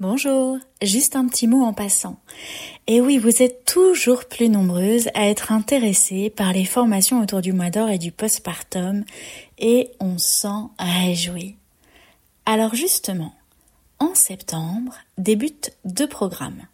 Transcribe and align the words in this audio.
Bonjour, 0.00 0.58
juste 0.80 1.16
un 1.16 1.26
petit 1.26 1.48
mot 1.48 1.64
en 1.64 1.72
passant. 1.72 2.20
Et 2.86 3.00
oui, 3.00 3.18
vous 3.18 3.42
êtes 3.42 3.64
toujours 3.64 4.26
plus 4.26 4.48
nombreuses 4.48 5.08
à 5.14 5.26
être 5.26 5.50
intéressées 5.50 6.30
par 6.30 6.52
les 6.52 6.64
formations 6.64 7.20
autour 7.20 7.40
du 7.40 7.52
mois 7.52 7.70
d'or 7.70 7.88
et 7.88 7.98
du 7.98 8.12
postpartum 8.12 9.04
et 9.58 9.90
on 9.98 10.16
s'en 10.16 10.70
réjouit. 10.78 11.56
Alors 12.46 12.76
justement, 12.76 13.34
en 13.98 14.14
septembre 14.14 14.94
débutent 15.16 15.72
deux 15.84 16.06
programmes. 16.06 16.68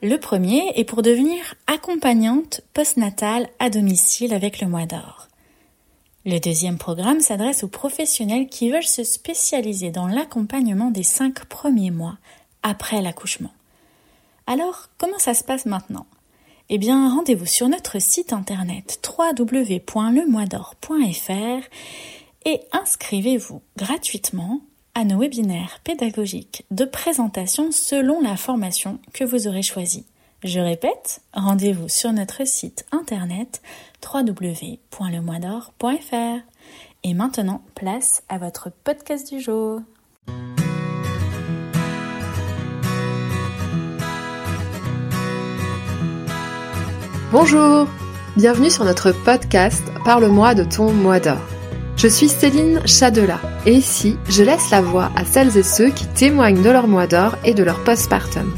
Le 0.00 0.16
premier 0.16 0.70
est 0.76 0.84
pour 0.84 1.02
devenir 1.02 1.56
accompagnante 1.66 2.60
postnatale 2.74 3.48
à 3.58 3.70
domicile 3.70 4.32
avec 4.32 4.60
le 4.60 4.68
mois 4.68 4.86
d'or. 4.86 5.26
Le 6.24 6.40
deuxième 6.40 6.76
programme 6.78 7.20
s'adresse 7.20 7.62
aux 7.62 7.68
professionnels 7.68 8.48
qui 8.48 8.70
veulent 8.70 8.82
se 8.82 9.04
spécialiser 9.04 9.92
dans 9.92 10.08
l'accompagnement 10.08 10.90
des 10.90 11.04
cinq 11.04 11.44
premiers 11.44 11.92
mois 11.92 12.18
après 12.66 13.00
l'accouchement. 13.00 13.54
Alors, 14.48 14.88
comment 14.98 15.18
ça 15.18 15.32
se 15.34 15.44
passe 15.44 15.66
maintenant? 15.66 16.06
Eh 16.68 16.78
bien, 16.78 17.14
rendez-vous 17.14 17.46
sur 17.46 17.68
notre 17.68 18.00
site 18.00 18.32
internet 18.32 19.00
www.lemoisdor.fr 19.16 21.68
et 22.44 22.60
inscrivez-vous 22.72 23.62
gratuitement 23.76 24.62
à 24.94 25.04
nos 25.04 25.20
webinaires 25.20 25.78
pédagogiques 25.84 26.64
de 26.72 26.84
présentation 26.84 27.70
selon 27.70 28.20
la 28.20 28.36
formation 28.36 28.98
que 29.12 29.22
vous 29.22 29.46
aurez 29.46 29.62
choisie. 29.62 30.06
Je 30.42 30.58
répète, 30.58 31.20
rendez-vous 31.34 31.88
sur 31.88 32.12
notre 32.12 32.44
site 32.46 32.84
internet 32.90 33.62
www.lemoisdor.fr. 34.12 36.40
Et 37.04 37.14
maintenant, 37.14 37.62
place 37.76 38.24
à 38.28 38.38
votre 38.38 38.72
podcast 38.82 39.32
du 39.32 39.40
jour. 39.40 39.82
Bonjour, 47.38 47.86
bienvenue 48.38 48.70
sur 48.70 48.86
notre 48.86 49.12
podcast 49.12 49.84
Parle-moi 50.06 50.54
de 50.54 50.64
ton 50.64 50.90
mois 50.90 51.20
d'or. 51.20 51.36
Je 51.98 52.08
suis 52.08 52.30
Céline 52.30 52.80
Chadela 52.86 53.38
et 53.66 53.72
ici, 53.74 54.16
je 54.30 54.42
laisse 54.42 54.70
la 54.70 54.80
voix 54.80 55.10
à 55.16 55.26
celles 55.26 55.54
et 55.58 55.62
ceux 55.62 55.90
qui 55.90 56.06
témoignent 56.06 56.62
de 56.62 56.70
leur 56.70 56.88
mois 56.88 57.06
d'or 57.06 57.36
et 57.44 57.52
de 57.52 57.62
leur 57.62 57.84
postpartum. 57.84 58.50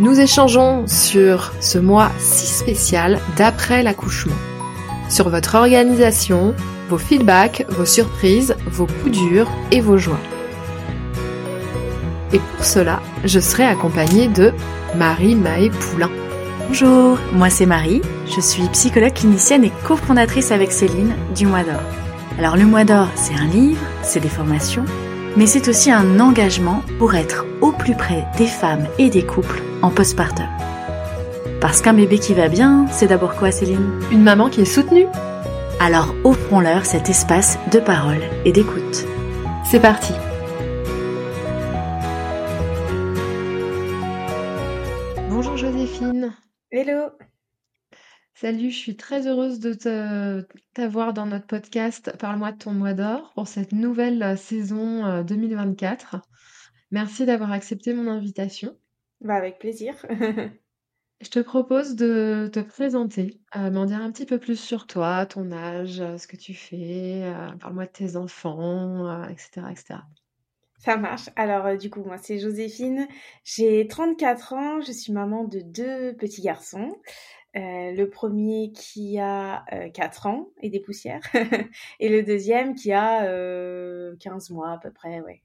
Nous 0.00 0.18
échangeons 0.18 0.86
sur 0.86 1.52
ce 1.60 1.76
mois 1.76 2.10
si 2.18 2.46
spécial 2.46 3.20
d'après 3.36 3.82
l'accouchement, 3.82 4.32
sur 5.10 5.28
votre 5.28 5.56
organisation, 5.56 6.54
vos 6.88 6.96
feedbacks, 6.96 7.66
vos 7.68 7.84
surprises, 7.84 8.56
vos 8.66 8.86
coups 8.86 9.18
durs 9.18 9.50
et 9.70 9.82
vos 9.82 9.98
joies. 9.98 10.20
Et 12.32 12.38
pour 12.38 12.64
cela, 12.64 13.02
je 13.26 13.38
serai 13.38 13.64
accompagnée 13.64 14.28
de 14.28 14.50
Marie 14.96 15.34
Maë 15.34 15.68
Poulain. 15.68 16.10
Bonjour, 16.66 17.18
moi 17.32 17.50
c'est 17.50 17.66
Marie, 17.66 18.00
je 18.26 18.40
suis 18.40 18.68
psychologue 18.68 19.12
clinicienne 19.12 19.64
et 19.64 19.72
cofondatrice 19.84 20.50
avec 20.50 20.72
Céline 20.72 21.14
du 21.34 21.46
Mois 21.46 21.62
d'Or. 21.62 21.80
Alors 22.38 22.56
le 22.56 22.64
Mois 22.64 22.84
d'Or, 22.84 23.08
c'est 23.14 23.34
un 23.34 23.46
livre, 23.46 23.80
c'est 24.02 24.20
des 24.20 24.28
formations, 24.28 24.84
mais 25.36 25.46
c'est 25.46 25.68
aussi 25.68 25.90
un 25.90 26.20
engagement 26.20 26.82
pour 26.98 27.14
être 27.14 27.46
au 27.60 27.72
plus 27.72 27.94
près 27.94 28.26
des 28.36 28.46
femmes 28.46 28.86
et 28.98 29.10
des 29.10 29.24
couples 29.24 29.62
en 29.82 29.90
postpartum. 29.90 30.46
Parce 31.60 31.80
qu'un 31.80 31.94
bébé 31.94 32.18
qui 32.18 32.34
va 32.34 32.48
bien, 32.48 32.86
c'est 32.90 33.06
d'abord 33.06 33.36
quoi 33.36 33.50
Céline? 33.50 34.00
Une 34.10 34.22
maman 34.22 34.48
qui 34.50 34.60
est 34.60 34.64
soutenue. 34.66 35.06
Alors 35.80 36.14
offrons-leur 36.24 36.84
cet 36.86 37.08
espace 37.08 37.58
de 37.72 37.78
parole 37.78 38.20
et 38.44 38.52
d'écoute. 38.52 39.06
C'est 39.64 39.80
parti 39.80 40.12
Bonjour 45.30 45.56
Joséphine 45.56 46.32
Hello 46.70 47.10
Salut, 48.36 48.70
je 48.70 48.76
suis 48.76 48.96
très 48.96 49.28
heureuse 49.28 49.60
de 49.60 49.74
t'avoir 50.74 51.14
dans 51.14 51.24
notre 51.24 51.46
podcast 51.46 52.16
Parle-moi 52.18 52.50
de 52.50 52.58
ton 52.58 52.72
mois 52.72 52.92
d'or 52.92 53.30
pour 53.36 53.46
cette 53.46 53.70
nouvelle 53.70 54.20
euh, 54.24 54.34
saison 54.34 55.22
2024. 55.22 56.16
Euh, 56.16 56.18
Merci 56.90 57.26
d'avoir 57.26 57.52
accepté 57.52 57.94
mon 57.94 58.08
invitation. 58.10 58.76
Bah 59.20 59.36
avec 59.36 59.60
plaisir. 59.60 59.94
Je 61.20 61.30
te 61.30 61.38
propose 61.38 61.94
de 61.94 62.50
te 62.52 62.58
présenter, 62.58 63.40
euh, 63.54 63.70
m'en 63.70 63.86
dire 63.86 64.00
un 64.00 64.10
petit 64.10 64.26
peu 64.26 64.38
plus 64.38 64.58
sur 64.58 64.88
toi, 64.88 65.26
ton 65.26 65.52
âge, 65.52 65.98
ce 65.98 66.26
que 66.26 66.36
tu 66.36 66.54
fais, 66.54 67.32
parle-moi 67.60 67.86
de 67.86 67.92
tes 67.92 68.16
enfants, 68.16 69.28
etc., 69.28 69.62
etc. 69.70 70.00
Ça 70.84 70.98
marche. 70.98 71.30
Alors, 71.36 71.64
euh, 71.64 71.76
du 71.76 71.88
coup, 71.88 72.04
moi, 72.04 72.18
c'est 72.18 72.38
Joséphine. 72.38 73.08
J'ai 73.42 73.86
34 73.86 74.52
ans. 74.52 74.80
Je 74.82 74.92
suis 74.92 75.14
maman 75.14 75.44
de 75.44 75.60
deux 75.60 76.14
petits 76.14 76.42
garçons. 76.42 77.00
Euh, 77.56 77.92
le 77.92 78.10
premier 78.10 78.72
qui 78.72 79.18
a 79.18 79.64
4 79.94 80.26
euh, 80.26 80.30
ans 80.30 80.48
et 80.60 80.70
des 80.70 80.80
poussières. 80.80 81.22
et 82.00 82.08
le 82.08 82.22
deuxième 82.22 82.74
qui 82.74 82.92
a 82.92 83.22
15 84.18 84.50
mois 84.50 84.72
à 84.72 84.78
peu 84.78 84.90
près, 84.90 85.20
ouais. 85.20 85.42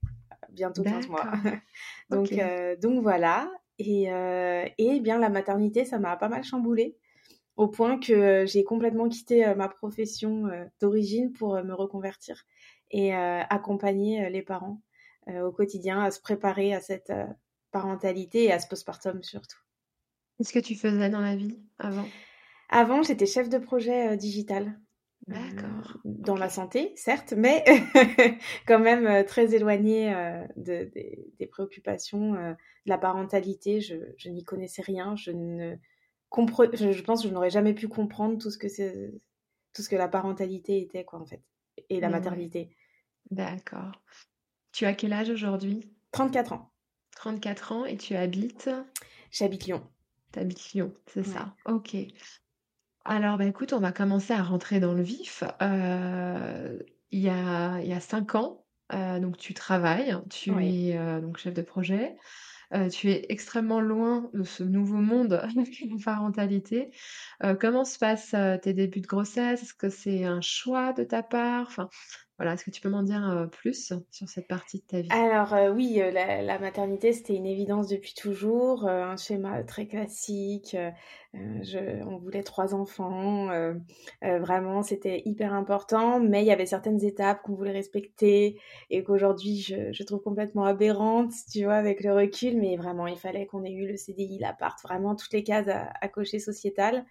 Bientôt 0.49 0.83
15 0.83 1.07
mois. 1.07 1.31
donc, 2.09 2.33
donc 2.81 3.01
voilà. 3.03 3.51
Et, 3.77 4.09
et 4.77 4.99
bien, 4.99 5.19
la 5.19 5.29
maternité, 5.29 5.85
ça 5.85 5.99
m'a 5.99 6.17
pas 6.17 6.29
mal 6.29 6.43
chamboulée 6.43 6.97
au 7.55 7.67
point 7.67 7.99
que 7.99 8.45
j'ai 8.45 8.63
complètement 8.63 9.07
quitté 9.09 9.53
ma 9.55 9.67
profession 9.67 10.49
d'origine 10.81 11.31
pour 11.31 11.61
me 11.63 11.73
reconvertir 11.73 12.45
et 12.91 13.13
accompagner 13.13 14.29
les 14.29 14.41
parents 14.41 14.81
euh, 15.29 15.41
au 15.41 15.51
quotidien 15.51 16.01
à 16.01 16.11
se 16.11 16.21
préparer 16.21 16.73
à 16.73 16.81
cette 16.81 17.09
euh, 17.09 17.27
parentalité 17.71 18.45
et 18.45 18.51
à 18.51 18.59
ce 18.59 18.67
postpartum 18.67 19.21
surtout. 19.21 19.59
Qu'est-ce 20.39 20.53
que 20.53 20.59
tu 20.59 20.75
faisais 20.75 21.09
dans 21.09 21.19
la 21.21 21.35
vie 21.35 21.59
avant? 21.77 22.07
Avant, 22.69 23.03
j'étais 23.03 23.25
chef 23.27 23.49
de 23.49 23.57
projet 23.57 24.13
euh, 24.13 24.15
digital. 24.15 24.79
D'accord. 25.27 25.97
dans 26.05 26.37
la 26.37 26.49
santé, 26.49 26.91
certes, 26.95 27.33
mais 27.37 27.63
quand 28.65 28.79
même 28.79 29.23
très 29.25 29.53
éloignée 29.53 30.11
de, 30.55 30.89
des 31.37 31.45
préoccupations 31.45 32.33
de 32.33 32.55
la 32.87 32.97
parentalité. 32.97 33.79
Je, 33.79 33.95
je 34.17 34.29
n'y 34.29 34.43
connaissais 34.43 34.81
rien. 34.81 35.15
Je 35.15 35.29
ne 35.29 35.75
je, 36.73 36.91
je 36.91 37.01
pense 37.03 37.21
que 37.21 37.27
je 37.27 37.33
n'aurais 37.33 37.49
jamais 37.49 37.73
pu 37.73 37.87
comprendre 37.87 38.37
tout 38.37 38.51
ce 38.51 38.57
que 38.57 38.67
c'est, 38.67 39.11
tout 39.73 39.81
ce 39.81 39.89
que 39.89 39.95
la 39.95 40.07
parentalité 40.07 40.81
était, 40.81 41.03
quoi, 41.03 41.19
en 41.19 41.25
fait, 41.25 41.41
et 41.89 41.99
la 41.99 42.09
maternité. 42.09 42.75
D'accord. 43.31 43.91
Tu 44.71 44.85
as 44.85 44.93
quel 44.93 45.13
âge 45.13 45.29
aujourd'hui? 45.29 45.91
34 46.11 46.53
ans. 46.53 46.71
34 47.15 47.71
ans 47.71 47.85
et 47.85 47.97
tu 47.97 48.15
habites? 48.15 48.69
J'habite 49.31 49.65
Lyon. 49.65 49.87
Tu 50.31 50.39
habites 50.39 50.73
Lyon, 50.73 50.93
c'est 51.07 51.23
ça. 51.23 51.55
Ok. 51.65 51.95
Alors, 53.05 53.37
bah, 53.37 53.45
écoute, 53.45 53.73
on 53.73 53.79
va 53.79 53.91
commencer 53.91 54.33
à 54.33 54.43
rentrer 54.43 54.79
dans 54.79 54.93
le 54.93 55.01
vif. 55.01 55.43
Euh, 55.61 56.77
il, 57.11 57.19
y 57.19 57.29
a, 57.29 57.79
il 57.79 57.87
y 57.87 57.93
a 57.93 57.99
cinq 57.99 58.35
ans, 58.35 58.65
euh, 58.93 59.19
donc 59.19 59.37
tu 59.37 59.53
travailles, 59.53 60.15
tu 60.29 60.51
es 60.63 60.97
euh, 60.97 61.19
donc 61.19 61.37
chef 61.37 61.53
de 61.53 61.61
projet. 61.61 62.15
tu 62.91 63.09
es 63.09 63.25
extrêmement 63.29 63.81
loin 63.81 64.29
de 64.33 64.43
ce 64.43 64.63
nouveau 64.63 64.97
monde 64.97 65.41
de 65.55 66.03
parentalité. 66.03 66.91
comment 67.59 67.83
se 67.83 67.97
passent 67.97 68.35
tes 68.61 68.73
débuts 68.73 69.01
de 69.01 69.07
grossesse? 69.07 69.63
Est-ce 69.63 69.73
que 69.73 69.89
c'est 69.89 70.25
un 70.25 70.41
choix 70.41 70.93
de 70.93 71.03
ta 71.03 71.23
part? 71.23 71.65
Enfin, 71.67 71.89
voilà, 72.39 72.53
est-ce 72.53 72.63
que 72.63 72.71
tu 72.71 72.79
peux 72.79 72.89
m'en 72.89 73.03
dire 73.03 73.49
plus 73.51 73.93
sur 74.11 74.29
cette 74.29 74.47
partie 74.47 74.77
de 74.77 74.83
ta 74.83 75.01
vie? 75.01 75.09
Alors 75.11 75.53
oui, 75.75 76.01
la, 76.13 76.57
maternité, 76.57 77.11
c'était 77.11 77.35
une 77.35 77.45
évidence 77.45 77.87
depuis 77.87 78.13
toujours, 78.13 78.87
un 78.87 79.17
schéma 79.17 79.61
très 79.63 79.87
classique. 79.87 80.77
On 81.33 82.17
voulait 82.17 82.43
trois 82.43 82.73
enfants, 82.73 83.49
vraiment, 84.21 84.83
c'était 84.83 85.21
hyper 85.25 85.53
important, 85.53 86.21
mais 86.21 86.43
il 86.43 86.47
y 86.47 86.51
avait 86.51 86.65
certaines 86.65 87.03
étapes 87.03 87.41
qu'on 87.43 87.55
voulait 87.55 87.71
respecter 87.71 88.59
et 88.89 89.03
qu'aujourd'hui, 89.03 89.57
je, 89.61 89.91
je, 89.91 90.03
trouve 90.03 90.21
complètement 90.21 90.63
aberrantes, 90.63 91.33
tu 91.51 91.65
vois, 91.65 91.75
avec 91.75 92.03
le 92.03 92.13
recul, 92.13 92.57
mais 92.57 92.77
vraiment, 92.77 93.07
il 93.07 93.17
fallait 93.17 93.45
qu'on 93.45 93.63
ait 93.63 93.71
eu 93.71 93.87
le 93.87 93.97
CDI, 93.97 94.39
l'appart, 94.39 94.81
vraiment 94.83 95.15
toutes 95.15 95.33
les 95.33 95.43
cases 95.43 95.67
à, 95.67 95.91
à 96.01 96.07
cocher 96.07 96.39
sociétales. 96.39 97.05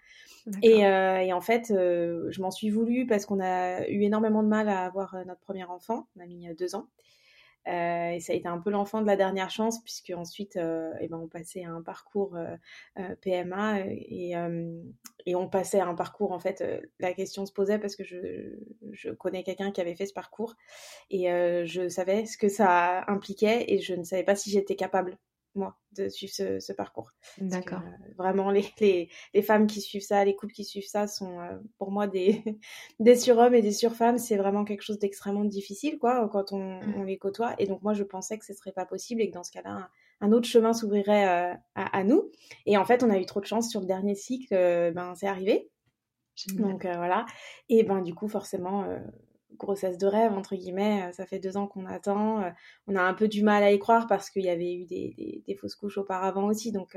Et, 0.62 0.86
euh, 0.86 1.18
et, 1.18 1.32
en 1.32 1.40
fait, 1.40 1.70
euh, 1.70 2.26
je 2.30 2.40
m'en 2.40 2.50
suis 2.50 2.70
voulu 2.70 3.06
parce 3.06 3.26
qu'on 3.26 3.40
a 3.40 3.86
eu 3.88 4.02
énormément 4.02 4.42
de 4.42 4.48
mal 4.48 4.68
à 4.68 4.84
avoir 4.84 5.14
euh, 5.14 5.24
notre 5.24 5.40
premier 5.40 5.64
enfant. 5.64 6.08
On 6.16 6.20
a 6.20 6.26
mis 6.26 6.48
deux 6.54 6.74
ans. 6.74 6.88
Euh, 7.68 8.12
et 8.12 8.20
ça 8.20 8.32
a 8.32 8.36
été 8.36 8.48
un 8.48 8.58
peu 8.58 8.70
l'enfant 8.70 9.02
de 9.02 9.06
la 9.06 9.16
dernière 9.16 9.50
chance, 9.50 9.82
puisque 9.82 10.10
ensuite, 10.16 10.56
euh, 10.56 10.92
eh 11.00 11.08
ben, 11.08 11.18
on 11.18 11.28
passait 11.28 11.64
à 11.64 11.70
un 11.70 11.82
parcours 11.82 12.36
euh, 12.36 13.14
PMA 13.20 13.80
et, 13.80 14.34
et, 15.26 15.34
on 15.34 15.48
passait 15.48 15.80
à 15.80 15.86
un 15.86 15.94
parcours, 15.94 16.32
en 16.32 16.38
fait, 16.38 16.64
la 16.98 17.12
question 17.12 17.44
se 17.44 17.52
posait 17.52 17.78
parce 17.78 17.96
que 17.96 18.04
je, 18.04 18.56
je 18.92 19.10
connais 19.10 19.42
quelqu'un 19.42 19.70
qui 19.70 19.80
avait 19.80 19.94
fait 19.94 20.06
ce 20.06 20.14
parcours 20.14 20.54
et 21.10 21.26
je 21.66 21.88
savais 21.88 22.24
ce 22.24 22.38
que 22.38 22.48
ça 22.48 23.04
impliquait 23.08 23.64
et 23.68 23.78
je 23.80 23.94
ne 23.94 24.04
savais 24.04 24.24
pas 24.24 24.34
si 24.34 24.50
j'étais 24.50 24.76
capable 24.76 25.18
moi, 25.58 25.76
de 25.92 26.08
suivre 26.08 26.32
ce, 26.32 26.72
parcours. 26.72 27.10
D'accord. 27.38 27.80
Euh, 27.80 28.12
vraiment, 28.16 28.50
les, 28.50 28.64
les, 28.80 29.08
les, 29.34 29.42
femmes 29.42 29.66
qui 29.66 29.80
suivent 29.80 30.02
ça, 30.02 30.24
les 30.24 30.34
couples 30.34 30.52
qui 30.52 30.64
suivent 30.64 30.86
ça 30.86 31.06
sont 31.06 31.40
euh, 31.40 31.58
pour 31.78 31.90
moi 31.90 32.06
des, 32.06 32.42
des 33.00 33.16
surhommes 33.16 33.54
et 33.54 33.62
des 33.62 33.72
surfemmes. 33.72 34.18
C'est 34.18 34.36
vraiment 34.36 34.64
quelque 34.64 34.82
chose 34.82 34.98
d'extrêmement 34.98 35.44
difficile, 35.44 35.98
quoi, 35.98 36.28
quand 36.30 36.52
on, 36.52 36.80
mmh. 36.80 36.94
on, 36.96 37.02
les 37.04 37.18
côtoie. 37.18 37.54
Et 37.58 37.66
donc, 37.66 37.82
moi, 37.82 37.94
je 37.94 38.04
pensais 38.04 38.38
que 38.38 38.44
ce 38.44 38.54
serait 38.54 38.72
pas 38.72 38.86
possible 38.86 39.20
et 39.20 39.28
que 39.28 39.34
dans 39.34 39.44
ce 39.44 39.52
cas-là, 39.52 39.90
un 40.20 40.32
autre 40.32 40.48
chemin 40.48 40.72
s'ouvrirait 40.72 41.56
à, 41.76 42.04
nous. 42.04 42.30
Et 42.66 42.76
en 42.76 42.84
fait, 42.84 43.04
on 43.04 43.10
a 43.10 43.18
eu 43.18 43.24
trop 43.24 43.40
de 43.40 43.46
chance 43.46 43.70
sur 43.70 43.80
le 43.80 43.86
dernier 43.86 44.16
cycle, 44.16 44.52
ben 44.52 45.14
c'est 45.14 45.28
arrivé. 45.28 45.70
Donc 46.54 46.82
voilà. 46.86 47.24
Et 47.68 47.84
ben 47.84 48.02
du 48.02 48.16
coup, 48.16 48.26
forcément, 48.26 48.84
grossesse 49.56 49.98
de 49.98 50.06
rêve, 50.06 50.32
entre 50.32 50.54
guillemets. 50.54 51.10
Ça 51.12 51.26
fait 51.26 51.38
deux 51.38 51.56
ans 51.56 51.66
qu'on 51.66 51.86
attend. 51.86 52.52
On 52.86 52.96
a 52.96 53.02
un 53.02 53.14
peu 53.14 53.28
du 53.28 53.42
mal 53.42 53.62
à 53.62 53.72
y 53.72 53.78
croire 53.78 54.06
parce 54.06 54.30
qu'il 54.30 54.44
y 54.44 54.50
avait 54.50 54.74
eu 54.74 54.84
des, 54.84 55.42
des, 55.46 55.54
fausses 55.54 55.74
couches 55.74 55.98
auparavant 55.98 56.46
aussi. 56.46 56.72
Donc, 56.72 56.96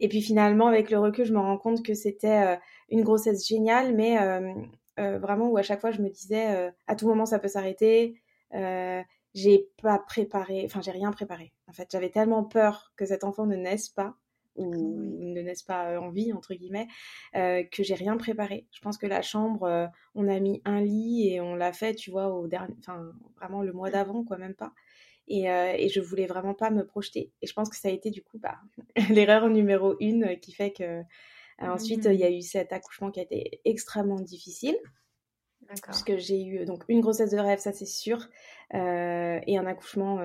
et 0.00 0.08
puis 0.08 0.22
finalement, 0.22 0.66
avec 0.66 0.90
le 0.90 0.98
recul, 0.98 1.24
je 1.24 1.32
me 1.32 1.38
rends 1.38 1.58
compte 1.58 1.84
que 1.84 1.94
c'était 1.94 2.58
une 2.88 3.02
grossesse 3.02 3.46
géniale, 3.46 3.94
mais 3.94 4.18
vraiment 4.96 5.48
où 5.48 5.56
à 5.56 5.62
chaque 5.62 5.80
fois, 5.80 5.90
je 5.90 6.02
me 6.02 6.08
disais, 6.08 6.72
à 6.86 6.96
tout 6.96 7.06
moment, 7.08 7.26
ça 7.26 7.38
peut 7.38 7.48
s'arrêter. 7.48 8.20
j'ai 9.34 9.68
pas 9.82 9.98
préparé, 9.98 10.62
enfin, 10.66 10.80
j'ai 10.80 10.92
rien 10.92 11.10
préparé. 11.10 11.52
En 11.68 11.72
fait, 11.72 11.88
j'avais 11.90 12.10
tellement 12.10 12.44
peur 12.44 12.92
que 12.96 13.04
cet 13.06 13.24
enfant 13.24 13.46
ne 13.46 13.56
naisse 13.56 13.88
pas 13.88 14.16
ou 14.56 14.74
ne 14.74 15.40
naissent 15.40 15.62
pas 15.62 16.00
en 16.00 16.10
vie 16.10 16.32
entre 16.32 16.54
guillemets 16.54 16.88
euh, 17.36 17.62
que 17.64 17.82
j'ai 17.82 17.94
rien 17.94 18.16
préparé. 18.16 18.66
Je 18.72 18.80
pense 18.80 18.98
que 18.98 19.06
la 19.06 19.22
chambre 19.22 19.64
euh, 19.64 19.86
on 20.14 20.28
a 20.28 20.38
mis 20.40 20.60
un 20.64 20.80
lit 20.80 21.28
et 21.28 21.40
on 21.40 21.54
l'a 21.54 21.72
fait 21.72 21.94
tu 21.94 22.10
vois 22.10 22.28
au 22.28 22.46
dernier 22.46 22.74
enfin 22.78 23.12
vraiment 23.36 23.62
le 23.62 23.72
mois 23.72 23.90
d'avant 23.90 24.24
quoi 24.24 24.38
même 24.38 24.54
pas. 24.54 24.72
Et, 25.28 25.48
euh, 25.48 25.74
et, 25.76 25.88
je 25.88 26.00
voulais 26.00 26.26
vraiment 26.26 26.54
pas 26.54 26.70
me 26.70 26.84
projeter. 26.84 27.30
Et 27.40 27.46
je 27.46 27.52
pense 27.52 27.70
que 27.70 27.76
ça 27.76 27.86
a 27.86 27.92
été 27.92 28.10
du 28.10 28.20
coup 28.20 28.38
bah, 28.38 28.58
l'erreur 29.10 29.48
numéro 29.48 29.94
une 30.00 30.38
qui 30.40 30.52
fait 30.52 30.72
que 30.72 31.02
ensuite 31.60 32.06
il 32.06 32.18
y 32.18 32.24
a 32.24 32.30
eu 32.30 32.42
cet 32.42 32.72
accouchement 32.72 33.10
qui 33.10 33.20
a 33.20 33.22
été 33.22 33.60
extrêmement 33.64 34.20
difficile. 34.20 34.76
Parce 35.86 36.02
que 36.02 36.18
j'ai 36.18 36.42
eu 36.42 36.64
donc 36.64 36.82
une 36.88 37.00
grossesse 37.00 37.30
de 37.30 37.38
rêve 37.38 37.60
ça 37.60 37.72
c'est 37.72 37.86
sûr 37.86 38.28
et 38.72 39.56
un 39.56 39.66
accouchement 39.66 40.18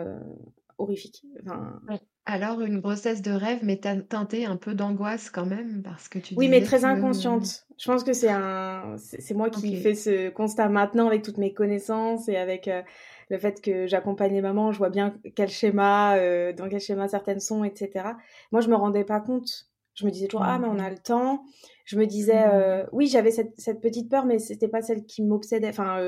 horrifique 0.77 1.25
enfin, 1.41 1.79
alors, 2.27 2.61
une 2.61 2.79
grossesse 2.79 3.21
de 3.21 3.31
rêve, 3.31 3.59
mais 3.61 3.77
teintée 3.77 4.45
un 4.45 4.57
peu 4.57 4.73
d'angoisse 4.73 5.29
quand 5.29 5.45
même, 5.45 5.83
parce 5.83 6.09
que 6.09 6.17
tu 6.17 6.33
Oui, 6.35 6.49
mais 6.49 6.63
très 6.63 6.83
inconsciente. 6.83 7.67
Je 7.77 7.85
pense 7.85 8.03
que 8.03 8.13
c'est 8.13 8.31
un, 8.31 8.95
c'est 8.97 9.35
moi 9.35 9.51
qui 9.51 9.79
fais 9.79 9.93
ce 9.93 10.29
constat 10.29 10.69
maintenant 10.69 11.05
avec 11.05 11.21
toutes 11.21 11.37
mes 11.37 11.53
connaissances 11.53 12.27
et 12.27 12.35
avec 12.35 12.67
euh, 12.67 12.81
le 13.29 13.37
fait 13.37 13.61
que 13.61 13.85
j'accompagne 13.85 14.33
les 14.33 14.41
mamans, 14.41 14.71
je 14.71 14.79
vois 14.79 14.89
bien 14.89 15.15
quel 15.35 15.49
schéma, 15.49 16.15
euh, 16.15 16.51
dans 16.51 16.67
quel 16.67 16.79
schéma 16.79 17.07
certaines 17.07 17.39
sont, 17.39 17.63
etc. 17.63 18.13
Moi, 18.51 18.61
je 18.61 18.69
me 18.69 18.75
rendais 18.75 19.03
pas 19.03 19.19
compte. 19.19 19.67
Je 19.93 20.05
me 20.05 20.11
disais 20.11 20.27
toujours, 20.27 20.45
ah, 20.47 20.57
mais 20.57 20.67
on 20.67 20.79
a 20.79 20.89
le 20.89 20.97
temps. 20.97 21.43
Je 21.85 21.95
me 21.95 22.07
disais, 22.07 22.43
euh, 22.47 22.85
oui, 22.91 23.05
j'avais 23.05 23.31
cette, 23.31 23.53
cette, 23.59 23.81
petite 23.81 24.09
peur, 24.09 24.25
mais 24.25 24.39
c'était 24.39 24.67
pas 24.67 24.81
celle 24.81 25.05
qui 25.05 25.21
m'obsédait. 25.21 25.69
Enfin, 25.69 25.99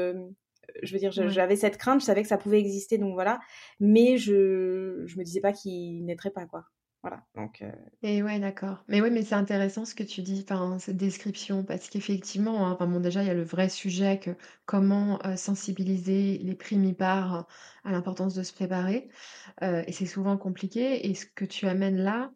je 0.83 0.93
veux 0.93 0.99
dire, 0.99 1.11
j'avais 1.11 1.55
cette 1.55 1.77
crainte, 1.77 2.01
je 2.01 2.05
savais 2.05 2.21
que 2.21 2.27
ça 2.27 2.37
pouvait 2.37 2.59
exister, 2.59 2.97
donc 2.97 3.13
voilà. 3.13 3.39
Mais 3.79 4.17
je, 4.17 5.03
je 5.05 5.17
me 5.17 5.23
disais 5.23 5.41
pas 5.41 5.53
qu'il 5.53 6.05
naîtrait 6.05 6.31
pas, 6.31 6.45
quoi. 6.45 6.65
Voilà. 7.03 7.23
Donc. 7.35 7.61
Euh, 7.61 7.71
Et 8.01 8.23
ouais, 8.23 8.39
d'accord. 8.39 8.83
Mais 8.87 9.01
oui, 9.01 9.11
mais 9.11 9.21
c'est 9.21 9.35
intéressant 9.35 9.85
ce 9.85 9.95
que 9.95 10.03
tu 10.03 10.21
dis, 10.21 10.43
enfin, 10.49 10.79
cette 10.79 10.97
description, 10.97 11.63
parce 11.63 11.89
qu'effectivement, 11.89 12.67
hein, 12.67 12.77
bon, 12.79 12.99
déjà, 12.99 13.23
il 13.23 13.27
y 13.27 13.29
a 13.29 13.35
le 13.35 13.43
vrai 13.43 13.69
sujet 13.69 14.19
que 14.19 14.31
comment 14.65 15.19
euh, 15.25 15.35
sensibiliser 15.35 16.39
les 16.39 16.55
primipares 16.55 17.47
à 17.83 17.91
l'importance 17.91 18.33
de 18.33 18.43
se 18.43 18.51
préparer. 18.51 19.09
Euh, 19.63 19.83
et 19.87 19.91
c'est 19.91 20.05
souvent 20.05 20.37
compliqué. 20.37 21.07
Et 21.07 21.13
ce 21.13 21.25
que 21.25 21.45
tu 21.45 21.67
amènes 21.67 21.97
là, 21.97 22.31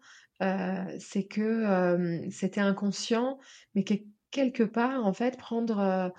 c'est 0.97 1.25
que 1.27 2.27
c'était 2.31 2.61
inconscient, 2.61 3.37
mais 3.75 3.83
que 3.83 3.93
quelque 4.31 4.63
part, 4.63 5.05
en 5.05 5.13
fait, 5.13 5.37
prendre 5.37 6.11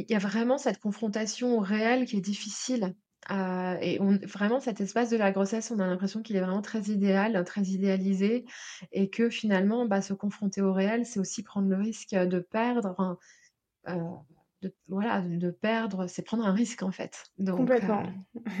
il 0.00 0.10
y 0.10 0.14
a 0.14 0.18
vraiment 0.18 0.58
cette 0.58 0.78
confrontation 0.78 1.56
au 1.56 1.60
réel 1.60 2.04
qui 2.04 2.16
est 2.16 2.20
difficile. 2.20 2.94
Euh, 3.30 3.76
et 3.80 4.00
on, 4.00 4.18
vraiment, 4.26 4.60
cet 4.60 4.80
espace 4.80 5.10
de 5.10 5.16
la 5.16 5.32
grossesse, 5.32 5.70
on 5.70 5.80
a 5.80 5.86
l'impression 5.86 6.22
qu'il 6.22 6.36
est 6.36 6.40
vraiment 6.40 6.62
très 6.62 6.82
idéal, 6.82 7.42
très 7.44 7.62
idéalisé, 7.62 8.44
et 8.92 9.10
que 9.10 9.30
finalement, 9.30 9.86
bah, 9.86 10.00
se 10.00 10.12
confronter 10.12 10.60
au 10.60 10.72
réel, 10.72 11.06
c'est 11.06 11.18
aussi 11.18 11.42
prendre 11.42 11.68
le 11.68 11.76
risque 11.76 12.14
de 12.14 12.38
perdre. 12.38 13.18
Euh, 13.88 13.94
de, 14.62 14.74
voilà, 14.88 15.20
de 15.20 15.50
perdre, 15.50 16.06
c'est 16.06 16.22
prendre 16.22 16.46
un 16.46 16.52
risque 16.52 16.82
en 16.82 16.92
fait. 16.92 17.24
Donc, 17.38 17.58
Complètement. 17.58 18.04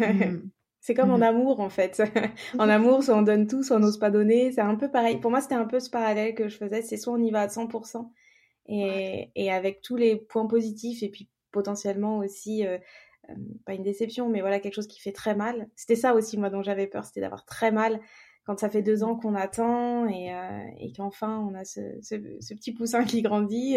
Euh, 0.00 0.12
hmm. 0.12 0.50
c'est 0.80 0.94
comme 0.94 1.10
en 1.10 1.18
hmm. 1.18 1.22
amour 1.22 1.60
en 1.60 1.70
fait. 1.70 2.02
en 2.58 2.68
amour, 2.68 3.02
soit 3.02 3.16
on 3.16 3.22
donne 3.22 3.46
tout, 3.46 3.62
soit 3.62 3.76
on 3.76 3.80
n'ose 3.80 3.98
pas 3.98 4.10
donner. 4.10 4.52
C'est 4.52 4.60
un 4.60 4.76
peu 4.76 4.90
pareil. 4.90 5.18
Pour 5.18 5.30
moi, 5.30 5.40
c'était 5.40 5.54
un 5.54 5.64
peu 5.64 5.80
ce 5.80 5.90
parallèle 5.90 6.34
que 6.34 6.48
je 6.48 6.56
faisais. 6.56 6.82
C'est 6.82 6.96
soit 6.96 7.14
on 7.14 7.22
y 7.22 7.30
va 7.30 7.42
à 7.42 7.46
100%, 7.46 8.10
et, 8.68 9.30
et, 9.34 9.52
avec 9.52 9.80
tous 9.80 9.96
les 9.96 10.16
points 10.16 10.46
positifs 10.46 11.02
et 11.02 11.08
puis 11.08 11.28
potentiellement 11.52 12.18
aussi 12.18 12.66
euh, 12.66 12.78
euh, 13.30 13.34
pas 13.64 13.74
une 13.74 13.82
déception 13.82 14.28
mais 14.28 14.40
voilà 14.40 14.60
quelque 14.60 14.74
chose 14.74 14.88
qui 14.88 15.00
fait 15.00 15.12
très 15.12 15.34
mal 15.34 15.68
c'était 15.76 15.96
ça 15.96 16.14
aussi 16.14 16.36
moi 16.36 16.50
dont 16.50 16.62
j'avais 16.62 16.86
peur 16.86 17.04
c'était 17.04 17.20
d'avoir 17.20 17.44
très 17.44 17.70
mal 17.70 18.00
quand 18.44 18.58
ça 18.58 18.70
fait 18.70 18.82
deux 18.82 19.02
ans 19.02 19.16
qu'on 19.16 19.34
attend 19.34 20.06
et, 20.06 20.32
euh, 20.32 20.60
et 20.78 20.92
qu'enfin 20.92 21.38
on 21.38 21.54
a 21.54 21.64
ce, 21.64 21.80
ce, 22.02 22.54
petit 22.54 22.72
poussin 22.72 23.04
qui 23.04 23.22
grandit 23.22 23.76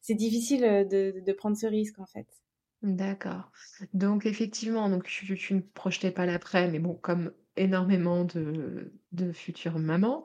c'est 0.00 0.14
difficile 0.14 0.62
de, 0.62 1.20
de, 1.20 1.32
prendre 1.32 1.56
ce 1.56 1.66
risque 1.66 1.98
en 1.98 2.06
fait 2.06 2.26
D'accord. 2.82 3.52
Donc 3.92 4.24
effectivement, 4.24 4.88
donc 4.88 5.04
tu, 5.04 5.36
tu 5.36 5.52
ne 5.54 5.60
projetais 5.60 6.10
pas 6.10 6.24
l'après, 6.24 6.66
mais 6.70 6.78
bon, 6.78 6.94
comme 6.94 7.30
énormément 7.56 8.24
de, 8.24 8.90
de 9.12 9.32
futures 9.32 9.78
mamans. 9.78 10.24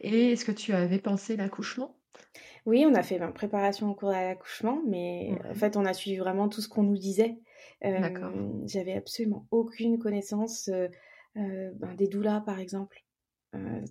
Et 0.00 0.32
est-ce 0.32 0.44
que 0.44 0.52
tu 0.52 0.72
avais 0.72 0.98
pensé 0.98 1.36
l'accouchement? 1.36 1.96
Oui, 2.66 2.84
on 2.86 2.94
a 2.94 3.02
fait 3.02 3.18
ben, 3.18 3.32
préparation 3.32 3.90
au 3.90 3.94
cours 3.94 4.10
de 4.10 4.14
l'accouchement, 4.14 4.80
mais 4.86 5.32
en 5.50 5.54
fait, 5.54 5.76
on 5.76 5.84
a 5.84 5.92
suivi 5.92 6.16
vraiment 6.16 6.48
tout 6.48 6.60
ce 6.60 6.68
qu'on 6.68 6.82
nous 6.82 6.96
disait. 6.96 7.38
J'avais 7.82 8.94
absolument 8.94 9.46
aucune 9.50 9.98
connaissance 9.98 10.68
euh, 10.68 11.70
ben, 11.74 11.94
des 11.96 12.08
doulas, 12.08 12.40
par 12.40 12.60
exemple. 12.60 13.04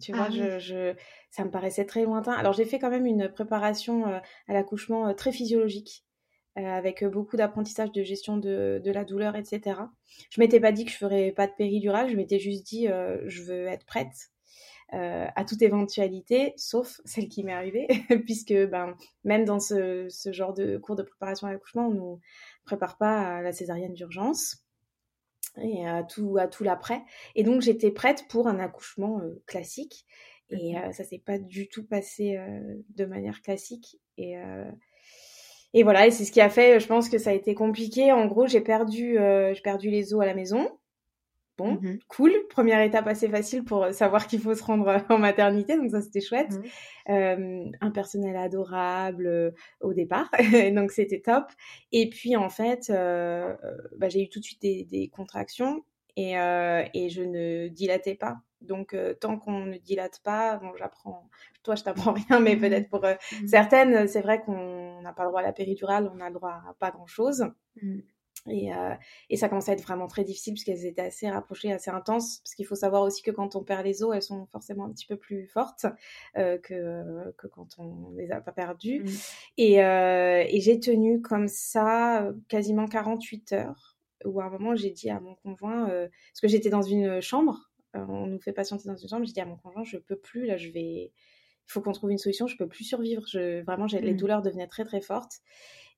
tu 0.02 0.14
vois, 0.14 0.28
ah 0.30 0.60
je, 0.60 0.94
ça 1.30 1.44
me 1.44 1.52
paraissait 1.52 1.86
très 1.86 2.04
lointain. 2.04 2.34
Alors, 2.34 2.54
j'ai 2.54 2.66
fait 2.66 2.80
quand 2.80 2.90
même 2.90 3.06
une 3.06 3.30
préparation 3.30 4.06
à 4.06 4.54
l'accouchement 4.54 5.14
très 5.14 5.32
physiologique, 5.32 6.06
avec 6.56 7.04
beaucoup 7.04 7.36
d'apprentissage 7.36 7.92
de 7.92 8.04
gestion 8.04 8.38
de, 8.38 8.82
de, 8.84 8.92
la 8.92 9.04
douleur, 9.04 9.36
etc. 9.36 9.82
Je 10.30 10.40
m'étais 10.40 10.60
pas 10.60 10.72
dit 10.72 10.86
que 10.86 10.92
je 10.92 10.98
ferais 10.98 11.32
pas 11.32 11.48
de 11.48 11.54
péridurale, 11.58 12.10
je 12.10 12.16
m'étais 12.16 12.40
juste 12.40 12.66
dit, 12.66 12.88
je 12.88 13.44
veux 13.44 13.68
être 13.68 13.86
prête. 13.86 14.32
Euh, 14.94 15.28
à 15.38 15.46
toute 15.46 15.62
éventualité, 15.62 16.54
sauf 16.58 17.00
celle 17.06 17.30
qui 17.30 17.46
m'est 17.46 17.54
arrivée, 17.54 17.88
puisque 18.26 18.54
ben, 18.54 18.98
même 19.24 19.46
dans 19.46 19.62
ce, 19.62 20.08
ce, 20.10 20.34
genre 20.34 20.54
de 20.54 20.78
cours 20.78 20.98
de 20.98 21.04
préparation 21.04 21.48
à 21.48 21.54
l'accouchement, 21.54 21.88
on 21.88 21.92
ne 21.92 21.96
nous 21.96 22.20
prépare 22.66 22.98
pas 22.98 23.38
à 23.38 23.42
la 23.42 23.54
césarienne 23.54 23.94
d'urgence 23.94 24.66
et 25.62 25.88
à 25.88 26.04
tout, 26.04 26.38
à 26.38 26.48
tout 26.48 26.66
l'après. 26.66 27.04
Et 27.36 27.44
donc 27.44 27.62
j'étais 27.62 27.92
prête 27.92 28.26
pour 28.28 28.48
un 28.50 28.60
accouchement 28.60 29.22
euh, 29.22 29.42
classique. 29.46 30.06
Et 30.50 30.78
euh, 30.78 30.92
ça 30.92 31.06
s'est 31.06 31.24
pas 31.26 31.38
du 31.38 31.70
tout 31.70 31.88
passé 31.88 32.38
de 32.90 33.06
manière 33.06 33.42
classique. 33.42 33.98
Et, 34.18 34.36
et 35.74 35.84
voilà, 35.84 36.06
et 36.06 36.12
c'est 36.12 36.26
ce 36.26 36.34
qui 36.34 36.42
a 36.42 36.50
fait, 36.50 36.82
je 36.82 36.88
pense 36.88 37.08
que 37.08 37.18
ça 37.18 37.30
a 37.30 37.34
été 37.34 37.56
compliqué. 37.56 38.12
En 38.12 38.26
gros, 38.26 38.48
j'ai 38.48 38.60
perdu, 38.60 39.16
j'ai 39.18 39.62
perdu 39.62 39.90
les 39.90 40.14
os 40.14 40.22
à 40.22 40.26
la 40.26 40.34
maison. 40.34 40.70
Bon, 41.62 41.74
mmh 41.74 42.00
cool. 42.08 42.32
Première 42.50 42.82
étape 42.82 43.08
assez 43.08 43.30
facile 43.30 43.64
pour 43.64 43.88
savoir 43.92 44.28
qu'il 44.28 44.40
faut 44.42 44.56
se 44.56 44.64
rendre 44.64 44.88
euh, 44.88 45.00
en 45.10 45.18
maternité, 45.18 45.78
donc 45.78 45.92
ça 45.92 46.02
c'était 46.02 46.22
chouette. 46.22 46.54
Mmh. 47.08 47.72
un 47.82 47.92
personnel 47.92 48.36
adorable 48.36 49.28
euh, 49.28 49.52
au 49.82 49.94
départ, 49.94 50.32
donc 50.76 50.92
c'était 50.92 51.22
top. 51.22 51.46
Et 51.92 52.10
puis 52.10 52.36
en 52.36 52.50
fait, 52.50 52.90
euh, 52.90 53.56
bah, 53.98 54.10
j'ai 54.10 54.24
eu 54.24 54.30
tout 54.30 54.40
de 54.40 54.46
suite 54.46 54.62
des, 54.62 55.10
contractions 55.14 55.84
et, 56.18 56.34
et, 56.34 57.10
je 57.10 57.22
ne 57.22 57.68
dilatais 57.68 58.16
pas. 58.16 58.38
Donc 58.62 58.96
tant 59.20 59.38
qu'on 59.38 59.66
ne 59.66 59.78
dilate 59.78 60.20
pas, 60.24 60.58
bon 60.58 60.72
j'apprends, 60.78 61.30
toi 61.64 61.76
je 61.76 61.84
t'apprends 61.84 62.14
rien, 62.30 62.40
mais 62.40 62.56
mmh 62.56 62.60
peut-être 62.60 62.90
pour 62.90 63.06
certaines, 63.48 64.08
c'est 64.08 64.22
vrai 64.22 64.42
qu'on 64.42 65.02
n'a 65.02 65.14
pas 65.14 65.24
le 65.24 65.30
droit 65.30 65.42
à 65.42 65.44
la 65.44 65.54
péridurale, 65.54 66.12
on 66.14 66.20
a 66.20 66.28
le 66.28 66.36
droit 66.36 66.62
à 66.70 66.76
pas 66.80 66.92
grand 66.92 67.08
chose. 67.08 67.46
Et, 68.50 68.74
euh, 68.74 68.94
et, 69.30 69.38
ça 69.38 69.50
commençait 69.50 69.72
à 69.72 69.74
être 69.76 69.84
vraiment 69.84 70.08
très 70.08 70.24
difficile 70.24 70.54
puisqu'elles 70.54 70.86
étaient 70.86 71.02
assez 71.02 71.30
rapprochées, 71.30 71.72
assez 71.72 71.92
intenses. 71.92 72.40
Parce 72.40 72.56
qu'il 72.56 72.66
faut 72.66 72.76
savoir 72.76 73.04
aussi 73.04 73.22
que 73.22 73.32
quand 73.32 73.56
on 73.56 73.64
perd 73.64 73.86
les 73.86 74.04
os, 74.04 74.16
elles 74.16 74.24
sont 74.24 74.48
forcément 74.48 74.86
un 74.86 74.92
petit 74.92 75.06
peu 75.06 75.16
plus 75.16 75.48
fortes 75.48 75.86
euh, 76.38 76.58
que, 76.58 77.32
que 77.38 77.48
quand 77.48 77.78
on 77.78 78.12
les 78.16 78.32
a 78.32 78.42
pas 78.42 78.52
perdues. 78.52 79.04
Mmh. 79.04 79.10
Et, 79.58 79.84
euh, 79.84 80.44
et 80.48 80.60
j'ai 80.60 80.80
tenu 80.80 81.22
comme 81.22 81.48
ça 81.48 82.32
quasiment 82.48 82.88
48 82.88 83.54
heures. 83.54 83.98
Où 84.26 84.40
à 84.40 84.46
un 84.46 84.50
moment, 84.50 84.76
j'ai 84.76 84.92
dit 84.92 85.10
à 85.10 85.20
mon 85.20 85.34
conjoint, 85.34 85.88
parce 85.88 86.42
que 86.42 86.48
j'étais 86.48 86.70
dans 86.70 86.84
une 86.84 87.22
chambre, 87.22 87.72
on 87.96 88.28
nous 88.28 88.40
fait 88.40 88.54
patienter 88.54 88.88
dans 88.88 88.96
une 88.96 89.10
chambre, 89.10 89.26
j'ai 89.26 89.34
dit 89.34 89.42
à 89.42 89.46
mon 89.46 89.58
conjoint, 89.58 89.84
je 89.84 89.98
peux 89.98 90.16
plus, 90.16 90.46
là, 90.46 90.58
je 90.58 90.70
vais. 90.70 91.12
Il 91.68 91.72
faut 91.74 91.82
qu'on 91.82 91.92
trouve 91.92 92.12
une 92.12 92.20
solution, 92.20 92.46
je 92.46 92.56
peux 92.56 92.68
plus 92.68 92.84
survivre. 92.84 93.24
Je, 93.28 93.64
vraiment, 93.64 93.86
les 93.86 94.14
mmh. 94.14 94.18
douleurs 94.18 94.42
devenaient 94.44 94.68
très 94.68 94.86
très 94.86 95.02
fortes. 95.02 95.42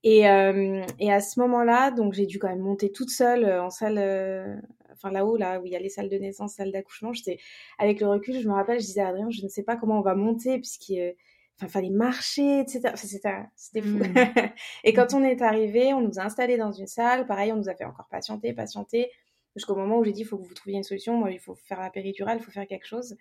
Et, 0.04 0.28
euh, 0.28 0.84
et 1.00 1.10
à 1.10 1.20
ce 1.20 1.40
moment-là, 1.40 1.90
donc 1.90 2.12
j'ai 2.12 2.26
dû 2.26 2.38
quand 2.38 2.50
même 2.50 2.60
monter 2.60 2.92
toute 2.92 3.08
seule 3.08 3.44
euh, 3.44 3.64
en 3.64 3.70
salle, 3.70 3.96
euh, 3.96 4.54
enfin 4.92 5.10
là-haut, 5.10 5.38
là 5.38 5.60
où 5.60 5.66
il 5.66 5.72
y 5.72 5.76
a 5.76 5.78
les 5.78 5.88
salles 5.88 6.10
de 6.10 6.18
naissance, 6.18 6.56
salles 6.56 6.72
d'accouchement. 6.72 7.14
J'étais 7.14 7.38
avec 7.78 8.00
le 8.00 8.08
recul, 8.08 8.38
je 8.38 8.46
me 8.46 8.52
rappelle, 8.52 8.78
je 8.80 8.84
disais 8.84 9.00
à 9.00 9.08
Adrien, 9.08 9.30
je 9.30 9.42
ne 9.42 9.48
sais 9.48 9.62
pas 9.62 9.76
comment 9.76 9.98
on 9.98 10.02
va 10.02 10.14
monter 10.14 10.58
puisqu'il 10.58 11.14
enfin 11.56 11.68
fallait 11.68 11.88
marcher, 11.88 12.60
etc. 12.60 12.82
Enfin, 12.92 13.46
c'était 13.56 13.80
fou. 13.80 13.96
Mmh. 13.96 14.14
et 14.84 14.92
quand 14.92 15.14
on 15.14 15.24
est 15.24 15.40
arrivé, 15.40 15.94
on 15.94 16.02
nous 16.02 16.18
a 16.18 16.22
installés 16.24 16.58
dans 16.58 16.72
une 16.72 16.86
salle. 16.86 17.26
Pareil, 17.26 17.50
on 17.52 17.56
nous 17.56 17.70
a 17.70 17.74
fait 17.74 17.84
encore 17.84 18.08
patienter, 18.10 18.52
patienter. 18.52 19.10
jusqu'au 19.56 19.74
moment 19.74 19.98
où 19.98 20.04
j'ai 20.04 20.12
dit 20.12 20.20
il 20.20 20.26
faut 20.26 20.36
que 20.36 20.46
vous 20.46 20.52
trouviez 20.52 20.76
une 20.76 20.84
solution. 20.84 21.16
Moi, 21.16 21.30
il 21.30 21.38
faut 21.38 21.54
faire 21.54 21.80
la 21.80 21.88
péridurale, 21.88 22.38
il 22.40 22.44
faut 22.44 22.50
faire 22.50 22.66
quelque 22.66 22.86
chose. 22.86 23.16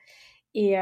Et, 0.55 0.75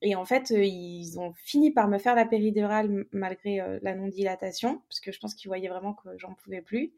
et, 0.00 0.14
en 0.14 0.24
fait, 0.24 0.50
ils 0.50 1.18
ont 1.18 1.32
fini 1.34 1.72
par 1.72 1.88
me 1.88 1.98
faire 1.98 2.14
la 2.14 2.24
péridurale 2.24 3.04
malgré 3.10 3.60
la 3.82 3.94
non-dilatation, 3.96 4.80
parce 4.88 5.00
que 5.00 5.10
je 5.10 5.18
pense 5.18 5.34
qu'ils 5.34 5.48
voyaient 5.48 5.68
vraiment 5.68 5.92
que 5.92 6.16
j'en 6.18 6.34
pouvais 6.34 6.62
plus. 6.62 6.92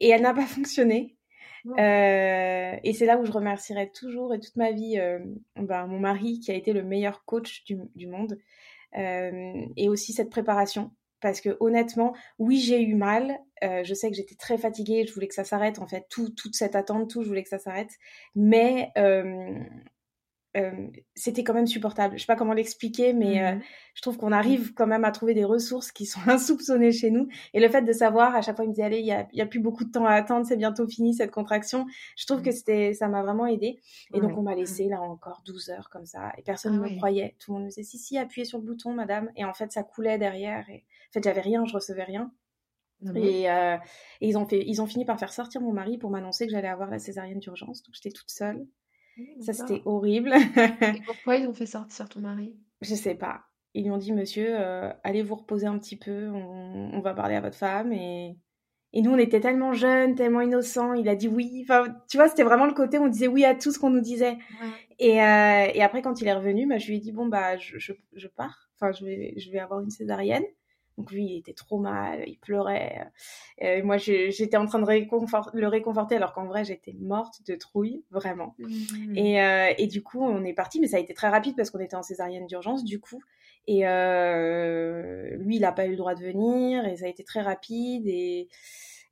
Et 0.00 0.08
elle 0.08 0.22
n'a 0.22 0.34
pas 0.34 0.46
fonctionné. 0.46 1.16
Euh, 1.78 2.76
et 2.82 2.92
c'est 2.92 3.06
là 3.06 3.18
où 3.18 3.24
je 3.24 3.32
remercierai 3.32 3.90
toujours 3.90 4.34
et 4.34 4.40
toute 4.40 4.56
ma 4.56 4.70
vie 4.70 4.98
euh, 4.98 5.18
ben, 5.56 5.86
mon 5.86 5.98
mari 5.98 6.38
qui 6.40 6.50
a 6.50 6.54
été 6.54 6.74
le 6.74 6.82
meilleur 6.82 7.24
coach 7.24 7.64
du, 7.64 7.78
du 7.94 8.06
monde. 8.06 8.38
Euh, 8.96 9.66
et 9.76 9.88
aussi 9.88 10.12
cette 10.12 10.30
préparation. 10.30 10.92
Parce 11.20 11.40
que 11.40 11.56
honnêtement 11.60 12.14
oui 12.38 12.58
j'ai 12.58 12.82
eu 12.82 12.94
mal. 12.94 13.38
Euh, 13.62 13.82
je 13.82 13.94
sais 13.94 14.10
que 14.10 14.16
j'étais 14.16 14.34
très 14.34 14.58
fatiguée 14.58 15.06
je 15.06 15.14
voulais 15.14 15.28
que 15.28 15.34
ça 15.34 15.44
s'arrête 15.44 15.78
en 15.78 15.86
fait. 15.86 16.06
Tout, 16.10 16.28
toute 16.30 16.54
cette 16.54 16.76
attente 16.76 17.08
tout 17.08 17.22
je 17.22 17.28
voulais 17.28 17.42
que 17.42 17.48
ça 17.48 17.58
s'arrête. 17.58 17.92
Mais 18.34 18.92
euh, 20.56 20.60
euh, 20.64 20.86
c'était 21.14 21.44
quand 21.44 21.54
même 21.54 21.66
supportable. 21.66 22.16
Je 22.16 22.22
sais 22.22 22.26
pas 22.26 22.36
comment 22.36 22.52
l'expliquer, 22.52 23.12
mais 23.12 23.42
euh, 23.42 23.54
mmh 23.56 23.62
je 23.94 24.02
trouve 24.02 24.16
qu'on 24.16 24.32
arrive 24.32 24.74
quand 24.74 24.88
même 24.88 25.04
à 25.04 25.12
trouver 25.12 25.34
des 25.34 25.44
ressources 25.44 25.92
qui 25.92 26.04
sont 26.04 26.18
insoupçonnées 26.26 26.90
chez 26.90 27.12
nous. 27.12 27.28
Et 27.52 27.60
le 27.60 27.68
fait 27.68 27.82
de 27.82 27.92
savoir, 27.92 28.34
à 28.34 28.42
chaque 28.42 28.56
fois, 28.56 28.64
il 28.64 28.70
me 28.70 28.74
dit 28.74 28.82
allez, 28.82 28.98
il 28.98 29.06
y 29.06 29.12
a, 29.12 29.28
y 29.32 29.40
a, 29.40 29.46
plus 29.46 29.60
beaucoup 29.60 29.84
de 29.84 29.92
temps 29.92 30.04
à 30.04 30.14
attendre, 30.14 30.44
c'est 30.44 30.56
bientôt 30.56 30.88
fini 30.88 31.14
cette 31.14 31.30
contraction. 31.30 31.86
Je 32.16 32.26
trouve 32.26 32.42
que 32.42 32.50
mmh. 32.50 32.54
c'était, 32.54 32.92
ça 32.94 33.06
m'a 33.06 33.22
vraiment 33.22 33.46
aidé. 33.46 33.78
Et 34.12 34.20
donc 34.20 34.36
on 34.36 34.42
m'a 34.42 34.56
laissé 34.56 34.88
là 34.88 35.00
encore 35.00 35.42
12 35.46 35.70
heures 35.70 35.90
comme 35.90 36.06
ça, 36.06 36.32
et 36.36 36.42
personne 36.42 36.76
ne 36.76 36.84
ah 36.84 36.90
me 36.90 36.96
croyait. 36.96 37.36
Tout 37.38 37.52
le 37.52 37.54
monde 37.54 37.64
me 37.66 37.68
disait 37.68 37.84
si 37.84 37.98
si, 37.98 38.18
appuyez 38.18 38.44
sur 38.44 38.58
le 38.58 38.64
bouton, 38.64 38.92
madame. 38.92 39.30
Et 39.36 39.44
en 39.44 39.54
fait, 39.54 39.70
ça 39.70 39.84
coulait 39.84 40.18
derrière. 40.18 40.68
Et 40.68 40.84
en 41.10 41.12
fait, 41.12 41.22
j'avais 41.22 41.40
rien, 41.40 41.64
je 41.66 41.74
recevais 41.74 42.02
rien. 42.02 42.32
Ah 43.06 43.10
et, 43.14 43.48
euh, 43.48 43.76
et, 44.20 44.28
ils 44.28 44.36
ont 44.36 44.46
fait, 44.46 44.64
ils 44.66 44.82
ont 44.82 44.86
fini 44.86 45.04
par 45.04 45.20
faire 45.20 45.32
sortir 45.32 45.60
mon 45.60 45.72
mari 45.72 45.98
pour 45.98 46.10
m'annoncer 46.10 46.46
que 46.46 46.52
j'allais 46.52 46.68
avoir 46.68 46.90
la 46.90 46.98
césarienne 46.98 47.38
d'urgence. 47.38 47.82
Donc 47.84 47.94
j'étais 47.94 48.10
toute 48.10 48.30
seule. 48.30 48.66
Ça, 49.40 49.52
c'était 49.52 49.82
horrible. 49.84 50.32
Et 50.34 51.02
pourquoi 51.06 51.36
ils 51.36 51.46
ont 51.46 51.54
fait 51.54 51.66
sortir 51.66 52.08
ton 52.08 52.20
mari? 52.20 52.56
Je 52.80 52.94
sais 52.94 53.14
pas. 53.14 53.42
Ils 53.74 53.84
lui 53.84 53.90
ont 53.90 53.98
dit, 53.98 54.12
monsieur, 54.12 54.48
euh, 54.50 54.92
allez 55.02 55.22
vous 55.22 55.34
reposer 55.34 55.66
un 55.66 55.78
petit 55.78 55.96
peu, 55.96 56.28
on, 56.28 57.00
va 57.00 57.14
parler 57.14 57.34
à 57.34 57.40
votre 57.40 57.56
femme. 57.56 57.92
Et, 57.92 58.36
et 58.92 59.02
nous, 59.02 59.10
on 59.10 59.18
était 59.18 59.40
tellement 59.40 59.72
jeunes, 59.72 60.14
tellement 60.14 60.40
innocents. 60.40 60.94
Il 60.94 61.08
a 61.08 61.16
dit 61.16 61.28
oui. 61.28 61.64
Enfin, 61.64 61.86
tu 62.08 62.16
vois, 62.16 62.28
c'était 62.28 62.44
vraiment 62.44 62.66
le 62.66 62.74
côté 62.74 62.98
où 62.98 63.04
on 63.04 63.08
disait 63.08 63.26
oui 63.26 63.44
à 63.44 63.54
tout 63.54 63.72
ce 63.72 63.78
qu'on 63.78 63.90
nous 63.90 64.00
disait. 64.00 64.38
Et, 64.98 65.20
euh, 65.20 65.66
et, 65.74 65.82
après, 65.82 66.02
quand 66.02 66.20
il 66.20 66.28
est 66.28 66.34
revenu, 66.34 66.68
bah, 66.68 66.78
je 66.78 66.86
lui 66.86 66.96
ai 66.96 67.00
dit, 67.00 67.12
bon, 67.12 67.26
bah, 67.26 67.56
je, 67.56 67.78
je, 67.78 67.92
je 68.14 68.28
pars. 68.28 68.68
Enfin, 68.76 68.92
je 68.92 69.04
vais, 69.04 69.34
je 69.38 69.50
vais 69.50 69.58
avoir 69.58 69.80
une 69.80 69.90
césarienne. 69.90 70.44
Donc 70.96 71.10
lui, 71.10 71.24
il 71.24 71.38
était 71.38 71.54
trop 71.54 71.78
mal, 71.78 72.22
il 72.26 72.38
pleurait. 72.38 73.10
Euh, 73.62 73.82
moi, 73.82 73.96
j'étais 73.96 74.56
en 74.56 74.66
train 74.66 74.78
de 74.78 74.86
le 75.54 75.68
réconforter 75.68 76.16
alors 76.16 76.32
qu'en 76.32 76.46
vrai, 76.46 76.64
j'étais 76.64 76.94
morte 77.00 77.40
de 77.48 77.56
trouille, 77.56 78.04
vraiment. 78.10 78.54
Mmh. 78.58 79.16
Et, 79.16 79.42
euh, 79.42 79.72
et, 79.76 79.86
du 79.88 80.02
coup, 80.02 80.22
on 80.22 80.44
est 80.44 80.54
parti, 80.54 80.78
mais 80.80 80.86
ça 80.86 80.98
a 80.98 81.00
été 81.00 81.14
très 81.14 81.28
rapide 81.28 81.56
parce 81.56 81.70
qu'on 81.70 81.80
était 81.80 81.96
en 81.96 82.02
césarienne 82.02 82.46
d'urgence, 82.46 82.84
du 82.84 83.00
coup. 83.00 83.20
Et 83.66 83.86
euh, 83.86 85.36
lui, 85.36 85.56
il 85.56 85.60
n'a 85.60 85.72
pas 85.72 85.86
eu 85.86 85.92
le 85.92 85.96
droit 85.96 86.14
de 86.14 86.22
venir 86.22 86.86
et 86.86 86.96
ça 86.96 87.06
a 87.06 87.08
été 87.08 87.24
très 87.24 87.40
rapide. 87.40 88.06
Et, 88.06 88.48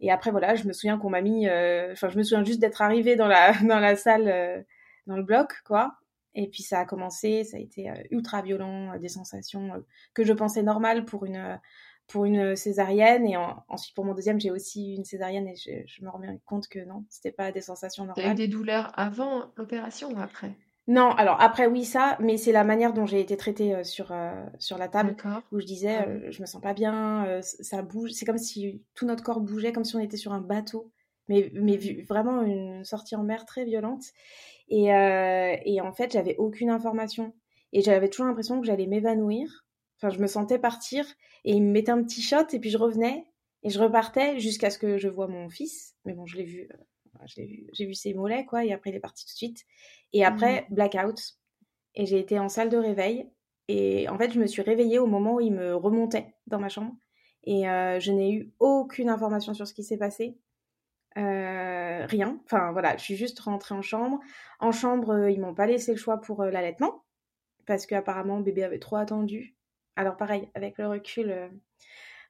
et 0.01 0.11
après, 0.11 0.31
voilà, 0.31 0.55
je 0.55 0.67
me 0.67 0.73
souviens 0.73 0.99
qu'on 0.99 1.11
m'a 1.11 1.23
mis... 1.23 1.49
Euh, 1.49 1.93
enfin, 1.93 2.09
je 2.09 2.19
me 2.19 2.23
souviens 2.23 2.45
juste 2.45 2.61
d'être 2.61 2.83
arrivée 2.83 3.17
dans 3.17 3.29
la, 3.29 3.53
dans 3.63 3.79
la 3.79 3.97
salle, 3.97 4.29
euh, 4.29 4.61
dans 5.07 5.17
le 5.17 5.23
bloc, 5.23 5.63
quoi. 5.65 5.95
Et 6.35 6.49
puis 6.49 6.63
ça 6.63 6.81
a 6.81 6.85
commencé, 6.85 7.45
ça 7.45 7.57
a 7.57 7.61
été 7.61 7.91
euh, 7.91 7.95
ultra 8.11 8.43
violent, 8.43 8.93
euh, 8.95 8.99
des 8.99 9.09
sensations 9.09 9.75
euh, 9.75 9.79
que 10.15 10.25
je 10.25 10.33
pensais 10.33 10.63
normales 10.63 11.05
pour 11.05 11.25
une 11.25 11.61
pour 12.09 12.25
une 12.25 12.57
césarienne. 12.57 13.27
Et 13.27 13.37
ensuite 13.69 13.95
pour 13.95 14.05
mon 14.05 14.15
deuxième 14.15 14.41
j'ai 14.41 14.51
aussi 14.51 14.95
une 14.95 15.05
césarienne 15.05 15.49
et 15.49 15.57
je, 15.57 15.71
je 15.87 16.05
me 16.05 16.11
rends 16.11 16.21
compte 16.47 16.69
que 16.69 16.81
non 16.81 17.05
c'était 17.09 17.33
pas 17.33 17.53
des 17.53 17.61
sensations 17.61 18.05
normales. 18.05 18.25
T'as 18.25 18.33
eu 18.33 18.35
des 18.35 18.49
douleurs 18.49 18.93
avant 18.99 19.53
l'opération 19.57 20.11
ou 20.11 20.19
après? 20.19 20.55
Non 20.89 21.11
alors 21.11 21.41
après 21.41 21.67
oui 21.67 21.85
ça 21.85 22.17
mais 22.19 22.37
c'est 22.37 22.51
la 22.53 22.65
manière 22.65 22.93
dont 22.93 23.07
j'ai 23.07 23.21
été 23.21 23.37
traitée 23.37 23.85
sur 23.85 24.13
sur 24.59 24.79
la 24.79 24.89
table 24.89 25.15
où 25.53 25.61
je 25.61 25.67
disais 25.67 25.97
ah 25.97 26.31
je 26.31 26.41
me 26.41 26.47
sens 26.47 26.61
pas 26.61 26.75
bien 26.75 27.41
ça 27.41 27.83
bouge 27.83 28.11
c'est 28.11 28.27
comme 28.27 28.37
si 28.39 28.83
tout 28.95 29.07
notre 29.07 29.23
corps 29.23 29.41
bougeait 29.41 29.73
comme 29.73 29.85
si 29.85 29.95
on 29.95 30.01
était 30.01 30.17
sur 30.17 30.33
un 30.33 30.41
bateau 30.41 30.91
mais 31.29 31.53
mais 31.55 31.77
vraiment 32.09 32.43
une 32.43 32.85
sortie 32.85 33.15
en 33.15 33.23
mer 33.23 33.47
très 33.47 33.65
violente 33.65 34.03
et, 34.73 34.95
euh, 34.95 35.55
et 35.67 35.83
en 35.83 35.93
fait, 35.93 36.13
j'avais 36.13 36.35
aucune 36.39 36.71
information. 36.71 37.35
Et 37.75 37.83
j'avais 37.83 38.09
toujours 38.09 38.27
l'impression 38.27 38.59
que 38.59 38.67
j'allais 38.67 38.87
m'évanouir. 38.87 39.67
Enfin, 39.99 40.09
je 40.09 40.19
me 40.19 40.27
sentais 40.27 40.59
partir 40.59 41.05
et 41.45 41.53
il 41.53 41.63
me 41.63 41.71
mettait 41.71 41.93
un 41.93 42.03
petit 42.03 42.23
shot 42.23 42.47
et 42.53 42.59
puis 42.59 42.71
je 42.71 42.79
revenais 42.79 43.27
et 43.63 43.69
je 43.69 43.79
repartais 43.79 44.41
jusqu'à 44.41 44.71
ce 44.71 44.79
que 44.79 44.97
je 44.97 45.09
vois 45.09 45.29
mon 45.29 45.51
fils. 45.51 45.95
Mais 46.07 46.15
bon, 46.15 46.25
je 46.25 46.39
l'ai 46.39 46.45
vu, 46.45 46.71
euh, 46.73 47.25
j'ai 47.27 47.85
vu 47.85 47.93
ses 47.93 48.15
mollets, 48.15 48.47
quoi, 48.47 48.65
et 48.65 48.73
après 48.73 48.91
il 48.91 48.97
est 48.97 49.01
parti 49.01 49.27
tout 49.27 49.33
de 49.33 49.37
suite. 49.37 49.65
Et 50.15 50.25
après, 50.25 50.63
mmh. 50.63 50.75
blackout. 50.75 51.21
Et 51.95 52.07
j'ai 52.07 52.19
été 52.19 52.39
en 52.39 52.49
salle 52.49 52.71
de 52.71 52.79
réveil. 52.79 53.29
Et 53.69 54.09
en 54.09 54.17
fait, 54.17 54.33
je 54.33 54.41
me 54.41 54.47
suis 54.47 54.63
réveillée 54.63 54.99
au 54.99 55.07
moment 55.07 55.35
où 55.35 55.41
il 55.41 55.53
me 55.53 55.75
remontait 55.77 56.35
dans 56.47 56.59
ma 56.59 56.71
chambre. 56.71 56.95
Et 57.45 57.69
euh, 57.69 58.01
je 58.01 58.11
n'ai 58.11 58.33
eu 58.33 58.53
aucune 58.59 59.11
information 59.11 59.53
sur 59.53 59.67
ce 59.67 59.75
qui 59.75 59.85
s'est 59.85 59.99
passé. 59.99 60.39
Euh, 61.19 62.07
rien. 62.07 62.41
Enfin 62.45 62.73
voilà, 62.73 62.97
je 62.97 63.03
suis 63.03 63.17
juste 63.17 63.39
rentrée 63.41 63.75
en 63.75 63.83
chambre. 63.83 64.21
En 64.61 64.73
chambre, 64.73 65.11
euh, 65.11 65.31
ils 65.31 65.41
m'ont 65.41 65.55
pas 65.55 65.67
laissé 65.67 65.93
le 65.93 65.99
choix 65.99 66.21
pour 66.21 66.43
euh, 66.43 66.51
l'allaitement 66.51 67.05
parce 67.67 67.87
qu'apparemment 67.87 68.41
bébé 68.41 68.65
avait 68.65 68.79
trop 68.79 68.97
attendu. 68.97 69.55
Alors 69.97 70.17
pareil, 70.17 70.49
avec 70.55 70.79
le 70.79 70.89
recul, 70.89 71.51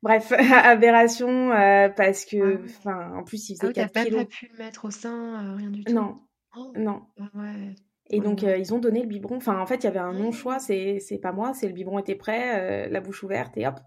bref, 0.03 0.33
aberration 0.65 1.51
parce 1.97 2.25
que, 2.25 2.57
ah 2.57 2.65
enfin, 2.65 3.15
en 3.17 3.25
plus 3.25 3.49
il 3.51 3.57
faisait 3.57 3.73
ah, 3.81 3.89
4 3.89 4.05
kilos. 4.05 4.25
pas 4.25 4.29
pu 4.29 4.49
le 4.53 4.59
mettre 4.59 4.85
au 4.85 4.91
sein, 4.91 5.57
rien 5.57 5.71
du 5.71 5.85
tout. 5.85 5.93
Non, 5.93 6.19
oh. 6.57 6.73
non. 6.77 7.03
Ah 7.21 7.31
ouais. 7.35 7.75
Et 8.11 8.21
donc 8.21 8.43
ils 8.43 8.75
ont 8.75 8.79
donné 8.79 9.01
le 9.01 9.07
biberon. 9.07 9.37
Enfin 9.37 9.59
en 9.59 9.65
fait 9.65 9.77
il 9.77 9.85
y 9.85 9.87
avait 9.87 10.01
un 10.01 10.13
non 10.13 10.33
choix, 10.33 10.59
c'est 10.59 10.99
c'est 10.99 11.19
pas 11.19 11.33
moi, 11.33 11.55
c'est 11.55 11.69
le 11.69 11.73
biberon 11.73 12.01
était 12.01 12.17
prêt, 12.17 12.91
la 12.91 13.01
bouche 13.01 13.23
ouverte 13.23 13.57
et 13.57 13.67
hop. 13.67 13.79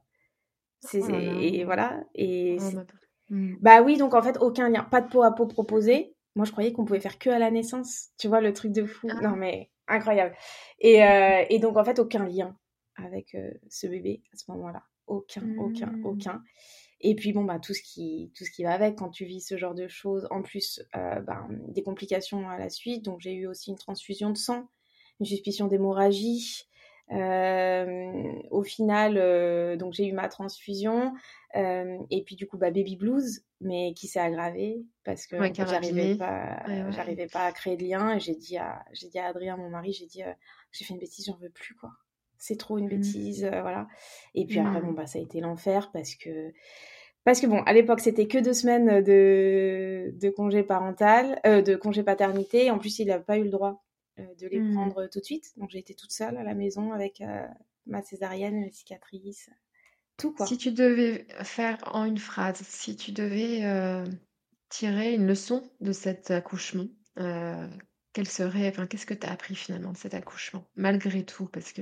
Oh 0.94 1.10
et 1.10 1.64
voilà 1.64 2.04
et 2.14 2.58
Mm. 3.30 3.56
Bah 3.62 3.82
oui, 3.82 3.98
donc 3.98 4.14
en 4.14 4.22
fait, 4.22 4.38
aucun 4.40 4.70
lien. 4.70 4.84
Pas 4.84 5.02
de 5.02 5.10
peau 5.10 5.24
à 5.24 5.34
peau 5.34 5.46
proposé. 5.46 6.16
Moi, 6.36 6.46
je 6.46 6.52
croyais 6.52 6.74
qu'on 6.74 6.86
pouvait 6.86 7.00
faire 7.00 7.18
que 7.18 7.30
à 7.30 7.40
la 7.40 7.52
naissance. 7.52 8.10
Tu 8.18 8.28
vois, 8.28 8.42
le 8.42 8.54
truc 8.54 8.72
de 8.72 8.86
fou. 8.86 9.08
Ah. 9.10 9.22
Non, 9.22 9.36
mais 9.36 9.72
incroyable. 9.88 10.36
Et, 10.80 11.04
euh, 11.04 11.46
et, 11.50 11.60
donc, 11.60 11.78
en 11.78 11.84
fait, 11.84 12.00
aucun 12.00 12.28
lien 12.28 12.58
avec 12.98 13.36
euh, 13.36 13.52
ce 13.70 13.88
bébé 13.88 14.22
à 14.34 14.38
ce 14.38 14.52
moment-là. 14.52 14.84
Aucun, 15.08 15.44
aucun, 15.58 15.88
mm. 15.88 16.06
aucun. 16.06 16.44
Et 17.02 17.16
puis, 17.16 17.34
bon, 17.34 17.44
bah, 17.44 17.60
tout 17.60 17.74
ce, 17.74 17.82
qui, 17.82 18.32
tout 18.36 18.46
ce 18.46 18.52
qui 18.52 18.64
va 18.64 18.74
avec 18.74 18.98
quand 18.98 19.10
tu 19.10 19.26
vis 19.26 19.42
ce 19.42 19.58
genre 19.58 19.76
de 19.76 19.88
choses. 19.88 20.28
En 20.32 20.42
plus, 20.42 20.82
euh, 20.96 21.20
bah, 21.22 21.48
des 21.70 21.84
complications 21.84 22.50
à 22.50 22.58
la 22.58 22.70
suite. 22.70 23.04
Donc, 23.04 23.22
j'ai 23.22 23.34
eu 23.34 23.48
aussi 23.48 23.70
une 23.70 23.78
transfusion 23.78 24.30
de 24.30 24.38
sang, 24.38 24.68
une 25.20 25.26
suspicion 25.26 25.68
d'hémorragie. 25.68 26.68
Euh, 27.12 28.34
au 28.50 28.64
final, 28.64 29.18
euh, 29.18 29.76
donc 29.76 29.94
j'ai 29.94 30.08
eu 30.08 30.14
ma 30.14 30.28
transfusion 30.28 31.14
euh, 31.56 31.98
et 32.10 32.24
puis 32.24 32.36
du 32.36 32.48
coup 32.48 32.58
bah, 32.58 32.72
baby 32.72 32.96
blues, 32.96 33.46
mais 33.62 33.94
qui 33.94 34.08
s'est 34.08 34.20
aggravé 34.20 34.84
parce 35.04 35.28
que 35.28 35.38
j'arrivais 35.54 36.16
pas, 36.16 36.64
j'arrivais 36.90 37.28
pas 37.28 37.46
à 37.46 37.52
créer 37.52 37.78
de 37.78 37.84
lien. 37.84 38.16
Et 38.16 38.20
j'ai 38.20 38.36
dit 38.36 38.58
à, 38.58 38.84
j'ai 38.92 39.08
dit 39.08 39.20
à 39.20 39.28
Adrien, 39.28 39.56
mon 39.56 39.70
mari, 39.70 39.94
j'ai 39.94 40.08
dit, 40.08 40.24
j'ai 40.72 40.86
fait 40.86 40.94
une 40.94 41.00
bêtise, 41.00 41.26
j'en 41.28 41.38
veux 41.38 41.50
plus 41.50 41.76
quoi. 41.76 41.92
C'est 42.38 42.58
trop 42.58 42.78
une 42.78 42.88
mmh. 42.88 42.90
bêtise, 42.90 43.46
voilà. 43.46 43.88
Et 44.34 44.46
puis 44.46 44.60
après 44.60 44.82
bon 44.82 44.92
mmh. 44.92 44.96
bah 44.96 45.08
ça 45.08 45.20
a 45.20 45.22
été 45.22 45.40
l'enfer 45.42 45.92
parce 45.94 46.16
que 46.16 46.52
parce 47.24 47.40
que 47.40 47.48
bon, 47.48 47.64
à 47.64 47.74
l'époque, 47.74 48.02
c'était 48.02 48.28
que 48.28 48.38
deux 48.38 48.54
semaines 48.54 49.02
de, 49.04 50.14
de 50.14 50.30
congé 50.30 50.62
parental, 50.62 51.42
de 51.44 51.76
congé 51.76 52.04
paternité. 52.04 52.70
En 52.70 52.78
plus, 52.78 53.00
il 53.00 53.08
n'a 53.08 53.18
pas 53.18 53.40
eu 53.40 53.44
le 53.44 53.50
droit 53.50 53.85
euh, 53.85 53.85
de 54.18 54.48
les 54.48 54.60
mmh. 54.60 54.74
prendre 54.74 55.08
tout 55.08 55.20
de 55.20 55.26
suite. 55.26 55.54
Donc 55.58 55.70
j'ai 55.70 55.80
été 55.80 55.94
toute 55.94 56.12
seule 56.12 56.38
à 56.38 56.44
la 56.44 56.54
maison 56.54 56.92
avec 56.92 57.22
euh, 57.22 57.48
ma 57.86 58.02
césarienne, 58.02 58.60
mes 58.60 58.72
cicatrices, 58.72 59.50
tout 60.18 60.34
quoi. 60.34 60.46
Si 60.46 60.58
tu 60.58 60.72
devais 60.72 61.28
faire 61.44 61.78
en 61.94 62.06
une 62.06 62.18
phrase, 62.18 62.62
si 62.62 62.96
tu 62.96 63.12
devais 63.12 63.66
euh, 63.66 64.06
tirer 64.70 65.14
une 65.14 65.28
leçon 65.28 65.70
de 65.82 65.92
cet 65.92 66.32
accouchement, 66.32 66.88
quelle 67.16 68.28
serait, 68.28 68.70
enfin, 68.70 68.88
qu'est-ce 68.88 69.06
que 69.06 69.14
tu 69.14 69.28
as 69.28 69.32
appris 69.32 69.56
finalement 69.56 69.92
de 69.92 69.98
cet 69.98 70.14
accouchement, 70.14 70.66
malgré 70.76 71.26
tout, 71.26 71.48
parce 71.48 71.74
que 71.74 71.82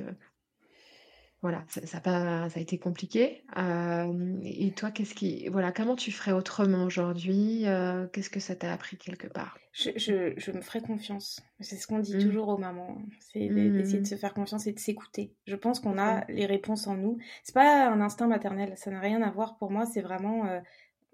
voilà, 1.44 1.66
ça, 1.68 1.86
ça, 1.86 1.98
a, 2.06 2.50
ça 2.50 2.58
a 2.58 2.62
été 2.62 2.80
compliqué. 2.80 3.44
Euh, 3.58 4.40
et 4.44 4.72
toi, 4.72 4.92
qu'est-ce 4.92 5.14
qui, 5.14 5.50
voilà, 5.50 5.74
comment 5.74 5.98
tu 5.98 6.10
ferais 6.10 6.32
autrement 6.32 6.86
aujourd'hui 6.86 7.68
euh, 7.68 8.08
Qu'est-ce 8.14 8.30
que 8.30 8.40
ça 8.40 8.56
t'a 8.56 8.72
appris 8.72 8.96
quelque 8.96 9.28
part? 9.28 9.58
Je, 9.74 9.90
je, 9.98 10.34
je, 10.38 10.52
me 10.54 10.62
ferai 10.62 10.80
confiance. 10.80 11.42
C'est 11.60 11.76
ce 11.76 11.86
qu'on 11.86 12.00
dit 12.00 12.16
mmh. 12.16 12.20
toujours 12.22 12.48
aux 12.48 12.58
mamans. 12.58 12.98
C'est 13.20 13.50
d'essayer 13.50 13.98
de 13.98 14.04
mmh. 14.04 14.06
se 14.06 14.16
faire 14.16 14.34
confiance 14.34 14.68
et 14.68 14.72
de 14.72 14.80
s'écouter. 14.80 15.34
Je 15.46 15.58
pense 15.58 15.82
qu'on 15.82 15.98
a 15.98 16.24
les 16.30 16.46
réponses 16.46 16.88
en 16.88 16.96
nous. 16.96 17.18
C'est 17.44 17.54
pas 17.54 17.90
un 17.90 18.00
instinct 18.00 18.28
maternel. 18.28 18.76
Ça 18.78 18.90
n'a 18.90 19.02
rien 19.02 19.22
à 19.22 19.30
voir 19.30 19.58
pour 19.58 19.70
moi. 19.70 19.86
C'est 19.86 20.02
vraiment, 20.02 20.46
euh, 20.46 20.62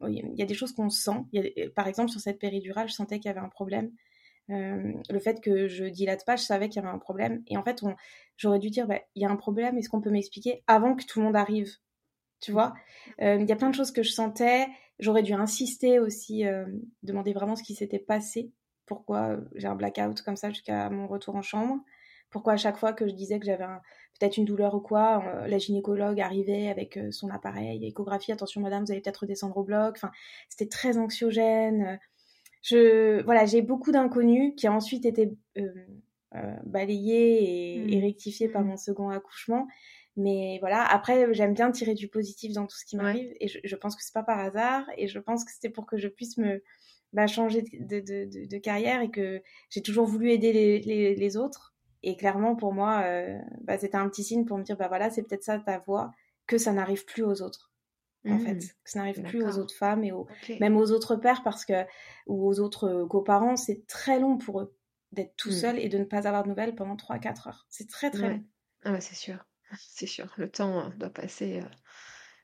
il 0.08 0.36
y 0.36 0.44
a 0.44 0.46
des 0.46 0.54
choses 0.54 0.74
qu'on 0.74 0.92
sent. 0.92 1.26
Y 1.34 1.40
a, 1.40 1.70
par 1.72 1.88
exemple, 1.88 2.12
sur 2.12 2.22
cette 2.22 2.38
péridurale, 2.38 2.88
je 2.88 2.94
sentais 2.94 3.18
qu'il 3.18 3.30
y 3.30 3.32
avait 3.32 3.40
un 3.40 3.50
problème. 3.50 3.90
Euh, 4.50 4.94
le 5.10 5.20
fait 5.20 5.42
que 5.42 5.68
je 5.68 5.86
dilate 5.86 6.26
pas, 6.26 6.36
je 6.36 6.44
savais 6.44 6.70
qu'il 6.70 6.82
y 6.82 6.86
avait 6.86 6.94
un 6.94 7.00
problème. 7.00 7.44
Et 7.48 7.58
en 7.58 7.64
fait, 7.64 7.82
j'aurais 8.38 8.60
dû 8.60 8.70
dire, 8.70 8.88
bah, 8.88 9.00
il 9.16 9.22
y 9.22 9.26
a 9.26 9.30
un 9.30 9.36
problème, 9.36 9.78
est-ce 9.78 9.90
qu'on 9.90 10.02
peut 10.02 10.10
m'expliquer 10.10 10.64
avant 10.68 10.96
que 10.96 11.06
tout 11.06 11.20
le 11.20 11.26
monde 11.26 11.36
arrive? 11.36 11.72
Tu 12.42 12.52
vois? 12.52 12.74
Euh, 13.22 13.38
Il 13.40 13.48
y 13.48 13.52
a 13.52 13.56
plein 13.56 13.70
de 13.70 13.76
choses 13.76 13.92
que 13.92 14.04
je 14.04 14.12
sentais. 14.12 14.68
J'aurais 15.00 15.24
dû 15.24 15.34
insister 15.34 16.00
aussi, 16.00 16.46
euh, 16.46 16.66
demander 17.04 17.34
vraiment 17.34 17.56
ce 17.56 17.64
qui 17.64 17.76
s'était 17.76 18.00
passé 18.00 18.52
pourquoi 18.90 19.38
j'ai 19.54 19.68
un 19.68 19.76
blackout 19.76 20.22
comme 20.24 20.36
ça 20.36 20.50
jusqu'à 20.50 20.90
mon 20.90 21.08
retour 21.08 21.36
en 21.36 21.44
chambre? 21.44 21.78
Pourquoi 22.32 22.54
à 22.54 22.58
chaque 22.58 22.78
fois 22.78 22.92
que 22.92 23.08
je 23.08 23.14
disais 23.14 23.40
que 23.40 23.46
j'avais 23.46 23.66
peut-être 24.20 24.38
une 24.38 24.46
douleur 24.46 24.74
ou 24.74 24.82
quoi, 24.82 25.24
la 25.48 25.58
gynécologue 25.60 26.20
arrivait 26.20 26.70
avec 26.70 27.00
son 27.12 27.30
appareil, 27.30 27.86
échographie, 27.86 28.32
attention 28.32 28.62
madame, 28.62 28.84
vous 28.84 28.92
allez 28.92 29.02
peut-être 29.02 29.22
redescendre 29.22 29.58
au 29.58 29.64
bloc. 29.64 29.96
Enfin, 29.96 30.12
c'était 30.50 30.68
très 30.68 30.98
anxiogène. 30.98 32.00
Je, 32.62 33.24
voilà, 33.24 33.46
j'ai 33.46 33.62
beaucoup 33.62 33.92
d'inconnus 33.92 34.54
qui 34.58 34.68
ont 34.68 34.74
ensuite 34.74 35.06
été 35.06 35.32
balayés 36.66 37.84
et, 37.94 37.98
mmh. 37.98 38.02
rectifiés 38.02 38.50
par 38.50 38.64
mmh. 38.64 38.68
mon 38.68 38.78
second 38.78 39.10
accouchement. 39.10 39.68
Mais 40.18 40.58
voilà, 40.60 40.84
après, 40.84 41.34
j'aime 41.34 41.54
bien 41.54 41.72
tirer 41.72 41.94
du 41.94 42.10
positif 42.10 42.52
dans 42.52 42.68
tout 42.68 42.76
ce 42.76 42.86
qui 42.86 42.98
m'arrive. 42.98 43.32
Et 43.40 43.48
je, 43.48 43.76
pense 43.76 43.96
que 43.96 44.04
c'est 44.04 44.14
pas 44.14 44.24
par 44.24 44.40
hasard. 44.40 44.86
Et 44.98 45.08
je 45.08 45.18
pense 45.18 45.46
que 45.46 45.52
c'était 45.52 45.70
pour 45.70 45.86
que 45.86 45.98
je 45.98 46.10
puisse 46.10 46.38
me 46.38 46.62
bah, 47.14 47.26
changer 47.26 47.62
de, 47.62 48.00
de, 48.02 48.46
de, 48.46 48.58
carrière 48.58 49.02
et 49.02 49.12
que 49.12 49.42
j'ai 49.70 49.82
toujours 49.82 50.06
voulu 50.06 50.32
aider 50.32 50.52
les, 50.52 50.80
les, 50.80 51.16
les, 51.16 51.38
autres. 51.38 51.74
Et 52.04 52.18
clairement, 52.18 52.56
pour 52.56 52.74
moi, 52.74 53.02
euh, 53.06 53.40
bah, 53.62 53.78
c'était 53.78 53.96
un 53.96 54.10
petit 54.10 54.24
signe 54.24 54.46
pour 54.46 54.58
me 54.58 54.64
dire, 54.64 54.76
bah 54.76 54.90
voilà, 54.90 55.10
c'est 55.10 55.24
peut-être 55.24 55.44
ça 55.44 55.58
ta 55.58 55.80
voix, 55.80 56.12
que 56.48 56.58
ça 56.58 56.74
n'arrive 56.74 57.06
plus 57.06 57.24
aux 57.24 57.42
autres. 57.42 57.69
En 58.28 58.38
fait, 58.38 58.56
mmh. 58.56 58.60
que 58.60 58.90
ça 58.92 59.00
n'arrive 59.00 59.24
plus 59.24 59.44
aux 59.44 59.58
autres 59.60 59.74
femmes 59.74 60.04
et 60.04 60.12
même 60.60 60.76
aux 60.76 60.92
autres 60.92 61.16
pères 61.16 61.42
parce 61.42 61.64
que, 61.64 61.86
ou 62.28 62.48
aux 62.48 62.60
autres 62.60 62.90
euh, 62.90 63.08
coparents, 63.08 63.56
c'est 63.56 63.88
très 63.88 64.20
long 64.20 64.38
pour 64.38 64.60
eux 64.60 64.76
d'être 65.14 65.36
tout 65.38 65.50
mmh. 65.50 65.54
seuls 65.54 65.80
et 65.80 65.88
de 65.88 65.98
ne 65.98 66.04
pas 66.04 66.28
avoir 66.28 66.44
de 66.44 66.50
nouvelles 66.50 66.76
pendant 66.76 66.96
3-4 66.96 67.48
heures. 67.48 67.66
C'est 67.70 67.90
très 67.90 68.12
très 68.12 68.30
long. 68.30 68.44
Ah 68.84 69.00
c'est 69.00 69.16
sûr. 69.16 69.46
C'est 69.78 70.08
sûr, 70.08 70.28
le 70.38 70.50
temps 70.50 70.80
euh, 70.80 70.90
doit 70.98 71.10
passer 71.10 71.60
euh, 71.60 71.70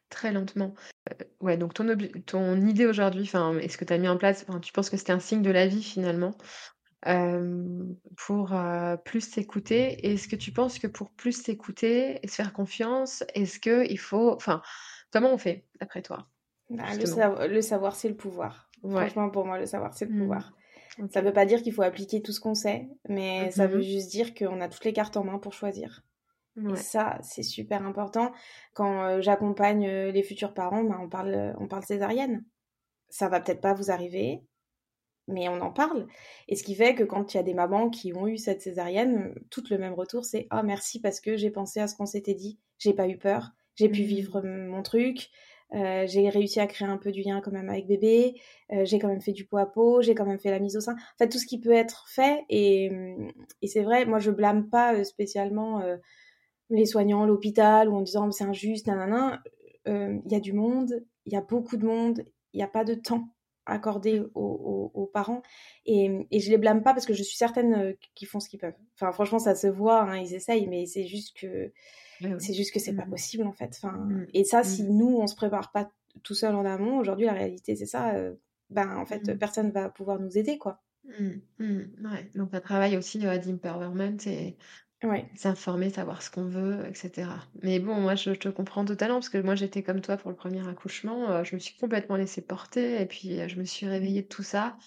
très 0.09 0.31
lentement. 0.31 0.73
Euh, 1.09 1.23
ouais, 1.41 1.57
donc 1.57 1.73
ton, 1.73 1.85
ton 2.25 2.61
idée 2.61 2.85
aujourd'hui, 2.85 3.23
enfin, 3.23 3.57
est-ce 3.59 3.77
que 3.77 3.85
tu 3.85 3.93
as 3.93 3.97
mis 3.97 4.07
en 4.07 4.17
place, 4.17 4.45
tu 4.61 4.73
penses 4.73 4.89
que 4.89 4.97
c'était 4.97 5.13
un 5.13 5.19
signe 5.19 5.41
de 5.41 5.51
la 5.51 5.67
vie 5.67 5.83
finalement 5.83 6.35
pour 8.17 8.55
plus 9.03 9.21
s'écouter? 9.21 10.11
Est-ce 10.11 10.27
que 10.27 10.35
tu 10.35 10.51
penses 10.51 10.79
que 10.79 10.87
pour 10.87 11.11
plus 11.11 11.39
s'écouter 11.39 12.19
et 12.23 12.27
se 12.27 12.33
faire 12.33 12.51
confiance, 12.51 13.23
est-ce 13.35 13.59
qu'il 13.59 13.99
faut, 13.99 14.33
enfin, 14.33 14.63
comment 15.15 15.31
on 15.31 15.37
fait 15.37 15.63
d'après 15.79 16.01
toi? 16.01 16.27
Bah, 16.69 16.83
le, 16.93 17.61
savoir, 17.61 17.95
c'est 17.95 18.09
le 18.09 18.17
pouvoir. 18.17 18.69
Franchement, 18.81 19.29
pour 19.29 19.45
moi, 19.45 19.57
le 19.57 19.65
savoir, 19.65 19.93
c'est 19.93 20.03
le 20.03 20.13
mmh. 20.13 20.19
pouvoir. 20.19 20.51
Ça 21.09 21.21
ne 21.21 21.27
veut 21.27 21.33
pas 21.33 21.45
dire 21.45 21.61
qu'il 21.61 21.71
faut 21.71 21.83
appliquer 21.83 22.21
tout 22.21 22.33
ce 22.33 22.41
qu'on 22.41 22.53
sait, 22.53 22.89
mais 23.07 23.49
ça 23.51 23.65
veut 23.65 23.79
mmh 23.79 23.83
juste 23.83 24.11
dire 24.11 24.33
qu'on 24.33 24.59
a 24.59 24.67
toutes 24.67 24.83
les 24.83 24.91
cartes 24.91 25.15
en 25.15 25.23
main 25.23 25.39
pour 25.39 25.53
choisir. 25.53 26.03
Et 26.69 26.75
ça, 26.75 27.17
c'est 27.21 27.43
super 27.43 27.85
important. 27.85 28.31
Quand 28.73 29.03
euh, 29.03 29.21
j'accompagne 29.21 29.87
euh, 29.87 30.11
les 30.11 30.23
futurs 30.23 30.53
parents, 30.53 30.83
ben, 30.83 30.97
on, 31.01 31.09
parle, 31.09 31.33
euh, 31.33 31.53
on 31.59 31.67
parle 31.67 31.83
césarienne. 31.83 32.45
Ça 33.09 33.27
va 33.29 33.41
peut-être 33.41 33.59
pas 33.59 33.73
vous 33.73 33.91
arriver, 33.91 34.41
mais 35.27 35.49
on 35.49 35.59
en 35.59 35.71
parle. 35.71 36.07
Et 36.47 36.55
ce 36.55 36.63
qui 36.63 36.75
fait 36.75 36.95
que 36.95 37.03
quand 37.03 37.33
il 37.33 37.37
y 37.37 37.39
a 37.41 37.43
des 37.43 37.53
mamans 37.53 37.89
qui 37.89 38.13
ont 38.13 38.27
eu 38.27 38.37
cette 38.37 38.61
césarienne, 38.61 39.35
tout 39.49 39.63
le 39.69 39.77
même 39.77 39.93
retour, 39.93 40.23
c'est 40.23 40.47
Ah, 40.49 40.63
merci 40.63 41.01
parce 41.01 41.19
que 41.19 41.35
j'ai 41.35 41.51
pensé 41.51 41.81
à 41.81 41.87
ce 41.87 41.95
qu'on 41.95 42.05
s'était 42.05 42.35
dit, 42.35 42.57
j'ai 42.79 42.93
pas 42.93 43.09
eu 43.09 43.17
peur, 43.17 43.51
j'ai 43.75 43.89
pu 43.89 44.03
mmh. 44.03 44.05
vivre 44.05 44.41
mon 44.41 44.81
truc, 44.83 45.29
j'ai 45.71 46.29
réussi 46.29 46.59
à 46.59 46.67
créer 46.67 46.87
un 46.87 46.97
peu 46.97 47.11
du 47.11 47.21
lien 47.21 47.41
quand 47.41 47.51
même 47.51 47.69
avec 47.69 47.87
bébé, 47.87 48.39
j'ai 48.83 48.99
quand 48.99 49.09
même 49.09 49.21
fait 49.21 49.33
du 49.33 49.45
pot 49.45 49.57
à 49.57 49.65
pot, 49.65 50.01
j'ai 50.01 50.15
quand 50.15 50.25
même 50.25 50.39
fait 50.39 50.51
la 50.51 50.59
mise 50.59 50.77
au 50.77 50.79
sein. 50.79 50.93
En 50.93 51.17
fait, 51.17 51.27
tout 51.27 51.37
ce 51.37 51.45
qui 51.45 51.59
peut 51.59 51.73
être 51.73 52.05
fait. 52.07 52.45
Et, 52.49 52.91
et 53.61 53.67
c'est 53.67 53.83
vrai, 53.83 54.05
moi, 54.05 54.19
je 54.19 54.31
blâme 54.31 54.69
pas 54.69 55.03
spécialement 55.03 55.81
les 56.69 56.85
soignants, 56.85 57.25
l'hôpital, 57.25 57.89
ou 57.89 57.95
en 57.95 58.01
disant 58.01 58.31
c'est 58.31 58.43
injuste, 58.43 58.87
nanana, 58.87 59.41
euh, 59.87 60.19
il 60.25 60.31
y 60.31 60.35
a 60.35 60.39
du 60.39 60.53
monde, 60.53 61.03
il 61.25 61.33
y 61.33 61.35
a 61.35 61.41
beaucoup 61.41 61.77
de 61.77 61.85
monde, 61.85 62.23
il 62.53 62.57
n'y 62.57 62.63
a 62.63 62.67
pas 62.67 62.83
de 62.83 62.95
temps 62.95 63.34
accordé 63.65 64.21
aux, 64.33 65.09
parents. 65.13 65.41
Et, 65.85 66.27
et 66.31 66.39
je 66.39 66.49
les 66.49 66.57
blâme 66.57 66.83
pas 66.83 66.93
parce 66.93 67.05
que 67.05 67.13
je 67.13 67.23
suis 67.23 67.37
certaine 67.37 67.73
euh, 67.73 67.93
qu'ils 68.15 68.27
font 68.27 68.39
ce 68.39 68.49
qu'ils 68.49 68.59
peuvent. 68.59 68.73
Enfin, 68.95 69.11
franchement, 69.11 69.39
ça 69.39 69.55
se 69.55 69.67
voit, 69.67 70.01
hein, 70.01 70.17
ils 70.17 70.33
essayent, 70.33 70.67
mais 70.67 70.85
c'est 70.85 71.05
juste 71.05 71.37
que 71.37 71.71
c'est 72.39 72.53
juste 72.53 72.73
que 72.73 72.79
c'est 72.79 72.95
pas 72.95 73.05
mmh. 73.05 73.09
possible 73.09 73.45
en 73.45 73.51
fait. 73.51 73.77
Enfin, 73.77 73.91
mmh. 73.91 74.27
et 74.33 74.43
ça, 74.43 74.63
si 74.63 74.83
mmh. 74.83 74.97
nous 74.97 75.17
on 75.17 75.27
se 75.27 75.35
prépare 75.35 75.71
pas 75.71 75.91
tout 76.23 76.33
seul 76.33 76.55
en 76.55 76.65
amont, 76.65 76.97
aujourd'hui 76.97 77.25
la 77.25 77.33
réalité 77.33 77.75
c'est 77.75 77.85
ça. 77.85 78.15
Euh, 78.15 78.35
ben 78.69 78.97
en 78.97 79.05
fait, 79.05 79.37
personne 79.37 79.71
va 79.71 79.89
pouvoir 79.89 80.19
nous 80.19 80.37
aider 80.37 80.57
quoi. 80.57 80.81
Ouais. 81.59 82.31
Donc 82.33 82.53
un 82.53 82.61
travail 82.61 82.97
aussi 82.97 83.19
d'empowerment 83.19 84.17
et 84.25 84.57
S'informer, 85.35 85.89
savoir 85.89 86.21
ce 86.21 86.31
qu'on 86.31 86.45
veut, 86.45 86.87
etc. 86.87 87.29
Mais 87.61 87.79
bon, 87.79 87.95
moi, 87.95 88.15
je 88.15 88.31
te 88.31 88.49
comprends 88.49 88.85
totalement 88.85 89.15
parce 89.15 89.29
que 89.29 89.37
moi, 89.37 89.55
j'étais 89.55 89.83
comme 89.83 90.01
toi 90.01 90.17
pour 90.17 90.31
le 90.31 90.35
premier 90.35 90.67
accouchement. 90.67 91.29
Euh, 91.29 91.43
je 91.43 91.55
me 91.55 91.59
suis 91.59 91.77
complètement 91.77 92.15
laissée 92.15 92.41
porter 92.41 93.01
et 93.01 93.05
puis 93.05 93.39
euh, 93.39 93.47
je 93.47 93.57
me 93.57 93.65
suis 93.65 93.87
réveillée 93.87 94.23
de 94.23 94.27
tout 94.27 94.43
ça, 94.43 94.77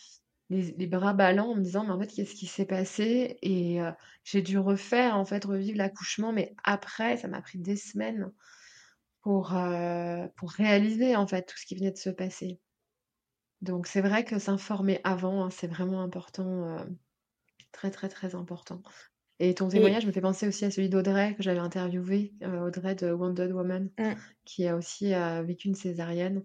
les, 0.51 0.87
bras 0.87 1.13
ballants, 1.13 1.51
en 1.51 1.55
me 1.55 1.63
disant, 1.63 1.85
mais 1.85 1.93
en 1.93 2.01
fait, 2.01 2.09
qu'est-ce 2.09 2.35
qui 2.35 2.47
s'est 2.47 2.67
passé? 2.67 3.39
Et 3.43 3.81
euh, 3.81 3.93
j'ai 4.25 4.43
dû 4.43 4.59
refaire, 4.59 5.17
en 5.17 5.25
fait, 5.25 5.45
revivre 5.45 5.79
l'accouchement, 5.79 6.33
mais 6.33 6.55
après, 6.65 7.17
ça 7.19 7.29
m'a 7.29 7.43
pris 7.43 7.59
des 7.59 7.77
semaines 7.77 8.33
pour, 9.23 9.55
pour 10.37 10.51
réaliser, 10.53 11.17
en 11.17 11.27
fait, 11.27 11.43
tout 11.43 11.59
ce 11.59 11.67
qui 11.67 11.77
venait 11.77 11.91
de 11.91 11.99
se 11.99 12.09
passer. 12.09 12.59
Donc, 13.61 13.87
c'est 13.87 14.01
vrai 14.01 14.25
que 14.25 14.39
s'informer 14.39 15.01
avant, 15.05 15.45
hein, 15.45 15.51
c'est 15.51 15.67
vraiment 15.67 16.01
important, 16.01 16.79
très, 17.73 17.91
très, 17.91 18.09
très 18.09 18.35
important. 18.35 18.81
Et 19.41 19.55
ton 19.55 19.69
témoignage 19.69 20.05
me 20.05 20.11
fait 20.11 20.21
penser 20.21 20.49
aussi 20.49 20.65
à 20.65 20.71
celui 20.71 20.89
d'Audrey 20.89 21.35
que 21.37 21.43
j'avais 21.45 21.61
interviewé, 21.61 22.35
euh, 22.43 22.67
Audrey 22.67 22.97
de 22.97 23.13
Wounded 23.13 23.53
Woman, 23.53 23.89
mmh. 23.99 24.13
qui 24.45 24.67
a 24.67 24.75
aussi 24.75 25.15
euh, 25.15 25.43
vécu 25.43 25.69
une 25.69 25.77
césarienne 25.77 26.45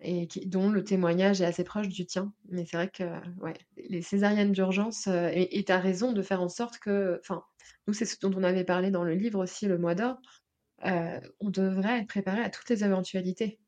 et 0.00 0.26
qui, 0.26 0.46
dont 0.46 0.68
le 0.68 0.82
témoignage 0.82 1.40
est 1.40 1.44
assez 1.44 1.62
proche 1.62 1.88
du 1.88 2.04
tien. 2.04 2.32
Mais 2.48 2.64
c'est 2.64 2.76
vrai 2.76 2.90
que 2.90 3.04
ouais, 3.40 3.54
les 3.76 4.02
césariennes 4.02 4.52
d'urgence, 4.52 5.06
euh, 5.06 5.30
et 5.32 5.64
tu 5.64 5.70
as 5.70 5.78
raison 5.78 6.12
de 6.12 6.20
faire 6.20 6.42
en 6.42 6.48
sorte 6.48 6.78
que, 6.78 7.20
enfin, 7.22 7.44
nous 7.86 7.94
c'est 7.94 8.04
ce 8.04 8.18
dont 8.20 8.32
on 8.36 8.42
avait 8.42 8.64
parlé 8.64 8.90
dans 8.90 9.04
le 9.04 9.14
livre 9.14 9.40
aussi, 9.40 9.66
Le 9.66 9.78
Mois 9.78 9.94
d'Or, 9.94 10.20
on 10.82 11.50
devrait 11.50 12.00
être 12.00 12.08
préparé 12.08 12.42
à 12.42 12.50
toutes 12.50 12.68
les 12.68 12.84
éventualités. 12.84 13.60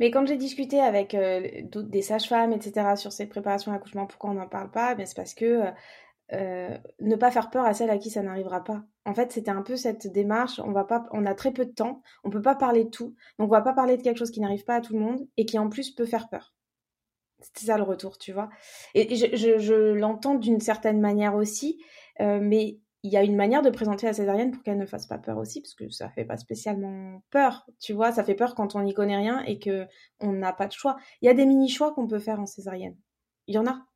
Mais 0.00 0.10
quand 0.10 0.24
j'ai 0.26 0.38
discuté 0.38 0.80
avec 0.80 1.14
des 1.14 2.02
sages-femmes, 2.02 2.52
etc., 2.52 2.96
sur 2.96 3.12
ces 3.12 3.26
préparations 3.26 3.72
à 3.72 3.74
l'accouchement, 3.74 4.06
pourquoi 4.06 4.30
on 4.30 4.34
n'en 4.34 4.48
parle 4.48 4.70
pas? 4.70 4.94
Ben, 4.94 5.04
C'est 5.04 5.14
parce 5.14 5.34
que 5.34 5.64
ne 6.32 7.16
pas 7.16 7.30
faire 7.30 7.50
peur 7.50 7.64
à 7.64 7.74
celle 7.74 7.90
à 7.90 7.98
qui 7.98 8.10
ça 8.10 8.22
n'arrivera 8.22 8.64
pas. 8.64 8.84
En 9.04 9.14
fait, 9.14 9.32
c'était 9.32 9.50
un 9.50 9.62
peu 9.62 9.76
cette 9.76 10.06
démarche. 10.08 10.58
On 10.58 10.72
va 10.72 10.84
pas, 10.84 11.06
on 11.12 11.24
a 11.26 11.34
très 11.34 11.52
peu 11.52 11.64
de 11.64 11.70
temps, 11.70 12.02
on 12.24 12.30
peut 12.30 12.42
pas 12.42 12.56
parler 12.56 12.84
de 12.84 12.90
tout, 12.90 13.14
donc 13.38 13.48
on 13.48 13.52
va 13.52 13.62
pas 13.62 13.72
parler 13.72 13.96
de 13.96 14.02
quelque 14.02 14.18
chose 14.18 14.30
qui 14.32 14.40
n'arrive 14.40 14.64
pas 14.64 14.76
à 14.76 14.80
tout 14.80 14.94
le 14.94 15.00
monde 15.00 15.26
et 15.36 15.46
qui 15.46 15.58
en 15.58 15.68
plus 15.68 15.90
peut 15.90 16.06
faire 16.06 16.28
peur. 16.28 16.54
C'était 17.40 17.66
ça 17.66 17.76
le 17.76 17.82
retour, 17.82 18.18
tu 18.18 18.32
vois. 18.32 18.48
Et, 18.94 19.14
je, 19.14 19.92
l'entends 19.92 20.34
d'une 20.34 20.60
certaine 20.60 21.00
manière 21.00 21.34
aussi, 21.34 21.82
euh, 22.20 22.40
mais 22.40 22.80
il 23.02 23.12
y 23.12 23.16
a 23.16 23.22
une 23.22 23.36
manière 23.36 23.62
de 23.62 23.70
présenter 23.70 24.06
la 24.06 24.12
césarienne 24.12 24.50
pour 24.50 24.62
qu'elle 24.62 24.78
ne 24.78 24.86
fasse 24.86 25.06
pas 25.06 25.18
peur 25.18 25.38
aussi, 25.38 25.60
parce 25.60 25.74
que 25.74 25.88
ça 25.90 26.08
fait 26.08 26.24
pas 26.24 26.38
spécialement 26.38 27.22
peur, 27.30 27.66
tu 27.78 27.92
vois. 27.92 28.10
Ça 28.10 28.24
fait 28.24 28.34
peur 28.34 28.54
quand 28.54 28.74
on 28.74 28.82
n'y 28.82 28.94
connaît 28.94 29.16
rien 29.16 29.42
et 29.44 29.58
que 29.58 29.86
on 30.20 30.32
n'a 30.32 30.52
pas 30.52 30.66
de 30.66 30.72
choix. 30.72 30.96
Il 31.20 31.26
y 31.26 31.28
a 31.28 31.34
des 31.34 31.46
mini 31.46 31.68
choix 31.68 31.92
qu'on 31.92 32.08
peut 32.08 32.18
faire 32.18 32.40
en 32.40 32.46
césarienne. 32.46 32.96
Il 33.46 33.54
y 33.54 33.58
en 33.58 33.66
a. 33.66 33.86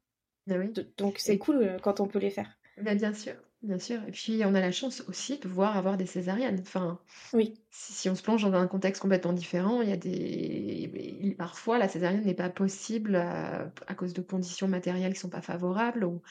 Ah 0.49 0.55
donc 0.97 1.19
c'est 1.19 1.39
cool 1.39 1.63
euh, 1.63 1.79
quand 1.79 2.01
on 2.01 2.07
peut 2.07 2.19
les 2.19 2.31
faire. 2.31 2.59
Bah, 2.81 2.95
bien 2.95 3.13
sûr, 3.13 3.35
bien 3.63 3.79
sûr. 3.79 4.01
Et 4.09 4.11
puis 4.11 4.43
on 4.45 4.55
a 4.55 4.61
la 4.61 4.73
chance 4.73 5.03
aussi 5.09 5.37
de 5.37 5.43
pouvoir 5.43 5.77
avoir 5.77 5.97
des 5.97 6.07
césariennes. 6.07 6.59
Enfin, 6.61 7.01
oui. 7.33 7.55
si, 7.71 8.09
on 8.09 8.15
se 8.15 8.23
plonge 8.23 8.43
dans 8.43 8.55
un 8.55 8.67
contexte 8.67 9.03
complètement 9.03 9.33
différent, 9.33 9.83
il 9.83 9.91
y 9.91 9.93
a 9.93 9.97
des 9.97 11.35
parfois 11.39 11.79
la 11.79 11.89
césarienne 11.89 12.25
n'est 12.25 12.35
pas 12.35 12.51
possible 12.51 13.17
à, 13.17 13.63
euh, 13.63 13.69
à, 13.87 13.95
cause 13.95 14.15
de 14.15 14.23
conditions 14.23 14.69
matérielles 14.69 15.13
qui 15.13 15.21
sont 15.21 15.31
pas 15.31 15.43
favorables 15.43 16.05
ou, 16.05 16.23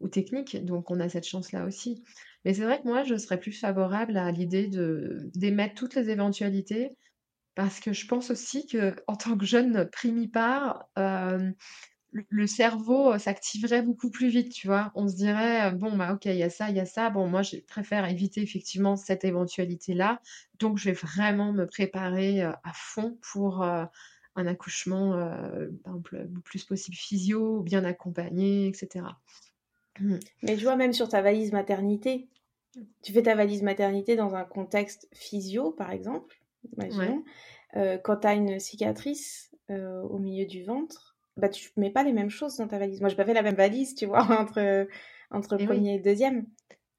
ou 0.00 0.08
techniques. 0.08 0.64
Donc 0.64 0.90
on 0.90 1.00
a 1.00 1.08
cette 1.08 1.26
chance-là 1.26 1.64
aussi. 1.64 2.04
Mais 2.44 2.54
c'est 2.54 2.62
vrai 2.62 2.80
que 2.80 2.86
moi 2.86 3.02
je 3.02 3.16
serais 3.16 3.40
plus 3.40 3.52
favorable 3.52 4.16
à 4.16 4.30
l'idée 4.30 4.68
de 4.68 5.30
d'émettre 5.34 5.74
toutes 5.74 5.94
les 5.96 6.10
éventualités 6.10 6.96
parce 7.56 7.80
que 7.80 7.92
je 7.92 8.06
pense 8.06 8.30
aussi 8.30 8.66
que 8.66 8.94
en 9.08 9.16
tant 9.16 9.36
que 9.36 9.46
jeune 9.46 9.88
primipare, 9.90 10.86
euh, 10.98 11.50
le 12.28 12.46
cerveau 12.46 13.12
euh, 13.12 13.18
s'activerait 13.18 13.82
beaucoup 13.82 14.10
plus 14.10 14.28
vite, 14.28 14.52
tu 14.52 14.66
vois. 14.66 14.92
On 14.94 15.08
se 15.08 15.16
dirait, 15.16 15.66
euh, 15.66 15.70
bon, 15.70 15.96
bah, 15.96 16.12
ok, 16.14 16.26
il 16.26 16.36
y 16.36 16.42
a 16.42 16.50
ça, 16.50 16.70
il 16.70 16.76
y 16.76 16.80
a 16.80 16.86
ça. 16.86 17.10
Bon, 17.10 17.26
moi, 17.28 17.42
je 17.42 17.56
préfère 17.56 18.08
éviter 18.08 18.42
effectivement 18.42 18.96
cette 18.96 19.24
éventualité-là. 19.24 20.20
Donc, 20.58 20.78
je 20.78 20.90
vais 20.90 20.94
vraiment 20.94 21.52
me 21.52 21.66
préparer 21.66 22.42
euh, 22.42 22.52
à 22.64 22.72
fond 22.74 23.18
pour 23.32 23.62
un 23.62 24.46
accouchement, 24.46 25.12
par 25.82 25.92
exemple, 25.94 26.28
le 26.30 26.40
plus 26.40 26.64
possible 26.64 26.96
physio, 26.96 27.62
bien 27.62 27.84
accompagné, 27.84 28.68
etc. 28.68 29.06
Mmh. 29.98 30.16
Mais 30.42 30.56
tu 30.56 30.64
vois, 30.64 30.76
même 30.76 30.92
sur 30.92 31.08
ta 31.08 31.22
valise 31.22 31.52
maternité, 31.52 32.28
tu 33.02 33.14
fais 33.14 33.22
ta 33.22 33.34
valise 33.34 33.62
maternité 33.62 34.14
dans 34.14 34.34
un 34.34 34.44
contexte 34.44 35.08
physio, 35.14 35.70
par 35.70 35.90
exemple, 35.90 36.42
imaginons. 36.76 37.24
quand 38.04 38.16
tu 38.18 38.26
as 38.26 38.34
une 38.34 38.60
cicatrice 38.60 39.56
au 39.70 40.18
milieu 40.18 40.44
du 40.44 40.64
ventre, 40.64 41.05
bah, 41.36 41.48
tu 41.48 41.70
mets 41.76 41.90
pas 41.90 42.02
les 42.02 42.12
mêmes 42.12 42.30
choses 42.30 42.56
dans 42.56 42.68
ta 42.68 42.78
valise. 42.78 43.00
Moi, 43.00 43.08
j'ai 43.08 43.16
pas 43.16 43.24
fait 43.24 43.34
la 43.34 43.42
même 43.42 43.54
valise, 43.54 43.94
tu 43.94 44.06
vois, 44.06 44.22
entre, 44.40 44.88
entre 45.30 45.56
premier 45.56 45.94
et 45.96 45.98
deuxième. 45.98 46.46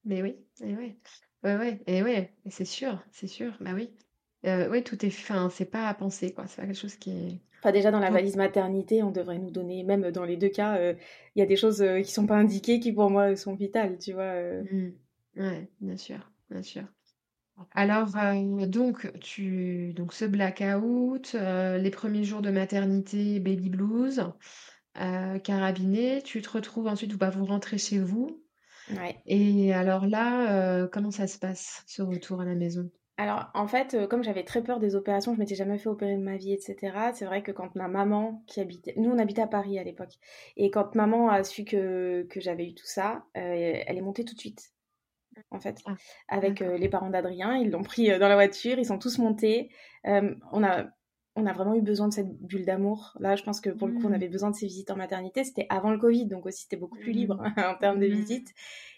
Mais 0.06 0.22
oui, 0.22 0.38
et 0.62 0.76
oui. 0.76 0.96
Ouais, 1.44 1.56
ouais, 1.56 1.80
et 1.86 2.02
ouais, 2.04 2.34
et 2.46 2.50
c'est 2.50 2.66
sûr, 2.66 3.04
c'est 3.12 3.28
sûr, 3.28 3.56
bah 3.60 3.72
oui. 3.74 3.90
Euh, 4.46 4.70
oui, 4.70 4.84
tout 4.84 5.06
est 5.06 5.10
fin, 5.10 5.50
c'est 5.50 5.66
pas 5.66 5.88
à 5.88 5.94
penser, 5.94 6.34
quoi. 6.34 6.48
C'est 6.48 6.62
pas 6.62 6.68
quelque 6.68 6.80
chose 6.80 6.96
qui 6.96 7.12
est. 7.12 7.40
Enfin, 7.60 7.72
déjà 7.72 7.92
dans 7.92 8.00
la 8.00 8.12
valise 8.12 8.36
maternité, 8.36 9.04
on 9.04 9.12
devrait 9.12 9.40
nous 9.40 9.52
donner, 9.52 9.84
même 9.84 10.12
dans 10.12 10.26
les 10.26 10.38
deux 10.38 10.50
cas, 10.50 10.80
il 10.80 11.40
y 11.40 11.42
a 11.42 11.46
des 11.46 11.56
choses 11.56 11.84
qui 12.04 12.12
sont 12.12 12.28
pas 12.28 12.36
indiquées 12.36 12.80
qui 12.80 12.92
pour 12.94 13.10
moi 13.10 13.36
sont 13.36 13.56
vitales, 13.56 13.98
tu 13.98 14.14
vois. 14.14 14.62
Mmh. 14.72 14.94
Ouais, 15.38 15.68
bien 15.82 15.98
sûr, 15.98 16.32
bien 16.50 16.62
sûr. 16.62 16.84
Alors, 17.74 18.10
donc, 18.68 19.12
tu, 19.20 19.94
donc 19.94 20.14
ce 20.14 20.26
blackout, 20.26 21.34
les 21.34 21.92
premiers 21.92 22.24
jours 22.24 22.42
de 22.42 22.52
maternité, 22.52 23.40
baby 23.40 23.70
blues, 23.70 24.26
carabiné, 25.44 26.22
tu 26.24 26.42
te 26.42 26.50
retrouves 26.50 26.88
ensuite, 26.88 27.18
pas 27.18 27.30
vous 27.30 27.46
rentrez 27.46 27.78
chez 27.78 28.00
vous. 28.00 28.44
Ouais. 28.96 29.18
Et 29.26 29.74
alors 29.74 30.08
là, 30.08 30.88
comment 30.88 31.12
ça 31.12 31.28
se 31.28 31.38
passe, 31.38 31.84
ce 31.88 32.02
retour 32.02 32.42
à 32.42 32.46
la 32.46 32.56
maison? 32.56 32.90
Alors, 33.20 33.50
en 33.56 33.68
fait, 33.68 34.08
comme 34.10 34.24
j'avais 34.24 34.44
très 34.44 34.62
peur 34.62 34.80
des 34.80 34.96
opérations, 34.96 35.34
je 35.34 35.40
m'étais 35.40 35.56
jamais 35.56 35.80
fait 35.80 35.90
opérer 35.90 36.16
de 36.16 36.22
ma 36.22 36.38
vie, 36.38 36.54
etc. 36.54 37.12
C'est 37.14 37.26
vrai 37.26 37.42
que 37.42 37.52
quand 37.52 37.74
ma 37.76 37.88
maman 37.88 38.44
qui 38.46 38.62
habitait, 38.62 38.94
nous 38.96 39.10
on 39.10 39.18
habitait 39.18 39.42
à 39.42 39.48
Paris 39.48 39.80
à 39.80 39.84
l'époque, 39.84 40.14
et 40.56 40.70
quand 40.70 40.94
maman 40.94 41.28
a 41.30 41.44
su 41.44 41.66
que, 41.66 42.28
que 42.30 42.40
j'avais 42.40 42.68
eu 42.68 42.76
tout 42.76 42.86
ça, 42.86 43.26
elle 43.34 43.98
est 43.98 44.02
montée 44.02 44.24
tout 44.24 44.36
de 44.36 44.40
suite 44.40 44.72
en 45.52 45.60
fait, 45.60 45.80
ah, 45.86 45.96
avec 46.28 46.62
euh, 46.62 46.78
les 46.78 46.90
parents 46.90 47.10
d'Adrien. 47.10 47.56
Ils 47.56 47.70
l'ont 47.70 47.84
pris 47.84 48.12
euh, 48.12 48.20
dans 48.20 48.28
la 48.28 48.36
voiture, 48.36 48.78
ils 48.78 48.86
sont 48.86 49.00
tous 49.00 49.18
montés. 49.18 49.70
Euh, 50.06 50.34
on, 50.52 50.64
a, 50.64 50.86
on 51.36 51.46
a 51.46 51.54
vraiment 51.54 51.76
eu 51.76 51.82
besoin 51.82 52.08
de 52.08 52.14
cette 52.14 52.32
bulle 52.42 52.66
d'amour. 52.66 53.16
Là, 53.20 53.36
je 53.36 53.44
pense 53.44 53.62
que 53.62 53.70
pour 53.70 53.88
le 53.88 53.94
coup, 53.96 54.06
on 54.06 54.10
mmh. 54.10 54.14
avait 54.14 54.28
besoin 54.28 54.52
de 54.52 54.56
ces 54.56 54.68
visites 54.68 54.92
en 54.92 54.96
maternité. 54.96 55.44
C'était 55.44 55.68
avant 55.70 55.92
le 55.92 55.98
Covid, 55.98 56.28
donc 56.28 56.46
aussi 56.46 56.64
c'était 56.64 56.78
beaucoup 56.78 56.98
plus 56.98 57.12
libre 57.12 57.36
mmh. 57.36 57.60
en 57.66 57.76
termes 57.76 58.00
de 58.00 58.08
mmh. 58.08 58.12
visites. 58.12 58.54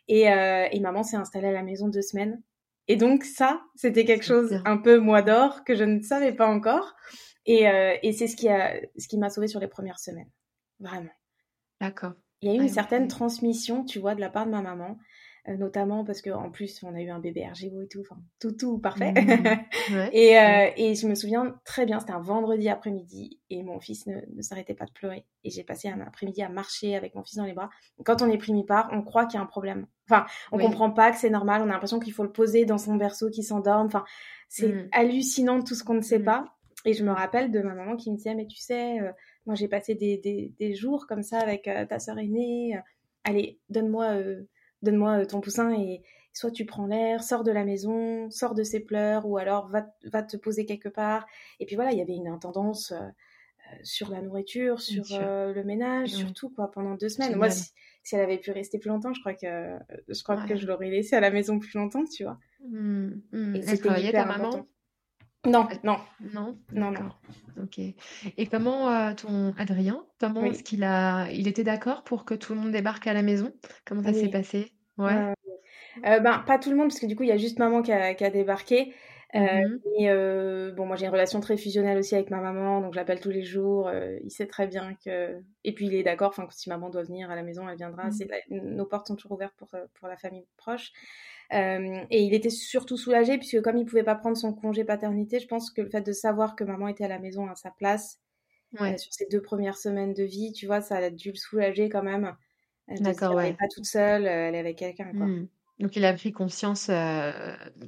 Et, 0.07 0.23
et 0.23 0.79
maman 0.79 1.03
s'est 1.03 1.17
installée 1.17 1.49
à 1.49 1.51
la 1.51 1.61
maison 1.61 1.87
deux 1.87 2.01
semaines. 2.01 2.41
Et 2.87 2.95
donc 2.95 3.23
ça, 3.23 3.61
c'était 3.75 4.05
quelque 4.05 4.25
chose 4.25 4.59
un 4.65 4.77
peu 4.77 4.97
moi 4.97 5.21
d'or 5.21 5.63
que 5.63 5.75
je 5.75 5.83
ne 5.83 6.01
savais 6.01 6.33
pas 6.33 6.47
encore. 6.47 6.95
Et, 7.45 7.65
et 8.01 8.11
c'est 8.13 8.25
ce 8.25 8.35
qui 8.35 8.49
a, 8.49 8.73
ce 8.97 9.07
qui 9.07 9.19
m'a 9.19 9.29
sauvée 9.29 9.47
sur 9.47 9.59
les 9.59 9.67
premières 9.67 9.99
semaines, 9.99 10.31
vraiment. 10.79 11.11
D'accord. 11.79 12.13
Il 12.41 12.49
y 12.49 12.51
a 12.51 12.55
eu 12.55 12.61
une 12.61 12.69
certaine 12.69 13.07
transmission, 13.07 13.83
tu 13.83 13.99
vois, 13.99 14.15
de 14.15 14.21
la 14.21 14.29
part 14.29 14.45
de 14.45 14.51
ma 14.51 14.61
maman. 14.61 14.97
Euh, 15.47 15.55
notamment 15.55 16.03
parce 16.03 16.21
qu'en 16.21 16.51
plus 16.51 16.83
on 16.83 16.93
a 16.93 17.01
eu 17.01 17.09
un 17.09 17.19
bébé 17.19 17.47
RGO 17.47 17.81
et 17.81 17.87
tout, 17.87 18.01
enfin 18.01 18.17
tout 18.39 18.51
tout 18.51 18.77
parfait. 18.77 19.13
Mmh. 19.13 19.95
et, 20.11 20.37
euh, 20.37 20.69
et, 20.75 20.95
je 20.95 21.07
me 21.07 21.15
souviens 21.15 21.57
très 21.63 21.85
bien, 21.85 21.99
c'était 22.01 22.11
un 22.11 22.19
vendredi 22.19 22.67
après-midi 22.67 23.39
et 23.49 23.63
mon 23.63 23.79
fils 23.79 24.05
ne, 24.05 24.17
ne 24.35 24.41
s'arrêtait 24.41 24.73
pas 24.73 24.85
de 24.85 24.91
pleurer 24.91 25.25
et 25.45 25.49
j'ai 25.49 25.63
passé 25.63 25.87
un 25.87 26.01
après-midi 26.01 26.41
à 26.41 26.49
marcher 26.49 26.95
avec 26.97 27.15
mon 27.15 27.23
fils 27.23 27.37
dans 27.37 27.45
les 27.45 27.53
bras. 27.53 27.69
Quand 28.03 28.21
on 28.21 28.29
est 28.29 28.37
pris 28.37 28.51
mi-part, 28.51 28.89
on 28.91 29.01
croit 29.01 29.25
qu'il 29.27 29.35
y 29.35 29.37
a 29.37 29.43
un 29.43 29.47
problème. 29.47 29.87
Enfin, 30.09 30.25
on 30.51 30.57
comprend 30.57 30.91
pas 30.91 31.11
que 31.11 31.17
c'est 31.17 31.29
normal, 31.29 31.61
on 31.61 31.69
a 31.69 31.73
l'impression 31.73 31.99
qu'il 31.99 32.13
faut 32.13 32.23
le 32.23 32.31
poser 32.31 32.65
dans 32.65 32.77
son 32.77 32.95
berceau 32.95 33.29
qui 33.29 33.43
s'endorme. 33.43 33.87
Enfin, 33.87 34.03
c'est 34.49 34.67
mmh. 34.67 34.89
hallucinant 34.91 35.63
tout 35.63 35.75
ce 35.75 35.85
qu'on 35.85 35.93
ne 35.93 36.01
sait 36.01 36.19
mmh. 36.19 36.25
pas. 36.25 36.45
Et 36.83 36.93
je 36.93 37.03
me 37.03 37.11
rappelle 37.11 37.51
de 37.51 37.61
ma 37.61 37.75
maman 37.75 37.95
qui 37.95 38.11
me 38.11 38.17
disait 38.17 38.35
mais 38.35 38.47
tu 38.47 38.57
sais, 38.57 38.99
euh, 38.99 39.11
moi 39.45 39.55
j'ai 39.55 39.67
passé 39.69 39.95
des, 39.95 40.17
des, 40.17 40.53
des, 40.59 40.75
jours 40.75 41.07
comme 41.07 41.23
ça 41.23 41.39
avec 41.39 41.63
ta 41.63 41.99
sœur 41.99 42.17
aînée. 42.17 42.77
allez, 43.23 43.59
donne-moi 43.69 44.15
donne-moi 44.81 45.19
euh, 45.21 45.25
ton 45.25 45.41
poussin 45.41 45.73
et 45.73 46.01
soit 46.33 46.51
tu 46.51 46.65
prends 46.65 46.85
l'air, 46.85 47.23
sors 47.23 47.43
de 47.43 47.51
la 47.51 47.65
maison, 47.65 48.29
sors 48.29 48.53
de 48.53 48.63
ses 48.63 48.79
pleurs, 48.79 49.25
ou 49.25 49.37
alors 49.37 49.67
va, 49.69 49.87
va 50.05 50.23
te 50.23 50.37
poser 50.37 50.65
quelque 50.65 50.89
part. 50.89 51.25
Et 51.59 51.65
puis 51.65 51.75
voilà, 51.75 51.91
il 51.91 51.97
y 51.97 52.01
avait 52.01 52.15
une 52.15 52.27
intendance 52.27 52.91
euh, 52.91 52.97
euh, 52.97 53.75
sur 53.83 54.09
la 54.09 54.21
nourriture, 54.21 54.79
sur 54.79 55.03
le 55.19 55.63
ménage, 55.63 56.09
sur 56.09 56.33
tout, 56.33 56.49
quoi, 56.49 56.71
pendant 56.71 56.95
deux 56.95 57.09
semaines. 57.09 57.35
Moi, 57.35 57.49
si, 57.49 57.71
elle 58.13 58.21
avait 58.21 58.37
pu 58.37 58.51
rester 58.51 58.79
plus 58.79 58.89
longtemps, 58.89 59.13
je 59.13 59.19
crois 59.19 59.33
que 59.33 59.77
je 60.07 60.23
crois 60.23 60.37
que 60.45 60.55
je 60.55 60.65
l'aurais 60.65 60.89
laissée 60.89 61.15
à 61.15 61.19
la 61.19 61.31
maison 61.31 61.59
plus 61.59 61.77
longtemps, 61.77 62.05
tu 62.05 62.23
vois. 62.23 62.39
Mmh, 62.67 63.09
mmh. 63.31 63.55
Et 63.55 63.61
c'était 63.63 64.11
ta 64.11 64.25
maman? 64.25 64.65
Non, 65.45 65.67
non. 65.83 65.97
Non? 66.33 66.57
Non, 66.73 66.91
non. 66.91 67.09
Ok. 67.63 67.79
Et 67.79 68.47
comment 68.47 69.13
ton 69.15 69.53
Adrien, 69.57 70.05
comment 70.19 70.43
est-ce 70.43 70.63
qu'il 70.63 70.83
a, 70.83 71.29
il 71.31 71.47
était 71.47 71.63
d'accord 71.63 72.03
pour 72.03 72.25
que 72.25 72.33
tout 72.33 72.53
le 72.53 72.59
monde 72.59 72.71
débarque 72.71 73.07
à 73.07 73.13
la 73.13 73.21
maison? 73.21 73.53
Comment 73.85 74.03
ça 74.03 74.13
s'est 74.13 74.29
passé? 74.29 74.73
Ouais. 74.97 75.33
ben, 76.01 76.43
pas 76.45 76.57
tout 76.57 76.69
le 76.69 76.75
monde, 76.75 76.89
parce 76.89 76.99
que 76.99 77.05
du 77.05 77.15
coup, 77.15 77.23
il 77.23 77.29
y 77.29 77.33
a 77.33 77.37
juste 77.37 77.59
maman 77.59 77.81
qui 77.81 77.91
a, 77.91 78.13
qui 78.15 78.25
a 78.25 78.29
débarqué. 78.29 78.93
Euh, 79.35 79.39
mmh 79.39 80.71
bon, 80.75 80.87
moi 80.87 80.95
j'ai 80.95 81.05
une 81.05 81.11
relation 81.11 81.39
très 81.39 81.55
fusionnelle 81.55 81.99
aussi 81.99 82.15
avec 82.15 82.31
ma 82.31 82.41
maman, 82.41 82.81
donc 82.81 82.95
j'appelle 82.95 83.19
tous 83.19 83.29
les 83.29 83.43
jours. 83.43 83.91
il 84.23 84.31
sait 84.31 84.47
très 84.47 84.67
bien 84.67 84.95
que. 85.05 85.39
Et 85.63 85.73
puis 85.73 85.85
il 85.85 85.93
est 85.93 86.03
d'accord, 86.03 86.29
enfin, 86.29 86.47
si 86.49 86.67
maman 86.67 86.89
doit 86.89 87.03
venir 87.03 87.29
à 87.29 87.35
la 87.35 87.43
maison, 87.43 87.67
elle 87.69 87.77
viendra. 87.77 88.07
Mmh. 88.07 88.11
C'est 88.11 88.27
Nos 88.49 88.85
portes 88.85 89.07
sont 89.07 89.15
toujours 89.15 89.33
ouvertes 89.33 89.55
pour, 89.57 89.69
pour 89.69 90.07
la 90.07 90.17
famille 90.17 90.47
proche. 90.57 90.91
Euh, 91.51 92.05
et 92.11 92.23
il 92.23 92.33
était 92.35 92.51
surtout 92.51 92.95
soulagé 92.95 93.37
puisque 93.37 93.61
comme 93.61 93.77
il 93.77 93.85
pouvait 93.85 94.03
pas 94.03 94.15
prendre 94.15 94.37
son 94.37 94.53
congé 94.53 94.83
paternité, 94.83 95.39
je 95.39 95.47
pense 95.47 95.71
que 95.71 95.81
le 95.81 95.89
fait 95.89 96.01
de 96.01 96.11
savoir 96.11 96.55
que 96.55 96.63
maman 96.63 96.87
était 96.87 97.05
à 97.05 97.07
la 97.07 97.19
maison 97.19 97.47
à 97.47 97.55
sa 97.55 97.71
place 97.71 98.19
euh, 98.79 98.95
sur 98.97 99.11
ses 99.13 99.25
deux 99.31 99.41
premières 99.41 99.77
semaines 99.77 100.13
de 100.13 100.23
vie, 100.23 100.53
tu 100.53 100.67
vois, 100.67 100.81
ça 100.81 100.97
a 100.97 101.09
dû 101.09 101.31
le 101.31 101.37
soulager 101.37 101.89
quand 101.89 102.03
même. 102.03 102.35
D'accord, 102.87 103.35
ouais. 103.35 103.45
Elle 103.45 103.51
n'est 103.51 103.57
pas 103.57 103.67
toute 103.67 103.85
seule, 103.85 104.25
elle 104.25 104.55
est 104.55 104.59
avec 104.59 104.77
quelqu'un, 104.77 105.11
quoi. 105.11 105.25
Mmh. 105.25 105.47
Donc 105.79 105.95
il 105.95 106.03
a 106.03 106.13
pris 106.13 106.33
conscience 106.33 106.87
euh, 106.89 107.31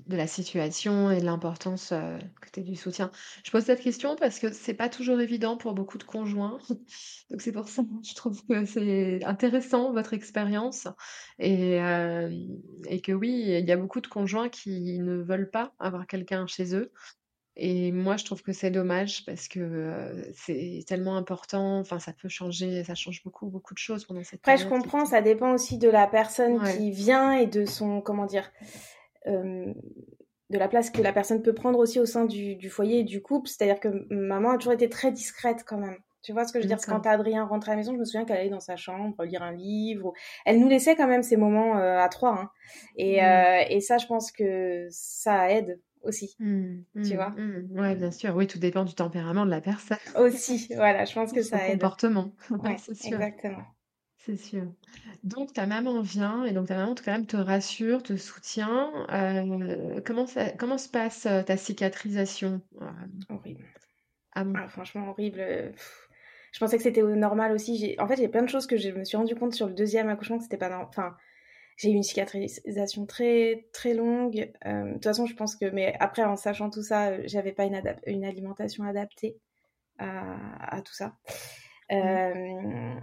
de 0.08 0.16
la 0.16 0.26
situation 0.26 1.12
et 1.12 1.20
de 1.20 1.26
l'importance 1.26 1.92
euh, 1.92 2.18
que 2.54 2.62
du 2.62 2.78
soutien. 2.78 3.12
Je 3.44 3.52
pose 3.52 3.64
cette 3.66 3.82
question 3.82 4.16
parce 4.16 4.40
que 4.40 4.54
c'est 4.54 4.74
pas 4.74 4.88
toujours 4.88 5.20
évident 5.20 5.58
pour 5.58 5.74
beaucoup 5.74 5.98
de 5.98 6.04
conjoints. 6.04 6.58
Donc 7.30 7.42
c'est 7.42 7.52
pour 7.52 7.68
ça 7.68 7.84
que 7.84 7.90
je 8.04 8.16
trouve 8.16 8.46
que 8.48 8.64
c'est 8.64 9.22
intéressant 9.26 9.92
votre 9.92 10.14
expérience 10.14 10.88
euh, 11.42 12.30
et 12.88 13.02
que 13.02 13.12
oui, 13.12 13.44
il 13.46 13.68
y 13.68 13.72
a 13.72 13.78
beaucoup 13.78 14.00
de 14.00 14.08
conjoints 14.08 14.48
qui 14.48 15.00
ne 15.00 15.16
veulent 15.16 15.52
pas 15.52 15.74
avoir 15.78 16.08
quelqu'un 16.08 16.48
chez 16.48 16.74
eux 16.76 16.94
et 17.58 17.92
moi, 17.92 18.16
je 18.18 18.24
trouve 18.24 18.42
que 18.42 18.54
c'est 18.54 18.72
dommage 18.72 19.26
parce 19.26 19.48
que 19.48 20.24
c'est 20.34 20.84
tellement 20.88 21.18
important. 21.18 21.80
Enfin, 21.80 22.00
ça 22.00 22.14
peut 22.14 22.30
changer, 22.30 22.84
ça 22.84 22.96
change 22.96 23.24
beaucoup, 23.24 23.48
beaucoup 23.48 23.74
de 23.74 23.80
choses 23.80 24.06
pendant 24.06 24.24
cette 24.24 24.40
Après, 24.40 24.58
je 24.58 24.68
comprends, 24.68 25.06
ça 25.06 25.22
dépend 25.22 25.54
aussi 25.54 25.78
de 25.78 25.90
la 25.90 26.08
personne 26.08 26.62
qui 26.64 26.92
vient 26.92 27.34
et 27.34 27.48
de 27.48 27.66
son, 27.66 28.02
comment 28.02 28.26
dire, 28.26 28.52
de 29.26 30.58
la 30.58 30.68
place 30.70 30.90
que 30.90 31.02
la 31.02 31.12
personne 31.12 31.42
peut 31.42 31.54
prendre 31.54 31.80
aussi 31.80 32.00
au 32.00 32.06
sein 32.06 32.26
du, 32.26 32.56
du 32.56 32.70
foyer 32.70 33.00
et 33.00 33.04
du 33.04 33.22
couple. 33.22 33.50
C'est-à-dire 33.50 33.80
que 33.80 34.08
maman 34.14 34.52
a 34.52 34.58
toujours 34.58 34.74
été 34.74 34.88
très 34.88 35.12
discrète 35.12 35.64
quand 35.66 35.78
même. 35.78 35.98
Tu 36.22 36.34
vois 36.34 36.46
ce 36.46 36.54
que 36.54 36.60
je 36.60 36.68
veux 36.68 36.76
dire? 36.76 36.86
Quand 36.86 37.06
Adrien 37.08 37.46
rentrait 37.46 37.72
à 37.72 37.74
la 37.74 37.80
maison, 37.80 37.94
je 37.94 37.98
me 37.98 38.06
souviens 38.06 38.26
qu'elle 38.26 38.38
allait 38.38 38.50
dans 38.50 38.60
sa 38.60 38.76
chambre 38.78 39.24
lire 39.26 39.42
un 39.42 39.54
livre. 39.54 40.14
Elle 40.46 40.60
nous 40.60 40.70
laissait 40.70 40.96
quand 40.96 41.08
même 41.08 41.24
ces 41.24 41.36
moments 41.36 41.76
à 41.76 42.08
trois. 42.10 42.40
Hein. 42.40 42.50
Et, 42.96 43.22
mmh. 43.22 43.72
et 43.72 43.82
ça, 43.82 43.98
je 43.98 44.06
pense 44.06 44.32
que 44.32 44.88
ça 44.90 45.52
aide 45.52 45.80
aussi. 46.04 46.36
Mmh, 46.40 46.84
tu 46.96 47.00
mmh, 47.00 47.16
vois 47.16 47.30
mmh. 47.30 47.68
Oui, 47.72 47.96
bien 47.96 48.12
sûr. 48.12 48.36
Oui, 48.36 48.48
tout 48.48 48.60
dépend 48.60 48.84
du 48.84 48.94
tempérament 48.94 49.46
de 49.46 49.52
la 49.52 49.62
personne. 49.62 49.98
Aussi, 50.18 50.68
voilà, 50.76 51.06
je 51.06 51.14
pense 51.14 51.32
que 51.32 51.42
ça 51.42 51.68
aide. 51.68 51.74
comportement. 51.74 52.34
c'est 52.78 52.96
sûr. 52.96 53.14
Exactement. 53.14 53.64
C'est 54.18 54.38
sûr. 54.38 54.72
Donc 55.24 55.54
ta 55.54 55.66
maman 55.66 56.02
vient 56.02 56.46
et 56.46 56.52
donc 56.52 56.68
ta 56.68 56.76
maman 56.78 56.94
quand 56.94 57.12
même 57.12 57.26
te 57.26 57.38
rassure, 57.38 58.04
te 58.04 58.16
soutient. 58.18 58.92
Euh, 59.12 60.00
comment 60.06 60.28
ça, 60.28 60.52
comment 60.52 60.78
se 60.78 60.90
passe 60.90 61.26
euh, 61.26 61.42
ta 61.42 61.58
cicatrisation 61.58 62.62
euh? 62.82 62.86
Horrible. 63.30 63.66
Ah, 64.34 64.46
franchement 64.70 65.10
horrible. 65.10 65.74
Je 66.52 66.60
pensais 66.60 66.78
que 66.78 66.84
c'était 66.84 67.02
normal 67.02 67.52
aussi. 67.52 67.96
En 67.98 68.08
fait, 68.08 68.16
il 68.16 68.22
y 68.22 68.26
a 68.26 68.30
plein 68.30 68.44
de 68.44 68.50
choses 68.50 68.68
que 68.68 68.78
je 68.78 68.90
me 68.90 69.04
suis 69.04 69.18
rendu 69.18 69.36
compte 69.36 69.54
sur 69.54 69.68
le 69.68 69.74
deuxième 69.74 70.10
accouchement 70.10 70.38
que 70.38 70.44
c'était 70.44 70.58
pas 70.58 70.70
normal. 70.70 70.88
Enfin, 70.90 71.16
j'ai 71.82 71.90
eu 71.90 71.96
une 71.96 72.04
cicatrisation 72.04 73.08
très 73.08 73.66
très 73.74 73.96
longue. 73.96 74.52
Euh, 74.68 74.86
de 74.86 74.94
toute 74.94 75.04
façon, 75.04 75.26
je 75.26 75.34
pense 75.34 75.56
que, 75.56 75.66
mais 75.66 75.96
après, 76.00 76.24
en 76.24 76.36
sachant 76.36 76.70
tout 76.70 76.84
ça, 76.84 77.10
euh, 77.10 77.24
j'avais 77.26 77.54
pas 77.54 77.64
une, 77.64 77.82
une, 78.06 78.24
alimentation 78.24 78.84
adaptée 78.84 79.40
à, 79.98 80.78
à 80.78 80.82
tout 80.84 80.94
ça. 80.94 81.16
Mmh. 81.90 81.96
Euh, 81.96 82.94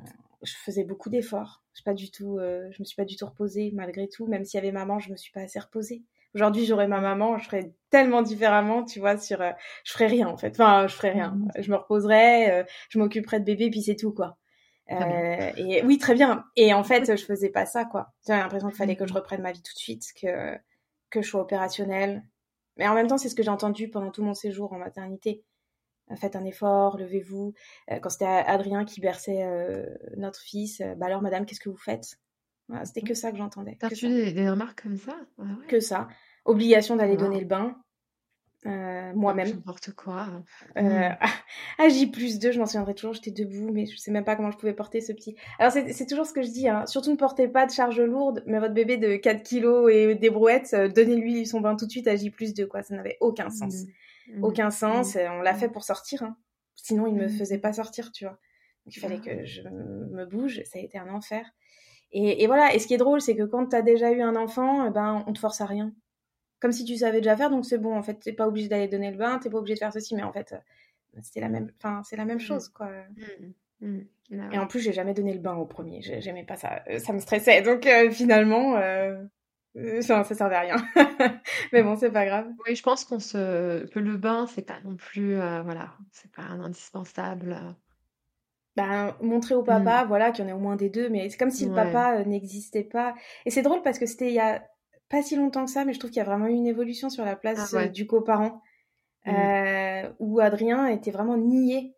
je 0.43 0.55
faisais 0.65 0.85
beaucoup 0.85 1.11
d'efforts. 1.11 1.65
Je 1.75 1.83
pas 1.83 1.95
du 1.95 2.13
tout, 2.13 2.39
je 2.41 2.81
me 2.81 2.85
suis 2.85 2.97
pas 2.97 3.05
du 3.05 3.17
tout 3.17 3.27
reposée 3.27 3.73
malgré 3.75 4.09
tout. 4.09 4.27
Même 4.27 4.45
s'il 4.45 4.59
y 4.59 4.63
avait 4.63 4.73
maman, 4.73 5.01
je 5.01 5.11
me 5.11 5.17
suis 5.17 5.33
pas 5.33 5.41
assez 5.41 5.59
reposée. 5.59 6.05
Aujourd'hui, 6.35 6.65
j'aurais 6.65 6.87
ma 6.89 7.01
maman, 7.01 7.39
je 7.39 7.45
ferais 7.47 7.73
tellement 7.91 8.23
différemment, 8.23 8.85
tu 8.85 9.01
vois. 9.01 9.17
Sur, 9.19 9.43
je 9.85 9.93
ferais 9.93 10.07
rien 10.07 10.29
en 10.29 10.37
fait. 10.37 10.53
Enfin, 10.61 10.87
je 10.87 10.95
ferais 10.95 11.11
rien. 11.11 11.33
Mmh. 11.33 11.51
Je 11.59 11.71
me 11.71 11.77
reposerais, 11.77 12.67
je 12.89 12.99
m'occuperais 13.01 13.41
de 13.41 13.45
bébé, 13.45 13.71
puis 13.71 13.83
c'est 13.83 13.97
tout 13.97 14.13
quoi. 14.13 14.39
Euh, 14.91 15.51
et 15.57 15.83
oui, 15.85 15.99
très 15.99 16.15
bien. 16.15 16.45
Et 16.57 16.73
en 16.73 16.83
fait, 16.83 17.17
je 17.17 17.25
faisais 17.25 17.51
pas 17.51 17.67
ça, 17.67 17.85
quoi. 17.85 18.13
J'avais 18.27 18.41
l'impression 18.41 18.69
qu'il 18.69 18.77
fallait 18.77 18.97
que 18.97 19.07
je 19.07 19.13
mhm. 19.13 19.19
reprenne 19.19 19.43
ma 19.43 19.53
vie 19.53 19.63
tout 19.63 19.75
de 19.75 19.79
suite, 19.79 20.05
que 20.21 20.57
que 21.11 21.23
je 21.23 21.29
sois 21.29 21.41
opérationnelle. 21.41 22.23
Mais 22.77 22.87
en 22.87 22.95
même 22.95 23.07
temps, 23.07 23.19
c'est 23.19 23.29
ce 23.29 23.35
que 23.35 23.43
j'ai 23.43 23.51
entendu 23.51 23.89
pendant 23.89 24.11
tout 24.11 24.23
mon 24.23 24.35
séjour 24.35 24.73
en 24.73 24.79
maternité. 24.79 25.43
Faites 26.17 26.37
un 26.37 26.45
effort, 26.45 26.97
levez-vous. 26.97 27.55
Euh, 27.91 27.99
quand 27.99 28.09
c'était 28.11 28.25
Adrien 28.25 28.85
qui 28.85 29.01
berçait 29.01 29.43
euh, 29.43 29.87
notre 30.17 30.41
fils, 30.41 30.83
bah 30.97 31.07
alors, 31.07 31.23
madame, 31.23 31.45
qu'est-ce 31.45 31.61
que 31.61 31.69
vous 31.69 31.77
faites? 31.77 32.19
Voilà, 32.69 32.85
C'était 32.85 33.03
que 33.03 33.15
ça 33.15 33.31
que 33.31 33.39
j'entendais. 33.39 33.77
T'as 33.79 33.89
reçu 33.89 34.09
des, 34.09 34.49
remarques 34.49 34.83
comme 34.83 34.97
ça? 34.97 35.19
Que 35.69 35.81
ça. 35.81 36.09
Obligation 36.45 36.97
d'aller 36.97 37.17
donner 37.17 37.41
le 37.41 37.47
bain. 37.47 37.77
Euh, 38.67 39.13
moi-même. 39.15 39.49
N'importe 39.49 39.93
quoi. 39.93 40.27
Euh, 40.77 40.83
mmh. 40.83 41.17
À 41.79 41.89
J 41.89 42.09
plus 42.09 42.39
2, 42.39 42.51
je 42.53 42.59
m'en 42.59 42.67
souviendrai 42.67 42.95
toujours, 42.95 43.15
j'étais 43.15 43.31
debout, 43.31 43.71
mais 43.73 43.87
je 43.87 43.97
sais 43.97 44.11
même 44.11 44.25
pas 44.25 44.35
comment 44.35 44.51
je 44.51 44.59
pouvais 44.59 44.75
porter 44.75 45.01
ce 45.01 45.13
petit. 45.13 45.37
Alors 45.59 45.71
c'est 45.73 46.07
toujours 46.07 46.27
ce 46.27 46.33
que 46.33 46.43
je 46.43 46.49
dis, 46.49 46.69
hein. 46.69 46.85
surtout 46.87 47.13
ne 47.13 47.17
portez 47.17 47.47
pas 47.47 47.67
de 47.67 47.71
charge 47.71 48.01
lourde, 48.01 48.43
mais 48.47 48.59
votre 48.59 48.75
bébé 48.75 48.97
de 48.97 49.17
4 49.17 49.43
kilos 49.45 49.93
et 49.93 50.17
des 50.17 50.31
brouettes, 50.31 50.75
euh, 50.75 50.89
donnez-lui 50.89 51.47
son 51.47 51.61
bain 51.61 51.77
tout 51.77 51.87
de 51.87 51.91
suite 51.91 52.09
à 52.09 52.17
J 52.17 52.31
plus 52.31 52.53
2, 52.53 52.67
quoi. 52.67 52.83
Ça 52.83 52.97
n'avait 52.97 53.17
aucun 53.21 53.51
sens. 53.51 53.85
Mmh. 53.85 54.39
Mmh. 54.39 54.45
Aucun 54.45 54.71
sens, 54.71 55.17
on 55.17 55.41
l'a 55.41 55.55
fait 55.55 55.69
pour 55.69 55.85
sortir. 55.85 56.23
Hein. 56.25 56.37
Sinon, 56.75 57.07
il 57.07 57.15
ne 57.15 57.23
me 57.23 57.29
faisait 57.29 57.59
pas 57.59 57.73
sortir, 57.73 58.13
tu 58.13 58.25
vois. 58.25 58.39
Donc, 58.85 58.97
il 58.97 59.01
fallait 59.01 59.21
ah. 59.23 59.27
que 59.27 59.45
je 59.45 59.63
me 59.63 60.27
bouge. 60.27 60.63
Ça 60.65 60.79
a 60.79 60.83
été 60.83 60.99
un 60.99 61.09
enfer. 61.09 61.47
Et, 62.13 62.47
voilà. 62.47 62.75
Et 62.75 62.79
ce 62.79 62.87
qui 62.87 62.95
est 62.95 62.99
drôle, 62.99 63.21
c'est 63.21 63.37
que 63.37 63.43
quand 63.43 63.69
tu 63.69 63.77
as 63.77 63.83
déjà 63.83 64.11
eu 64.11 64.23
un 64.23 64.37
enfant, 64.37 64.87
eh 64.87 64.91
ben, 64.91 65.25
on 65.27 65.33
te 65.33 65.39
force 65.39 65.61
à 65.61 65.67
rien. 65.67 65.93
Comme 66.61 66.73
si 66.73 66.85
tu 66.85 66.97
savais 66.97 67.19
déjà 67.21 67.37
faire, 67.37 67.51
donc 67.51 67.65
c'est 67.65 67.79
bon. 67.79 67.97
En 67.97 68.03
fait, 68.03 68.15
t'es 68.15 68.33
pas 68.33 68.49
obligé 68.49 68.69
d'aller 68.69 68.89
donner 68.89 69.11
le 69.11 69.17
bain, 69.17 69.39
t'es 69.39 69.49
pas 69.49 69.59
obligé 69.59 69.75
de 69.75 69.79
faire 69.79 69.93
ceci, 69.93 70.15
mais 70.15 70.25
en 70.25 70.33
fait, 70.33 70.53
euh, 70.53 71.21
c'était 71.23 71.41
la 71.41 71.49
même, 71.49 71.71
enfin, 71.79 72.03
c'est 72.05 72.17
la 72.17 72.25
même 72.25 72.39
mmh. 72.39 72.41
chose, 72.41 72.69
quoi. 72.69 72.91
Mmh. 73.81 74.01
Et 74.53 74.59
en 74.59 74.67
plus, 74.67 74.81
j'ai 74.81 74.93
jamais 74.93 75.15
donné 75.15 75.33
le 75.33 75.39
bain 75.39 75.55
au 75.55 75.67
premier. 75.67 76.03
J'aimais 76.03 76.45
pas 76.45 76.57
ça. 76.57 76.83
Euh, 76.91 76.99
ça 76.99 77.13
me 77.13 77.21
stressait. 77.21 77.63
Donc, 77.63 77.87
euh, 77.87 78.11
finalement, 78.11 78.75
ça, 80.01 80.25
ça 80.25 80.35
servait 80.35 80.57
à 80.57 80.61
rien. 80.61 80.77
mais 81.73 81.85
bon, 81.85 81.97
c'est 81.97 82.11
pas 82.11 82.27
grave. 82.27 82.49
Oui, 82.67 82.75
je 82.75 82.83
pense 82.83 83.05
qu'on 83.05 83.21
se... 83.21 83.87
que 83.87 84.01
le 84.01 84.17
bain, 84.17 84.47
c'est 84.49 84.67
pas 84.67 84.81
non 84.85 84.97
plus, 84.97 85.37
voilà, 85.37 85.95
c'est 86.11 86.31
pas 86.33 86.43
un 86.43 86.61
indispensable. 86.61 87.57
Ben, 88.75 89.17
montrer 89.21 89.55
au 89.55 89.63
papa, 89.63 90.05
voilà, 90.07 90.33
qu'il 90.33 90.45
y 90.45 90.49
en 90.49 90.51
ait 90.51 90.55
au 90.55 90.59
moins 90.61 90.77
des 90.77 90.91
deux, 90.91 91.09
mais 91.09 91.29
c'est 91.31 91.39
comme 91.39 91.51
si 91.51 91.67
le 91.67 91.75
papa 91.75 92.25
n'existait 92.25 92.85
pas. 92.85 93.15
Et 93.47 93.51
c'est 93.51 93.63
drôle 93.63 93.83
parce 93.83 94.01
que 94.01 94.07
c'était 94.07 94.29
il 94.29 94.35
y 94.35 94.41
a 94.41 94.63
pas 95.09 95.23
si 95.23 95.37
longtemps 95.37 95.65
que 95.65 95.71
ça, 95.71 95.85
mais 95.85 95.93
je 95.93 95.99
trouve 95.99 96.11
qu'il 96.11 96.19
y 96.19 96.23
a 96.23 96.25
vraiment 96.25 96.47
eu 96.47 96.53
une 96.53 96.67
évolution 96.67 97.11
sur 97.11 97.25
la 97.25 97.37
place 97.37 97.75
ah 97.75 97.89
du 97.89 98.07
coparent, 98.07 98.63
mmh. 99.27 99.33
où 100.19 100.41
Adrien 100.41 100.87
était 100.87 101.11
vraiment 101.11 101.37
nié 101.37 101.95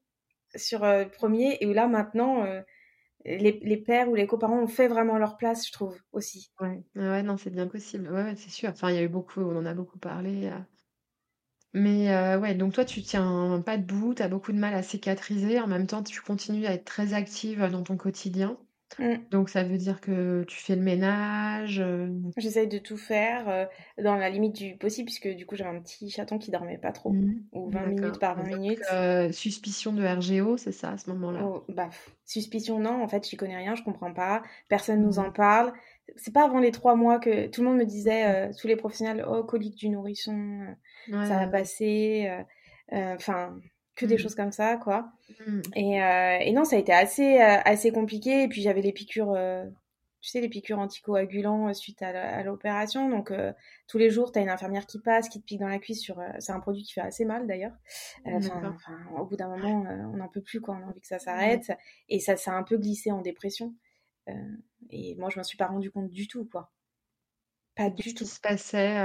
sur 0.54 0.80
le 0.80 1.08
premier, 1.08 1.58
et 1.60 1.66
où 1.66 1.72
là 1.72 1.86
maintenant, 1.88 2.44
les, 3.24 3.60
les, 3.62 3.76
pères 3.76 4.08
ou 4.08 4.14
les 4.14 4.26
coparents 4.26 4.60
ont 4.60 4.68
fait 4.68 4.88
vraiment 4.88 5.18
leur 5.18 5.36
place, 5.36 5.66
je 5.66 5.72
trouve 5.72 5.96
aussi. 6.12 6.50
Ouais, 6.60 6.82
ouais 6.94 7.22
non, 7.22 7.36
c'est 7.36 7.50
bien 7.50 7.66
possible. 7.66 8.10
Ouais, 8.10 8.34
c'est 8.36 8.50
sûr. 8.50 8.70
Enfin, 8.70 8.90
il 8.90 8.96
y 8.96 8.98
a 8.98 9.02
eu 9.02 9.08
beaucoup, 9.08 9.40
on 9.40 9.56
en 9.56 9.66
a 9.66 9.74
beaucoup 9.74 9.98
parlé. 9.98 10.50
Mais 11.72 12.36
ouais, 12.36 12.54
donc 12.54 12.72
toi, 12.72 12.84
tu 12.84 13.02
tiens 13.02 13.62
pas 13.64 13.76
debout, 13.76 14.14
tu 14.14 14.22
as 14.22 14.28
beaucoup 14.28 14.52
de 14.52 14.58
mal 14.58 14.74
à 14.74 14.82
cicatriser. 14.82 15.60
En 15.60 15.66
même 15.66 15.86
temps, 15.86 16.02
tu 16.02 16.20
continues 16.20 16.66
à 16.66 16.72
être 16.72 16.84
très 16.84 17.14
active 17.14 17.68
dans 17.70 17.82
ton 17.82 17.96
quotidien. 17.96 18.58
Mmh. 18.98 19.14
Donc 19.30 19.48
ça 19.48 19.62
veut 19.62 19.76
dire 19.76 20.00
que 20.00 20.44
tu 20.44 20.58
fais 20.58 20.74
le 20.74 20.82
ménage. 20.82 21.80
Euh, 21.80 22.08
J'essaye 22.36 22.66
de 22.68 22.78
tout 22.78 22.96
faire 22.96 23.48
euh, 23.48 23.64
dans 24.02 24.16
la 24.16 24.28
limite 24.30 24.54
du 24.54 24.76
possible, 24.76 25.06
puisque 25.06 25.28
du 25.28 25.46
coup 25.46 25.56
j'avais 25.56 25.76
un 25.76 25.80
petit 25.80 26.10
chaton 26.10 26.38
qui 26.38 26.50
dormait 26.50 26.78
pas 26.78 26.92
trop, 26.92 27.12
mmh. 27.12 27.42
ou 27.52 27.70
20 27.70 27.86
minutes 27.86 28.18
par 28.18 28.36
20 28.36 28.56
minutes. 28.56 28.82
Euh, 28.92 29.32
suspicion 29.32 29.92
de 29.92 30.04
RGO, 30.04 30.56
c'est 30.56 30.72
ça 30.72 30.90
à 30.90 30.98
ce 30.98 31.08
moment-là? 31.10 31.44
Oh, 31.44 31.64
bah, 31.68 31.90
Suspicion, 32.24 32.78
non, 32.78 33.02
en 33.02 33.08
fait 33.08 33.28
j'y 33.28 33.36
connais 33.36 33.56
rien, 33.56 33.74
je 33.74 33.82
comprends 33.82 34.12
pas, 34.12 34.42
personne 34.68 35.02
nous 35.02 35.14
mmh. 35.14 35.26
en 35.26 35.30
parle. 35.30 35.72
C'est 36.16 36.32
pas 36.32 36.44
avant 36.44 36.58
les 36.58 36.72
trois 36.72 36.96
mois 36.96 37.20
que 37.20 37.46
tout 37.46 37.62
le 37.62 37.68
monde 37.68 37.78
me 37.78 37.84
disait, 37.84 38.50
tous 38.60 38.66
les 38.66 38.74
professionnels, 38.74 39.24
oh, 39.28 39.44
colique 39.44 39.76
du 39.76 39.88
nourrisson, 39.88 40.66
ça 41.08 41.38
va 41.38 41.46
passer. 41.46 42.28
Enfin, 42.90 43.54
que 43.96 44.06
des 44.06 44.14
mmh. 44.14 44.18
choses 44.18 44.34
comme 44.34 44.52
ça, 44.52 44.76
quoi. 44.76 45.12
Mmh. 45.46 45.60
Et, 45.76 46.02
euh, 46.02 46.38
et, 46.40 46.52
non, 46.52 46.64
ça 46.64 46.76
a 46.76 46.78
été 46.78 46.92
assez, 46.92 47.40
euh, 47.40 47.58
assez 47.64 47.90
compliqué. 47.92 48.44
Et 48.44 48.48
puis 48.48 48.62
j'avais 48.62 48.82
les 48.82 48.92
piqûres, 48.92 49.32
euh, 49.32 49.64
tu 50.20 50.30
sais, 50.30 50.40
les 50.40 50.48
piqûres 50.48 50.78
anticoagulants 50.78 51.72
suite 51.74 52.02
à 52.02 52.42
l'opération. 52.42 53.08
Donc 53.08 53.32
tous 53.86 53.98
les 53.98 54.10
jours, 54.10 54.32
tu 54.32 54.38
as 54.38 54.42
une 54.42 54.50
infirmière 54.50 54.86
qui 54.86 54.98
passe, 54.98 55.28
qui 55.28 55.40
te 55.40 55.44
pique 55.44 55.60
dans 55.60 55.68
la 55.68 55.78
cuisse. 55.78 56.00
sur 56.00 56.22
C'est 56.38 56.52
un 56.52 56.60
produit 56.60 56.82
qui 56.82 56.92
fait 56.92 57.00
assez 57.00 57.24
mal 57.24 57.46
d'ailleurs. 57.46 57.72
Enfin, 58.26 58.74
au 59.18 59.24
bout 59.24 59.36
d'un 59.36 59.48
moment, 59.48 59.84
on 60.12 60.16
n'en 60.16 60.28
peut 60.28 60.42
plus, 60.42 60.60
quoi. 60.60 60.76
On 60.78 60.86
a 60.86 60.90
envie 60.90 61.00
que 61.00 61.06
ça 61.06 61.18
s'arrête. 61.18 61.72
Et 62.08 62.20
ça 62.20 62.36
s'est 62.36 62.50
un 62.50 62.62
peu 62.62 62.76
glissé 62.76 63.10
en 63.10 63.22
dépression. 63.22 63.74
et 64.90 65.14
moi, 65.16 65.30
je 65.30 65.38
m'en 65.38 65.44
suis 65.44 65.56
pas 65.56 65.66
rendu 65.66 65.90
compte 65.90 66.10
du 66.10 66.28
tout, 66.28 66.44
quoi. 66.44 66.70
Pas 67.74 67.88
du 67.88 68.02
tout. 68.02 68.10
Ce 68.10 68.14
qui 68.14 68.26
se 68.26 68.40
passait 68.40 68.98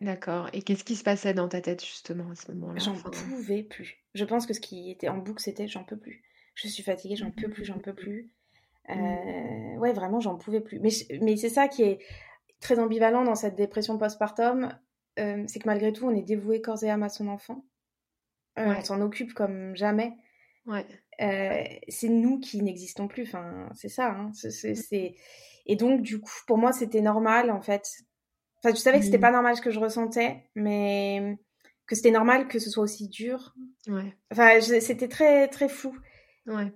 D'accord. 0.00 0.48
Et 0.52 0.62
qu'est-ce 0.62 0.84
qui 0.84 0.96
se 0.96 1.04
passait 1.04 1.34
dans 1.34 1.48
ta 1.48 1.60
tête 1.60 1.84
justement 1.84 2.30
à 2.30 2.34
ce 2.34 2.50
moment-là? 2.52 2.78
J'en 2.78 2.94
pouvais 2.94 3.62
plus. 3.62 3.96
Je 4.14 4.24
pense 4.24 4.46
que 4.46 4.52
ce 4.52 4.60
qui 4.60 4.90
était 4.90 5.08
en 5.08 5.18
boucle, 5.18 5.42
c'était 5.42 5.68
j'en 5.68 5.84
peux 5.84 5.96
plus. 5.96 6.22
Je 6.54 6.68
suis 6.68 6.82
fatiguée, 6.82 7.16
j'en 7.16 7.30
peux 7.30 7.48
plus, 7.48 7.64
j'en 7.64 7.78
peux 7.78 7.94
plus. 7.94 8.30
Mmh. 8.88 8.92
Euh, 8.92 9.78
ouais, 9.78 9.92
vraiment, 9.92 10.20
j'en 10.20 10.36
pouvais 10.36 10.60
plus. 10.60 10.78
Mais, 10.80 10.90
mais 11.20 11.36
c'est 11.36 11.48
ça 11.48 11.68
qui 11.68 11.82
est 11.82 11.98
très 12.60 12.78
ambivalent 12.78 13.24
dans 13.24 13.34
cette 13.34 13.56
dépression 13.56 13.98
postpartum, 13.98 14.76
euh, 15.18 15.44
c'est 15.46 15.58
que 15.58 15.66
malgré 15.66 15.92
tout, 15.92 16.06
on 16.06 16.14
est 16.14 16.22
dévoué 16.22 16.60
corps 16.60 16.82
et 16.82 16.90
âme 16.90 17.02
à 17.02 17.08
son 17.08 17.28
enfant. 17.28 17.64
Euh, 18.58 18.74
on 18.78 18.84
s'en 18.84 19.00
occupe 19.00 19.34
comme 19.34 19.74
jamais. 19.74 20.12
Ouais. 20.66 20.86
c'est 21.88 22.08
nous 22.08 22.40
qui 22.40 22.62
n'existons 22.62 23.08
plus. 23.08 23.24
Enfin, 23.24 23.68
c'est 23.74 23.88
ça. 23.88 24.10
Hein. 24.10 24.30
Mmh. 24.44 24.96
Et 25.66 25.76
donc, 25.76 26.02
du 26.02 26.20
coup, 26.20 26.40
pour 26.46 26.58
moi, 26.58 26.72
c'était 26.72 27.00
normal, 27.00 27.50
en 27.50 27.62
fait, 27.62 27.88
Enfin, 28.64 28.74
je 28.74 28.80
savais 28.80 28.98
que 28.98 29.04
c'était 29.04 29.18
pas 29.18 29.30
normal 29.30 29.56
ce 29.56 29.60
que 29.60 29.70
je 29.70 29.78
ressentais, 29.78 30.42
mais 30.54 31.36
que 31.86 31.94
c'était 31.94 32.10
normal 32.10 32.48
que 32.48 32.58
ce 32.58 32.70
soit 32.70 32.82
aussi 32.82 33.08
dur. 33.08 33.54
Ouais. 33.88 34.16
Enfin, 34.32 34.58
c'était 34.60 35.08
très 35.08 35.48
très 35.48 35.68
flou. 35.68 35.94
Ouais. 36.46 36.72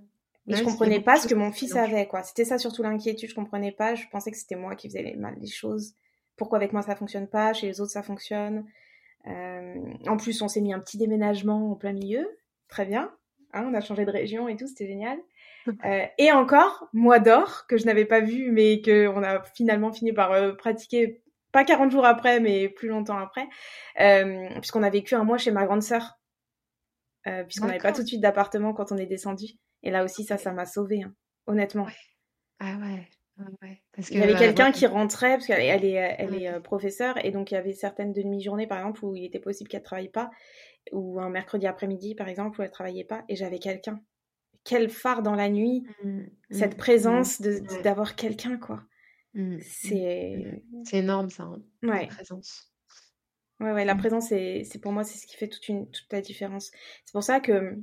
Et 0.48 0.54
je 0.54 0.64
comprenais 0.64 1.00
pas 1.00 1.16
ce 1.16 1.26
que 1.26 1.34
mon 1.34 1.50
fils 1.50 1.76
avait, 1.76 2.06
quoi. 2.06 2.22
C'était 2.22 2.44
ça 2.44 2.58
surtout 2.58 2.82
l'inquiétude. 2.82 3.30
Je 3.30 3.34
comprenais 3.34 3.72
pas. 3.72 3.94
Je 3.94 4.04
pensais 4.10 4.30
que 4.30 4.36
c'était 4.36 4.56
moi 4.56 4.76
qui 4.76 4.88
faisais 4.88 5.02
les, 5.02 5.16
mal 5.16 5.34
les 5.40 5.46
choses. 5.46 5.94
Pourquoi 6.36 6.58
avec 6.58 6.72
moi 6.72 6.82
ça 6.82 6.94
fonctionne 6.94 7.26
pas, 7.26 7.52
chez 7.52 7.66
les 7.66 7.80
autres 7.80 7.92
ça 7.92 8.02
fonctionne. 8.02 8.64
Euh, 9.26 9.74
en 10.06 10.16
plus, 10.16 10.40
on 10.42 10.48
s'est 10.48 10.60
mis 10.60 10.72
un 10.72 10.80
petit 10.80 10.98
déménagement 10.98 11.72
en 11.72 11.74
plein 11.74 11.92
milieu. 11.92 12.28
Très 12.68 12.84
bien. 12.84 13.10
Hein, 13.54 13.66
on 13.70 13.74
a 13.74 13.80
changé 13.80 14.04
de 14.04 14.10
région 14.10 14.46
et 14.48 14.56
tout, 14.56 14.66
c'était 14.66 14.86
génial. 14.86 15.18
Euh, 15.84 16.06
et 16.16 16.32
encore, 16.32 16.88
mois 16.94 17.18
d'or, 17.18 17.66
que 17.68 17.76
je 17.76 17.84
n'avais 17.84 18.06
pas 18.06 18.20
vu, 18.20 18.50
mais 18.52 18.80
qu'on 18.80 19.22
a 19.22 19.42
finalement 19.54 19.92
fini 19.92 20.14
par 20.14 20.32
euh, 20.32 20.54
pratiquer 20.54 21.20
pas 21.52 21.64
40 21.64 21.90
jours 21.90 22.04
après, 22.04 22.40
mais 22.40 22.68
plus 22.68 22.88
longtemps 22.88 23.18
après, 23.18 23.48
euh, 24.00 24.48
puisqu'on 24.60 24.82
a 24.82 24.90
vécu 24.90 25.14
un 25.14 25.24
mois 25.24 25.38
chez 25.38 25.50
ma 25.50 25.64
grande 25.64 25.82
sœur, 25.82 26.18
euh, 27.26 27.44
puisqu'on 27.44 27.66
n'avait 27.66 27.78
pas 27.78 27.92
tout 27.92 28.02
de 28.02 28.06
suite 28.06 28.20
d'appartement 28.20 28.72
quand 28.72 28.92
on 28.92 28.96
est 28.96 29.06
descendu. 29.06 29.46
Et 29.82 29.90
là 29.90 30.04
aussi, 30.04 30.24
ça, 30.24 30.36
ça 30.36 30.52
m'a 30.52 30.66
sauvée, 30.66 31.02
hein, 31.02 31.14
honnêtement. 31.46 31.86
Ah 32.60 32.76
ouais. 32.76 33.08
ouais. 33.62 33.82
Parce 33.92 34.10
il 34.10 34.18
y 34.18 34.22
avait 34.22 34.34
quelqu'un 34.34 34.72
qui 34.72 34.86
rentrait, 34.86 35.36
parce 35.36 35.46
qu'elle 35.46 35.60
elle 35.60 35.84
est, 35.84 36.16
elle 36.18 36.34
est 36.34 36.48
euh, 36.48 36.60
professeure, 36.60 37.24
et 37.24 37.30
donc 37.30 37.50
il 37.50 37.54
y 37.54 37.58
avait 37.58 37.72
certaines 37.72 38.12
demi-journées, 38.12 38.66
par 38.66 38.78
exemple, 38.78 39.04
où 39.04 39.14
il 39.14 39.24
était 39.24 39.38
possible 39.38 39.68
qu'elle 39.68 39.80
ne 39.80 39.86
travaille 39.86 40.10
pas, 40.10 40.30
ou 40.92 41.20
un 41.20 41.30
mercredi 41.30 41.66
après-midi, 41.66 42.14
par 42.14 42.28
exemple, 42.28 42.60
où 42.60 42.62
elle 42.62 42.68
ne 42.68 42.74
travaillait 42.74 43.04
pas, 43.04 43.24
et 43.28 43.36
j'avais 43.36 43.58
quelqu'un. 43.58 44.00
Quel 44.64 44.90
phare 44.90 45.22
dans 45.22 45.34
la 45.34 45.48
nuit, 45.48 45.84
mmh, 46.04 46.20
cette 46.50 46.74
mmh, 46.74 46.78
présence 46.78 47.40
mmh. 47.40 47.82
d'avoir 47.82 48.16
quelqu'un, 48.16 48.58
quoi. 48.58 48.82
Mmh, 49.38 49.54
mmh, 49.54 49.60
c'est 49.60 50.62
c'est 50.84 50.98
énorme 50.98 51.30
ça, 51.30 51.44
hein, 51.44 51.62
la 51.82 52.06
présence. 52.06 52.72
Ouais, 53.60 53.72
ouais, 53.72 53.84
la 53.84 53.94
mmh. 53.94 53.98
présence, 53.98 54.28
c'est 54.28 54.80
pour 54.82 54.92
moi, 54.92 55.04
c'est 55.04 55.18
ce 55.18 55.26
qui 55.26 55.36
fait 55.36 55.48
toute, 55.48 55.68
une, 55.68 55.88
toute 55.90 56.12
la 56.12 56.20
différence. 56.20 56.70
C'est 57.04 57.12
pour 57.12 57.22
ça 57.22 57.40
que 57.40 57.76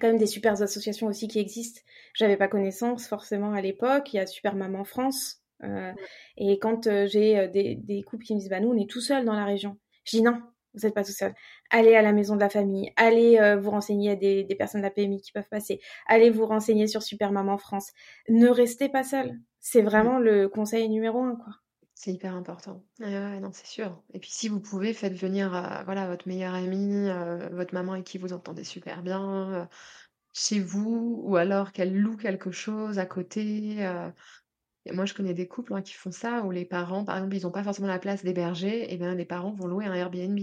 quand 0.00 0.08
même 0.08 0.18
des 0.18 0.26
super 0.26 0.60
associations 0.60 1.06
aussi 1.06 1.28
qui 1.28 1.38
existent. 1.38 1.80
J'avais 2.14 2.36
pas 2.36 2.48
connaissance 2.48 3.06
forcément 3.06 3.52
à 3.52 3.60
l'époque. 3.60 4.12
Il 4.12 4.16
y 4.16 4.20
a 4.20 4.26
Super 4.26 4.56
Maman 4.56 4.84
France. 4.84 5.40
Euh, 5.62 5.92
et 6.36 6.58
quand 6.58 6.86
euh, 6.86 7.06
j'ai 7.06 7.38
euh, 7.38 7.48
des, 7.48 7.76
des, 7.76 8.02
couples 8.02 8.24
qui 8.24 8.34
me 8.34 8.40
disent 8.40 8.50
bah 8.50 8.60
nous 8.60 8.70
on 8.70 8.76
est 8.76 8.90
tout 8.90 9.00
seul 9.00 9.24
dans 9.24 9.34
la 9.34 9.44
région, 9.44 9.78
je 10.04 10.16
dis 10.16 10.22
non, 10.22 10.42
vous 10.74 10.80
n'êtes 10.82 10.94
pas 10.94 11.04
tout 11.04 11.12
seul. 11.12 11.32
Allez 11.70 11.94
à 11.94 12.02
la 12.02 12.12
maison 12.12 12.34
de 12.34 12.40
la 12.40 12.50
famille, 12.50 12.92
allez 12.96 13.38
vous 13.56 13.70
renseigner 13.70 14.10
à 14.10 14.16
des, 14.16 14.42
des, 14.44 14.54
personnes 14.56 14.80
de 14.80 14.86
la 14.86 14.90
PMI 14.90 15.22
qui 15.22 15.32
peuvent 15.32 15.48
passer, 15.48 15.80
allez 16.06 16.28
vous 16.28 16.44
renseigner 16.44 16.88
sur 16.88 17.02
Super 17.02 17.30
Maman 17.30 17.56
France. 17.56 17.92
Ne 18.28 18.48
restez 18.48 18.88
pas 18.88 19.04
seul. 19.04 19.38
C'est 19.66 19.80
vraiment 19.80 20.18
le 20.18 20.46
conseil 20.46 20.90
numéro 20.90 21.22
un, 21.22 21.36
quoi. 21.36 21.54
C'est 21.94 22.12
hyper 22.12 22.34
important. 22.34 22.84
non, 23.00 23.50
c'est 23.50 23.66
sûr. 23.66 23.98
Et 24.12 24.18
puis 24.18 24.30
si 24.30 24.48
vous 24.48 24.60
pouvez, 24.60 24.92
faites 24.92 25.14
venir 25.14 25.56
euh, 25.56 25.82
voilà, 25.86 26.06
votre 26.06 26.28
meilleure 26.28 26.52
amie, 26.52 27.08
euh, 27.08 27.48
votre 27.50 27.72
maman 27.72 27.92
avec 27.92 28.04
qui 28.04 28.18
vous 28.18 28.34
entendez 28.34 28.62
super 28.62 29.02
bien, 29.02 29.54
euh, 29.54 29.64
chez 30.34 30.60
vous, 30.60 31.18
ou 31.24 31.36
alors 31.36 31.72
qu'elle 31.72 31.98
loue 31.98 32.18
quelque 32.18 32.50
chose 32.50 32.98
à 32.98 33.06
côté. 33.06 33.78
Et 34.84 34.92
moi, 34.92 35.06
je 35.06 35.14
connais 35.14 35.32
des 35.32 35.48
couples 35.48 35.72
hein, 35.72 35.80
qui 35.80 35.94
font 35.94 36.12
ça, 36.12 36.42
où 36.42 36.50
les 36.50 36.66
parents, 36.66 37.06
par 37.06 37.16
exemple, 37.16 37.34
ils 37.34 37.44
n'ont 37.44 37.50
pas 37.50 37.64
forcément 37.64 37.88
la 37.88 37.98
place 37.98 38.22
d'héberger, 38.22 38.92
et 38.92 38.98
bien 38.98 39.14
les 39.14 39.24
parents 39.24 39.54
vont 39.54 39.66
louer 39.66 39.86
un 39.86 39.94
Airbnb. 39.94 40.40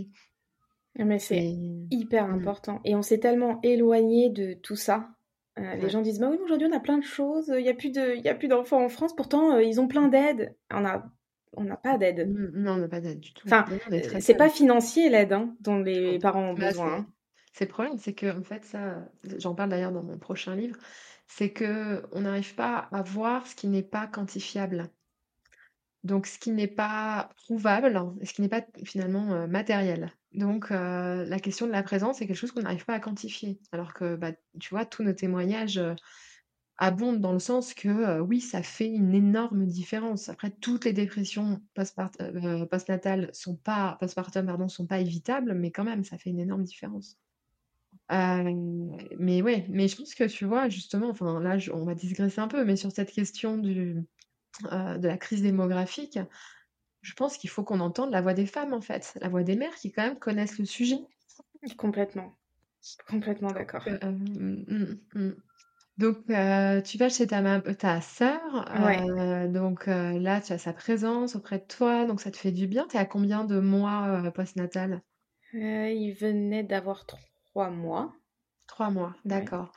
Mais 0.95 1.19
c'est 1.19 1.55
hyper 1.91 2.27
mmh. 2.27 2.33
important. 2.33 2.81
Et 2.85 2.95
on 2.95 3.03
s'est 3.03 3.19
tellement 3.19 3.59
éloigné 3.61 4.31
de 4.31 4.53
tout 4.53 4.75
ça 4.75 5.11
euh, 5.59 5.75
les 5.75 5.89
gens 5.89 6.01
disent 6.01 6.19
bah 6.19 6.29
oui, 6.31 6.37
aujourd'hui 6.43 6.67
on 6.69 6.75
a 6.75 6.79
plein 6.79 6.97
de 6.97 7.03
choses, 7.03 7.51
il 7.55 7.63
n'y 7.63 7.69
a 7.69 7.73
plus 7.73 7.91
de, 7.91 8.15
il 8.15 8.27
a 8.27 8.35
plus 8.35 8.47
d'enfants 8.47 8.83
en 8.83 8.89
France, 8.89 9.15
pourtant 9.15 9.55
euh, 9.55 9.63
ils 9.63 9.81
ont 9.81 9.87
plein 9.87 10.07
d'aides. 10.07 10.55
On 10.71 10.85
a, 10.85 11.05
on 11.53 11.63
n'a 11.63 11.75
pas 11.75 11.97
d'aide. 11.97 12.31
Non, 12.53 12.73
on 12.73 12.77
n'a 12.77 12.87
pas 12.87 13.01
d'aide 13.01 13.19
du 13.19 13.33
tout. 13.33 13.47
Enfin, 13.47 13.65
c'est 14.19 14.35
pas 14.35 14.49
financier 14.49 15.09
l'aide 15.09 15.33
hein, 15.33 15.55
dont 15.59 15.79
les 15.79 16.19
parents 16.19 16.51
ont 16.51 16.53
bah, 16.53 16.67
besoin. 16.67 16.93
Hein. 16.99 17.07
C'est 17.53 17.65
le 17.65 17.71
problème, 17.71 17.97
c'est 17.97 18.13
que 18.13 18.37
en 18.37 18.43
fait 18.43 18.63
ça, 18.63 19.05
j'en 19.37 19.53
parle 19.53 19.69
d'ailleurs 19.69 19.91
dans 19.91 20.03
mon 20.03 20.17
prochain 20.17 20.55
livre, 20.55 20.77
c'est 21.27 21.51
que 21.51 22.03
on 22.13 22.21
n'arrive 22.21 22.55
pas 22.55 22.87
à 22.91 23.01
voir 23.01 23.45
ce 23.45 23.55
qui 23.55 23.67
n'est 23.67 23.83
pas 23.83 24.07
quantifiable. 24.07 24.89
Donc 26.03 26.27
ce 26.27 26.39
qui 26.39 26.51
n'est 26.51 26.67
pas 26.67 27.29
prouvable, 27.35 28.01
ce 28.23 28.33
qui 28.33 28.41
n'est 28.41 28.49
pas 28.49 28.65
finalement 28.85 29.33
euh, 29.33 29.47
matériel. 29.47 30.13
Donc, 30.33 30.71
euh, 30.71 31.25
la 31.25 31.39
question 31.39 31.67
de 31.67 31.71
la 31.71 31.83
présence, 31.83 32.17
c'est 32.17 32.27
quelque 32.27 32.37
chose 32.37 32.51
qu'on 32.51 32.61
n'arrive 32.61 32.85
pas 32.85 32.93
à 32.95 32.99
quantifier. 32.99 33.59
Alors 33.71 33.93
que, 33.93 34.15
bah, 34.15 34.31
tu 34.59 34.69
vois, 34.69 34.85
tous 34.85 35.03
nos 35.03 35.13
témoignages 35.13 35.77
euh, 35.77 35.93
abondent 36.77 37.19
dans 37.19 37.33
le 37.33 37.39
sens 37.39 37.73
que, 37.73 37.89
euh, 37.89 38.19
oui, 38.19 38.39
ça 38.39 38.63
fait 38.63 38.87
une 38.87 39.13
énorme 39.13 39.65
différence. 39.65 40.29
Après, 40.29 40.49
toutes 40.49 40.85
les 40.85 40.93
dépressions 40.93 41.61
postnatales 41.75 43.29
sont 43.33 43.57
pas, 43.57 43.97
postpartum, 43.99 44.45
pardon, 44.45 44.69
sont 44.69 44.87
pas 44.87 44.99
évitables, 44.99 45.53
mais 45.53 45.71
quand 45.71 45.83
même, 45.83 46.05
ça 46.05 46.17
fait 46.17 46.29
une 46.29 46.39
énorme 46.39 46.63
différence. 46.63 47.17
mais 48.09 49.41
ouais, 49.41 49.65
mais 49.69 49.87
je 49.89 49.97
pense 49.97 50.15
que 50.15 50.23
tu 50.23 50.45
vois, 50.45 50.69
justement, 50.69 51.09
enfin 51.09 51.41
là, 51.41 51.57
on 51.73 51.83
va 51.83 51.93
digresser 51.93 52.39
un 52.39 52.47
peu, 52.47 52.63
mais 52.63 52.77
sur 52.77 52.91
cette 52.91 53.11
question 53.11 53.57
du, 53.57 54.01
de 54.63 55.07
la 55.07 55.17
crise 55.17 55.41
démographique, 55.41 56.19
je 57.01 57.13
pense 57.13 57.37
qu'il 57.37 57.49
faut 57.49 57.63
qu'on 57.63 57.79
entende 57.79 58.11
la 58.11 58.21
voix 58.21 58.33
des 58.33 58.45
femmes, 58.45 58.73
en 58.73 58.81
fait, 58.81 59.17
la 59.21 59.29
voix 59.29 59.43
des 59.43 59.55
mères 59.55 59.75
qui 59.75 59.91
quand 59.91 60.03
même 60.03 60.19
connaissent 60.19 60.59
le 60.59 60.65
sujet. 60.65 60.99
Complètement. 61.77 62.33
Complètement 63.07 63.51
d'accord. 63.51 63.85
Mmh, 63.85 64.63
mmh, 64.67 64.95
mmh. 65.15 65.31
Donc, 65.97 66.17
tu 66.25 66.97
vas 66.97 67.09
chez 67.09 67.27
ta, 67.27 67.61
ta 67.61 68.01
sœur, 68.01 69.49
donc 69.49 69.85
là, 69.87 70.41
tu 70.41 70.53
as 70.53 70.57
sa 70.57 70.73
présence 70.73 71.35
auprès 71.35 71.59
de 71.59 71.65
toi, 71.65 72.05
donc 72.05 72.21
ça 72.21 72.31
te 72.31 72.37
fait 72.37 72.51
du 72.51 72.67
bien. 72.67 72.87
Tu 72.87 72.97
es 72.97 72.99
à 72.99 73.05
combien 73.05 73.43
de 73.43 73.59
mois 73.59 74.31
post-natal? 74.33 75.01
Il 75.53 76.13
venait 76.13 76.63
d'avoir 76.63 77.05
trois 77.05 77.69
mois. 77.69 78.13
Trois 78.67 78.89
mois, 78.89 79.13
d'accord. 79.25 79.71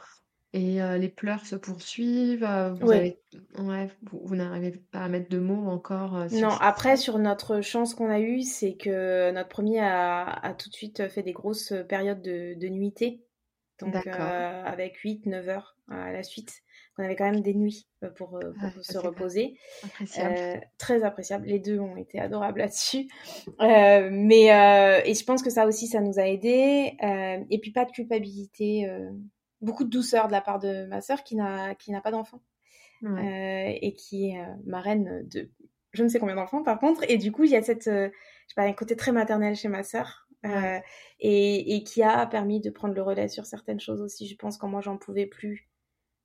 Et 0.57 0.79
les 1.01 1.09
pleurs 1.09 1.45
se 1.47 1.57
poursuivent, 1.57 2.47
vous 2.81 2.87
ouais, 2.87 3.19
vous, 4.13 4.37
n'arrivez 4.37 4.71
pas 4.93 5.01
à 5.01 5.09
mettre 5.09 5.29
de 5.29 5.41
mots 5.41 5.69
encore 5.69 6.27
Non, 6.31 6.51
après, 6.61 6.97
sur 6.97 7.19
notre 7.19 7.61
chance 7.61 7.93
qu'on 7.93 8.09
a 8.09 8.21
eue, 8.21 8.43
c'est 8.43 8.75
que 8.75 9.33
notre 9.33 9.49
premier 9.49 9.81
a, 9.81 10.55
tout 10.57 10.69
de 10.69 10.75
suite 10.75 11.09
fait 11.09 11.25
des 11.25 11.33
grosses 11.33 11.75
périodes 11.89 12.23
de, 12.23 12.55
de 12.55 12.69
nuitée. 12.69 13.25
Donc, 13.81 13.97
avec 14.07 14.99
8-9 15.03 15.49
heures 15.49 15.77
à 15.91 16.13
la 16.13 16.23
suite. 16.23 16.63
On 16.97 17.03
avait 17.03 17.17
quand 17.17 17.29
même 17.29 17.41
des 17.41 17.55
nuits 17.55 17.89
pour, 18.15 18.39
ah, 18.61 18.71
se 18.81 18.99
reposer. 18.99 19.59
très 20.79 21.03
appréciable. 21.03 21.47
Les 21.47 21.59
deux 21.59 21.81
ont 21.81 21.97
été 21.97 22.21
adorables 22.21 22.61
là-dessus. 22.61 23.09
mais 23.59 25.03
et 25.05 25.15
je 25.15 25.25
pense 25.25 25.43
que 25.43 25.51
ça 25.51 25.67
aussi, 25.67 25.89
ça 25.89 26.01
nous 26.01 26.21
a 26.21 26.29
aidés. 26.29 26.97
et 27.51 27.59
puis 27.59 27.73
pas 27.73 27.85
de 27.85 27.91
culpabilité 27.91 28.89
beaucoup 29.65 29.85
de 29.85 29.91
douceur 29.91 30.27
de 30.29 30.33
la 30.33 30.41
part 30.41 30.59
de 30.59 30.87
ma 30.87 31.01
sœur 31.01 31.25
qui 31.25 31.37
n'a 31.37 31.75
qui 31.75 31.91
n'a 31.91 32.01
pas 32.01 32.11
d'enfant. 32.11 32.41
Euh, 33.03 33.73
et 33.83 33.95
qui 33.95 34.31
est 34.31 34.41
euh, 34.41 34.55
marraine 34.65 35.27
de 35.29 35.51
je 35.93 36.03
ne 36.03 36.09
sais 36.09 36.19
combien 36.19 36.37
d'enfants 36.37 36.63
par 36.63 36.79
contre. 36.79 37.05
Et 37.09 37.19
du 37.19 37.33
coup 37.33 37.45
il 37.45 37.51
y 37.51 37.57
a 37.57 37.63
cette 37.63 37.87
euh, 37.87 38.09
je 38.09 38.49
sais 38.49 38.55
pas 38.57 38.63
un 38.63 38.73
côté 38.73 38.97
très 38.97 39.13
maternel 39.13 39.57
chez 39.57 39.69
ma 39.69 39.83
sœur 39.83 40.29
et, 41.21 41.75
et, 41.75 41.85
qui 41.85 42.03
a 42.03 42.27
permis 42.27 42.61
de 42.61 42.69
prendre 42.69 42.93
le 42.93 43.01
relais 43.01 43.29
sur 43.29 43.47
certaines 43.47 43.81
choses 43.81 44.03
aussi. 44.03 44.27
Je 44.27 44.37
pense 44.37 44.59
quand 44.59 44.69
moi 44.69 44.83
j'en 44.83 44.99
pouvais 44.99 45.27
plus 45.27 45.71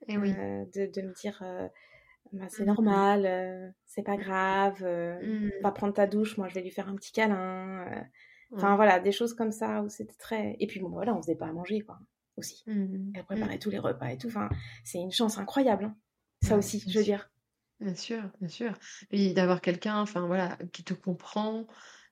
et 0.07 0.17
oui. 0.17 0.33
de, 0.33 0.91
de, 0.91 1.01
me 1.01 1.13
dire 1.13 1.41
bah, 2.33 2.45
c'est 2.49 2.63
mmh 2.63 2.67
normal 2.67 3.73
c'est 3.85 4.03
pas 4.03 4.17
grave 4.17 4.81
mmh. 4.83 5.49
va 5.61 5.71
prendre 5.71 5.93
ta 5.93 6.07
douche 6.07 6.37
moi 6.37 6.47
je 6.47 6.55
vais 6.55 6.61
lui 6.61 6.71
faire 6.71 6.89
un 6.89 6.95
petit 6.95 7.13
câlin 7.13 7.85
enfin 8.53 8.75
voilà 8.75 8.99
des 8.99 9.13
choses 9.13 9.33
comme 9.33 9.51
ça 9.51 9.81
où 9.83 9.89
c'était 9.89 10.17
très 10.17 10.57
et 10.59 10.67
puis 10.67 10.81
bon 10.81 10.89
voilà 10.89 11.15
on 11.15 11.21
faisait 11.21 11.35
pas 11.35 11.47
à 11.47 11.53
manger 11.53 11.81
quoi 11.81 11.99
aussi. 12.39 12.63
Mmh. 12.67 13.11
Elle 13.13 13.23
préparait 13.23 13.55
mmh. 13.55 13.59
tous 13.59 13.69
les 13.69 13.79
repas 13.79 14.07
et 14.07 14.17
tout. 14.17 14.27
Enfin, 14.27 14.49
c'est 14.83 14.99
une 14.99 15.11
chance 15.11 15.37
incroyable. 15.37 15.85
Hein. 15.85 15.95
Ça 16.41 16.57
aussi, 16.57 16.83
je 16.87 16.97
veux 16.97 17.03
dire. 17.03 17.29
Bien 17.79 17.95
sûr, 17.95 18.21
bien 18.39 18.49
sûr. 18.49 18.73
Et 19.11 19.33
d'avoir 19.33 19.61
quelqu'un, 19.61 19.99
enfin 19.99 20.25
voilà, 20.27 20.57
qui 20.73 20.83
te 20.83 20.93
comprend, 20.93 21.65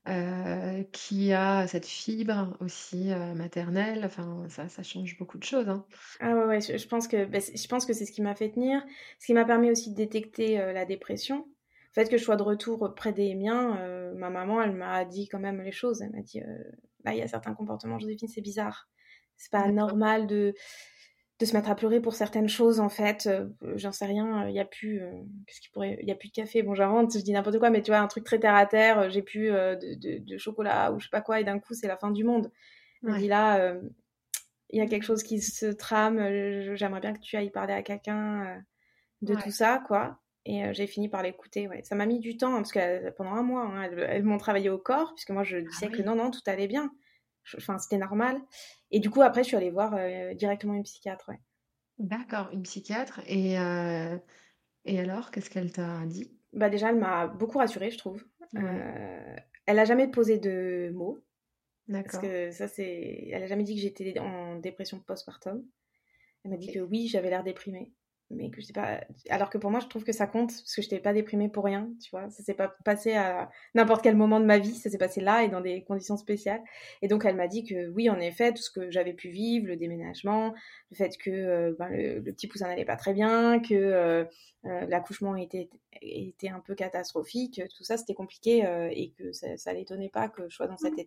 euh, 0.08 0.84
qui 0.94 1.34
a 1.34 1.68
cette 1.68 1.86
fibre 1.86 2.56
aussi 2.62 3.12
euh, 3.12 3.34
maternelle, 3.34 4.06
enfin 4.06 4.46
ça, 4.48 4.70
ça 4.70 4.82
change 4.82 5.18
beaucoup 5.18 5.38
de 5.38 5.44
choses. 5.44 5.68
Hein. 5.68 5.86
Ah 6.22 6.34
ouais, 6.34 6.46
ouais 6.46 6.62
je, 6.62 6.88
pense 6.88 7.10
que 7.10 7.26
bah, 7.26 7.40
je 7.40 7.68
pense 7.68 7.86
que 7.86 7.92
c'est 7.92 8.06
ce 8.06 8.14
qui 8.14 8.22
m'a 8.22 8.34
fait 8.34 8.50
tenir, 8.50 8.82
ce 9.20 9.26
qui 9.26 9.34
m'a 9.34 9.44
permis 9.44 9.70
aussi 9.70 9.92
de 9.92 9.96
détecter 9.96 10.62
euh, 10.62 10.72
la 10.72 10.86
dépression. 10.86 11.46
Le 11.96 12.04
fait 12.04 12.10
que 12.10 12.18
je 12.18 12.24
sois 12.24 12.38
de 12.38 12.44
retour 12.44 12.94
près 12.96 13.12
des 13.12 13.36
miens, 13.36 13.80
ma 14.16 14.30
maman, 14.30 14.62
elle 14.62 14.74
m'a 14.74 15.04
dit 15.04 15.28
quand 15.28 15.40
même 15.40 15.62
les 15.64 15.72
choses. 15.72 16.04
Elle 16.04 16.12
m'a 16.12 16.22
dit, 16.22 16.42
là, 17.04 17.14
il 17.14 17.18
y 17.18 17.24
a 17.24 17.28
certains 17.28 17.56
comportements, 17.56 17.98
Joséphine, 17.98 18.28
c'est 18.28 18.42
bizarre. 18.42 18.88
C'est 19.38 19.52
pas 19.52 19.68
normal 19.72 20.28
de, 20.28 20.54
de 21.40 21.46
se 21.46 21.54
mettre 21.56 21.70
à 21.70 21.76
pleurer 21.76 22.00
pour 22.00 22.16
certaines 22.16 22.50
choses 22.50 22.80
en 22.80 22.90
fait. 22.90 23.28
Euh, 23.28 23.48
j'en 23.76 23.92
sais 23.92 24.06
rien, 24.06 24.48
il 24.48 24.56
y 24.56 24.60
a 24.60 24.66
plus 24.66 25.02
euh, 25.02 25.12
qu'est-ce 25.46 25.62
qui 25.62 25.70
pourrait 25.70 26.00
il 26.02 26.08
y 26.08 26.12
a 26.12 26.16
plus 26.16 26.30
de 26.30 26.34
café. 26.34 26.64
Bon, 26.64 26.74
j'invente, 26.74 27.14
je 27.16 27.24
dis 27.24 27.32
n'importe 27.32 27.60
quoi 27.60 27.70
mais 27.70 27.82
tu 27.82 27.92
vois 27.92 28.00
un 28.00 28.08
truc 28.08 28.24
très 28.24 28.40
terre 28.40 28.56
à 28.56 28.66
terre, 28.66 29.00
euh, 29.00 29.10
j'ai 29.10 29.22
plus 29.22 29.50
de, 29.50 30.20
de, 30.20 30.38
chocolat 30.38 30.92
ou 30.92 31.00
je 31.00 31.06
sais 31.06 31.12
pas 31.12 31.22
quoi 31.22 31.40
et 31.40 31.44
d'un 31.44 31.60
coup 31.60 31.74
c'est 31.74 31.88
la 31.88 31.98
fin 31.98 32.12
du 32.12 32.24
monde. 32.24 32.52
Ouais. 33.04 33.20
dit 33.20 33.28
là 33.28 33.76
il 34.70 34.80
y 34.80 34.82
a 34.82 34.88
quelque 34.88 35.04
chose 35.04 35.24
qui 35.24 35.40
se 35.40 35.68
trame, 35.68 36.18
j'aimerais 36.76 37.00
bien 37.00 37.14
que 37.14 37.20
tu 37.20 37.38
ailles 37.38 37.52
parler 37.52 37.74
à 37.74 37.84
quelqu'un 37.84 38.62
de 39.22 39.36
tout 39.36 39.52
ça 39.52 39.82
quoi. 39.88 40.20
Et 40.50 40.74
j'ai 40.74 40.88
fini 40.88 41.10
par 41.10 41.24
l'écouter. 41.24 41.68
Ouais. 41.68 41.84
Ça 41.84 41.94
m'a 41.96 42.06
mis 42.06 42.20
du 42.20 42.38
temps 42.38 42.54
hein, 42.54 42.58
parce 42.58 42.72
que 42.72 43.10
pendant 43.12 43.34
un 43.34 43.44
mois, 43.44 43.64
hein, 43.64 43.84
elles, 43.92 44.24
m'ont 44.24 44.38
travaillé 44.38 44.70
au 44.70 44.78
corps 44.78 45.14
puisque 45.14 45.32
moi 45.32 45.44
je 45.44 45.58
ah 45.58 45.62
disais 45.62 45.90
que 45.90 46.02
non 46.02 46.16
non 46.16 46.32
tout 46.32 46.42
allait 46.48 46.68
bien. 46.68 46.92
Enfin 47.56 47.78
c'était 47.78 47.98
normal. 47.98 48.40
Et 48.92 49.00
du 49.00 49.10
coup, 49.10 49.22
après, 49.22 49.44
je 49.44 49.50
suis 49.50 49.58
allée 49.58 49.72
voir 49.72 49.94
euh, 49.96 50.34
directement 50.34 50.74
une 50.74 50.84
psychiatre. 50.84 51.30
Ouais. 51.30 51.40
D'accord, 52.00 52.50
une 52.54 52.64
psychiatre. 52.64 53.22
Et, 53.28 53.60
euh, 53.60 54.18
et 54.86 55.00
alors, 55.00 55.32
qu'est-ce 55.32 55.50
qu'elle 55.50 55.72
t'a 55.72 56.06
dit? 56.06 56.32
Bah 56.54 56.70
Déjà, 56.70 56.90
elle 56.90 56.98
m'a 56.98 57.28
beaucoup 57.28 57.58
rassurée, 57.58 57.92
je 57.92 57.98
trouve. 57.98 58.24
Euh, 58.56 59.36
elle 59.66 59.76
n'a 59.76 59.86
jamais 59.86 60.08
posé 60.08 60.38
de 60.38 60.92
mots. 60.94 61.20
D'accord. 61.88 62.22
Parce 62.22 62.24
que 62.24 62.52
ça, 62.52 62.68
c'est. 62.68 63.28
Elle 63.32 63.42
n'a 63.42 63.48
jamais 63.48 63.64
dit 63.64 63.76
que 63.76 63.82
j'étais 63.82 64.18
en 64.20 64.56
dépression 64.58 65.00
postpartum. 65.00 65.64
Elle 66.44 66.52
m'a 66.52 66.58
dit 66.58 66.72
que 66.72 66.80
oui, 66.80 67.08
j'avais 67.08 67.30
l'air 67.30 67.44
déprimée 67.44 67.92
mais 68.30 68.50
que 68.50 68.60
je 68.60 68.66
sais 68.66 68.74
pas 68.74 69.02
alors 69.30 69.50
que 69.50 69.58
pour 69.58 69.72
moi 69.72 69.80
je 69.80 69.88
trouve 69.88 70.04
que 70.04 70.12
ça 70.12 70.28
compte 70.28 70.50
parce 70.50 70.76
que 70.76 70.82
je 70.82 70.88
n'étais 70.88 71.00
pas 71.00 71.14
déprimée 71.14 71.50
pour 71.50 71.64
rien 71.64 71.90
tu 72.02 72.10
vois. 72.12 72.30
Ça 72.30 72.44
s'est 72.44 72.54
pas 72.54 72.74
passé 72.84 73.14
à 73.14 73.50
n'importe 73.74 74.04
quel 74.04 74.16
moment 74.16 74.40
de 74.40 74.46
ma 74.46 74.58
vie 74.58 74.76
ça 74.76 74.90
s'est 74.90 74.98
passé 74.98 75.22
là 75.22 75.44
et 75.44 75.50
dans 75.50 75.62
des 75.62 75.84
conditions 75.84 76.18
spéciales. 76.18 76.62
Et 77.02 77.08
donc 77.08 77.26
elle 77.26 77.36
m'a 77.36 77.48
dit 77.48 77.64
que 77.64 77.88
oui 77.90 78.10
en 78.10 78.20
effet 78.20 78.54
tout 78.54 78.62
ce 78.62 78.72
que 78.72 78.92
j'avais 78.92 79.14
pu 79.14 79.30
vivre 79.30 79.68
le 79.68 79.78
déménagement 79.78 80.54
le 80.92 80.96
fait 80.98 81.18
que 81.18 81.30
euh, 81.30 81.76
ben, 81.80 81.90
le, 81.90 82.22
petit 82.22 82.48
poussin 82.48 82.68
n'allait 82.68 82.86
pas 82.86 82.98
très 82.98 83.14
bien 83.14 83.60
que 83.60 83.74
euh, 83.74 84.26
euh, 84.66 84.86
l'accouchement 84.88 85.36
était 85.36 85.70
était 86.02 86.50
un 86.50 86.60
peu 86.60 86.76
catastrophique 86.76 87.62
tout 87.76 87.84
ça 87.84 87.98
c'était 87.98 88.14
compliqué 88.14 88.60
et 88.92 89.12
que 89.18 89.32
ça, 89.32 89.58
ça 89.58 89.74
l'étonnait 89.74 90.10
pas 90.10 90.30
que 90.30 90.48
je 90.50 90.56
sois 90.56 90.68
dans 90.68 90.78
cet 90.78 90.94
mmh. 90.94 90.98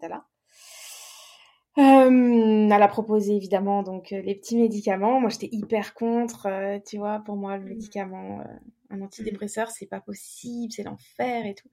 Euh, 1.80 2.68
elle 2.70 2.82
a 2.82 2.88
proposé 2.88 3.34
évidemment 3.34 3.82
donc 3.82 4.12
euh, 4.12 4.20
les 4.20 4.34
petits 4.34 4.56
médicaments. 4.56 5.20
Moi, 5.20 5.30
j'étais 5.30 5.48
hyper 5.50 5.94
contre. 5.94 6.46
Euh, 6.46 6.78
tu 6.86 6.98
vois, 6.98 7.20
pour 7.20 7.36
moi, 7.36 7.56
le 7.56 7.64
mmh. 7.64 7.68
médicament, 7.68 8.44
un 8.90 9.00
antidépresseur, 9.00 9.70
c'est 9.70 9.86
pas 9.86 10.00
possible, 10.00 10.72
c'est 10.72 10.82
l'enfer 10.82 11.46
et 11.46 11.54
tout. 11.54 11.68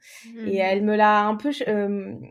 Et 0.46 0.58
mmh. 0.58 0.62
elle 0.62 0.84
me 0.84 0.96
l'a 0.96 1.26
un 1.26 1.36
peu 1.36 1.52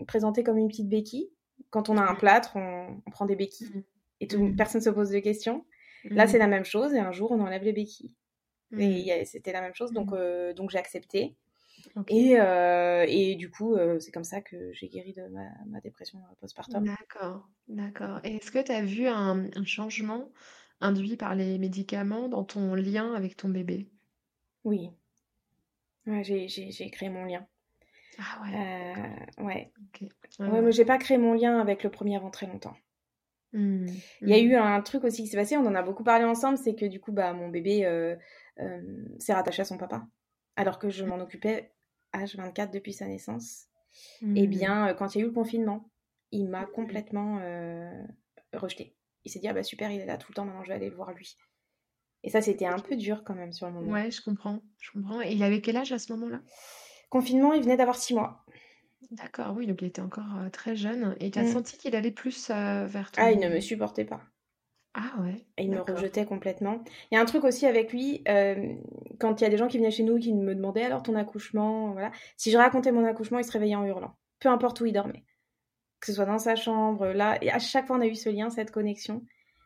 présenté 0.06 0.42
comme 0.42 0.58
une 0.58 0.68
petite 0.68 0.88
béquille. 0.88 1.30
Quand 1.70 1.88
on 1.88 1.96
a 1.96 2.02
un 2.02 2.14
plâtre, 2.14 2.56
on, 2.56 3.10
prend 3.10 3.26
des 3.26 3.36
béquilles 3.36 3.84
et 4.20 4.28
tout, 4.28 4.54
personne 4.56 4.80
se 4.80 4.90
pose 4.90 5.10
de 5.10 5.18
questions. 5.18 5.64
Là, 6.04 6.26
c'est 6.26 6.38
la 6.38 6.46
même 6.46 6.64
chose. 6.64 6.94
Et 6.94 7.00
un 7.00 7.12
jour, 7.12 7.32
on 7.32 7.40
enlève 7.40 7.62
les 7.62 7.72
béquilles. 7.72 8.14
Et 8.78 9.24
c'était 9.24 9.52
la 9.52 9.60
même 9.60 9.74
chose, 9.74 9.92
donc 9.92 10.14
donc 10.54 10.70
j'ai 10.70 10.78
accepté. 10.78 11.36
Et, 12.08 12.38
euh, 12.38 13.04
et 13.08 13.36
du 13.36 13.50
coup, 13.50 13.74
euh, 13.74 13.98
c'est 14.00 14.10
comme 14.10 14.24
ça 14.24 14.40
que 14.40 14.72
j'ai 14.72 14.88
guéri 14.88 15.12
de 15.14 15.26
ma, 15.28 15.48
ma 15.66 15.80
dépression 15.80 16.18
postpartum. 16.40 16.84
D'accord, 16.84 17.48
d'accord. 17.76 18.20
Et 18.24 18.36
est-ce 18.36 18.50
que 18.50 18.62
tu 18.62 18.72
as 18.72 18.82
vu 18.82 19.06
un, 19.06 19.46
un, 19.54 19.64
changement 19.64 20.30
induit 20.80 21.16
par 21.16 21.34
les 21.34 21.58
médicaments 21.58 22.28
dans 22.28 22.44
ton 22.44 22.74
lien 22.74 23.14
avec 23.14 23.36
ton 23.36 23.48
bébé? 23.48 23.88
Oui. 24.64 24.90
Ouais, 26.06 26.22
j'ai 26.24 26.90
créé 26.90 27.08
mon 27.08 27.24
lien. 27.24 27.46
Ah 28.18 28.42
ouais. 28.42 28.94
Euh, 29.38 29.44
ouais. 29.44 29.72
ouais, 30.40 30.62
mais 30.62 30.72
j'ai 30.72 30.84
pas 30.84 30.98
créé 30.98 31.18
mon 31.18 31.34
lien 31.34 31.60
avec 31.60 31.82
le 31.82 31.90
premier 31.90 32.16
avant 32.16 32.30
très 32.30 32.46
longtemps. 32.46 32.76
Mmh, 33.52 33.86
Il 34.22 34.28
y 34.28 34.34
a 34.34 34.42
mmh. 34.42 34.46
eu 34.46 34.56
un 34.56 34.80
truc 34.82 35.04
aussi 35.04 35.22
qui 35.22 35.28
s'est 35.28 35.36
passé, 35.36 35.56
on 35.56 35.66
en 35.66 35.74
a 35.74 35.82
beaucoup 35.82 36.04
parlé 36.04 36.24
ensemble, 36.24 36.58
c'est 36.58 36.74
que 36.74 36.86
du 36.86 37.00
coup, 37.00 37.12
bah, 37.12 37.32
mon 37.32 37.48
bébé 37.48 38.16
s'est 39.18 39.32
rattaché 39.32 39.62
à 39.62 39.64
son 39.64 39.78
papa, 39.78 40.06
alors 40.56 40.78
que 40.78 40.90
je 40.90 41.04
m'en 41.04 41.18
occupais 41.18 41.72
H24 42.14 42.70
depuis 42.70 42.92
sa 42.92 43.06
naissance, 43.06 43.68
et 44.22 44.42
eh 44.42 44.46
mmh. 44.46 44.50
bien, 44.50 44.88
euh, 44.88 44.94
quand 44.94 45.14
il 45.14 45.18
y 45.18 45.20
a 45.20 45.24
eu 45.24 45.28
le 45.28 45.34
confinement, 45.34 45.88
il 46.32 46.48
m'a 46.48 46.66
complètement 46.66 47.38
euh, 47.40 48.04
rejeté. 48.52 48.94
Il 49.24 49.30
s'est 49.30 49.38
dit, 49.38 49.48
ah 49.48 49.52
bah 49.52 49.62
super, 49.62 49.90
il 49.90 50.00
est 50.00 50.06
là 50.06 50.18
tout 50.18 50.30
le 50.30 50.34
temps, 50.34 50.44
maintenant 50.44 50.62
je 50.62 50.68
vais 50.68 50.74
aller 50.74 50.90
le 50.90 50.96
voir 50.96 51.12
lui. 51.12 51.36
Et 52.22 52.30
ça, 52.30 52.40
c'était 52.40 52.66
un 52.66 52.78
peu 52.78 52.96
dur 52.96 53.22
quand 53.24 53.34
même 53.34 53.52
sur 53.52 53.66
le 53.66 53.72
moment. 53.72 53.92
Ouais, 53.92 54.10
je 54.10 54.22
comprends. 54.22 54.60
Je 54.80 54.90
comprends. 54.90 55.20
Et 55.20 55.32
il 55.32 55.42
avait 55.42 55.60
quel 55.60 55.76
âge 55.76 55.92
à 55.92 55.98
ce 55.98 56.12
moment-là? 56.12 56.40
Confinement, 57.08 57.52
il 57.52 57.62
venait 57.62 57.76
d'avoir 57.76 57.96
six 57.96 58.14
mois. 58.14 58.44
D'accord, 59.12 59.54
oui, 59.56 59.66
donc 59.66 59.82
il 59.82 59.88
était 59.88 60.02
encore 60.02 60.36
euh, 60.40 60.48
très 60.50 60.74
jeune. 60.74 61.16
Et 61.20 61.30
tu 61.30 61.38
as 61.38 61.42
mmh. 61.42 61.52
senti 61.52 61.78
qu'il 61.78 61.94
allait 61.94 62.10
plus 62.10 62.50
vers 62.50 63.12
toi? 63.12 63.24
Ah, 63.24 63.30
il 63.30 63.38
ne 63.38 63.48
me 63.48 63.60
supportait 63.60 64.04
pas. 64.04 64.22
Ah 64.94 65.20
ouais. 65.20 65.46
Et 65.58 65.64
il 65.64 65.70
me 65.70 65.80
rejetait 65.80 66.24
complètement. 66.24 66.82
Il 67.10 67.16
y 67.16 67.18
a 67.18 67.20
un 67.20 67.26
truc 67.26 67.44
aussi 67.44 67.66
avec 67.66 67.92
lui, 67.92 68.22
euh, 68.28 68.74
quand 69.20 69.40
il 69.40 69.44
y 69.44 69.46
a 69.46 69.50
des 69.50 69.58
gens 69.58 69.68
qui 69.68 69.76
venaient 69.76 69.90
chez 69.90 70.02
nous 70.02 70.18
qui 70.18 70.32
me 70.32 70.54
demandaient 70.54 70.84
alors 70.84 71.02
ton 71.02 71.14
accouchement, 71.14 71.92
voilà. 71.92 72.10
Si 72.38 72.50
je 72.50 72.56
racontais 72.56 72.92
mon 72.92 73.04
accouchement, 73.04 73.38
il 73.38 73.44
se 73.44 73.52
réveillait 73.52 73.76
en 73.76 73.84
hurlant. 73.84 74.16
Peu 74.40 74.48
importe 74.48 74.80
où 74.80 74.86
il 74.86 74.94
dormait. 74.94 75.24
Que 76.00 76.06
ce 76.08 76.12
soit 76.14 76.26
dans 76.26 76.38
sa 76.38 76.56
chambre, 76.56 77.06
là. 77.08 77.38
Et 77.42 77.50
à 77.50 77.58
chaque 77.58 77.86
fois, 77.86 77.96
on 77.96 78.00
a 78.00 78.06
eu 78.06 78.14
ce 78.14 78.28
lien, 78.28 78.50
cette 78.50 78.70
connexion. 78.70 79.22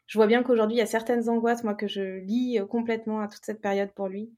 Je 0.06 0.18
vois 0.18 0.26
bien 0.26 0.42
qu'aujourd'hui, 0.42 0.76
il 0.76 0.80
y 0.80 0.82
a 0.82 0.86
certaines 0.86 1.28
angoisses, 1.28 1.62
moi, 1.64 1.74
que 1.74 1.86
je 1.88 2.18
lis 2.18 2.58
euh, 2.58 2.66
complètement 2.66 3.20
à 3.20 3.28
toute 3.28 3.44
cette 3.44 3.60
période 3.60 3.92
pour 3.92 4.08
lui. 4.08 4.32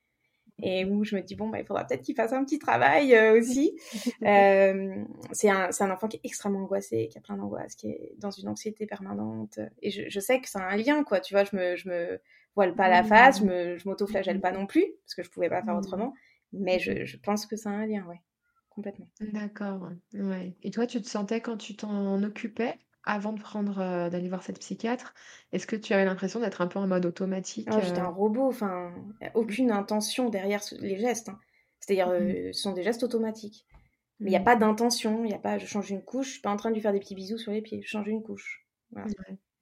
et 0.62 0.84
où 0.84 1.04
je 1.04 1.16
me 1.16 1.22
dis 1.22 1.34
bon 1.34 1.48
bah 1.48 1.58
il 1.60 1.66
faudra 1.66 1.84
peut-être 1.86 2.02
qu'il 2.02 2.14
fasse 2.14 2.32
un 2.32 2.44
petit 2.44 2.58
travail 2.58 3.14
euh, 3.14 3.38
aussi. 3.38 3.78
euh, 4.22 5.04
c'est 5.32 5.50
un 5.50 5.72
c'est 5.72 5.84
un 5.84 5.90
enfant 5.90 6.08
qui 6.08 6.16
est 6.18 6.20
extrêmement 6.24 6.60
angoissé, 6.64 7.08
qui 7.08 7.18
a 7.18 7.20
plein 7.20 7.36
d'angoisse, 7.36 7.74
qui 7.74 7.88
est 7.88 8.14
dans 8.18 8.30
une 8.30 8.48
anxiété 8.48 8.86
permanente 8.86 9.58
et 9.82 9.90
je, 9.90 10.02
je 10.08 10.20
sais 10.20 10.40
que 10.40 10.48
c'est 10.48 10.60
un 10.60 10.76
lien 10.76 11.04
quoi, 11.04 11.20
tu 11.20 11.34
vois, 11.34 11.44
je 11.44 11.56
me 11.56 11.76
je 11.76 11.88
me 11.88 12.20
voile 12.54 12.74
pas 12.74 12.88
la 12.88 13.02
face, 13.02 13.40
je 13.40 13.88
m'auto-flagelle 13.88 14.40
pas 14.40 14.52
non 14.52 14.66
plus 14.66 14.86
parce 15.04 15.14
que 15.14 15.22
je 15.22 15.30
pouvais 15.30 15.48
pas 15.48 15.62
faire 15.62 15.76
autrement, 15.76 16.12
mais 16.52 16.78
je, 16.78 17.04
je 17.06 17.16
pense 17.16 17.46
que 17.46 17.56
c'est 17.56 17.68
un 17.70 17.86
lien, 17.86 18.04
ouais, 18.06 18.20
complètement. 18.74 19.08
D'accord, 19.20 19.88
ouais. 20.14 20.56
Et 20.62 20.70
toi, 20.70 20.86
tu 20.86 21.00
te 21.00 21.08
sentais 21.08 21.40
quand 21.40 21.56
tu 21.56 21.76
t'en 21.76 22.22
occupais 22.22 22.78
avant 23.04 23.32
de 23.32 23.40
prendre 23.40 23.78
euh, 23.80 24.10
d'aller 24.10 24.28
voir 24.28 24.42
cette 24.42 24.60
psychiatre, 24.60 25.14
est-ce 25.52 25.66
que 25.66 25.76
tu 25.76 25.92
avais 25.92 26.04
l'impression 26.04 26.40
d'être 26.40 26.60
un 26.60 26.66
peu 26.66 26.78
en 26.78 26.86
mode 26.86 27.04
automatique 27.04 27.68
oh, 27.72 27.78
J'étais 27.82 28.00
un 28.00 28.08
robot, 28.08 28.46
enfin, 28.48 28.94
aucune 29.34 29.72
intention 29.72 30.28
derrière 30.28 30.60
les 30.80 30.98
gestes. 30.98 31.28
Hein. 31.28 31.38
C'est-à-dire, 31.80 32.08
mmh. 32.08 32.12
euh, 32.12 32.52
ce 32.52 32.62
sont 32.62 32.72
des 32.72 32.82
gestes 32.82 33.02
automatiques. 33.02 33.66
Mais 34.20 34.28
il 34.28 34.30
n'y 34.30 34.36
a 34.36 34.40
mmh. 34.40 34.44
pas 34.44 34.56
d'intention, 34.56 35.24
il 35.24 35.28
n'y 35.28 35.34
a 35.34 35.38
pas 35.38 35.58
je 35.58 35.66
change 35.66 35.90
une 35.90 36.02
couche, 36.02 36.26
je 36.26 36.32
suis 36.34 36.40
pas 36.42 36.50
en 36.50 36.56
train 36.56 36.70
de 36.70 36.74
lui 36.76 36.80
faire 36.80 36.92
des 36.92 37.00
petits 37.00 37.16
bisous 37.16 37.38
sur 37.38 37.50
les 37.50 37.60
pieds, 37.60 37.82
je 37.82 37.88
change 37.88 38.06
une 38.06 38.22
couche. 38.22 38.64
Voilà. 38.92 39.08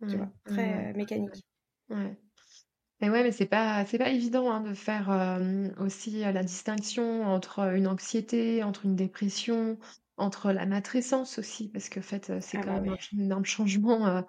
tu 0.07 0.17
vois, 0.17 0.31
très 0.45 0.91
euh, 0.91 0.95
mécanique. 0.95 1.47
Ouais. 1.89 2.19
Mais 3.01 3.09
ouais, 3.09 3.23
mais 3.23 3.33
c'est 3.33 3.47
pas 3.47 3.87
c'est 3.87 3.99
pas 3.99 4.11
évident 4.11 4.51
hein, 4.51 4.61
de 4.61 4.75
faire 4.75 5.09
aussi 5.79 6.21
la 6.21 6.43
distinction 6.43 7.25
entre 7.25 7.61
une 7.75 7.87
anxiété, 7.87 8.63
entre 8.63 8.85
une 8.85 8.95
dépression, 8.97 9.79
entre 10.17 10.53
la 10.53 10.67
matrescence 10.67 11.39
aussi, 11.39 11.71
parce 11.71 11.89
que 11.89 12.01
en 12.01 12.03
fait, 12.03 12.33
c'est 12.41 12.59
ah 12.59 12.63
quand 12.63 12.75
bah 12.75 12.81
même 12.81 12.97
un 13.13 13.19
énorme 13.19 13.45
changement 13.47 14.25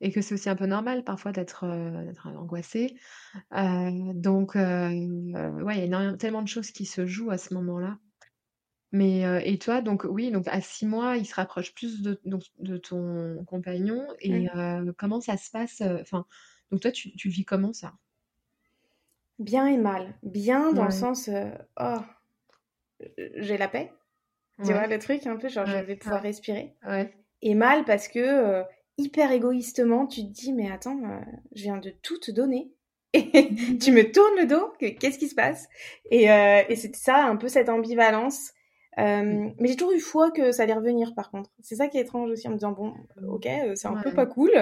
et 0.00 0.10
que 0.10 0.22
c'est 0.22 0.34
aussi 0.34 0.48
un 0.48 0.56
peu 0.56 0.66
normal 0.66 1.04
parfois 1.04 1.32
d'être 1.32 1.64
angoissé. 2.24 2.96
donc, 3.52 4.54
ouais, 4.54 5.86
il 5.86 5.90
y 5.90 5.94
a 5.94 6.16
tellement 6.16 6.42
de 6.42 6.48
choses 6.48 6.70
qui 6.70 6.86
se 6.86 7.06
jouent 7.06 7.30
à 7.30 7.38
ce 7.38 7.52
moment-là. 7.54 7.98
Mais 8.92 9.22
et 9.44 9.58
toi, 9.58 9.82
donc 9.82 10.04
oui, 10.04 10.30
donc 10.30 10.46
à 10.48 10.60
six 10.60 10.86
mois, 10.86 11.16
il 11.16 11.26
se 11.26 11.34
rapproche 11.34 11.74
plus 11.74 12.00
de, 12.00 12.20
de 12.58 12.76
ton 12.76 13.44
compagnon. 13.44 14.06
Et 14.20 14.46
mmh. 14.46 14.92
comment 14.96 15.20
ça 15.20 15.36
se 15.36 15.50
passe 15.50 15.82
Enfin, 16.00 16.24
donc 16.70 16.80
toi, 16.80 16.92
tu, 16.92 17.14
tu 17.16 17.28
vis 17.28 17.44
comment 17.44 17.72
ça? 17.72 17.92
Bien 19.38 19.66
et 19.66 19.76
mal. 19.76 20.14
Bien 20.22 20.72
dans 20.72 20.84
le 20.84 20.90
sens, 20.90 21.28
oh, 21.80 21.96
j'ai 23.36 23.56
la 23.56 23.68
paix. 23.68 23.90
Tu 24.64 24.72
vois 24.72 24.86
le 24.86 24.98
truc 24.98 25.26
un 25.26 25.36
peu, 25.36 25.48
genre 25.48 25.66
je 25.66 25.76
vais 25.76 25.96
pouvoir 25.96 26.22
respirer. 26.22 26.74
Et 27.42 27.54
mal 27.54 27.84
parce 27.84 28.08
que 28.08 28.20
euh, 28.20 28.62
hyper 28.96 29.32
égoïstement, 29.32 30.06
tu 30.06 30.22
te 30.22 30.32
dis 30.32 30.52
mais 30.52 30.70
attends, 30.70 30.98
euh, 31.04 31.20
je 31.54 31.62
viens 31.62 31.76
de 31.76 31.90
tout 32.02 32.18
te 32.18 32.30
donner. 32.30 32.72
Et 33.12 33.48
tu 33.78 33.92
me 33.92 34.10
tournes 34.10 34.40
le 34.40 34.46
dos, 34.46 34.72
qu'est-ce 34.78 35.18
qui 35.18 35.28
se 35.28 35.34
passe? 35.34 35.68
Et, 36.10 36.32
euh, 36.32 36.62
et 36.68 36.74
c'était 36.74 36.98
ça, 36.98 37.24
un 37.24 37.36
peu 37.36 37.48
cette 37.48 37.68
ambivalence. 37.68 38.52
Mm. 38.96 39.54
mais 39.58 39.68
j'ai 39.68 39.76
toujours 39.76 39.92
eu 39.92 39.98
foi 39.98 40.30
que 40.30 40.52
ça 40.52 40.62
allait 40.62 40.72
revenir 40.72 41.14
par 41.14 41.30
contre. 41.32 41.50
C'est 41.60 41.74
ça 41.74 41.88
qui 41.88 41.98
est 41.98 42.02
étrange 42.02 42.30
aussi 42.30 42.46
en 42.46 42.52
me 42.52 42.56
disant 42.56 42.72
bon, 42.72 42.94
ok, 43.28 43.48
c'est 43.74 43.88
un 43.88 44.00
peu 44.00 44.12
pas 44.12 44.26
cool, 44.26 44.52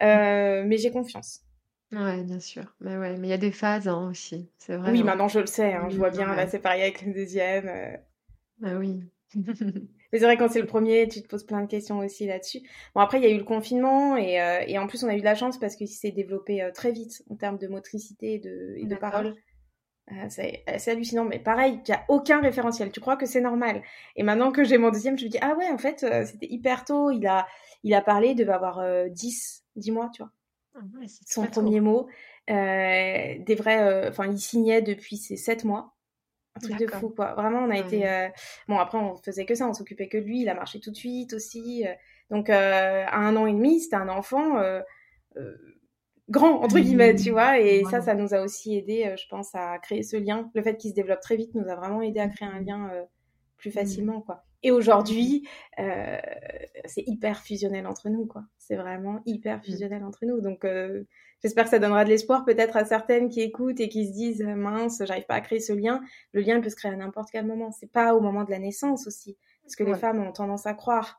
mais 0.00 0.76
j'ai 0.78 0.90
confiance. 0.90 1.42
Ouais, 1.92 2.22
bien 2.22 2.40
sûr. 2.40 2.74
Mais 2.80 2.96
ouais, 2.96 3.16
mais 3.16 3.28
il 3.28 3.30
y 3.30 3.34
a 3.34 3.38
des 3.38 3.52
phases 3.52 3.88
hein, 3.88 4.08
aussi, 4.10 4.50
c'est 4.58 4.76
vrai. 4.76 4.90
Oui, 4.90 5.00
hein. 5.00 5.04
maintenant 5.04 5.28
je 5.28 5.40
le 5.40 5.46
sais, 5.46 5.72
hein, 5.72 5.88
je 5.88 5.96
vois 5.96 6.10
bien, 6.10 6.34
là 6.34 6.46
c'est 6.46 6.58
pareil 6.58 6.82
avec 6.82 7.02
le 7.02 7.14
deuxième. 7.14 7.98
Bah 8.58 8.74
oui. 8.76 9.00
Mais 10.12 10.18
c'est 10.18 10.24
vrai, 10.24 10.36
quand 10.36 10.48
c'est 10.48 10.60
le 10.60 10.66
premier, 10.66 11.06
tu 11.06 11.22
te 11.22 11.28
poses 11.28 11.44
plein 11.44 11.60
de 11.60 11.66
questions 11.66 11.98
aussi 11.98 12.26
là-dessus. 12.26 12.60
Bon, 12.94 13.02
après, 13.02 13.18
il 13.18 13.24
y 13.24 13.26
a 13.26 13.30
eu 13.30 13.36
le 13.36 13.44
confinement 13.44 14.16
et, 14.16 14.40
euh, 14.40 14.60
et 14.66 14.78
en 14.78 14.86
plus, 14.86 15.04
on 15.04 15.08
a 15.08 15.14
eu 15.14 15.20
de 15.20 15.24
la 15.24 15.34
chance 15.34 15.58
parce 15.58 15.76
qu'il 15.76 15.88
s'est 15.88 16.12
développé 16.12 16.62
euh, 16.62 16.70
très 16.72 16.92
vite 16.92 17.22
en 17.30 17.36
termes 17.36 17.58
de 17.58 17.68
motricité 17.68 18.34
et 18.34 18.38
de, 18.38 18.74
et 18.78 18.86
de 18.86 18.96
parole. 18.96 19.34
Euh, 20.10 20.26
c'est 20.28 20.64
hallucinant, 20.90 21.24
mais 21.26 21.38
pareil, 21.38 21.80
il 21.86 21.90
n'y 21.90 21.94
a 21.94 22.04
aucun 22.08 22.40
référentiel. 22.40 22.90
Tu 22.90 23.00
crois 23.00 23.16
que 23.16 23.26
c'est 23.26 23.42
normal? 23.42 23.82
Et 24.16 24.22
maintenant 24.22 24.50
que 24.50 24.64
j'ai 24.64 24.78
mon 24.78 24.90
deuxième, 24.90 25.18
je 25.18 25.26
me 25.26 25.30
dis, 25.30 25.38
ah 25.42 25.54
ouais, 25.54 25.68
en 25.68 25.76
fait, 25.76 26.06
c'était 26.24 26.46
hyper 26.48 26.86
tôt. 26.86 27.10
Il 27.10 27.26
a, 27.26 27.46
il 27.82 27.92
a 27.92 28.00
parlé, 28.00 28.28
il 28.28 28.34
devait 28.34 28.52
avoir 28.54 28.82
10, 29.10 29.64
10 29.76 29.90
mois, 29.90 30.10
tu 30.14 30.22
vois. 30.22 30.32
Ah 30.74 30.80
Son 31.26 31.46
premier 31.46 31.80
mot. 31.80 32.08
des 32.46 33.56
vrais, 33.56 34.08
enfin, 34.08 34.26
il 34.26 34.38
signait 34.38 34.82
depuis 34.82 35.16
ses 35.16 35.36
7 35.36 35.64
mois 35.64 35.98
un 36.58 36.60
truc 36.60 36.78
de 36.78 36.86
fou 36.86 37.10
quoi 37.10 37.34
vraiment 37.34 37.60
on 37.60 37.70
a 37.70 37.78
été 37.78 38.08
euh, 38.08 38.28
bon 38.68 38.78
après 38.78 38.98
on 38.98 39.16
faisait 39.16 39.46
que 39.46 39.54
ça 39.54 39.68
on 39.68 39.74
s'occupait 39.74 40.08
que 40.08 40.18
de 40.18 40.24
lui 40.24 40.42
il 40.42 40.48
a 40.48 40.54
marché 40.54 40.80
tout 40.80 40.90
de 40.90 40.96
suite 40.96 41.32
aussi 41.32 41.86
euh. 41.86 41.92
donc 42.30 42.50
euh, 42.50 43.04
à 43.06 43.16
un 43.16 43.36
an 43.36 43.46
et 43.46 43.52
demi 43.52 43.80
c'était 43.80 43.96
un 43.96 44.08
enfant 44.08 44.60
grand 46.28 46.62
entre 46.62 46.78
guillemets 46.78 47.14
tu 47.14 47.30
mmh. 47.30 47.32
vois 47.32 47.58
et 47.58 47.84
ça 47.90 48.00
ça 48.02 48.14
nous 48.14 48.34
a 48.34 48.40
aussi 48.40 48.76
aidé 48.76 49.14
je 49.16 49.28
pense 49.28 49.54
à 49.54 49.78
créer 49.78 50.02
ce 50.02 50.16
lien 50.16 50.50
le 50.54 50.62
fait 50.62 50.76
qu'il 50.76 50.90
se 50.90 50.94
développe 50.94 51.20
très 51.20 51.36
vite 51.36 51.54
nous 51.54 51.68
a 51.68 51.74
vraiment 51.74 52.02
aidé 52.02 52.20
à 52.20 52.28
créer 52.28 52.48
un 52.48 52.60
lien 52.60 52.90
plus 53.56 53.70
mmh. 53.70 53.72
facilement 53.72 54.20
quoi 54.20 54.44
et 54.62 54.70
aujourd'hui 54.70 55.48
c'est 55.76 57.04
hyper 57.06 57.40
fusionnel 57.40 57.86
entre 57.86 58.08
nous 58.08 58.26
quoi 58.26 58.42
c'est 58.58 58.76
vraiment 58.76 59.20
hyper 59.26 59.58
mmh. 59.58 59.62
fusionnel 59.62 60.04
entre 60.04 60.24
nous 60.26 60.40
donc 60.40 60.64
J'espère 61.42 61.64
que 61.64 61.70
ça 61.70 61.78
donnera 61.78 62.04
de 62.04 62.08
l'espoir 62.08 62.44
peut-être 62.44 62.76
à 62.76 62.84
certaines 62.84 63.28
qui 63.28 63.40
écoutent 63.40 63.78
et 63.78 63.88
qui 63.88 64.06
se 64.06 64.12
disent 64.12 64.42
mince, 64.42 65.02
j'arrive 65.04 65.26
pas 65.26 65.36
à 65.36 65.40
créer 65.40 65.60
ce 65.60 65.72
lien. 65.72 66.00
Le 66.32 66.40
lien 66.40 66.60
peut 66.60 66.68
se 66.68 66.74
créer 66.74 66.90
à 66.90 66.96
n'importe 66.96 67.30
quel 67.30 67.46
moment. 67.46 67.70
C'est 67.70 67.92
pas 67.92 68.14
au 68.14 68.20
moment 68.20 68.42
de 68.42 68.50
la 68.50 68.58
naissance 68.58 69.06
aussi, 69.06 69.36
parce 69.62 69.76
que 69.76 69.84
les 69.84 69.94
femmes 69.94 70.20
ont 70.20 70.32
tendance 70.32 70.66
à 70.66 70.74
croire 70.74 71.16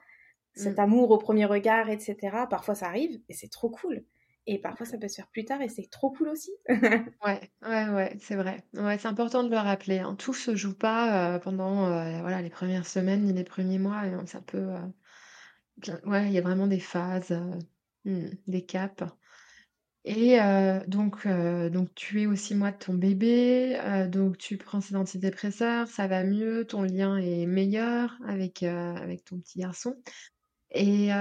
cet 0.56 0.78
mm. 0.78 0.82
amour 0.82 1.12
au 1.12 1.18
premier 1.18 1.46
regard, 1.46 1.90
etc. 1.90 2.18
Parfois 2.50 2.76
ça 2.76 2.88
arrive 2.88 3.22
et 3.30 3.34
c'est 3.34 3.48
trop 3.48 3.70
cool. 3.70 4.04
Et 4.52 4.58
parfois 4.58 4.88
ça 4.88 4.98
peut 4.98 5.08
se 5.08 5.18
faire 5.18 5.28
plus 5.28 5.46
tard 5.46 5.62
et 5.62 5.70
c'est 5.70 5.92
trop 5.92 6.10
cool 6.10 6.30
aussi. 6.30 6.50
ouais, 6.70 7.52
ouais, 7.62 7.90
ouais, 7.90 8.18
c'est 8.20 8.36
vrai. 8.36 8.64
Ouais, 8.74 8.98
c'est 8.98 9.08
important 9.08 9.44
de 9.44 9.50
le 9.52 9.58
rappeler. 9.58 10.00
Hein. 10.00 10.16
Tout 10.16 10.34
se 10.34 10.56
joue 10.56 10.74
pas 10.74 11.36
euh, 11.36 11.40
pendant 11.40 11.86
euh, 11.86 12.20
voilà 12.22 12.42
les 12.42 12.50
premières 12.50 12.88
semaines 12.88 13.26
ni 13.26 13.32
les 13.32 13.44
premiers 13.44 13.78
mois. 13.78 14.02
ça 14.26 14.42
peut, 14.42 14.58
euh, 14.58 15.98
ouais, 16.04 16.26
il 16.26 16.32
y 16.32 16.40
a 16.40 16.42
vraiment 16.42 16.66
des 16.66 16.80
phases, 16.80 17.32
hmm, 18.06 18.30
des 18.48 18.66
caps. 18.66 19.04
Et 20.04 20.40
donc, 20.88 21.28
donc 21.28 21.94
tu 21.94 22.24
es 22.24 22.26
aussi 22.26 22.56
moi 22.56 22.72
de 22.72 22.78
ton 22.78 22.96
bébé, 22.96 23.80
donc 24.10 24.40
tu 24.40 24.58
prends 24.58 24.82
ces 24.82 24.96
antidépresseurs, 24.96 25.88
ça 25.88 26.08
va 26.08 26.24
mieux, 26.24 26.66
ton 26.66 26.82
lien 26.82 27.18
est 27.18 27.46
meilleur 27.46 28.18
avec, 28.26 28.64
avec 28.64 29.26
ton 29.26 29.38
petit 29.38 29.60
garçon. 29.60 30.02
Et 30.72 31.12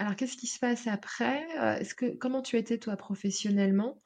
alors 0.00 0.16
qu'est-ce 0.16 0.36
qui 0.36 0.46
se 0.46 0.58
passe 0.58 0.86
après? 0.86 1.44
est-ce 1.80 1.94
que 1.94 2.06
comment 2.16 2.42
tu 2.42 2.56
étais 2.56 2.78
toi 2.78 2.96
professionnellement? 2.96 3.98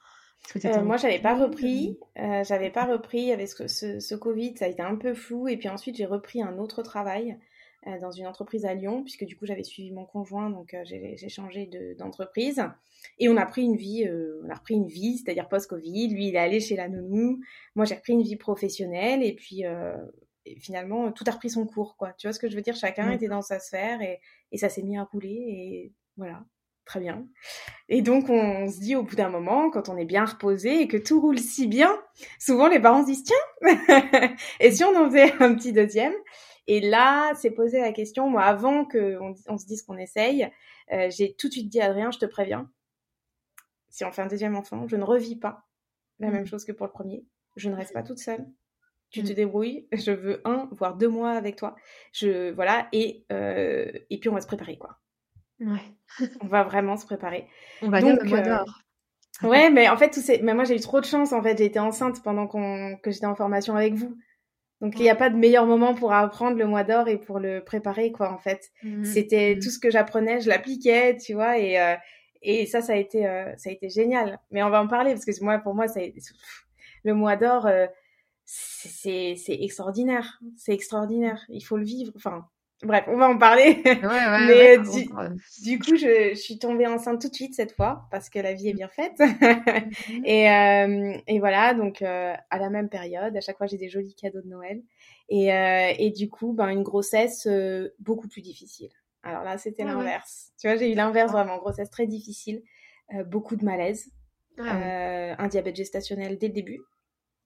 moi, 0.82 0.99
j'avais 0.99 1.20
pas 1.20 1.34
repris, 1.34 1.99
j'avais 2.16 2.70
pas 2.70 2.84
repris 2.84 3.32
avec 3.32 3.49
ce, 3.49 3.66
ce, 3.66 3.99
ce 3.99 4.14
Covid, 4.14 4.57
ça 4.59 4.66
a 4.66 4.68
été 4.68 4.82
un 4.82 4.97
peu 4.97 5.14
flou. 5.14 5.49
Et 5.49 5.57
puis 5.57 5.70
ensuite, 5.70 5.97
j'ai 5.97 6.05
repris 6.05 6.42
un 6.42 6.59
autre 6.59 6.82
travail 6.82 7.38
dans 8.01 8.11
une 8.11 8.26
entreprise 8.26 8.64
à 8.64 8.74
Lyon, 8.74 9.03
puisque 9.03 9.24
du 9.24 9.36
coup, 9.36 9.47
j'avais 9.47 9.62
suivi 9.62 9.92
mon 9.92 10.05
conjoint, 10.05 10.51
donc 10.51 10.76
j'ai 10.84 11.28
changé 11.28 11.68
d'entreprise. 11.99 12.62
Et 13.18 13.28
on 13.28 13.36
a 13.36 13.45
pris 13.47 13.62
une 13.62 13.76
vie, 13.76 14.07
euh, 14.07 14.40
on 14.45 14.51
a 14.51 14.55
repris 14.55 14.74
une 14.74 14.88
vie, 14.88 15.18
c'est-à-dire 15.18 15.49
post-Covid. 15.49 16.09
Lui, 16.09 16.28
il 16.28 16.36
est 16.36 16.38
allé 16.38 16.61
chez 16.61 16.76
la 16.76 16.88
nounou. 16.88 17.40
Moi, 17.74 17.84
j'ai 17.84 17.95
repris 17.95 18.14
une 18.14 18.22
vie 18.22 18.36
professionnelle. 18.36 19.22
Et 19.22 19.34
puis, 19.34 19.64
euh, 20.47 20.53
finalement, 20.59 21.12
tout 21.12 21.24
a 21.26 21.30
repris 21.30 21.51
son 21.51 21.66
cours, 21.66 21.97
quoi. 21.97 22.12
Tu 22.14 22.26
vois 22.26 22.32
ce 22.32 22.38
que 22.38 22.49
je 22.49 22.57
veux 22.57 22.62
dire? 22.62 22.76
Chacun 22.76 23.11
était 23.11 23.28
dans 23.28 23.42
sa 23.42 23.59
sphère 23.61 24.01
et, 24.03 24.20
et 24.53 24.59
ça 24.59 24.68
s'est 24.68 24.82
mis 24.82 24.97
à 24.97 25.05
rouler. 25.05 25.28
Et 25.30 25.92
voilà, 26.16 26.45
très 26.84 27.01
bien. 27.01 27.26
Et 27.88 28.03
donc, 28.03 28.28
on 28.28 28.70
se 28.70 28.80
dit 28.80 28.97
au 28.97 29.03
bout 29.03 29.16
d'un 29.16 29.30
moment, 29.30 29.70
quand 29.70 29.88
on 29.88 29.97
est 29.97 30.05
bien 30.05 30.24
reposé 30.24 30.80
et 30.80 30.88
que 30.88 30.97
tout 30.97 31.20
roule 31.20 31.38
si 31.38 31.66
bien, 31.66 31.92
souvent 32.38 32.68
les 32.68 32.80
parents 32.80 33.03
se 33.03 33.07
disent, 33.07 33.24
tiens, 33.24 34.36
et 34.61 34.70
si 34.70 34.84
on 34.84 34.97
en 34.97 35.11
faisait 35.11 35.32
un 35.40 35.55
petit 35.55 35.72
deuxième? 35.72 36.14
Et 36.66 36.80
là, 36.80 37.32
c'est 37.34 37.51
posé 37.51 37.78
la 37.80 37.92
question, 37.92 38.30
moi, 38.30 38.42
avant 38.42 38.86
qu'on 38.86 39.34
on 39.49 39.59
se 39.59 39.66
dise 39.66 39.82
qu'on 39.82 39.99
essaye, 39.99 40.51
euh, 40.92 41.11
j'ai 41.11 41.34
tout 41.34 41.49
de 41.49 41.53
suite 41.53 41.68
dit 41.68 41.80
Adrien, 41.80 42.11
je 42.11 42.18
te 42.18 42.24
préviens, 42.24 42.70
si 43.90 44.05
on 44.05 44.12
fait 44.12 44.22
un 44.22 44.26
deuxième 44.26 44.57
enfant, 44.57 44.88
je 44.88 44.97
ne 44.97 45.05
revis 45.05 45.36
pas 45.36 45.66
la 46.18 46.30
même 46.30 46.42
mm. 46.42 46.47
chose 46.47 46.64
que 46.64 46.72
pour 46.72 46.86
le 46.86 46.92
premier. 46.92 47.24
Je 47.57 47.68
ne 47.68 47.76
reste 47.76 47.92
pas 47.92 48.03
toute 48.03 48.18
seule. 48.18 48.45
Tu 49.14 49.22
te 49.22 49.32
mm. 49.32 49.36
débrouilles. 49.36 49.88
Je 49.92 50.10
veux 50.10 50.40
un, 50.44 50.68
voire 50.72 50.96
deux 50.96 51.08
mois 51.08 51.32
avec 51.32 51.56
toi. 51.56 51.76
Je 52.12 52.50
voilà 52.52 52.88
et 52.92 53.24
euh, 53.32 53.90
et 54.10 54.18
puis 54.18 54.28
on 54.28 54.34
va 54.34 54.40
se 54.40 54.46
préparer 54.46 54.76
quoi. 54.76 54.98
Ouais. 55.60 55.82
on 56.40 56.46
va 56.46 56.64
vraiment 56.64 56.96
se 56.96 57.06
préparer. 57.06 57.46
On 57.82 57.90
va 57.90 58.00
dire 58.00 58.16
le 58.20 58.28
mois 58.28 58.38
euh, 58.38 59.48
ouais, 59.48 59.70
mais 59.72 59.88
en 59.88 59.96
fait, 59.96 60.10
tout 60.10 60.20
c'est. 60.20 60.40
Mais 60.42 60.54
moi, 60.54 60.64
j'ai 60.64 60.76
eu 60.76 60.80
trop 60.80 61.00
de 61.00 61.06
chance. 61.06 61.32
En 61.32 61.42
fait, 61.42 61.58
j'ai 61.58 61.64
été 61.64 61.78
enceinte 61.78 62.22
pendant 62.22 62.46
qu'on 62.46 62.96
que 63.02 63.10
j'étais 63.10 63.26
en 63.26 63.34
formation 63.34 63.76
avec 63.76 63.94
vous. 63.94 64.16
Donc, 64.80 64.98
il 64.98 65.02
n'y 65.02 65.10
a 65.10 65.14
pas 65.14 65.30
de 65.30 65.36
meilleur 65.36 65.66
moment 65.66 65.94
pour 65.94 66.12
apprendre 66.12 66.58
le 66.58 66.66
mois 66.66 66.84
d'or 66.84 67.08
et 67.08 67.16
pour 67.16 67.38
le 67.38 67.62
préparer, 67.64 68.12
quoi, 68.12 68.32
en 68.32 68.38
fait. 68.38 68.70
Mm. 68.82 69.04
C'était 69.04 69.58
tout 69.62 69.70
ce 69.70 69.78
que 69.78 69.90
j'apprenais, 69.90 70.40
je 70.40 70.48
l'appliquais, 70.48 71.16
tu 71.16 71.32
vois, 71.32 71.58
et, 71.58 71.80
euh, 71.80 71.94
et 72.42 72.66
ça, 72.66 72.82
ça 72.82 72.92
a 72.92 72.96
été, 72.96 73.26
euh, 73.26 73.50
ça 73.56 73.70
a 73.70 73.72
été 73.72 73.88
génial. 73.88 74.38
Mais 74.50 74.62
on 74.62 74.70
va 74.70 74.82
en 74.82 74.86
parler 74.86 75.12
parce 75.12 75.24
que 75.24 75.32
moi, 75.42 75.58
pour 75.58 75.74
moi, 75.74 75.88
ça, 75.88 76.00
le 77.04 77.14
mois 77.14 77.36
d'or, 77.36 77.66
euh, 77.66 77.86
c'est, 78.45 79.36
extraordinaire. 79.49 80.40
C'est 80.57 80.72
extraordinaire. 80.72 81.45
Il 81.49 81.62
faut 81.62 81.76
le 81.76 81.84
vivre. 81.84 82.12
Enfin, 82.16 82.47
Bref, 82.82 83.05
on 83.09 83.16
va 83.16 83.28
en 83.28 83.38
parler. 83.38 83.80
Ouais, 83.84 84.05
ouais, 84.05 84.47
Mais 84.47 84.78
du, 85.62 85.78
coup, 85.78 85.97
je, 85.97 86.34
suis 86.34 86.59
tombée 86.59 86.86
enceinte 86.86 87.20
tout 87.20 87.28
de 87.28 87.34
suite 87.34 87.55
cette 87.55 87.72
fois 87.72 88.07
parce 88.11 88.28
que 88.28 88.38
la 88.38 88.53
vie 88.53 88.68
est 88.68 88.74
bien 88.74 88.88
faite. 88.88 89.18
Mhm. 89.18 90.24
et, 90.24 90.51
euh, 90.51 91.16
et, 91.26 91.38
voilà, 91.38 91.74
donc 91.74 92.03
euh, 92.03 92.34
à 92.51 92.59
la 92.59 92.70
même 92.70 92.88
période, 92.88 93.36
à 93.36 93.40
chaque 93.40 93.57
fois 93.57 93.66
j'ai 93.66 93.78
des 93.78 93.88
jolis 93.88 94.14
cadeaux 94.14 94.42
de 94.42 94.49
Noël. 94.49 94.82
Et, 95.28 95.53
euh, 95.53 95.92
et 95.99 96.11
du 96.11 96.28
coup, 96.28 96.53
ben, 96.53 96.68
une 96.68 96.82
grossesse 96.82 97.49
beaucoup 97.99 98.28
plus 98.28 98.42
difficile. 98.42 98.90
Alors 99.22 99.45
là, 99.45 99.57
c'était 99.57 99.84
l'inverse. 99.84 100.53
Tu 100.61 100.68
vois, 100.68 100.76
j'ai 100.76 100.92
eu 100.92 100.95
l'inverse 100.95 101.32
vraiment, 101.32 101.57
grossesse 101.57 101.88
très 101.88 102.07
difficile, 102.07 102.62
beaucoup 103.26 103.57
de 103.57 103.64
malaise, 103.64 104.11
ah 104.59 105.36
un 105.38 105.49
diabète 105.49 105.76
gestationnel 105.76 106.38
dès 106.38 106.49
le 106.49 106.53
début. 106.53 106.80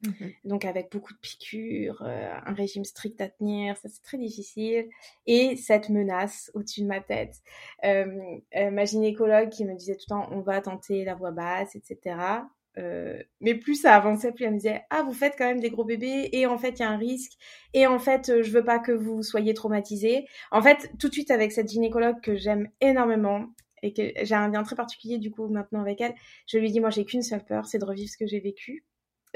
Mhm. 0.03 0.33
Donc 0.45 0.65
avec 0.65 0.93
beaucoup 0.93 1.13
de 1.13 1.19
piqûres, 1.19 2.03
euh, 2.03 2.33
un 2.47 2.55
régime 2.55 2.85
strict 2.85 3.21
à 3.21 3.29
tenir, 3.29 3.77
ça 3.79 3.89
c'est 3.89 4.03
très 4.03 4.19
difficile. 4.19 4.89
Et 5.27 5.57
cette 5.57 5.89
menace 5.89 6.51
au-dessus 6.55 6.83
de 6.83 6.87
ma 6.87 7.01
tête. 7.01 7.35
Euh, 7.85 8.07
euh, 8.57 8.71
ma 8.71 8.85
gynécologue 8.85 9.49
qui 9.51 9.65
me 9.65 9.75
disait 9.75 9.97
tout 9.97 10.05
le 10.09 10.15
temps 10.15 10.29
on 10.31 10.41
va 10.41 10.61
tenter 10.61 11.05
la 11.05 11.15
voix 11.15 11.33
basse, 11.33 11.75
etc. 11.75 12.17
mais 13.41 13.57
plus 13.57 13.75
ça 13.83 13.97
avançait, 13.97 14.31
plus 14.31 14.45
elle 14.45 14.53
me 14.53 14.59
disait 14.59 14.83
ah 14.91 15.03
vous 15.03 15.13
faites 15.13 15.35
quand 15.37 15.47
même 15.47 15.59
des 15.59 15.71
gros 15.71 15.85
bébés 15.85 16.29
et 16.33 16.47
en 16.47 16.59
fait 16.59 16.79
il 16.79 16.81
y 16.81 16.83
a 16.85 16.91
un 16.91 16.97
risque 16.97 17.33
et 17.75 17.89
en 17.89 17.99
fait 17.99 18.41
je 18.43 18.51
veux 18.53 18.65
pas 18.65 18.79
que 18.79 18.93
vous 18.93 19.23
soyez 19.25 19.53
traumatisés. 19.53 20.27
En 20.53 20.63
fait 20.63 20.93
tout 21.01 21.09
de 21.09 21.13
suite 21.13 21.33
avec 21.33 21.51
cette 21.51 21.69
gynécologue 21.69 22.21
que 22.21 22.37
j'aime 22.37 22.69
énormément 22.81 23.47
et 23.83 23.93
que 23.93 24.13
j'ai 24.23 24.35
un 24.37 24.49
lien 24.49 24.63
très 24.63 24.77
particulier 24.77 25.19
du 25.19 25.33
coup 25.33 25.49
maintenant 25.49 25.81
avec 25.81 26.01
elle, 26.01 26.15
je 26.47 26.59
lui 26.59 26.71
dis 26.71 26.79
moi 26.79 26.91
j'ai 26.91 27.05
qu'une 27.05 27.23
seule 27.23 27.45
peur, 27.45 27.67
c'est 27.67 27.79
de 27.79 27.85
revivre 27.85 28.11
ce 28.11 28.17
que 28.17 28.27
j'ai 28.29 28.41
vécu 28.41 28.85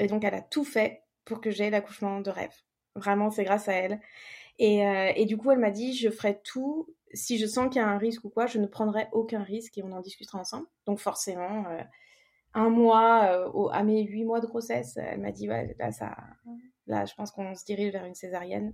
et 0.03 0.07
donc, 0.07 0.23
elle 0.23 0.33
a 0.33 0.41
tout 0.41 0.65
fait 0.65 1.03
pour 1.25 1.41
que 1.41 1.51
j'aie 1.51 1.69
l'accouchement 1.69 2.19
de 2.19 2.29
rêve. 2.29 2.53
Vraiment, 2.95 3.29
c'est 3.31 3.43
grâce 3.43 3.67
à 3.67 3.73
elle. 3.73 3.99
Et, 4.59 4.85
euh, 4.85 5.11
et 5.15 5.25
du 5.25 5.37
coup, 5.37 5.51
elle 5.51 5.59
m'a 5.59 5.71
dit, 5.71 5.95
je 5.95 6.09
ferai 6.09 6.39
tout. 6.43 6.93
Si 7.13 7.37
je 7.37 7.45
sens 7.45 7.69
qu'il 7.69 7.81
y 7.81 7.85
a 7.85 7.87
un 7.87 7.97
risque 7.97 8.23
ou 8.25 8.29
quoi, 8.29 8.45
je 8.45 8.59
ne 8.59 8.67
prendrai 8.67 9.07
aucun 9.11 9.43
risque 9.43 9.77
et 9.77 9.83
on 9.83 9.91
en 9.91 10.01
discutera 10.01 10.39
ensemble. 10.39 10.67
Donc 10.85 10.99
forcément, 10.99 11.65
euh, 11.69 11.81
un 12.53 12.69
mois, 12.69 13.25
euh, 13.31 13.67
à 13.69 13.83
mes 13.83 14.03
huit 14.03 14.25
mois 14.25 14.39
de 14.41 14.47
grossesse, 14.47 14.97
elle 14.97 15.21
m'a 15.21 15.31
dit, 15.31 15.47
là, 15.47 15.91
ça, 15.91 16.15
là, 16.87 17.05
je 17.05 17.13
pense 17.15 17.31
qu'on 17.31 17.55
se 17.55 17.65
dirige 17.65 17.93
vers 17.93 18.05
une 18.05 18.15
césarienne 18.15 18.73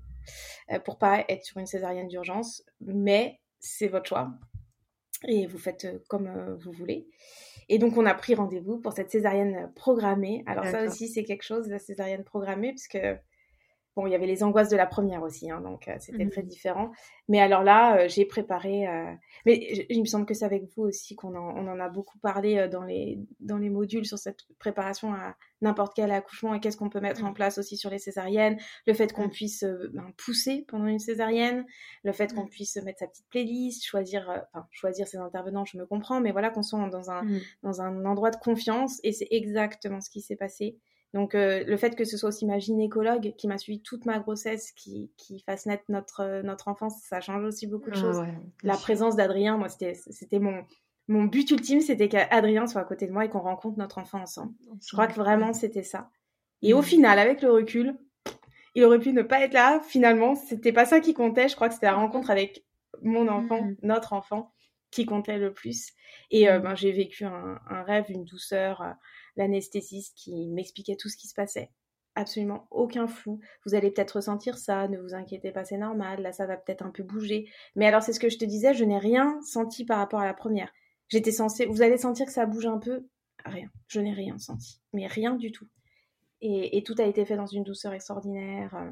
pour 0.83 0.97
pas 0.97 1.23
être 1.29 1.43
sur 1.43 1.57
une 1.57 1.65
césarienne 1.65 2.07
d'urgence. 2.07 2.63
Mais 2.81 3.39
c'est 3.59 3.87
votre 3.87 4.07
choix 4.07 4.31
et 5.27 5.47
vous 5.47 5.57
faites 5.57 5.87
comme 6.07 6.57
vous 6.61 6.71
voulez. 6.71 7.07
Et 7.69 7.77
donc, 7.77 7.97
on 7.97 8.05
a 8.05 8.15
pris 8.15 8.33
rendez-vous 8.33 8.77
pour 8.77 8.93
cette 8.93 9.11
césarienne 9.11 9.71
programmée. 9.75 10.43
Alors, 10.47 10.65
ça 10.65 10.83
aussi, 10.83 11.07
c'est 11.07 11.23
quelque 11.23 11.43
chose, 11.43 11.69
la 11.69 11.79
césarienne 11.79 12.23
programmée, 12.23 12.71
puisque 12.71 12.99
Bon, 13.99 14.07
il 14.07 14.11
y 14.11 14.15
avait 14.15 14.27
les 14.27 14.43
angoisses 14.43 14.69
de 14.69 14.77
la 14.77 14.85
première 14.85 15.23
aussi, 15.23 15.51
hein, 15.51 15.59
donc 15.59 15.89
euh, 15.89 15.95
c'était 15.99 16.25
très 16.29 16.41
mmh 16.41 16.45
différent. 16.45 16.91
Mais 17.27 17.41
alors 17.41 17.63
là, 17.63 17.97
euh, 17.97 18.07
j'ai 18.07 18.23
préparé. 18.23 18.87
Euh, 18.87 19.13
mais 19.45 19.85
il 19.89 19.99
me 19.99 20.05
semble 20.05 20.25
que 20.25 20.33
c'est 20.33 20.45
avec 20.45 20.63
vous 20.73 20.83
aussi 20.83 21.17
qu'on 21.17 21.35
en, 21.35 21.57
on 21.57 21.67
en 21.67 21.81
a 21.81 21.89
beaucoup 21.89 22.17
parlé 22.17 22.69
dans 22.69 22.83
les 22.83 23.19
dans 23.41 23.57
les 23.57 23.69
modules 23.69 24.05
sur 24.05 24.17
cette 24.17 24.45
préparation 24.57 25.13
à 25.13 25.35
n'importe 25.59 25.97
quel 25.97 26.11
accouchement 26.11 26.53
et 26.53 26.61
qu'est-ce 26.61 26.77
qu'on 26.77 26.87
peut 26.87 27.01
mettre 27.01 27.25
en 27.25 27.31
mmh. 27.31 27.33
place 27.33 27.57
aussi 27.57 27.75
sur 27.75 27.89
les 27.89 27.99
césariennes. 27.99 28.57
Le 28.87 28.93
fait 28.93 29.11
qu'on 29.11 29.27
puisse 29.27 29.65
ben, 29.65 30.13
pousser 30.15 30.63
pendant 30.69 30.85
une 30.85 30.99
césarienne, 30.99 31.65
le 32.05 32.13
fait 32.13 32.33
qu'on 32.33 32.47
puisse 32.47 32.77
mettre 32.77 32.99
sa 32.99 33.07
petite 33.07 33.27
playlist, 33.29 33.83
choisir, 33.83 34.45
enfin 34.53 34.65
choisir 34.71 35.09
ses 35.09 35.17
intervenants, 35.17 35.65
je 35.65 35.77
me 35.77 35.85
comprends, 35.85 36.21
mais 36.21 36.31
voilà 36.31 36.51
qu'on 36.51 36.63
soit 36.63 36.87
dans 36.87 37.11
un 37.11 37.23
dans 37.63 37.81
un 37.81 38.05
endroit 38.05 38.31
de 38.31 38.37
confiance 38.37 39.01
et 39.03 39.11
c'est 39.11 39.27
exactement 39.29 39.99
ce 39.99 40.09
qui 40.09 40.21
s'est 40.21 40.37
passé. 40.37 40.77
Donc 41.13 41.33
euh, 41.33 41.63
le 41.65 41.77
fait 41.77 41.95
que 41.95 42.05
ce 42.05 42.17
soit 42.17 42.29
aussi 42.29 42.45
ma 42.45 42.59
gynécologue 42.59 43.33
qui 43.35 43.47
m'a 43.47 43.57
suivi 43.57 43.81
toute 43.81 44.05
ma 44.05 44.19
grossesse, 44.19 44.71
qui, 44.73 45.11
qui 45.17 45.39
fasse 45.39 45.65
naître 45.65 45.85
notre, 45.89 46.21
euh, 46.21 46.43
notre 46.43 46.67
enfance, 46.67 47.01
ça 47.01 47.19
change 47.19 47.43
aussi 47.43 47.65
beaucoup 47.65 47.89
de 47.89 47.97
ah 47.97 48.01
choses. 48.01 48.21
la 48.63 48.77
présence 48.77 49.15
d'Adrien, 49.15 49.57
moi 49.57 49.69
c'était 49.69 50.39
mon 50.39 50.63
mon 51.09 51.23
but 51.23 51.49
ultime, 51.49 51.81
c'était 51.81 52.07
qu'Adrien 52.07 52.67
soit 52.67 52.81
à 52.81 52.85
côté 52.85 53.07
de 53.07 53.11
moi 53.11 53.25
et 53.25 53.29
qu'on 53.29 53.39
rencontre 53.39 53.79
notre 53.79 53.97
enfant 53.97 54.21
ensemble. 54.21 54.53
Je 54.79 54.91
crois 54.91 55.07
que 55.07 55.15
vraiment 55.15 55.53
c'était 55.53 55.83
ça. 55.83 56.11
Et 56.61 56.73
au 56.73 56.83
final, 56.83 57.17
avec 57.17 57.41
le 57.41 57.51
recul, 57.51 57.97
il 58.75 58.85
aurait 58.85 58.99
pu 58.99 59.11
ne 59.11 59.23
pas 59.23 59.41
être 59.41 59.53
là. 59.53 59.81
Finalement, 59.87 60.35
c'était 60.35 60.71
pas 60.71 60.85
ça 60.85 60.99
qui 60.99 61.15
comptait. 61.15 61.47
Je 61.47 61.55
crois 61.55 61.67
que 61.67 61.73
c'était 61.73 61.87
la 61.87 61.95
rencontre 61.95 62.29
avec 62.29 62.63
mon 63.01 63.27
enfant, 63.27 63.63
mm. 63.63 63.77
notre 63.81 64.13
enfant, 64.13 64.53
qui 64.91 65.07
comptait 65.07 65.39
le 65.39 65.51
plus. 65.51 65.93
Et 66.29 66.47
euh, 66.47 66.59
mm. 66.59 66.61
ben, 66.61 66.75
j'ai 66.75 66.91
vécu 66.91 67.25
un, 67.25 67.59
un, 67.67 67.81
rêve, 67.81 68.05
une 68.09 68.25
douceur 68.25 68.83
l'anesthésiste 69.35 70.15
qui 70.17 70.47
m'expliquait 70.47 70.95
tout 70.95 71.09
ce 71.09 71.17
qui 71.17 71.27
se 71.27 71.33
passait. 71.33 71.69
Absolument 72.15 72.67
aucun 72.71 73.07
flou. 73.07 73.39
Vous 73.65 73.75
allez 73.75 73.91
peut-être 73.91 74.17
ressentir 74.17 74.57
ça, 74.57 74.87
ne 74.87 74.97
vous 74.97 75.13
inquiétez 75.13 75.51
pas, 75.51 75.63
c'est 75.63 75.77
normal, 75.77 76.21
là 76.21 76.31
ça 76.31 76.45
va 76.45 76.57
peut-être 76.57 76.85
un 76.85 76.91
peu 76.91 77.03
bouger. 77.03 77.49
Mais 77.75 77.85
alors 77.85 78.03
c'est 78.03 78.13
ce 78.13 78.19
que 78.19 78.29
je 78.29 78.37
te 78.37 78.45
disais, 78.45 78.73
je 78.73 78.83
n'ai 78.83 78.97
rien 78.97 79.39
senti 79.41 79.85
par 79.85 79.99
rapport 79.99 80.19
à 80.19 80.25
la 80.25 80.33
première. 80.33 80.71
J'étais 81.07 81.31
censée, 81.31 81.65
vous 81.65 81.81
allez 81.81 81.97
sentir 81.97 82.25
que 82.25 82.31
ça 82.31 82.45
bouge 82.45 82.65
un 82.65 82.79
peu, 82.79 83.07
rien, 83.45 83.69
je 83.87 83.99
n'ai 83.99 84.13
rien 84.13 84.37
senti, 84.37 84.81
mais 84.93 85.07
rien 85.07 85.35
du 85.35 85.51
tout. 85.51 85.67
Et, 86.41 86.83
tout 86.83 86.95
a 86.99 87.03
été 87.03 87.25
fait 87.25 87.35
dans 87.35 87.45
une 87.45 87.63
douceur 87.63 87.93
extraordinaire. 87.93 88.73
Euh, 88.75 88.91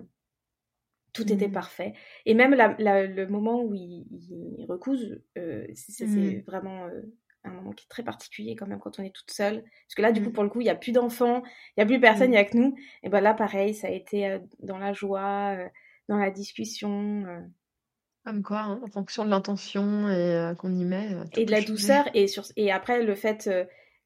tout 1.14 1.32
était 1.32 1.48
mmh. 1.48 1.54
parfait. 1.54 1.94
Et 2.26 2.34
même 2.34 2.54
le 2.54 3.26
moment 3.26 3.64
où 3.64 3.74
il, 3.74 4.06
il 4.12 4.66
recouse, 4.68 5.20
euh, 5.38 5.66
c'est 5.74 6.06
mmh. 6.06 6.42
vraiment 6.46 6.86
euh, 6.88 7.02
un 7.48 7.54
moment 7.54 7.72
qui 7.72 7.86
est 7.86 7.90
très 7.90 8.04
particulier 8.04 8.56
quand 8.56 8.68
même 8.68 8.80
quand 8.80 9.00
on 9.00 9.04
est 9.04 9.14
toute 9.14 9.32
seule. 9.32 9.62
Parce 9.62 9.96
que 9.96 10.02
là, 10.02 10.12
du 10.12 10.22
coup, 10.22 10.30
mm. 10.30 10.34
pour 10.34 10.44
le 10.44 10.50
coup, 10.50 10.62
il 10.62 10.66
n'y 10.66 10.70
a 10.70 10.76
plus 10.76 10.92
d'enfants, 10.92 11.44
il 11.46 11.80
n'y 11.80 11.84
a 11.84 11.86
plus 11.86 12.00
personne, 12.00 12.28
il 12.28 12.32
n'y 12.32 12.38
a 12.38 12.44
mm. 12.44 12.50
que 12.50 12.58
nous. 12.58 12.76
Et 13.04 13.10
ben 13.10 13.22
là, 13.22 13.34
pareil, 13.34 13.74
ça 13.74 13.88
a 13.88 13.92
été 13.92 14.28
euh, 14.28 14.40
dans 14.60 14.78
la 14.78 14.94
joie, 14.94 15.56
euh, 15.58 15.68
dans 16.10 16.18
la 16.18 16.32
discussion. 16.32 17.26
Euh. 17.28 17.42
Comme 18.26 18.44
quoi, 18.44 18.60
hein, 18.60 18.82
en 18.84 18.88
fonction 18.88 19.26
de 19.26 19.30
l'intention 19.30 20.10
et 20.10 20.54
qu'on 20.58 20.76
y 20.76 20.84
met. 20.84 21.16
et 21.36 21.46
de 21.46 21.52
la 21.52 21.62
douceur. 21.62 22.10
Et, 22.14 22.28
sur, 22.28 22.44
et 22.58 22.72
après, 22.72 23.02
le 23.02 23.16
fait, 23.16 23.50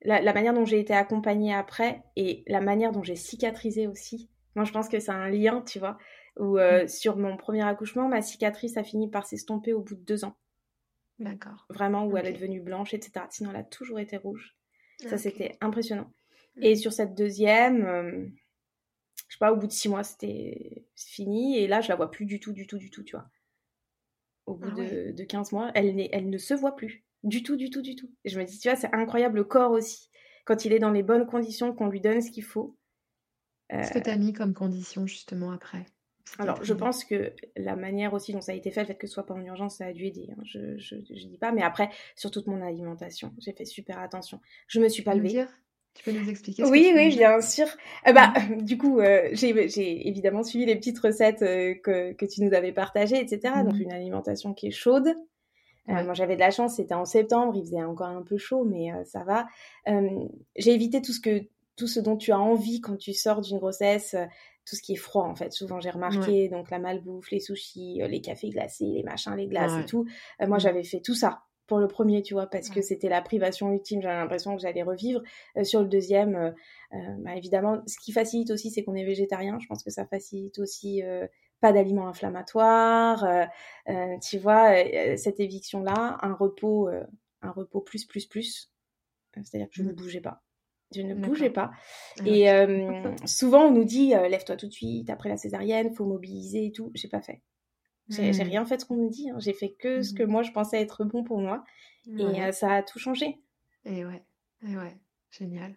la, 0.03 0.21
la, 0.21 0.33
manière 0.33 0.53
dont 0.53 0.65
j'ai 0.65 0.79
été 0.79 0.93
accompagnée 0.93 1.55
après 1.55 2.03
et 2.15 2.43
la 2.45 2.61
manière 2.61 2.91
dont 2.91 3.01
j'ai 3.01 3.15
cicatrisé 3.15 3.87
aussi. 3.87 4.29
Moi, 4.55 4.63
je 4.63 4.71
pense 4.71 4.89
que 4.89 4.99
c'est 4.99 5.11
un 5.11 5.29
lien, 5.29 5.63
tu 5.65 5.79
vois, 5.79 5.97
où 6.37 6.59
mm. 6.59 6.87
sur 6.87 7.17
mon 7.17 7.35
premier 7.35 7.63
accouchement, 7.63 8.07
ma 8.07 8.21
cicatrice 8.21 8.77
a 8.77 8.83
fini 8.83 9.09
par 9.09 9.25
s'estomper 9.25 9.73
au 9.73 9.81
bout 9.81 9.95
de 9.95 10.05
deux 10.05 10.23
ans. 10.23 10.35
D'accord. 11.21 11.67
Vraiment, 11.69 12.05
où 12.05 12.17
elle 12.17 12.25
est 12.25 12.33
devenue 12.33 12.61
blanche, 12.61 12.95
etc. 12.95 13.25
Sinon, 13.29 13.51
elle 13.51 13.57
a 13.57 13.63
toujours 13.63 13.99
été 13.99 14.17
rouge. 14.17 14.57
Ça, 15.07 15.17
c'était 15.17 15.55
impressionnant. 15.61 16.11
Mm. 16.55 16.63
Et 16.63 16.75
sur 16.75 16.91
cette 16.91 17.15
deuxième, 17.15 17.85
euh, 17.85 18.25
je 19.27 19.33
sais 19.33 19.39
pas, 19.39 19.53
au 19.53 19.55
bout 19.55 19.67
de 19.67 19.71
six 19.71 19.87
mois, 19.87 20.03
c'était 20.03 20.85
fini. 20.95 21.59
Et 21.59 21.67
là, 21.67 21.81
je 21.81 21.89
la 21.89 21.95
vois 21.95 22.09
plus 22.09 22.25
du 22.25 22.39
tout, 22.39 22.53
du 22.53 22.65
tout, 22.65 22.79
du 22.79 22.89
tout, 22.89 23.03
tu 23.03 23.15
vois. 23.15 23.29
Au 24.47 24.55
bout 24.55 24.69
ah 24.71 24.81
de, 24.81 25.11
de, 25.11 25.23
15 25.23 25.51
mois, 25.51 25.71
elle, 25.75 26.09
elle 26.11 26.29
ne 26.29 26.37
se 26.39 26.55
voit 26.55 26.75
plus. 26.75 27.05
Du 27.23 27.43
tout, 27.43 27.55
du 27.55 27.69
tout, 27.69 27.83
du 27.83 27.95
tout. 27.95 28.11
Et 28.23 28.29
je 28.29 28.39
me 28.39 28.43
dis, 28.43 28.57
tu 28.57 28.67
vois, 28.67 28.75
c'est 28.75 28.93
incroyable 28.93 29.37
le 29.37 29.43
corps 29.43 29.71
aussi. 29.71 30.09
Quand 30.45 30.65
il 30.65 30.73
est 30.73 30.79
dans 30.79 30.91
les 30.91 31.03
bonnes 31.03 31.27
conditions, 31.27 31.73
qu'on 31.73 31.87
lui 31.87 32.01
donne 32.01 32.21
ce 32.21 32.31
qu'il 32.31 32.43
faut. 32.43 32.75
Qu'est-ce 33.69 33.93
que 33.93 33.99
tu 33.99 34.09
as 34.09 34.17
mis 34.17 34.33
comme 34.33 34.53
condition 34.53 35.05
justement 35.05 35.51
après 35.51 35.85
alors, 36.39 36.63
je 36.63 36.73
pense 36.73 37.03
que 37.03 37.33
la 37.55 37.75
manière 37.75 38.13
aussi 38.13 38.33
dont 38.33 38.41
ça 38.41 38.51
a 38.51 38.55
été 38.55 38.71
fait, 38.71 38.81
le 38.81 38.87
fait 38.87 38.95
que 38.95 39.07
ce 39.07 39.13
soit 39.13 39.25
pas 39.25 39.33
en 39.33 39.43
urgence, 39.43 39.77
ça 39.77 39.85
a 39.85 39.93
dû 39.93 40.05
aider. 40.05 40.29
Hein. 40.31 40.41
Je, 40.43 40.77
je, 40.77 40.95
dis 40.95 41.37
pas, 41.39 41.51
mais 41.51 41.61
après, 41.61 41.89
sur 42.15 42.31
toute 42.31 42.47
mon 42.47 42.61
alimentation, 42.61 43.33
j'ai 43.39 43.53
fait 43.53 43.65
super 43.65 43.99
attention. 43.99 44.39
Je 44.67 44.79
me 44.79 44.89
suis 44.89 45.03
pas 45.03 45.15
levée. 45.15 45.45
Tu 45.93 46.03
peux 46.03 46.11
nous 46.11 46.29
expliquer 46.29 46.63
Oui, 46.63 46.91
oui, 46.95 47.15
bien 47.15 47.41
sûr. 47.41 47.67
Euh, 48.07 48.13
bah, 48.13 48.33
du 48.61 48.77
coup, 48.77 48.99
euh, 48.99 49.29
j'ai 49.33 50.07
évidemment 50.07 50.43
suivi 50.43 50.65
les 50.65 50.75
petites 50.75 50.99
recettes 50.99 51.41
euh, 51.41 51.75
que, 51.83 52.13
que, 52.13 52.25
tu 52.25 52.43
nous 52.43 52.53
avais 52.53 52.71
partagées, 52.71 53.19
etc. 53.19 53.55
Donc, 53.65 53.73
mhm. 53.73 53.81
une 53.81 53.91
alimentation 53.91 54.53
qui 54.53 54.67
est 54.67 54.71
chaude. 54.71 55.13
moi, 55.87 56.13
j'avais 56.13 56.35
de 56.35 56.39
la 56.39 56.51
chance, 56.51 56.75
c'était 56.75 56.93
en 56.93 57.05
septembre, 57.05 57.53
il 57.55 57.63
faisait 57.63 57.83
encore 57.83 58.07
un 58.07 58.23
peu 58.23 58.37
chaud, 58.37 58.63
mais 58.63 58.91
ça 59.05 59.23
va. 59.23 59.47
j'ai 60.55 60.73
évité 60.73 61.01
tout 61.01 61.11
ce 61.11 61.19
que 61.19 61.43
tout 61.77 61.87
ce 61.87 61.99
dont 61.99 62.17
tu 62.17 62.31
as 62.31 62.39
envie 62.39 62.79
quand 62.79 62.95
tu 62.95 63.13
sors 63.13 63.41
d'une 63.41 63.57
grossesse, 63.57 64.15
tout 64.65 64.75
ce 64.75 64.81
qui 64.81 64.93
est 64.93 64.97
froid 64.97 65.25
en 65.25 65.35
fait. 65.35 65.51
Souvent 65.51 65.79
j'ai 65.79 65.89
remarqué 65.89 66.49
donc 66.49 66.69
la 66.69 66.79
malbouffe, 66.79 67.31
les 67.31 67.39
sushis, 67.39 68.01
euh, 68.01 68.07
les 68.07 68.21
cafés 68.21 68.49
glacés, 68.49 68.85
les 68.85 69.03
machins, 69.03 69.35
les 69.35 69.47
glaces 69.47 69.73
et 69.79 69.85
tout. 69.85 70.05
Euh, 70.41 70.47
moi 70.47 70.57
mmh. 70.57 70.61
j'avais 70.61 70.83
fait 70.83 71.01
tout 71.01 71.15
ça 71.15 71.43
pour 71.67 71.79
le 71.79 71.87
premier, 71.87 72.21
tu 72.21 72.33
vois, 72.33 72.47
parce 72.47 72.69
que 72.69 72.81
c'était 72.81 73.07
la 73.07 73.21
privation 73.21 73.71
ultime. 73.71 74.01
J'avais 74.01 74.17
l'impression 74.17 74.55
que 74.55 74.61
j'allais 74.61 74.83
revivre. 74.83 75.21
Euh, 75.57 75.63
sur 75.63 75.79
le 75.79 75.87
deuxième, 75.87 76.53
bah, 76.91 77.37
évidemment, 77.37 77.81
ce 77.87 77.97
qui 77.97 78.11
facilite 78.11 78.51
aussi, 78.51 78.71
c'est 78.71 78.83
qu'on 78.83 78.95
est 78.95 79.05
végétarien. 79.05 79.57
Je 79.57 79.67
pense 79.67 79.81
que 79.81 79.89
ça 79.89 80.05
facilite 80.05 80.59
aussi 80.59 81.01
pas 81.61 81.71
d'aliments 81.71 82.09
inflammatoires. 82.09 83.25
tu 84.21 84.37
vois, 84.37 84.75
cette 85.15 85.39
éviction-là, 85.39 86.17
un 86.21 86.33
repos, 86.33 86.89
un 87.41 87.51
repos 87.51 87.79
plus 87.79 88.03
plus 88.05 88.25
plus. 88.25 88.69
C'est-à-dire 89.33 89.69
que 89.69 89.75
je 89.75 89.83
ne 89.83 89.93
mmh. 89.93 89.95
bougeais 89.95 90.21
pas. 90.21 90.43
Je 90.93 91.01
ne 91.01 91.15
bougeais 91.15 91.49
pas. 91.49 91.71
Ah, 92.19 92.23
et 92.25 92.49
euh, 92.51 93.15
souvent, 93.25 93.65
on 93.65 93.71
nous 93.71 93.85
dit 93.85 94.13
euh, 94.13 94.27
lève-toi 94.27 94.57
tout 94.57 94.67
de 94.67 94.73
suite 94.73 95.09
après 95.09 95.29
la 95.29 95.37
césarienne, 95.37 95.93
faut 95.93 96.05
mobiliser 96.05 96.65
et 96.65 96.71
tout. 96.71 96.91
J'ai 96.93 97.07
pas 97.07 97.21
fait. 97.21 97.41
J'ai 98.09 98.31
hmm. 98.31 98.41
rien 98.41 98.65
fait 98.65 98.75
de 98.75 98.81
ce 98.81 98.85
qu'on 98.85 98.97
me 98.97 99.09
dit. 99.09 99.29
Hein. 99.29 99.37
J'ai 99.39 99.53
fait 99.53 99.71
que 99.71 100.01
ce 100.01 100.13
que 100.13 100.23
hmm. 100.23 100.29
moi 100.29 100.43
je 100.43 100.51
pensais 100.51 100.81
être 100.81 101.05
bon 101.05 101.23
pour 101.23 101.39
moi. 101.39 101.63
Et 102.07 102.23
euh, 102.23 102.51
ça 102.51 102.73
a 102.73 102.83
tout 102.83 102.99
changé. 102.99 103.39
Et 103.85 104.05
ouais, 104.05 104.23
et 104.67 104.75
ouais. 104.75 104.97
Génial. 105.29 105.75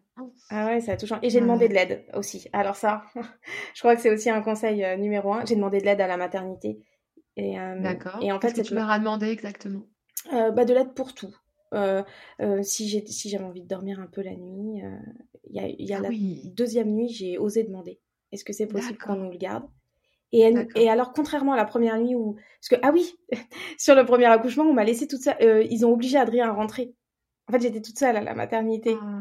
Ah 0.51 0.67
ouais, 0.67 0.81
ça 0.81 0.93
a 0.93 0.97
tout 0.97 1.07
changé. 1.07 1.25
Et 1.25 1.31
j'ai 1.31 1.41
demandé 1.41 1.69
de 1.69 1.75
l'aide 1.75 2.05
aussi. 2.15 2.49
Alors 2.53 2.75
ça, 2.75 3.05
je 3.75 3.81
crois 3.81 3.95
que 3.95 4.03
c'est 4.03 4.11
aussi 4.11 4.29
un 4.31 4.43
conseil 4.43 4.85
numéro 4.99 5.33
un. 5.33 5.45
J'ai 5.45 5.55
demandé 5.55 5.79
de 5.79 5.85
l'aide 5.85 6.01
à 6.01 6.09
la 6.09 6.17
maternité. 6.17 6.81
Et, 7.37 7.55
D'accord. 7.81 8.19
Et 8.21 8.33
en 8.33 8.41
fait, 8.41 8.49
Qu'est-ce 8.49 8.63
que 8.63 8.69
tu 8.69 8.75
leur 8.75 8.91
as 8.91 8.99
demandé 8.99 9.27
exactement? 9.27 9.83
Bah, 10.33 10.65
De 10.65 10.75
l'aide 10.75 10.95
pour 10.95 11.15
tout. 11.15 11.33
Si 12.63 12.89
j'ai 12.89 13.05
si 13.07 13.29
j'avais 13.29 13.45
envie 13.45 13.63
de 13.63 13.69
dormir 13.69 14.01
un 14.01 14.07
peu 14.07 14.23
la 14.23 14.35
nuit, 14.35 14.83
il 15.45 15.57
y 15.57 15.61
a, 15.61 15.69
y 15.69 15.93
a 15.93 15.99
ah 15.99 16.03
la 16.03 16.11
deuxième 16.53 16.91
nuit, 16.91 17.09
j'ai 17.09 17.39
osé 17.39 17.65
demander 17.65 18.01
est-ce 18.35 18.45
que 18.45 18.53
c'est 18.53 18.67
possible 18.67 18.99
qu'on 18.99 19.17
nous 19.17 19.31
le 19.31 19.39
garde? 19.39 19.65
Et, 20.33 20.53
et, 20.75 20.91
alors, 20.91 21.13
contrairement 21.13 21.53
à 21.53 21.57
la 21.57 21.65
première 21.65 21.97
nuit 22.01 22.17
où. 22.17 22.35
Parce 22.35 22.69
que, 22.69 22.75
ah 22.83 22.91
oui, 22.93 23.15
sur 23.79 23.95
le 23.95 24.05
premier 24.05 24.25
accouchement, 24.25 24.65
on 24.65 24.75
m'a 24.75 24.83
laissé 24.83 25.07
toute 25.07 25.23
seule. 25.23 25.37
ils 25.71 25.87
ont 25.87 25.93
obligé 25.93 26.19
Adrien 26.19 26.49
à 26.49 26.53
rentrer. 26.53 26.93
En 27.47 27.53
fait, 27.53 27.61
j'étais 27.61 27.81
toute 27.81 27.99
seule 27.99 28.17
à 28.17 28.21
la 28.21 28.35
maternité. 28.35 28.97
Ah, 29.01 29.21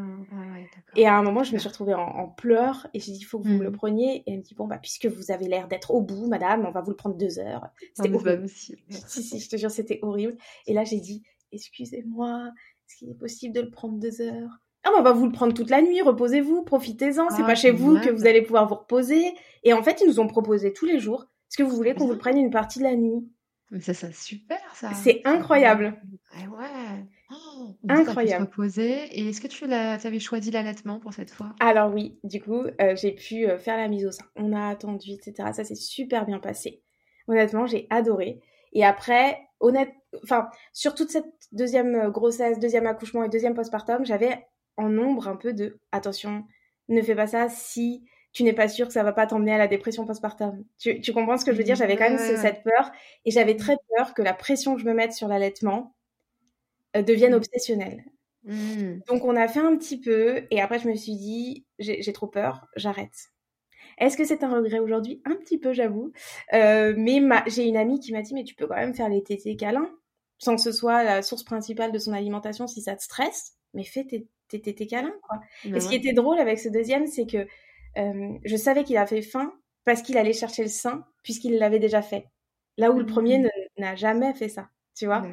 et 0.95 1.06
à 1.06 1.16
un 1.16 1.22
moment, 1.22 1.43
je 1.43 1.54
me 1.54 1.60
suis 1.60 1.68
retrouvée 1.68 1.93
en, 1.93 2.28
pleurs 2.30 2.88
et 2.93 2.99
j'ai 2.99 3.12
dit, 3.12 3.20
il 3.20 3.26
faut 3.26 3.38
que 3.39 3.47
vous 3.47 3.54
me 3.54 3.64
le 3.64 3.70
mmh. 3.70 3.76
preniez. 3.76 4.24
Et 4.26 4.32
elle 4.32 4.38
me 4.38 4.43
dit, 4.43 4.56
bon, 4.56 4.66
bah, 4.66 4.80
puisque 4.82 5.06
vous 5.06 5.30
avez 5.30 5.45
l'air 5.45 5.68
d'être 5.68 5.91
au 5.91 6.01
bout, 6.01 6.28
madame, 6.28 6.66
on 6.66 6.72
va 6.72 6.82
vous 6.82 6.89
le 6.89 6.95
prendre 6.95 7.16
deux 7.16 7.38
heures. 7.38 7.68
C'était 7.93 8.10
ah, 8.12 8.16
horrible. 8.16 8.47
si, 8.47 8.76
si, 8.89 9.39
je 9.39 9.49
te 9.49 9.58
jure, 9.58 9.70
c'était 9.70 9.99
horrible. 10.01 10.36
Et 10.66 10.74
là, 10.74 10.84
j'ai 10.84 10.99
dit, 10.99 11.24
excusez-moi, 11.54 12.51
est-ce 12.88 12.97
qu'il 12.97 13.10
est 13.10 13.18
possible 13.18 13.54
de 13.56 13.62
le 13.62 13.70
prendre 13.70 13.99
deux 13.99 14.22
heures? 14.22 14.60
Ah, 14.84 14.89
bah, 14.91 14.97
on 14.99 15.04
va 15.04 15.14
vous 15.14 15.26
le 15.26 15.32
prendre 15.32 15.54
toute 15.54 15.70
la 15.70 15.82
nuit, 15.82 16.01
reposez-vous, 16.01 16.64
profitez-en, 16.64 17.30
c'est 17.30 17.43
ah, 17.43 17.45
pas 17.45 17.56
chez 17.56 17.72
vous 17.72 17.99
que 17.99 18.10
vous 18.10 18.26
allez 18.26 18.41
pouvoir 18.41 18.68
vous 18.68 18.76
reposer. 18.76 19.34
Et 19.64 19.74
en 19.74 19.82
fait, 19.82 20.01
ils 20.01 20.08
nous 20.08 20.20
ont 20.20 20.28
proposé 20.28 20.74
tous 20.74 20.86
les 20.86 20.99
jours, 20.99 21.26
est-ce 21.49 21.58
que 21.58 21.64
vous 21.64 21.76
voulez 21.76 21.93
qu'on 21.93 22.08
vous 22.08 22.14
le 22.14 22.18
prenne 22.18 22.38
une 22.38 22.49
partie 22.49 22.80
de 22.80 22.84
la 22.84 22.95
nuit? 22.95 23.30
Mais 23.72 23.80
ça, 23.80 23.93
c'est 23.93 24.14
super, 24.14 24.60
ça. 24.76 24.91
C'est 24.93 25.22
incroyable. 25.24 25.99
Ah 26.32 26.49
ouais. 26.49 27.06
Oh, 27.32 27.76
Incroyable. 27.89 28.45
Reposer. 28.45 29.06
Et 29.12 29.30
est-ce 29.30 29.41
que 29.41 29.47
tu 29.47 29.66
avais 29.66 30.20
choisi 30.20 30.51
l'allaitement 30.51 30.99
pour 30.99 31.14
cette 31.14 31.32
fois? 31.32 31.56
Alors 31.60 31.91
oui, 31.93 32.20
du 32.24 32.41
coup, 32.41 32.66
euh, 32.82 32.95
j'ai 32.95 33.14
pu 33.14 33.47
euh, 33.47 33.58
faire 33.58 33.78
la 33.78 33.88
mise 33.88 34.06
au 34.06 34.12
sein. 34.12 34.26
On 34.36 34.54
a 34.54 34.68
attendu, 34.68 35.12
etc. 35.12 35.49
Ça 35.54 35.64
s'est 35.64 35.76
super 35.76 36.26
bien 36.26 36.39
passé. 36.39 36.84
Honnêtement, 37.28 37.66
j'ai 37.66 37.88
adoré. 37.89 38.41
Et 38.74 38.84
après, 38.84 39.40
honnête, 39.60 39.94
enfin, 40.24 40.50
sur 40.74 40.94
toute 40.94 41.10
cette 41.10 41.32
deuxième 41.52 41.96
euh, 41.96 42.10
grossesse, 42.10 42.60
deuxième 42.60 42.88
accouchement 42.88 43.24
et 43.24 43.30
deuxième 43.30 43.54
postpartum, 43.54 44.06
j'avais 44.06 44.46
en 44.78 44.90
nombre 44.90 45.28
un 45.28 45.36
peu 45.36 45.54
de 45.54 45.80
attention, 45.92 46.46
ne 46.90 47.02
fais 47.02 47.16
pas 47.16 47.28
ça 47.28 47.50
si 47.50 48.04
tu 48.34 48.44
n'es 48.44 48.54
pas 48.54 48.68
sûr 48.68 48.88
que 48.88 48.94
ça 48.94 49.04
va 49.04 49.14
pas 49.14 49.28
t'emmener 49.28 49.54
à 49.54 49.60
la 49.60 49.68
dépression 49.68 50.06
postpartum. 50.06 50.66
Tu, 50.80 51.00
tu 51.02 51.14
comprends 51.14 51.38
ce 51.38 51.46
que 51.46 51.52
je 51.52 51.58
veux 51.58 51.64
dire? 51.64 51.76
J'avais 51.76 51.96
quand 51.96 52.10
même 52.10 52.18
cette 52.18 52.64
peur 52.64 52.92
et 53.26 53.32
j'avais 53.32 53.56
très 53.56 53.78
peur 53.96 54.16
que 54.16 54.24
la 54.24 54.34
pression 54.34 54.74
que 54.74 54.82
je 54.82 54.86
me 54.86 54.94
mette 54.94 55.14
sur 55.14 55.28
l'allaitement 55.28 55.96
euh, 56.96 57.04
deviennent 57.04 57.34
mmh. 57.34 57.36
obsessionnels. 57.36 58.04
Mmh. 58.44 59.02
Donc 59.08 59.24
on 59.24 59.36
a 59.36 59.48
fait 59.48 59.60
un 59.60 59.78
petit 59.78 60.00
peu 60.00 60.48
et 60.50 60.62
après 60.62 60.80
je 60.80 60.88
me 60.88 60.96
suis 60.96 61.16
dit 61.16 61.66
j'ai 61.78 62.14
trop 62.14 62.28
peur, 62.28 62.68
j'arrête. 62.76 63.33
Est-ce 63.98 64.18
que 64.18 64.24
c'est 64.24 64.44
un 64.44 64.54
regret 64.54 64.80
aujourd'hui? 64.80 65.22
Un 65.26 65.36
petit 65.36 65.58
peu 65.58 65.74
j'avoue. 65.74 66.12
Euh, 66.54 66.94
mais 66.98 67.22
j'ai 67.48 67.66
une 67.66 67.78
amie 67.78 68.00
qui 68.00 68.12
m'a 68.12 68.22
dit 68.22 68.34
mais 68.34 68.44
tu 68.44 68.56
peux 68.56 68.68
quand 68.68 68.76
même 68.76 68.94
faire 68.94 69.10
les 69.10 69.24
tétés 69.24 69.56
câlins 69.56 69.89
sans 70.39 70.56
que 70.56 70.62
ce 70.62 70.72
soit 70.72 71.04
la 71.04 71.22
source 71.22 71.44
principale 71.44 71.91
de 71.91 72.00
son 72.00 72.14
alimentation 72.14 72.68
si 72.68 72.82
ça 72.82 72.96
te 72.96 73.04
stresse. 73.04 73.54
Mais 73.74 73.84
fais 73.84 74.06
tes, 74.06 74.28
tétés 74.48 74.88
câlins 74.88 75.16
quoi. 75.24 75.39
Bah 75.66 75.78
et 75.78 75.80
ce 75.80 75.89
qui 75.89 75.96
était 75.96 76.14
drôle 76.14 76.39
avec 76.39 76.60
ce 76.60 76.70
deuxième 76.70 77.08
c'est 77.08 77.26
que 77.26 77.48
euh, 77.98 78.38
je 78.44 78.56
savais 78.56 78.84
qu'il 78.84 78.98
a 78.98 79.06
fait 79.08 79.22
faim 79.22 79.54
parce 79.86 80.02
qu'il 80.02 80.18
allait 80.18 80.34
chercher 80.34 80.64
le 80.64 80.70
sein 80.70 81.06
puisqu'il 81.24 81.58
l'avait 81.58 81.80
déjà 81.80 82.02
fait. 82.02 82.28
Là 82.78 82.91
où 82.91 83.00
le 83.00 83.06
premier 83.06 83.39
mmh. 83.39 83.50
n'a 83.78 83.96
jamais 83.96 84.34
fait 84.34 84.50
ça 84.50 84.70
tu 84.96 85.06
vois? 85.06 85.24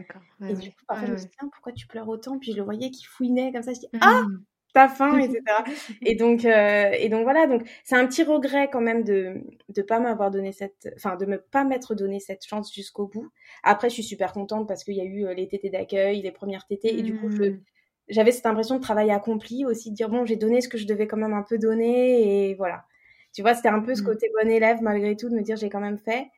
et 0.41 0.55
du 0.55 0.71
coup, 0.71 0.85
parfois, 0.87 1.07
je 1.07 1.13
me 1.13 1.17
suis 1.19 1.29
dit, 1.29 1.37
pourquoi 1.53 1.73
tu 1.73 1.87
pleures 1.87 2.09
autant? 2.09 2.39
Puis 2.39 2.53
je 2.53 2.57
le 2.57 2.63
voyais 2.63 2.91
qui 2.91 3.05
fouinait 3.05 3.53
comme 3.53 3.63
ça. 3.63 3.73
Je 3.73 3.81
dis, 3.81 3.89
ah, 4.01 4.23
mmh. 4.23 4.45
T'as 4.73 4.89
faim, 4.89 5.19
etc. 5.19 5.43
et 6.03 6.15
donc, 6.15 6.45
euh, 6.45 6.91
et 6.93 7.09
donc 7.09 7.23
voilà. 7.25 7.47
Donc, 7.47 7.63
c'est 7.85 7.97
un 7.97 8.07
petit 8.07 8.23
regret 8.23 8.69
quand 8.71 8.81
même 8.81 9.05
de 9.05 9.43
de 9.69 9.83
pas 9.83 10.01
m'avoir 10.01 10.31
donné 10.31 10.53
cette, 10.53 10.93
enfin, 10.97 11.17
de 11.17 11.27
me 11.27 11.39
pas 11.39 11.65
m'être 11.65 11.95
donné 11.95 12.21
cette 12.21 12.45
chance 12.45 12.73
jusqu'au 12.73 13.07
bout. 13.07 13.31
Après, 13.63 13.89
je 13.89 13.95
suis 13.95 14.03
super 14.03 14.33
contente 14.33 14.69
parce 14.69 14.85
qu'il 14.85 14.95
y 14.95 15.01
a 15.01 15.05
eu 15.05 15.27
euh, 15.27 15.35
les 15.35 15.49
tétés 15.49 15.71
d'accueil, 15.71 16.23
les 16.23 16.33
premières 16.33 16.67
tétés, 16.67 16.99
et 16.99 17.03
du 17.03 17.17
coup, 17.19 17.31
je 17.31 17.43
mmh. 17.43 17.61
j'avais 18.09 18.33
cette 18.33 18.47
impression 18.47 18.77
de 18.77 18.83
travail 18.83 19.11
accompli 19.11 19.65
aussi, 19.65 19.91
de 19.91 19.97
dire 19.97 20.09
bon, 20.09 20.25
j'ai 20.25 20.37
donné 20.37 20.61
ce 20.61 20.69
que 20.69 20.79
je 20.79 20.87
devais 20.87 21.07
quand 21.07 21.19
même 21.19 21.35
un 21.35 21.43
peu 21.43 21.59
donner, 21.59 22.51
et 22.51 22.55
voilà. 22.55 22.85
Tu 23.33 23.43
vois, 23.43 23.55
c'était 23.55 23.69
un 23.69 23.81
peu 23.81 23.95
ce 23.95 24.03
mmh. 24.03 24.07
côté 24.07 24.31
bon 24.41 24.51
élève 24.51 24.79
malgré 24.83 25.17
tout 25.17 25.29
de 25.29 25.35
me 25.35 25.43
dire 25.43 25.57
j'ai 25.57 25.71
quand 25.71 25.81
même 25.81 25.99
fait. 25.99 26.29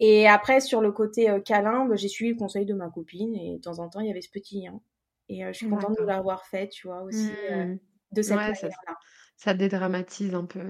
Et 0.00 0.28
après, 0.28 0.60
sur 0.60 0.80
le 0.80 0.92
côté 0.92 1.30
euh, 1.30 1.40
câlin, 1.40 1.86
bah, 1.86 1.96
j'ai 1.96 2.08
suivi 2.08 2.32
le 2.32 2.36
conseil 2.38 2.66
de 2.66 2.74
ma 2.74 2.90
copine 2.90 3.34
et 3.34 3.56
de 3.56 3.62
temps 3.62 3.78
en 3.78 3.88
temps, 3.88 4.00
il 4.00 4.08
y 4.08 4.10
avait 4.10 4.20
ce 4.20 4.30
petit 4.30 4.60
lien. 4.60 4.80
Et 5.28 5.42
je 5.44 5.52
suis 5.52 5.68
contente 5.68 5.98
de 5.98 6.04
l'avoir 6.04 6.44
fait, 6.46 6.68
tu 6.68 6.86
vois, 6.86 7.02
aussi, 7.02 7.32
mmh. 7.50 7.78
de 8.12 8.22
cette 8.22 8.36
ouais, 8.36 8.54
ça, 8.54 8.68
ça, 9.36 9.54
dédramatise 9.54 10.34
un 10.34 10.44
peu. 10.44 10.60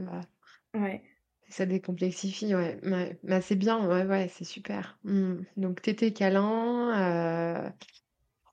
Ouais. 0.75 1.03
Ça 1.49 1.67
décomplexifie, 1.67 2.55
ouais. 2.55 2.81
ouais. 2.85 3.19
Bah, 3.23 3.41
c'est 3.41 3.57
bien, 3.57 3.87
ouais, 3.89 4.05
ouais, 4.05 4.31
c'est 4.33 4.45
super. 4.45 4.99
Mmh. 5.05 5.37
Donc, 5.57 5.83
t'étais 5.83 6.13
câlin, 6.13 7.73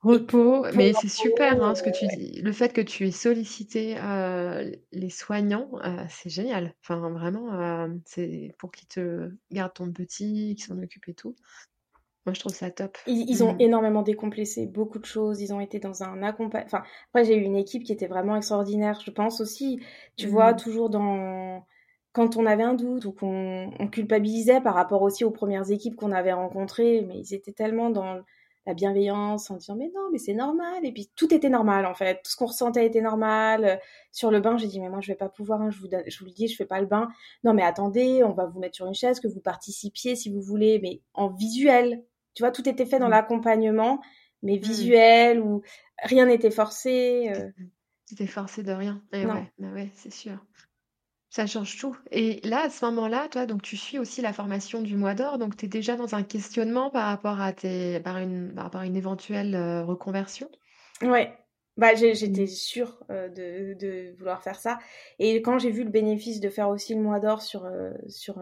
Repos, 0.03 0.65
mais 0.75 0.91
c'est 0.91 1.07
super 1.07 1.63
hein, 1.63 1.75
ce 1.75 1.81
que 1.81 1.89
tu 1.89 2.05
dis. 2.07 2.41
Le 2.41 2.51
fait 2.51 2.73
que 2.73 2.81
tu 2.81 3.07
aies 3.07 3.11
sollicité 3.11 3.95
les 4.91 5.09
soignants, 5.09 5.71
c'est 6.09 6.29
génial. 6.29 6.75
Enfin, 6.81 7.09
vraiment, 7.09 7.87
c'est 8.05 8.53
pour 8.59 8.71
qu'ils 8.73 8.89
te 8.89 9.31
gardent 9.51 9.73
ton 9.73 9.91
petit, 9.93 10.55
qu'ils 10.55 10.65
s'en 10.65 10.77
occupent 10.77 11.07
et 11.07 11.13
tout. 11.13 11.35
Moi, 12.25 12.33
je 12.33 12.39
trouve 12.39 12.53
ça 12.53 12.71
top. 12.71 12.97
Ils, 13.05 13.43
ont 13.43 13.53
mmh. 13.53 13.61
énormément 13.61 14.01
décomplexé 14.01 14.65
beaucoup 14.65 14.99
de 14.99 15.05
choses. 15.05 15.41
Ils 15.41 15.53
ont 15.53 15.59
été 15.59 15.79
dans 15.79 16.03
un 16.03 16.23
accompagnement. 16.23 16.65
Enfin, 16.65 16.83
après, 17.09 17.25
j'ai 17.25 17.35
eu 17.35 17.41
une 17.41 17.57
équipe 17.57 17.83
qui 17.83 17.91
était 17.91 18.07
vraiment 18.07 18.37
extraordinaire. 18.37 19.01
Je 19.05 19.11
pense 19.11 19.41
aussi, 19.41 19.81
tu 20.15 20.27
vois, 20.27 20.53
mmh. 20.53 20.57
toujours 20.57 20.89
dans 20.89 21.65
quand 22.13 22.37
on 22.37 22.45
avait 22.45 22.63
un 22.63 22.75
doute 22.75 23.05
ou 23.05 23.11
qu'on 23.11 23.71
culpabilisait 23.91 24.61
par 24.61 24.75
rapport 24.75 25.01
aussi 25.01 25.25
aux 25.25 25.31
premières 25.31 25.71
équipes 25.71 25.95
qu'on 25.95 26.11
avait 26.11 26.31
rencontrées, 26.31 27.01
mais 27.01 27.17
ils 27.17 27.33
étaient 27.33 27.51
tellement 27.51 27.89
dans 27.89 28.21
la 28.65 28.73
bienveillance 28.73 29.51
en 29.51 29.57
disant 29.57 29.75
mais 29.75 29.91
non 29.93 30.09
mais 30.11 30.17
c'est 30.17 30.33
normal 30.33 30.85
et 30.85 30.91
puis 30.93 31.09
tout 31.15 31.33
était 31.33 31.49
normal 31.49 31.85
en 31.85 31.93
fait 31.93 32.21
tout 32.23 32.31
ce 32.31 32.37
qu'on 32.37 32.45
ressentait 32.45 32.85
était 32.85 33.01
normal 33.01 33.79
sur 34.13 34.31
le 34.31 34.39
bain 34.39 34.57
j'ai 34.57 34.67
dit 34.67 34.79
mais 34.79 34.87
moi 34.89 35.01
je 35.01 35.07
vais 35.11 35.17
pas 35.17 35.27
pouvoir 35.27 35.61
hein, 35.61 35.69
je 35.69 35.79
vous 35.79 35.87
je 36.07 36.19
vous 36.19 36.25
le 36.25 36.31
dis 36.31 36.47
je 36.47 36.55
fais 36.55 36.65
pas 36.65 36.79
le 36.79 36.87
bain 36.87 37.09
non 37.43 37.53
mais 37.53 37.63
attendez 37.63 38.23
on 38.23 38.31
va 38.31 38.45
vous 38.45 38.59
mettre 38.59 38.75
sur 38.75 38.85
une 38.85 38.93
chaise 38.93 39.19
que 39.19 39.27
vous 39.27 39.41
participiez 39.41 40.15
si 40.15 40.31
vous 40.31 40.41
voulez 40.41 40.79
mais 40.81 41.01
en 41.13 41.27
visuel 41.27 42.03
tu 42.33 42.43
vois 42.43 42.51
tout 42.51 42.67
était 42.67 42.85
fait 42.85 42.99
dans 42.99 43.07
mmh. 43.07 43.11
l'accompagnement 43.11 44.01
mais 44.41 44.57
mmh. 44.57 44.61
visuel 44.61 45.39
ou 45.41 45.61
rien 46.03 46.25
n'était 46.25 46.51
forcé 46.51 47.31
euh... 47.35 47.49
c'était 48.05 48.27
forcé 48.27 48.63
de 48.63 48.71
rien 48.71 49.01
et 49.11 49.25
ouais 49.25 49.51
bah 49.57 49.71
ouais 49.73 49.89
c'est 49.93 50.13
sûr 50.13 50.39
ça 51.33 51.47
change 51.47 51.79
tout. 51.79 51.97
Et 52.11 52.41
là, 52.43 52.65
à 52.65 52.69
ce 52.69 52.85
moment-là, 52.85 53.27
toi, 53.27 53.47
donc 53.47 53.63
tu 53.63 53.75
suis 53.75 53.97
aussi 53.97 54.21
la 54.21 54.33
formation 54.33 54.83
du 54.83 54.95
mois 54.95 55.15
d'or, 55.15 55.39
donc 55.39 55.57
tu 55.57 55.65
es 55.65 55.67
déjà 55.67 55.95
dans 55.95 56.13
un 56.13 56.21
questionnement 56.21 56.91
par 56.91 57.07
rapport 57.07 57.41
à 57.41 57.53
tes, 57.53 57.99
par 58.01 58.19
une, 58.19 58.53
par 58.53 58.65
rapport 58.65 58.81
à 58.81 58.85
une 58.85 58.95
éventuelle 58.95 59.55
euh, 59.55 59.83
reconversion? 59.83 60.47
Ouais, 61.01 61.35
bah 61.75 61.95
j'étais 61.95 62.43
mmh. 62.43 62.47
sûre 62.47 63.03
euh, 63.09 63.29
de, 63.29 63.73
de 63.73 64.15
vouloir 64.19 64.43
faire 64.43 64.59
ça. 64.59 64.77
Et 65.17 65.41
quand 65.41 65.57
j'ai 65.57 65.71
vu 65.71 65.83
le 65.83 65.89
bénéfice 65.89 66.39
de 66.39 66.49
faire 66.49 66.69
aussi 66.69 66.93
le 66.93 67.01
mois 67.01 67.19
d'or 67.19 67.41
sur, 67.41 67.65
euh, 67.65 67.93
sur 68.07 68.39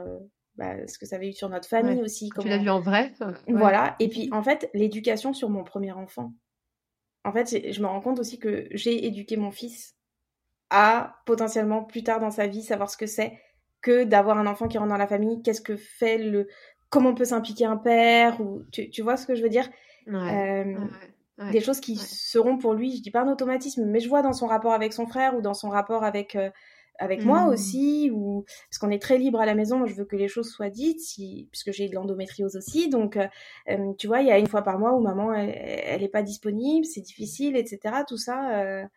bah, 0.62 0.88
ce 0.88 1.00
que 1.00 1.08
ça 1.08 1.16
avait 1.16 1.30
eu 1.30 1.34
sur 1.34 1.50
notre 1.50 1.68
famille 1.68 2.04
aussi. 2.04 2.30
Tu 2.40 2.48
l'as 2.48 2.60
vu 2.60 2.70
en 2.70 2.82
vrai. 2.82 3.12
Voilà. 3.48 3.96
Et 4.00 4.10
puis 4.10 4.30
en 4.32 4.44
fait, 4.44 4.70
l'éducation 4.76 5.34
sur 5.34 5.50
mon 5.50 5.64
premier 5.64 5.92
enfant. 5.92 6.34
En 7.24 7.34
fait, 7.34 7.72
je 7.72 7.82
me 7.82 7.88
rends 7.88 8.00
compte 8.00 8.20
aussi 8.20 8.38
que 8.38 8.68
j'ai 8.70 9.08
éduqué 9.08 9.38
mon 9.38 9.50
fils 9.50 9.96
à 10.70 11.16
potentiellement 11.26 11.84
plus 11.84 12.04
tard 12.04 12.20
dans 12.20 12.30
sa 12.30 12.46
vie 12.46 12.62
savoir 12.62 12.92
ce 12.92 12.98
que 12.98 13.08
c'est 13.08 13.40
que 13.82 14.04
d'avoir 14.04 14.38
un 14.38 14.46
enfant 14.46 14.68
qui 14.68 14.78
rentre 14.78 14.92
dans 14.92 14.98
la 14.98 15.08
famille, 15.08 15.42
qu'est-ce 15.42 15.62
que 15.62 15.76
fait 15.76 16.20
le, 16.20 16.48
comment 16.92 17.16
peut 17.16 17.26
s'impliquer 17.26 17.66
un 17.66 17.78
père 17.78 18.40
ou 18.40 18.62
tu, 18.72 18.92
tu, 18.92 19.02
vois 19.02 19.18
ce 19.18 19.26
que 19.26 19.34
je 19.34 19.42
veux 19.42 19.50
dire? 19.50 19.68
Euh, 20.08 20.76
Des 21.52 21.60
choses 21.60 21.80
qui 21.80 21.96
seront 21.96 22.60
pour 22.60 22.76
lui, 22.76 22.98
je 22.98 23.02
dis 23.02 23.10
pas 23.10 23.22
un 23.22 23.32
automatisme, 23.32 23.86
mais 23.86 24.00
je 24.00 24.08
vois 24.08 24.22
dans 24.22 24.34
son 24.34 24.46
rapport 24.46 24.74
avec 24.74 24.94
son 24.94 25.08
frère 25.08 25.36
ou 25.36 25.42
dans 25.42 25.56
son 25.56 25.70
rapport 25.70 26.04
avec 26.04 26.36
euh, 26.36 26.52
avec 27.02 27.26
moi 27.26 27.46
mmh. 27.46 27.50
aussi 27.50 28.12
ou 28.14 28.46
parce 28.70 28.78
qu'on 28.80 28.90
est 28.90 29.02
très 29.02 29.18
libre 29.18 29.40
à 29.42 29.46
la 29.46 29.56
maison, 29.56 29.86
je 29.86 29.94
veux 29.94 30.06
que 30.06 30.16
les 30.16 30.28
choses 30.28 30.50
soient 30.50 30.70
dites 30.70 31.02
si 31.02 31.48
puisque 31.52 31.72
j'ai 31.72 31.90
de 31.90 31.96
l'endométriose 31.96 32.56
aussi, 32.56 32.90
donc 32.90 33.18
euh, 33.18 33.94
tu 33.98 34.08
vois 34.08 34.22
il 34.22 34.28
y 34.28 34.32
a 34.32 34.38
une 34.38 34.48
fois 34.48 34.62
par 34.62 34.80
mois 34.80 34.94
où 34.94 35.02
maman 35.02 35.34
elle, 35.34 35.54
elle 35.56 36.04
est 36.04 36.10
pas 36.10 36.24
disponible, 36.24 36.86
c'est 36.86 37.02
difficile, 37.02 37.56
etc. 37.56 38.04
Tout 38.08 38.18
ça 38.18 38.88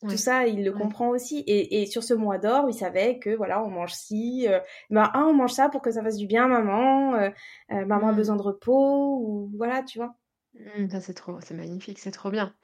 tout 0.00 0.16
ça, 0.16 0.46
il 0.46 0.64
le 0.64 0.72
comprend 0.72 1.08
aussi. 1.08 1.40
Et, 1.40 1.82
et, 1.82 1.86
sur 1.86 2.04
ce 2.04 2.14
mois 2.14 2.38
d'or, 2.38 2.66
il 2.68 2.74
savait 2.74 3.18
que 3.18 3.30
voilà, 3.30 3.62
on 3.64 3.68
mange 3.68 3.94
ci, 3.94 4.46
euh, 4.48 4.60
ben 4.90 5.10
ah, 5.12 5.26
on 5.26 5.34
mange 5.34 5.52
ça 5.52 5.68
pour 5.68 5.82
que 5.82 5.90
ça 5.90 6.02
fasse 6.02 6.16
du 6.16 6.26
bien, 6.26 6.46
maman. 6.46 7.14
Euh, 7.14 7.30
euh, 7.72 7.84
maman 7.84 8.08
a 8.08 8.12
mmh. 8.12 8.16
besoin 8.16 8.36
de 8.36 8.42
repos 8.42 9.18
ou 9.20 9.50
voilà, 9.56 9.82
tu 9.82 9.98
vois. 9.98 10.14
Mmh, 10.58 11.00
c'est 11.00 11.14
trop, 11.14 11.40
c'est 11.40 11.54
magnifique, 11.54 11.98
c'est 11.98 12.10
trop 12.10 12.30
bien. 12.30 12.54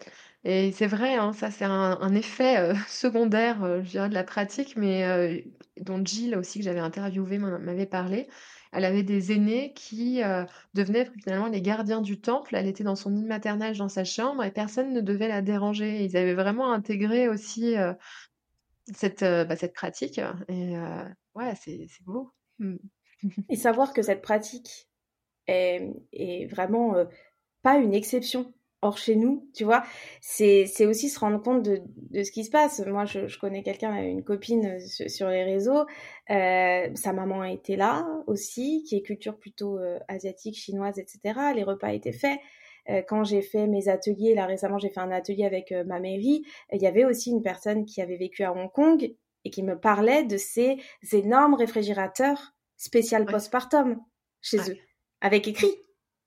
Et 0.44 0.72
c'est 0.72 0.86
vrai, 0.86 1.14
hein, 1.14 1.32
ça 1.32 1.50
c'est 1.50 1.64
un, 1.64 2.14
effet 2.14 2.74
secondaire, 2.88 3.82
je 3.82 3.90
dirais, 3.90 4.08
de 4.08 4.14
la 4.14 4.24
pratique, 4.24 4.76
mais 4.76 5.44
dont 5.80 6.04
Jill 6.04 6.36
aussi 6.36 6.58
que 6.58 6.64
j'avais 6.64 6.80
interviewé 6.80 7.38
m'avait 7.38 7.86
parlé 7.86 8.28
elle 8.74 8.84
avait 8.84 9.04
des 9.04 9.32
aînés 9.32 9.72
qui 9.74 10.20
devenaient 10.74 11.08
finalement 11.22 11.46
les 11.46 11.62
gardiens 11.62 12.00
du 12.00 12.20
temple. 12.20 12.56
Elle 12.56 12.66
était 12.66 12.82
dans 12.82 12.96
son 12.96 13.14
île 13.16 13.26
maternelle 13.26 13.76
dans 13.76 13.88
sa 13.88 14.04
chambre 14.04 14.42
et 14.42 14.50
personne 14.50 14.92
ne 14.92 15.00
devait 15.00 15.28
la 15.28 15.42
déranger. 15.42 16.04
Ils 16.04 16.16
avaient 16.16 16.34
vraiment 16.34 16.72
intégré 16.72 17.28
aussi 17.28 17.76
cette, 18.92 19.20
bah, 19.20 19.56
cette 19.56 19.74
pratique. 19.74 20.20
Et 20.48 20.74
ouais, 21.36 21.54
c'est 21.56 21.86
beau. 22.04 22.32
Mmh. 22.58 22.76
et 23.48 23.56
savoir 23.56 23.92
que 23.92 24.02
cette 24.02 24.22
pratique 24.22 24.88
est, 25.46 26.48
vraiment 26.50 26.94
pas 27.64 27.78
une 27.78 27.94
exception. 27.94 28.52
Or, 28.82 28.98
chez 28.98 29.16
nous, 29.16 29.48
tu 29.54 29.64
vois, 29.64 29.82
c'est 30.20 30.66
aussi 30.84 31.08
se 31.08 31.18
rendre 31.18 31.40
compte 31.42 31.62
de, 31.62 31.80
de, 32.10 32.22
ce 32.22 32.30
qui 32.30 32.44
se 32.44 32.50
passe. 32.50 32.80
Moi, 32.86 33.06
je, 33.06 33.28
je 33.28 33.38
connais 33.38 33.62
quelqu'un, 33.62 33.94
une 34.02 34.22
copine 34.22 34.78
sur, 34.78 35.28
les 35.28 35.42
réseaux. 35.42 35.86
Euh, 36.28 36.90
sa 36.94 37.14
maman 37.14 37.44
était 37.44 37.76
là 37.76 38.06
aussi, 38.26 38.84
qui 38.86 38.96
est 38.96 39.00
culture 39.00 39.38
plutôt 39.38 39.78
euh, 39.78 39.98
asiatique, 40.08 40.58
chinoise, 40.58 40.98
etc. 40.98 41.40
Les 41.54 41.62
repas 41.62 41.94
étaient 41.94 42.12
faits. 42.12 42.38
Euh, 42.90 43.00
quand 43.08 43.24
j'ai 43.24 43.40
fait 43.40 43.66
mes 43.66 43.88
ateliers, 43.88 44.34
là 44.34 44.44
récemment, 44.44 44.76
j'ai 44.76 44.90
fait 44.90 45.00
un 45.00 45.10
atelier 45.10 45.46
avec 45.46 45.72
ma 45.86 45.98
mairie. 45.98 46.44
Il 46.70 46.82
y 46.82 46.86
avait 46.86 47.06
aussi 47.06 47.30
une 47.30 47.40
personne 47.40 47.86
qui 47.86 48.02
avait 48.02 48.18
vécu 48.18 48.44
à 48.44 48.52
Hong 48.52 48.70
Kong 48.70 49.14
et 49.46 49.50
qui 49.50 49.62
me 49.62 49.80
parlait 49.80 50.24
de 50.24 50.36
ces 50.36 50.76
énormes 51.12 51.54
réfrigérateurs 51.54 52.52
spécial 52.76 53.24
postpartum 53.24 53.98
chez 54.42 54.58
eux, 54.58 54.76
avec 55.22 55.48
écrit 55.48 55.74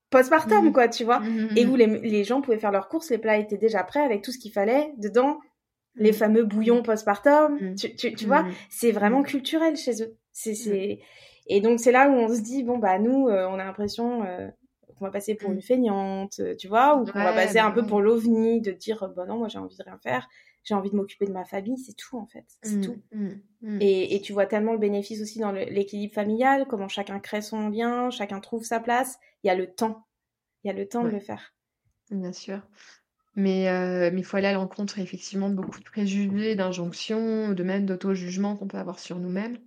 postpartum, 0.10 0.68
mmh 0.68 0.74
quoi, 0.74 0.88
tu 0.88 1.04
vois. 1.04 1.20
Mmh 1.20 1.50
et 1.56 1.66
où 1.66 1.76
les, 1.76 1.88
les, 1.88 2.24
gens 2.24 2.42
pouvaient 2.42 2.58
faire 2.58 2.72
leurs 2.72 2.88
courses, 2.88 3.10
les 3.10 3.18
plats 3.18 3.38
étaient 3.38 3.58
déjà 3.58 3.84
prêts 3.84 4.04
avec 4.04 4.22
tout 4.22 4.32
ce 4.32 4.40
qu'il 4.40 4.52
fallait 4.52 4.94
dedans, 4.98 5.40
les 5.96 6.14
fameux 6.14 6.44
bouillons 6.44 6.84
postpartum, 6.84 7.76
tu, 7.76 7.96
tu, 7.96 8.14
tu 8.14 8.26
vois, 8.26 8.46
c'est 8.70 8.92
vraiment 8.92 9.24
culturel 9.24 9.76
chez 9.76 10.04
eux. 10.04 10.16
C'est, 10.32 10.54
c'est... 10.54 11.00
Et 11.48 11.62
donc, 11.62 11.80
c'est 11.80 11.92
là 11.92 12.10
où 12.10 12.14
on 12.14 12.28
se 12.28 12.42
dit, 12.42 12.64
bon, 12.64 12.78
bah, 12.78 13.00
nous, 13.00 13.28
euh, 13.30 13.48
on 13.50 13.56
a 13.56 13.64
l'impression 13.64 14.24
euh, 14.24 14.48
qu'on 14.98 15.06
va 15.06 15.12
passer 15.12 15.36
pour 15.36 15.52
une 15.52 15.62
feignante, 15.62 16.42
tu 16.60 16.68
vois, 16.68 16.98
ou 16.98 17.06
qu'on 17.06 17.24
va 17.24 17.34
passer 17.34 17.60
un 17.60 17.72
peu 17.72 17.86
pour 17.86 18.02
l'ovni, 18.02 18.62
de 18.62 18.72
dire, 18.72 19.10
bah 19.16 19.26
non, 19.26 19.38
moi, 19.38 19.48
j'ai 19.48 19.58
envie 19.58 19.78
de 19.78 19.84
rien 19.84 19.98
faire, 20.04 20.28
j'ai 20.68 20.76
envie 20.76 20.90
de 20.90 20.98
m'occuper 20.98 21.26
de 21.26 21.32
ma 21.32 21.46
famille, 21.46 21.78
c'est 21.78 21.96
tout, 21.96 22.18
en 22.18 22.26
fait, 22.26 22.46
c'est 22.62 22.82
tout. 22.82 22.98
Et, 23.80 24.16
et, 24.16 24.22
tu 24.22 24.34
vois 24.34 24.46
tellement 24.46 24.74
le 24.74 24.78
bénéfice 24.78 25.22
aussi 25.22 25.40
dans 25.40 25.54
l'équilibre 25.54 26.14
familial, 26.14 26.66
comment 26.70 26.90
chacun 26.90 27.20
crée 27.20 27.42
son 27.42 27.70
lien, 27.70 28.10
chacun 28.10 28.42
trouve 28.42 28.66
sa 28.66 28.82
place, 28.82 29.18
il 29.44 29.48
y 29.48 29.50
a 29.50 29.56
le 29.56 29.68
temps. 29.68 30.06
Il 30.64 30.68
y 30.68 30.72
a 30.72 30.74
le 30.74 30.86
temps 30.86 31.04
de 31.04 31.10
le 31.10 31.22
faire. 31.22 31.54
Bien 32.12 32.34
sûr. 32.34 32.60
Mais, 33.36 33.70
euh, 33.70 34.10
mais 34.12 34.20
il 34.20 34.24
faut 34.26 34.36
aller 34.36 34.48
à 34.48 34.54
l'encontre 34.54 35.00
effectivement 35.00 35.50
de 35.50 35.56
beaucoup 35.56 35.80
de 35.80 35.86
préjugés, 35.86 36.56
d'injonctions, 36.56 37.54
de 37.54 37.64
même 37.64 37.86
d'auto-jugement 37.86 38.58
qu'on 38.58 38.68
peut 38.68 38.78
avoir 38.78 39.00
sur 39.00 39.20
nous-mêmes. 39.20 39.58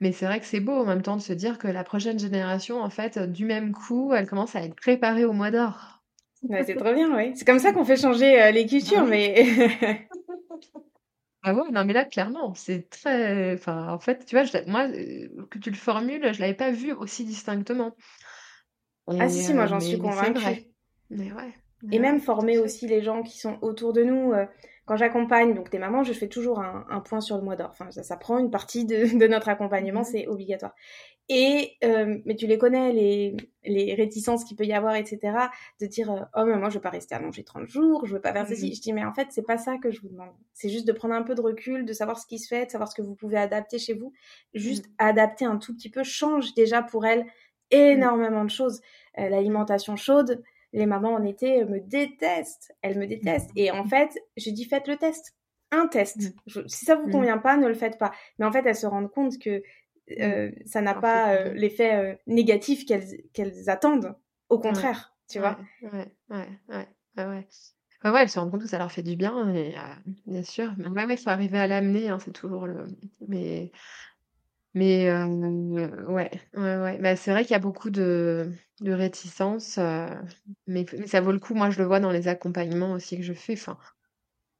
Mais 0.00 0.12
c'est 0.12 0.24
vrai 0.24 0.40
que 0.40 0.46
c'est 0.46 0.60
beau 0.60 0.72
en 0.72 0.86
même 0.86 1.02
temps 1.02 1.16
de 1.16 1.22
se 1.22 1.34
dire 1.34 1.58
que 1.58 1.68
la 1.68 1.84
prochaine 1.84 2.18
génération, 2.18 2.80
en 2.80 2.90
fait, 2.90 3.18
du 3.18 3.44
même 3.44 3.72
coup, 3.72 4.14
elle 4.14 4.26
commence 4.26 4.56
à 4.56 4.62
être 4.62 4.76
préparée 4.76 5.26
au 5.26 5.32
mois 5.32 5.50
d'or. 5.50 6.02
c'est 6.64 6.74
trop 6.74 6.94
bien, 6.94 7.14
oui. 7.14 7.32
C'est 7.34 7.44
comme 7.44 7.58
ça 7.58 7.72
qu'on 7.72 7.84
fait 7.84 8.00
changer 8.00 8.40
euh, 8.40 8.50
les 8.50 8.66
cultures, 8.66 9.04
mais... 9.04 10.08
ah 11.42 11.54
ouais, 11.54 11.70
non, 11.72 11.84
mais 11.84 11.92
là, 11.92 12.04
clairement, 12.04 12.54
c'est 12.54 12.88
très... 12.88 13.54
Enfin, 13.54 13.88
en 13.88 13.98
fait, 13.98 14.24
tu 14.24 14.36
vois, 14.36 14.44
moi, 14.66 14.86
euh, 14.88 15.28
que 15.50 15.58
tu 15.58 15.70
le 15.70 15.76
formules, 15.76 16.32
je 16.32 16.40
l'avais 16.40 16.54
pas 16.54 16.70
vu 16.70 16.92
aussi 16.92 17.24
distinctement 17.24 17.96
ah 19.08 19.28
si, 19.28 19.42
si, 19.42 19.54
moi 19.54 19.66
j'en 19.66 19.80
suis 19.80 19.98
convaincue. 19.98 20.66
Mais 21.10 21.32
ouais. 21.32 21.54
Et 21.90 21.98
même 21.98 22.20
former 22.20 22.58
aussi 22.58 22.86
les 22.86 23.02
gens 23.02 23.22
qui 23.22 23.38
sont 23.38 23.58
autour 23.60 23.92
de 23.92 24.04
nous. 24.04 24.32
Euh, 24.32 24.46
quand 24.84 24.96
j'accompagne 24.96 25.54
donc 25.54 25.70
des 25.70 25.78
mamans, 25.78 26.02
je 26.02 26.12
fais 26.12 26.28
toujours 26.28 26.60
un, 26.60 27.00
point 27.00 27.20
sur 27.20 27.36
le 27.36 27.42
mois 27.42 27.54
d'or. 27.54 27.68
Enfin, 27.70 27.90
ça, 27.90 28.02
ça, 28.02 28.16
prend 28.16 28.38
une 28.38 28.50
partie 28.50 28.84
de, 28.84 29.16
de 29.18 29.26
notre 29.26 29.48
accompagnement, 29.48 30.00
mhm. 30.00 30.06
c'est 30.06 30.26
obligatoire. 30.26 30.74
Et 31.28 31.76
euh, 31.84 32.18
mais 32.24 32.34
tu 32.34 32.48
les 32.48 32.58
connais, 32.58 32.92
les, 32.92 33.36
les 33.64 33.94
réticences 33.94 34.44
qu'il 34.44 34.56
peut 34.56 34.64
y 34.64 34.72
avoir, 34.72 34.96
etc. 34.96 35.20
De 35.80 35.86
dire 35.86 36.10
euh, 36.10 36.20
oh 36.36 36.44
mais 36.44 36.56
moi 36.56 36.68
je 36.68 36.74
veux 36.74 36.80
pas 36.80 36.90
rester 36.90 37.14
allongée 37.14 37.44
30 37.44 37.68
jours, 37.68 38.06
je 38.06 38.14
veux 38.14 38.20
pas 38.20 38.32
faire 38.32 38.46
ceci. 38.48 38.66
Mhm. 38.68 38.74
Je 38.74 38.80
dis 38.80 38.92
mais 38.92 39.04
en 39.04 39.12
fait 39.12 39.28
c'est 39.30 39.46
pas 39.46 39.56
ça 39.56 39.78
que 39.78 39.92
je 39.92 40.00
vous 40.00 40.08
demande. 40.08 40.32
C'est 40.52 40.68
juste 40.68 40.86
de 40.86 40.92
prendre 40.92 41.14
un 41.14 41.22
peu 41.22 41.36
de 41.36 41.40
recul, 41.40 41.84
de 41.84 41.92
savoir 41.92 42.18
ce 42.18 42.26
qui 42.26 42.40
se 42.40 42.48
fait, 42.48 42.66
de 42.66 42.70
savoir 42.70 42.90
ce 42.90 42.96
que 42.96 43.02
vous 43.02 43.14
pouvez 43.14 43.36
adapter 43.36 43.78
chez 43.78 43.94
vous. 43.94 44.12
Juste 44.52 44.86
mhm. 44.86 44.94
adapter 44.98 45.44
un 45.44 45.58
tout 45.58 45.74
petit 45.74 45.90
peu 45.90 46.02
change 46.02 46.54
déjà 46.54 46.82
pour 46.82 47.06
elle 47.06 47.24
énormément 47.70 48.44
de 48.44 48.50
choses. 48.50 48.80
Euh, 49.18 49.28
l'alimentation 49.28 49.96
chaude, 49.96 50.42
les 50.72 50.86
mamans 50.86 51.14
en 51.14 51.24
été 51.24 51.64
me 51.64 51.80
détestent. 51.80 52.74
Elles 52.82 52.98
me 52.98 53.06
détestent. 53.06 53.50
Et 53.56 53.70
en 53.70 53.84
fait, 53.84 54.18
je 54.36 54.50
dis 54.50 54.64
faites 54.64 54.88
le 54.88 54.96
test. 54.96 55.34
Un 55.70 55.86
test. 55.86 56.34
Mm. 56.54 56.66
si 56.66 56.84
ça 56.84 56.96
vous 56.96 57.08
mm. 57.08 57.12
convient 57.12 57.38
pas, 57.38 57.56
ne 57.56 57.66
le 57.66 57.74
faites 57.74 57.98
pas. 57.98 58.12
Mais 58.38 58.46
en 58.46 58.52
fait, 58.52 58.64
elles 58.66 58.76
se 58.76 58.86
rendent 58.86 59.10
compte 59.10 59.38
que 59.38 59.62
euh, 60.20 60.48
mm. 60.48 60.52
ça 60.66 60.80
n'a 60.80 60.94
pas 60.94 61.34
euh, 61.34 61.52
l'effet 61.54 62.18
négatif 62.26 62.84
qu'elles 62.86 63.70
attendent. 63.70 64.14
Au 64.48 64.58
contraire, 64.58 65.14
tu 65.28 65.38
vois. 65.38 65.58
Ouais, 65.82 66.12
ouais, 66.30 66.48
ouais, 66.68 67.24
ouais. 67.24 67.46
Ouais, 68.04 68.10
ouais, 68.10 68.22
elles 68.22 68.28
se 68.28 68.38
rendent 68.38 68.50
compte 68.50 68.62
que 68.62 68.68
ça 68.68 68.78
leur 68.78 68.90
fait 68.90 69.04
du 69.04 69.14
bien, 69.14 69.54
et, 69.54 69.74
bien 70.26 70.42
sûr. 70.42 70.74
Mais 70.76 70.88
ouais, 70.88 71.14
il 71.14 71.16
faut 71.16 71.30
arriver 71.30 71.58
à 71.58 71.68
l'amener, 71.68 72.08
hein, 72.08 72.18
c'est 72.18 72.32
toujours 72.32 72.66
le. 72.66 72.84
Mais 73.28 73.70
mais 74.74 75.08
euh, 75.10 75.26
ouais, 76.06 76.30
ouais, 76.54 76.76
ouais. 76.78 76.98
Bah, 76.98 77.16
c'est 77.16 77.30
vrai 77.30 77.42
qu'il 77.42 77.52
y 77.52 77.56
a 77.56 77.58
beaucoup 77.58 77.90
de, 77.90 78.50
de 78.82 78.92
réticence, 78.92 79.78
euh, 79.78 80.06
mais, 80.66 80.84
mais 80.98 81.06
ça 81.06 81.20
vaut 81.20 81.32
le 81.32 81.38
coup. 81.38 81.54
Moi, 81.54 81.70
je 81.70 81.78
le 81.80 81.86
vois 81.86 82.00
dans 82.00 82.10
les 82.10 82.28
accompagnements 82.28 82.92
aussi 82.92 83.16
que 83.16 83.22
je 83.22 83.32
fais. 83.32 83.54
Enfin, 83.54 83.78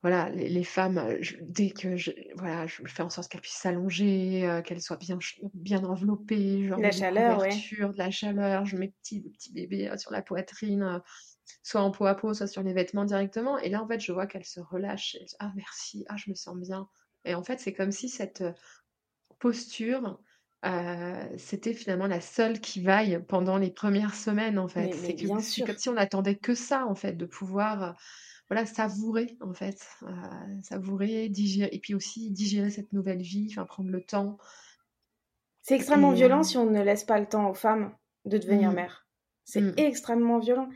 voilà, 0.03 0.31
les, 0.31 0.49
les 0.49 0.65
femmes, 0.65 0.99
euh, 0.99 1.21
dès 1.43 1.71
que 1.71 1.97
je, 1.97 2.11
voilà, 2.37 2.67
je 2.67 2.85
fais 2.87 3.03
en 3.03 3.11
sorte 3.11 3.31
qu'elles 3.31 3.41
puissent 3.41 3.55
s'allonger, 3.55 4.63
qu'elles 4.65 4.83
soient 4.83 4.97
bien, 4.97 5.19
bien 5.55 5.85
enveloppées, 5.85 6.67
genre 6.69 6.81
La 6.81 6.91
chaleur, 6.91 7.41
ouais. 7.41 7.51
de 7.51 7.99
la 7.99 8.11
chaleur. 8.11 8.65
Je 8.65 8.77
mets 8.77 8.95
petit, 9.03 9.21
petit 9.21 9.53
bébé 9.53 9.91
sur 9.99 10.11
la 10.13 10.23
poitrine, 10.23 11.03
soit 11.63 11.83
en 11.83 11.91
peau 11.91 12.07
à 12.07 12.15
peau, 12.15 12.35
soit 12.35 12.47
sur 12.47 12.63
les 12.63 12.73
vêtements 12.73 13.05
directement. 13.05 13.59
Et 13.59 13.69
là, 13.69 13.83
en 13.83 13.87
fait, 13.89 14.01
je 14.01 14.13
vois 14.13 14.27
qu'elles 14.27 14.45
se 14.45 14.61
relâchent. 14.61 15.17
ah, 15.39 15.53
merci, 15.57 16.05
ah, 16.09 16.17
je 16.17 16.31
me 16.31 16.35
sens 16.35 16.57
bien. 16.57 16.89
Et 17.25 17.35
en 17.35 17.45
fait, 17.45 17.61
c'est 17.61 17.73
comme 17.73 17.93
si 17.93 18.09
cette 18.09 18.43
posture, 19.39 20.21
euh, 20.65 21.25
c'était 21.39 21.75
finalement 21.75 22.07
la 22.07 22.21
seule 22.21 22.61
qui 22.61 22.83
vaille 22.83 23.21
pendant 23.27 23.59
les 23.59 23.71
premières 23.71 24.15
semaines 24.15 24.59
en 24.59 24.69
fait. 24.69 24.93
C'est 24.93 25.17
comme 25.27 25.41
si 25.41 25.89
on 25.89 25.97
attendait 25.97 26.37
que 26.37 26.55
ça 26.55 26.87
en 26.87 26.95
fait, 26.95 27.15
de 27.15 27.27
pouvoir 27.27 27.83
euh, 27.83 27.93
voilà 28.49 28.65
savourer 28.65 29.37
en 29.41 29.55
fait, 29.55 29.85
euh, 30.05 30.13
savourer, 30.63 31.29
digérer 31.29 31.71
et 31.73 31.81
puis 31.81 31.95
aussi 31.95 32.31
digérer 32.31 32.71
cette 32.71 32.93
nouvelle 32.93 33.23
vie, 33.23 33.49
enfin 33.51 33.65
prendre 33.65 33.91
le 33.91 34.03
temps. 34.03 34.39
C'est 35.63 35.75
extrêmement 35.75 36.13
violent 36.13 36.43
si 36.43 36.57
on 36.57 36.71
ne 36.71 36.83
laisse 36.83 37.05
pas 37.05 37.19
le 37.19 37.27
temps 37.27 37.51
aux 37.51 37.55
femmes 37.55 37.93
de 38.25 38.39
devenir 38.39 38.71
mmh. 38.71 38.75
mère. 38.75 39.07
C'est 39.45 39.61
mmh. 39.61 39.75
extrêmement 39.79 40.39
violent. 40.39 40.69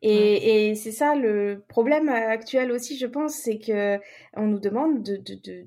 Et, 0.00 0.68
et 0.70 0.74
c'est 0.74 0.92
ça 0.92 1.14
le 1.14 1.64
problème 1.66 2.10
actuel 2.10 2.72
aussi, 2.72 2.98
je 2.98 3.06
pense, 3.06 3.34
c'est 3.34 3.58
que 3.58 3.98
on 4.34 4.46
nous 4.46 4.58
demande 4.58 5.02
de, 5.02 5.16
de, 5.16 5.34
de 5.34 5.66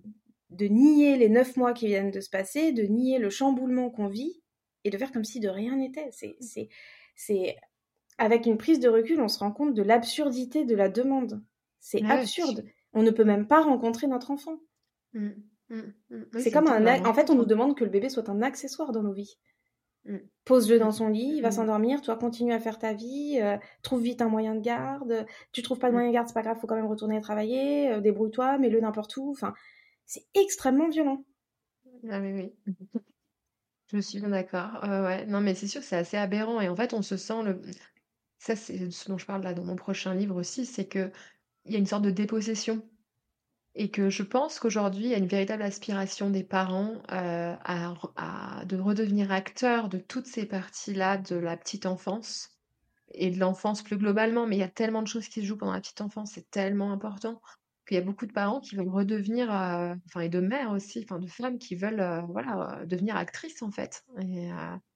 nier 0.50 1.18
les 1.18 1.30
neuf 1.30 1.56
mois 1.58 1.74
qui 1.74 1.88
viennent 1.88 2.12
de 2.12 2.22
se 2.22 2.30
passer, 2.30 2.72
de 2.72 2.84
nier 2.84 3.20
le 3.20 3.30
chamboulement 3.30 3.90
qu'on 3.90 4.08
vit 4.08 4.42
et 4.84 4.90
de 4.90 4.98
faire 4.98 5.12
comme 5.12 5.26
si 5.26 5.40
de 5.40 5.50
rien 5.50 5.76
n'était. 5.76 6.10
C'est, 6.12 6.38
c'est, 7.16 7.58
avec 8.18 8.46
une 8.46 8.58
prise 8.58 8.80
de 8.80 8.90
recul, 8.90 9.22
on 9.22 9.28
se 9.28 9.40
rend 9.40 9.52
compte 9.52 9.74
de 9.74 9.84
l'absurdité 9.84 10.66
de 10.66 10.76
la 10.76 10.90
demande. 10.90 11.42
C'est 11.80 12.04
absurde. 12.04 12.66
On 12.94 13.04
ne 13.04 13.12
peut 13.12 13.26
même 13.26 13.48
pas 13.48 13.62
rencontrer 13.62 14.08
notre 14.08 14.32
enfant. 14.32 14.60
Mmh, 15.14 15.30
mmh, 15.70 15.82
mmh. 16.10 16.24
c'est 16.40 16.52
comme 16.52 16.68
un. 16.68 17.06
En 17.06 17.14
fait, 17.14 17.30
on 17.30 17.36
nous 17.36 17.46
demande 17.46 17.78
que 17.78 17.84
le 17.84 17.90
bébé 17.90 18.10
soit 18.10 18.30
un 18.30 18.42
accessoire 18.42 18.92
dans 18.92 19.04
nos 19.04 19.14
vies. 19.14 19.38
Pose-le 20.46 20.80
dans 20.80 20.92
son 20.92 21.10
lit, 21.10 21.34
il 21.36 21.42
va 21.42 21.52
s'endormir, 21.52 22.02
toi 22.02 22.16
continue 22.16 22.54
à 22.54 22.60
faire 22.60 22.80
ta 22.80 22.94
vie, 22.94 23.40
euh, 23.42 23.58
trouve 23.82 24.02
vite 24.02 24.22
un 24.22 24.30
moyen 24.30 24.56
de 24.56 24.62
garde, 24.62 25.26
tu 25.52 25.62
trouves 25.62 25.80
pas 25.80 25.90
de 25.90 25.94
moyen 25.94 26.08
de 26.08 26.14
garde, 26.14 26.28
c'est 26.28 26.34
pas 26.34 26.44
grave, 26.44 26.58
faut 26.60 26.68
quand 26.68 26.78
même 26.78 26.88
retourner 26.88 27.20
travailler, 27.20 27.92
euh, 27.92 28.00
débrouille-toi, 28.00 28.58
mets-le 28.58 28.80
n'importe 28.80 29.18
où, 29.18 29.32
enfin, 29.32 29.54
c'est 30.08 30.26
extrêmement 30.34 30.90
violent. 30.90 31.24
Ah 32.10 32.20
oui, 32.20 32.52
oui. 32.66 32.74
Je 33.94 34.00
suis 34.00 34.20
bien 34.20 34.30
d'accord. 34.30 34.86
Non, 35.28 35.42
mais 35.42 35.56
c'est 35.56 35.68
sûr 35.68 35.82
que 35.82 35.88
c'est 35.88 35.96
assez 35.96 36.18
aberrant. 36.18 36.60
Et 36.60 36.68
en 36.68 36.76
fait, 36.76 36.94
on 36.94 37.02
se 37.02 37.16
sent 37.16 37.44
le. 37.44 37.62
Ça, 38.38 38.56
c'est 38.56 38.92
ce 38.92 39.10
dont 39.10 39.18
je 39.18 39.26
parle 39.26 39.44
là 39.44 39.54
dans 39.54 39.64
mon 39.64 39.76
prochain 39.76 40.14
livre 40.14 40.36
aussi, 40.36 40.66
c'est 40.66 40.88
que 40.88 41.12
il 41.66 41.74
y 41.74 41.76
a 41.76 41.80
une 41.80 41.86
sorte 41.86 42.04
de 42.04 42.12
dépossession. 42.12 42.82
Et 43.76 43.92
que 43.92 44.10
je 44.10 44.24
pense 44.24 44.60
qu'aujourd'hui, 44.60 45.06
il 45.06 45.12
y 45.12 45.14
a 45.14 45.20
une 45.20 45.28
véritable 45.28 45.62
aspiration 45.62 46.32
des 46.32 46.44
parents 46.44 46.96
euh, 47.12 47.56
à, 47.64 48.64
de 48.66 48.78
redevenir 48.78 49.32
acteurs 49.32 49.88
de 49.88 50.00
toutes 50.00 50.26
ces 50.26 50.48
parties-là 50.48 51.18
de 51.18 51.36
la 51.36 51.56
petite 51.56 51.86
enfance 51.86 52.58
et 53.12 53.30
de 53.30 53.40
l'enfance 53.40 53.84
plus 53.84 53.98
globalement. 53.98 54.48
Mais 54.48 54.56
il 54.58 54.60
y 54.60 54.64
a 54.64 54.70
tellement 54.70 55.04
de 55.04 55.08
choses 55.08 55.28
qui 55.28 55.42
se 55.42 55.46
jouent 55.46 55.58
pendant 55.58 55.74
la 55.74 55.82
petite 55.82 56.02
enfance, 56.02 56.32
c'est 56.34 56.50
tellement 56.50 56.92
important 56.92 57.40
qu'il 57.88 57.96
y 57.96 58.00
a 58.00 58.04
beaucoup 58.04 58.26
de 58.26 58.34
parents 58.34 58.60
qui 58.60 58.76
veulent 58.76 58.90
redevenir, 58.90 59.54
euh, 59.54 59.96
enfin, 60.08 60.22
et 60.22 60.30
de 60.30 60.40
mères 60.40 60.72
aussi, 60.72 61.04
enfin, 61.04 61.20
de 61.20 61.28
femmes 61.28 61.58
qui 61.58 61.76
veulent, 61.76 62.00
euh, 62.00 62.22
voilà, 62.30 62.80
euh, 62.82 62.86
devenir 62.86 63.16
actrices 63.16 63.62
en 63.64 63.72
fait. 63.72 64.04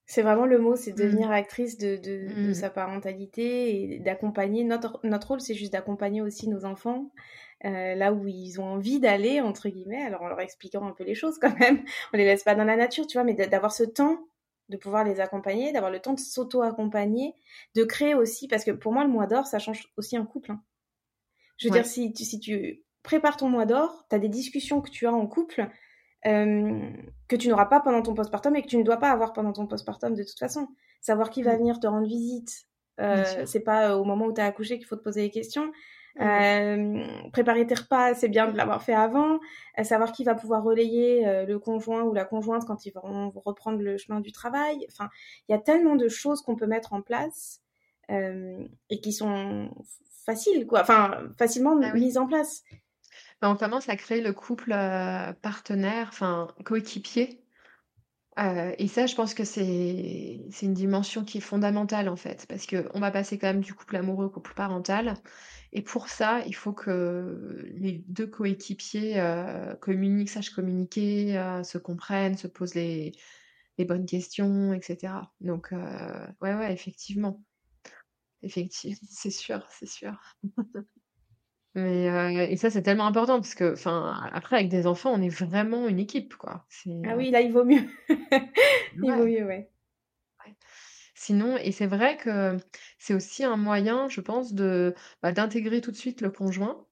c'est 0.05 0.21
vraiment 0.21 0.45
le 0.45 0.59
mot, 0.59 0.75
c'est 0.75 0.91
mmh. 0.91 0.95
devenir 0.95 1.31
actrice 1.31 1.77
de, 1.77 1.95
de, 1.95 2.49
mmh. 2.49 2.53
sa 2.53 2.69
parentalité 2.69 3.93
et 3.93 3.99
d'accompagner. 3.99 4.63
Notre, 4.65 4.99
notre 5.03 5.29
rôle, 5.29 5.41
c'est 5.41 5.53
juste 5.53 5.71
d'accompagner 5.71 6.21
aussi 6.21 6.49
nos 6.49 6.65
enfants 6.65 7.11
là 7.63 8.11
où 8.11 8.27
ils 8.27 8.59
ont 8.59 8.65
envie 8.65 8.99
d'aller, 8.99 9.39
entre 9.39 9.69
guillemets, 9.69 10.01
alors 10.01 10.23
en 10.23 10.27
leur 10.27 10.41
expliquant 10.41 10.83
un 10.83 10.93
peu 10.93 11.03
les 11.03 11.13
choses 11.13 11.37
quand 11.41 11.57
même. 11.59 11.83
On 12.11 12.17
les 12.17 12.25
laisse 12.25 12.43
pas 12.43 12.55
dans 12.55 12.63
la 12.63 12.75
nature, 12.75 13.05
tu 13.05 13.17
vois, 13.17 13.23
mais 13.23 13.35
d'avoir 13.35 13.71
ce 13.71 13.83
temps 13.83 14.17
de 14.69 14.77
pouvoir 14.77 15.03
les 15.03 15.19
accompagner, 15.19 15.71
d'avoir 15.71 15.91
le 15.91 15.99
temps 15.99 16.13
de 16.13 16.19
s'auto-accompagner, 16.19 17.35
de 17.75 17.83
créer 17.83 18.15
aussi, 18.15 18.47
parce 18.47 18.63
que 18.63 18.71
pour 18.71 18.93
moi, 18.93 19.03
le 19.03 19.11
mois 19.11 19.27
d'or, 19.27 19.45
ça 19.45 19.59
change 19.59 19.91
aussi 19.97 20.17
un 20.17 20.25
couple. 20.25 20.53
Hein. 20.53 20.63
Je 21.61 21.67
veux 21.67 21.73
dire, 21.73 21.85
si 21.85 22.11
tu, 22.11 22.25
si 22.25 22.39
tu 22.39 22.83
prépares 23.03 23.37
ton 23.37 23.47
mois 23.47 23.65
d'or, 23.65 24.05
tu 24.09 24.15
as 24.15 24.19
des 24.19 24.29
discussions 24.29 24.81
que 24.81 24.89
tu 24.89 25.05
as 25.05 25.13
en 25.13 25.27
couple, 25.27 25.69
que 26.23 27.35
tu 27.35 27.47
n'auras 27.49 27.67
pas 27.67 27.79
pendant 27.81 28.01
ton 28.01 28.15
postpartum 28.15 28.55
et 28.55 28.63
que 28.63 28.67
tu 28.67 28.77
ne 28.77 28.83
dois 28.83 28.97
pas 28.97 29.11
avoir 29.11 29.31
pendant 29.33 29.53
ton 29.53 29.67
postpartum 29.67 30.15
de 30.15 30.23
toute 30.23 30.39
façon. 30.39 30.67
Savoir 31.01 31.29
qui 31.29 31.43
va 31.43 31.53
mmh. 31.53 31.57
venir 31.57 31.79
te 31.79 31.87
rendre 31.87 32.07
visite. 32.07 32.67
c'est 33.45 33.63
pas 33.63 33.95
au 33.95 34.03
moment 34.05 34.25
où 34.25 34.33
tu 34.33 34.41
as 34.41 34.45
accouché 34.45 34.77
qu'il 34.77 34.87
faut 34.87 34.95
te 34.95 35.03
poser 35.03 35.21
des 35.21 35.29
questions. 35.29 35.71
Mmh. 36.19 37.31
préparer 37.31 37.65
tes 37.65 37.75
repas, 37.75 38.15
c'est 38.15 38.27
bien 38.27 38.51
de 38.51 38.57
l'avoir 38.57 38.81
fait 38.81 38.95
avant. 38.95 39.39
savoir 39.83 40.11
qui 40.11 40.23
va 40.23 40.33
pouvoir 40.33 40.63
relayer 40.63 41.45
le 41.45 41.59
conjoint 41.59 42.01
ou 42.01 42.13
la 42.13 42.25
conjointe 42.25 42.65
quand 42.65 42.87
ils 42.87 42.93
vont 42.93 43.31
reprendre 43.35 43.79
le 43.81 43.97
chemin 43.97 44.19
du 44.19 44.31
travail. 44.31 44.83
Enfin, 44.89 45.09
il 45.47 45.51
y 45.51 45.55
a 45.55 45.59
tellement 45.59 45.95
de 45.95 46.07
choses 46.07 46.41
qu'on 46.41 46.55
peut 46.55 46.67
mettre 46.67 46.93
en 46.93 47.03
place 47.03 47.61
et 48.09 48.99
qui 49.01 49.13
sont 49.13 49.69
faciles, 50.25 50.65
quoi. 50.67 50.81
Enfin, 50.81 51.29
facilement 51.37 51.79
ah 51.81 51.93
mises 51.93 52.17
en 52.17 52.27
place. 52.27 52.63
Bah, 53.41 53.49
on 53.49 53.55
commence 53.55 53.89
à 53.89 53.95
créer 53.95 54.21
le 54.21 54.33
couple 54.33 54.71
partenaire, 55.41 56.07
enfin 56.09 56.47
coéquipier. 56.63 57.43
et 58.37 58.87
ça, 58.87 59.07
je 59.07 59.15
pense 59.15 59.33
que 59.33 59.43
c'est 59.43 60.39
une 60.61 60.73
dimension 60.73 61.23
qui 61.23 61.39
est 61.39 61.41
fondamentale 61.41 62.07
en 62.07 62.15
fait, 62.15 62.45
parce 62.47 62.65
que 62.65 62.87
on 62.93 62.99
va 62.99 63.11
passer 63.11 63.37
quand 63.37 63.47
même 63.47 63.61
du 63.61 63.73
couple 63.73 63.95
amoureux 63.95 64.25
au 64.25 64.29
couple 64.29 64.53
parental. 64.53 65.15
Et 65.73 65.81
pour 65.81 66.09
ça, 66.09 66.41
il 66.45 66.53
faut 66.53 66.73
que 66.73 67.65
les 67.73 68.03
deux 68.07 68.27
coéquipiers 68.27 69.23
communiquent, 69.79 70.29
sachent 70.29 70.51
communiquer, 70.51 71.33
se 71.63 71.77
comprennent, 71.77 72.37
se 72.37 72.47
posent 72.47 72.75
les, 72.75 73.13
les 73.77 73.85
bonnes 73.85 74.05
questions, 74.05 74.73
etc. 74.73 75.13
Donc, 75.39 75.71
ouais, 76.41 76.53
ouais, 76.53 76.73
effectivement. 76.73 77.41
Effectivement, 78.43 78.97
c'est 79.09 79.31
sûr, 79.31 79.65
c'est 79.69 79.87
sûr. 79.87 80.13
Mais, 81.73 82.51
et 82.51 82.57
ça, 82.57 82.69
c'est 82.69 82.81
tellement 82.81 83.07
important 83.07 83.35
parce 83.39 83.55
que, 83.55 83.73
enfin, 83.73 84.29
après, 84.33 84.57
avec 84.57 84.67
des 84.67 84.87
enfants, 84.87 85.13
on 85.13 85.21
est 85.21 85.29
vraiment 85.29 85.87
une 85.87 85.99
équipe, 85.99 86.35
quoi. 86.35 86.65
Ah 87.05 87.15
oui, 87.15 87.31
là, 87.31 87.39
il 87.39 87.53
vaut 87.53 87.63
mieux. 87.63 87.87
Il 89.01 89.13
vaut 89.13 89.25
mieux, 89.25 89.45
ouais. 89.45 89.71
Sinon, 91.15 91.55
et 91.57 91.71
c'est 91.71 91.87
vrai 91.87 92.17
que 92.17 92.57
c'est 92.97 93.13
aussi 93.13 93.43
un 93.43 93.55
moyen, 93.55 94.09
je 94.09 94.21
pense, 94.21 94.53
de 94.53 94.95
bah, 95.21 95.31
d'intégrer 95.31 95.79
tout 95.79 95.91
de 95.91 95.95
suite 95.95 96.21
le 96.21 96.31
conjoint. 96.31 96.85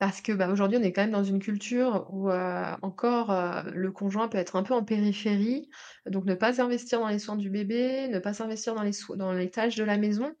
Parce 0.00 0.20
que 0.20 0.32
bah, 0.32 0.48
aujourd'hui, 0.50 0.78
on 0.78 0.82
est 0.82 0.92
quand 0.92 1.02
même 1.02 1.12
dans 1.12 1.22
une 1.22 1.38
culture 1.38 2.08
où 2.10 2.28
encore 2.30 3.64
le 3.72 3.92
conjoint 3.92 4.26
peut 4.26 4.38
être 4.38 4.56
un 4.56 4.64
peu 4.64 4.74
en 4.74 4.82
périphérie, 4.82 5.68
donc 6.06 6.24
ne 6.24 6.34
pas 6.34 6.54
s'investir 6.54 6.98
dans 6.98 7.08
les 7.08 7.20
soins 7.20 7.36
du 7.36 7.50
bébé, 7.50 8.08
ne 8.08 8.18
pas 8.18 8.32
s'investir 8.32 8.74
dans 8.74 8.82
les, 8.82 8.92
dans 9.16 9.32
les 9.32 9.50
tâches 9.50 9.76
de 9.76 9.84
la 9.84 9.98
maison. 9.98 10.34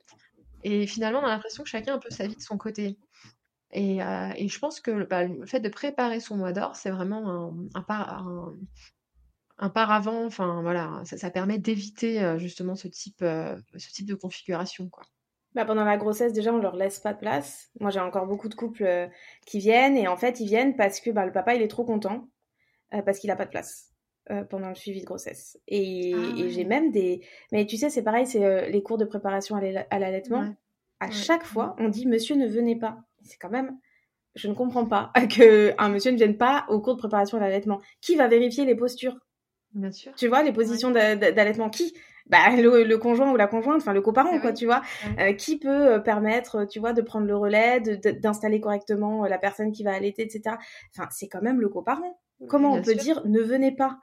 Et 0.64 0.86
finalement, 0.86 1.20
on 1.20 1.26
a 1.26 1.28
l'impression 1.28 1.62
que 1.62 1.68
chacun 1.68 1.92
a 1.92 1.96
un 1.96 1.98
peu 1.98 2.10
sa 2.10 2.26
vie 2.26 2.36
de 2.36 2.40
son 2.40 2.58
côté. 2.58 2.98
Et, 3.72 3.98
et 4.36 4.48
je 4.48 4.58
pense 4.58 4.80
que 4.80 5.04
bah, 5.04 5.24
le 5.24 5.46
fait 5.46 5.60
de 5.60 5.68
préparer 5.68 6.20
son 6.20 6.36
mois 6.38 6.52
d'or, 6.52 6.74
c'est 6.74 6.90
vraiment 6.90 7.30
un, 7.74 7.82
un, 7.86 8.54
un 9.60 9.68
paravent, 9.68 10.24
enfin 10.24 10.62
voilà, 10.62 11.02
ça, 11.04 11.30
permet 11.30 11.58
d'éviter 11.58 12.22
euh, 12.22 12.38
justement 12.38 12.74
ce 12.74 12.88
type, 12.88 13.20
euh, 13.22 13.56
ce 13.76 13.92
type 13.92 14.06
de 14.06 14.14
configuration, 14.14 14.88
quoi. 14.88 15.04
Bah 15.54 15.64
pendant 15.64 15.84
la 15.84 15.96
grossesse, 15.96 16.32
déjà, 16.32 16.52
on 16.52 16.58
leur 16.58 16.76
laisse 16.76 17.00
pas 17.00 17.12
de 17.12 17.18
place. 17.18 17.70
Moi, 17.80 17.90
j'ai 17.90 18.00
encore 18.00 18.26
beaucoup 18.26 18.48
de 18.48 18.54
couples 18.54 18.84
euh, 18.84 19.08
qui 19.46 19.58
viennent 19.58 19.96
et 19.96 20.06
en 20.06 20.16
fait, 20.16 20.40
ils 20.40 20.46
viennent 20.46 20.76
parce 20.76 21.00
que 21.00 21.10
bah, 21.10 21.26
le 21.26 21.32
papa, 21.32 21.54
il 21.54 21.62
est 21.62 21.68
trop 21.68 21.84
content 21.84 22.28
parce 23.04 23.20
qu'il 23.20 23.30
a 23.30 23.36
pas 23.36 23.44
de 23.44 23.50
place 23.50 23.92
pendant 24.48 24.68
le 24.68 24.74
suivi 24.74 25.00
de 25.00 25.06
grossesse. 25.06 25.60
Et, 25.68 26.12
ah 26.12 26.48
j'ai 26.48 26.64
même 26.64 26.90
des. 26.90 27.20
Mais 27.52 27.66
tu 27.66 27.76
sais, 27.76 27.88
c'est 27.88 28.02
pareil, 28.02 28.26
c'est 28.26 28.68
les 28.68 28.82
cours 28.82 28.98
de 28.98 29.04
préparation 29.04 29.54
à 29.54 29.98
l'allaitement. 29.98 30.54
À 30.98 31.10
chaque 31.10 31.44
fois, 31.44 31.76
on 31.78 31.88
dit 31.88 32.06
Monsieur 32.06 32.34
ne 32.34 32.48
venez 32.48 32.76
pas. 32.76 32.98
C'est 33.22 33.38
quand 33.38 33.50
même. 33.50 33.78
Je 34.34 34.48
ne 34.48 34.54
comprends 34.54 34.86
pas 34.86 35.12
que 35.36 35.74
un 35.78 35.88
monsieur 35.88 36.12
ne 36.12 36.16
vienne 36.16 36.36
pas 36.36 36.66
au 36.68 36.80
cours 36.80 36.94
de 36.94 37.00
préparation 37.00 37.38
à 37.38 37.40
l'allaitement. 37.40 37.80
Qui 38.00 38.16
va 38.16 38.28
vérifier 38.28 38.64
les 38.64 38.74
postures? 38.74 39.16
Bien 39.72 39.92
sûr. 39.92 40.12
Tu 40.14 40.28
vois, 40.28 40.42
les 40.42 40.52
positions 40.52 40.90
d'allaitement, 40.90 41.70
qui? 41.70 41.94
Bah, 42.30 42.50
le, 42.56 42.96
conjoint 42.96 43.30
ou 43.32 43.36
la 43.36 43.46
conjointe, 43.46 43.78
enfin 43.78 43.92
le 43.92 44.00
coparent, 44.00 44.38
quoi, 44.40 44.52
tu 44.52 44.66
vois. 44.66 44.82
Euh, 45.18 45.32
qui 45.32 45.58
peut 45.58 45.94
euh, 45.94 45.98
permettre, 45.98 46.64
tu 46.64 46.78
vois, 46.78 46.92
de 46.92 47.02
prendre 47.02 47.26
le 47.26 47.36
relais, 47.36 47.80
d'installer 47.80 48.60
correctement 48.60 49.24
euh, 49.24 49.28
la 49.28 49.38
personne 49.38 49.72
qui 49.72 49.82
va 49.82 49.92
allaiter, 49.92 50.22
etc. 50.22 50.56
Enfin, 50.94 51.08
c'est 51.10 51.28
quand 51.28 51.42
même 51.42 51.60
le 51.60 51.68
coparent. 51.68 52.20
Comment 52.48 52.72
on 52.72 52.80
peut 52.82 52.94
dire 52.94 53.20
ne 53.26 53.40
venez 53.40 53.72
pas? 53.72 53.98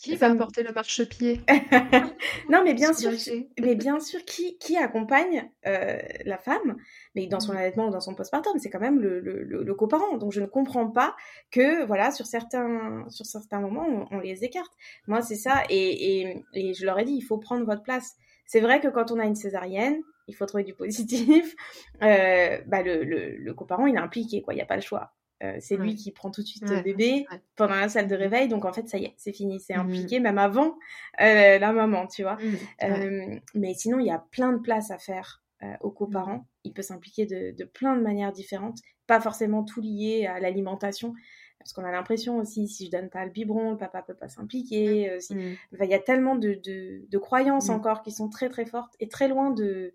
Qui 0.00 0.16
va 0.16 0.34
porter 0.34 0.62
le 0.62 0.72
marchepied? 0.72 1.40
Non, 2.48 2.62
mais 2.64 2.74
bien 2.74 2.92
sûr, 2.92 3.12
mais 3.60 3.74
bien 3.74 4.00
sûr, 4.00 4.24
qui, 4.24 4.58
qui 4.58 4.76
accompagne 4.76 5.48
euh, 5.66 5.98
la 6.24 6.36
femme, 6.38 6.76
mais 7.14 7.26
dans 7.26 7.40
son 7.40 7.52
mm. 7.52 7.56
allaitement 7.56 7.88
ou 7.88 7.90
dans 7.90 8.00
son 8.00 8.14
postpartum, 8.14 8.58
c'est 8.58 8.70
quand 8.70 8.80
même 8.80 8.98
le, 8.98 9.20
le, 9.20 9.44
le, 9.44 9.74
coparent. 9.74 10.16
Donc 10.18 10.32
je 10.32 10.40
ne 10.40 10.46
comprends 10.46 10.90
pas 10.90 11.14
que, 11.50 11.84
voilà, 11.84 12.10
sur 12.10 12.26
certains, 12.26 13.04
sur 13.08 13.24
certains 13.26 13.60
moments, 13.60 14.08
on, 14.10 14.18
les 14.18 14.44
écarte. 14.44 14.72
Moi, 15.06 15.22
c'est 15.22 15.36
ça, 15.36 15.62
et, 15.68 16.20
et, 16.20 16.44
et 16.54 16.74
je 16.74 16.84
leur 16.84 16.98
ai 16.98 17.04
dit, 17.04 17.14
il 17.14 17.22
faut 17.22 17.38
prendre 17.38 17.64
votre 17.64 17.82
place. 17.82 18.16
C'est 18.46 18.60
vrai 18.60 18.80
que 18.80 18.88
quand 18.88 19.12
on 19.12 19.18
a 19.18 19.24
une 19.24 19.36
césarienne, 19.36 20.00
il 20.26 20.34
faut 20.34 20.46
trouver 20.46 20.64
du 20.64 20.74
positif. 20.74 21.54
Euh, 22.02 22.58
bah 22.66 22.82
le, 22.82 23.04
le, 23.04 23.36
le 23.36 23.54
coparent, 23.54 23.84
il 23.84 23.94
est 23.94 23.98
impliqué, 23.98 24.40
quoi. 24.40 24.54
Il 24.54 24.56
n'y 24.56 24.62
a 24.62 24.66
pas 24.66 24.76
le 24.76 24.80
choix. 24.80 25.12
Euh, 25.42 25.56
c'est 25.58 25.76
lui 25.76 25.94
qui 25.94 26.10
prend 26.12 26.30
tout 26.30 26.42
de 26.42 26.46
suite 26.46 26.68
le 26.68 26.82
bébé 26.82 27.26
pendant 27.56 27.74
la 27.74 27.88
salle 27.88 28.08
de 28.08 28.14
réveil. 28.14 28.48
Donc 28.48 28.64
en 28.64 28.72
fait, 28.72 28.88
ça 28.88 28.98
y 28.98 29.06
est, 29.06 29.14
c'est 29.16 29.32
fini, 29.32 29.58
c'est 29.58 29.74
mmh. 29.74 29.80
impliqué 29.80 30.20
même 30.20 30.38
avant 30.38 30.78
euh, 31.20 31.58
la 31.58 31.72
maman, 31.72 32.06
tu 32.06 32.22
vois. 32.22 32.36
Mmh. 32.36 32.84
Euh, 32.84 33.38
mais 33.54 33.74
sinon, 33.74 33.98
il 34.00 34.06
y 34.06 34.10
a 34.10 34.22
plein 34.30 34.52
de 34.52 34.58
places 34.58 34.90
à 34.90 34.98
faire 34.98 35.42
aux 35.80 35.90
coparents. 35.90 36.38
Mmh. 36.38 36.46
Il 36.64 36.72
peut 36.72 36.82
s'impliquer 36.82 37.26
de, 37.26 37.64
plein 37.64 37.96
de 37.96 38.02
manières 38.02 38.32
différentes, 38.32 38.78
pas 39.06 39.20
forcément 39.20 39.62
tout 39.62 39.80
lié 39.80 40.26
à 40.26 40.40
l'alimentation. 40.40 41.14
Parce 41.58 41.74
qu'on 41.74 41.84
a 41.84 41.90
l'impression 41.90 42.38
aussi, 42.38 42.68
si 42.68 42.86
je 42.86 42.90
donne 42.90 43.10
pas 43.10 43.26
le 43.26 43.30
biberon, 43.30 43.72
le 43.72 43.76
papa 43.76 44.02
peut 44.02 44.14
pas 44.14 44.30
s'impliquer. 44.30 45.18
il 45.30 45.58
y 45.90 45.94
a 45.94 45.98
tellement 45.98 46.36
de, 46.36 47.16
croyances 47.18 47.68
encore 47.70 48.02
qui 48.02 48.12
sont 48.12 48.28
très 48.28 48.48
très 48.48 48.66
fortes 48.66 48.94
et 49.00 49.08
très 49.08 49.28
loin 49.28 49.50
de, 49.50 49.94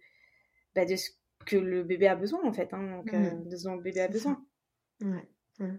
bah, 0.76 0.86
de 0.86 0.96
ce 0.96 1.10
que 1.46 1.58
le 1.58 1.84
bébé 1.84 2.08
a 2.08 2.16
besoin 2.16 2.44
en 2.44 2.54
fait, 2.54 2.74
hein, 2.74 2.98
donc, 2.98 3.48
de 3.48 3.56
ce 3.56 3.64
dont 3.64 3.76
le 3.76 3.82
bébé 3.82 4.02
a 4.02 4.08
besoin. 4.08 4.44
Ouais. 5.02 5.28
Mmh. 5.60 5.76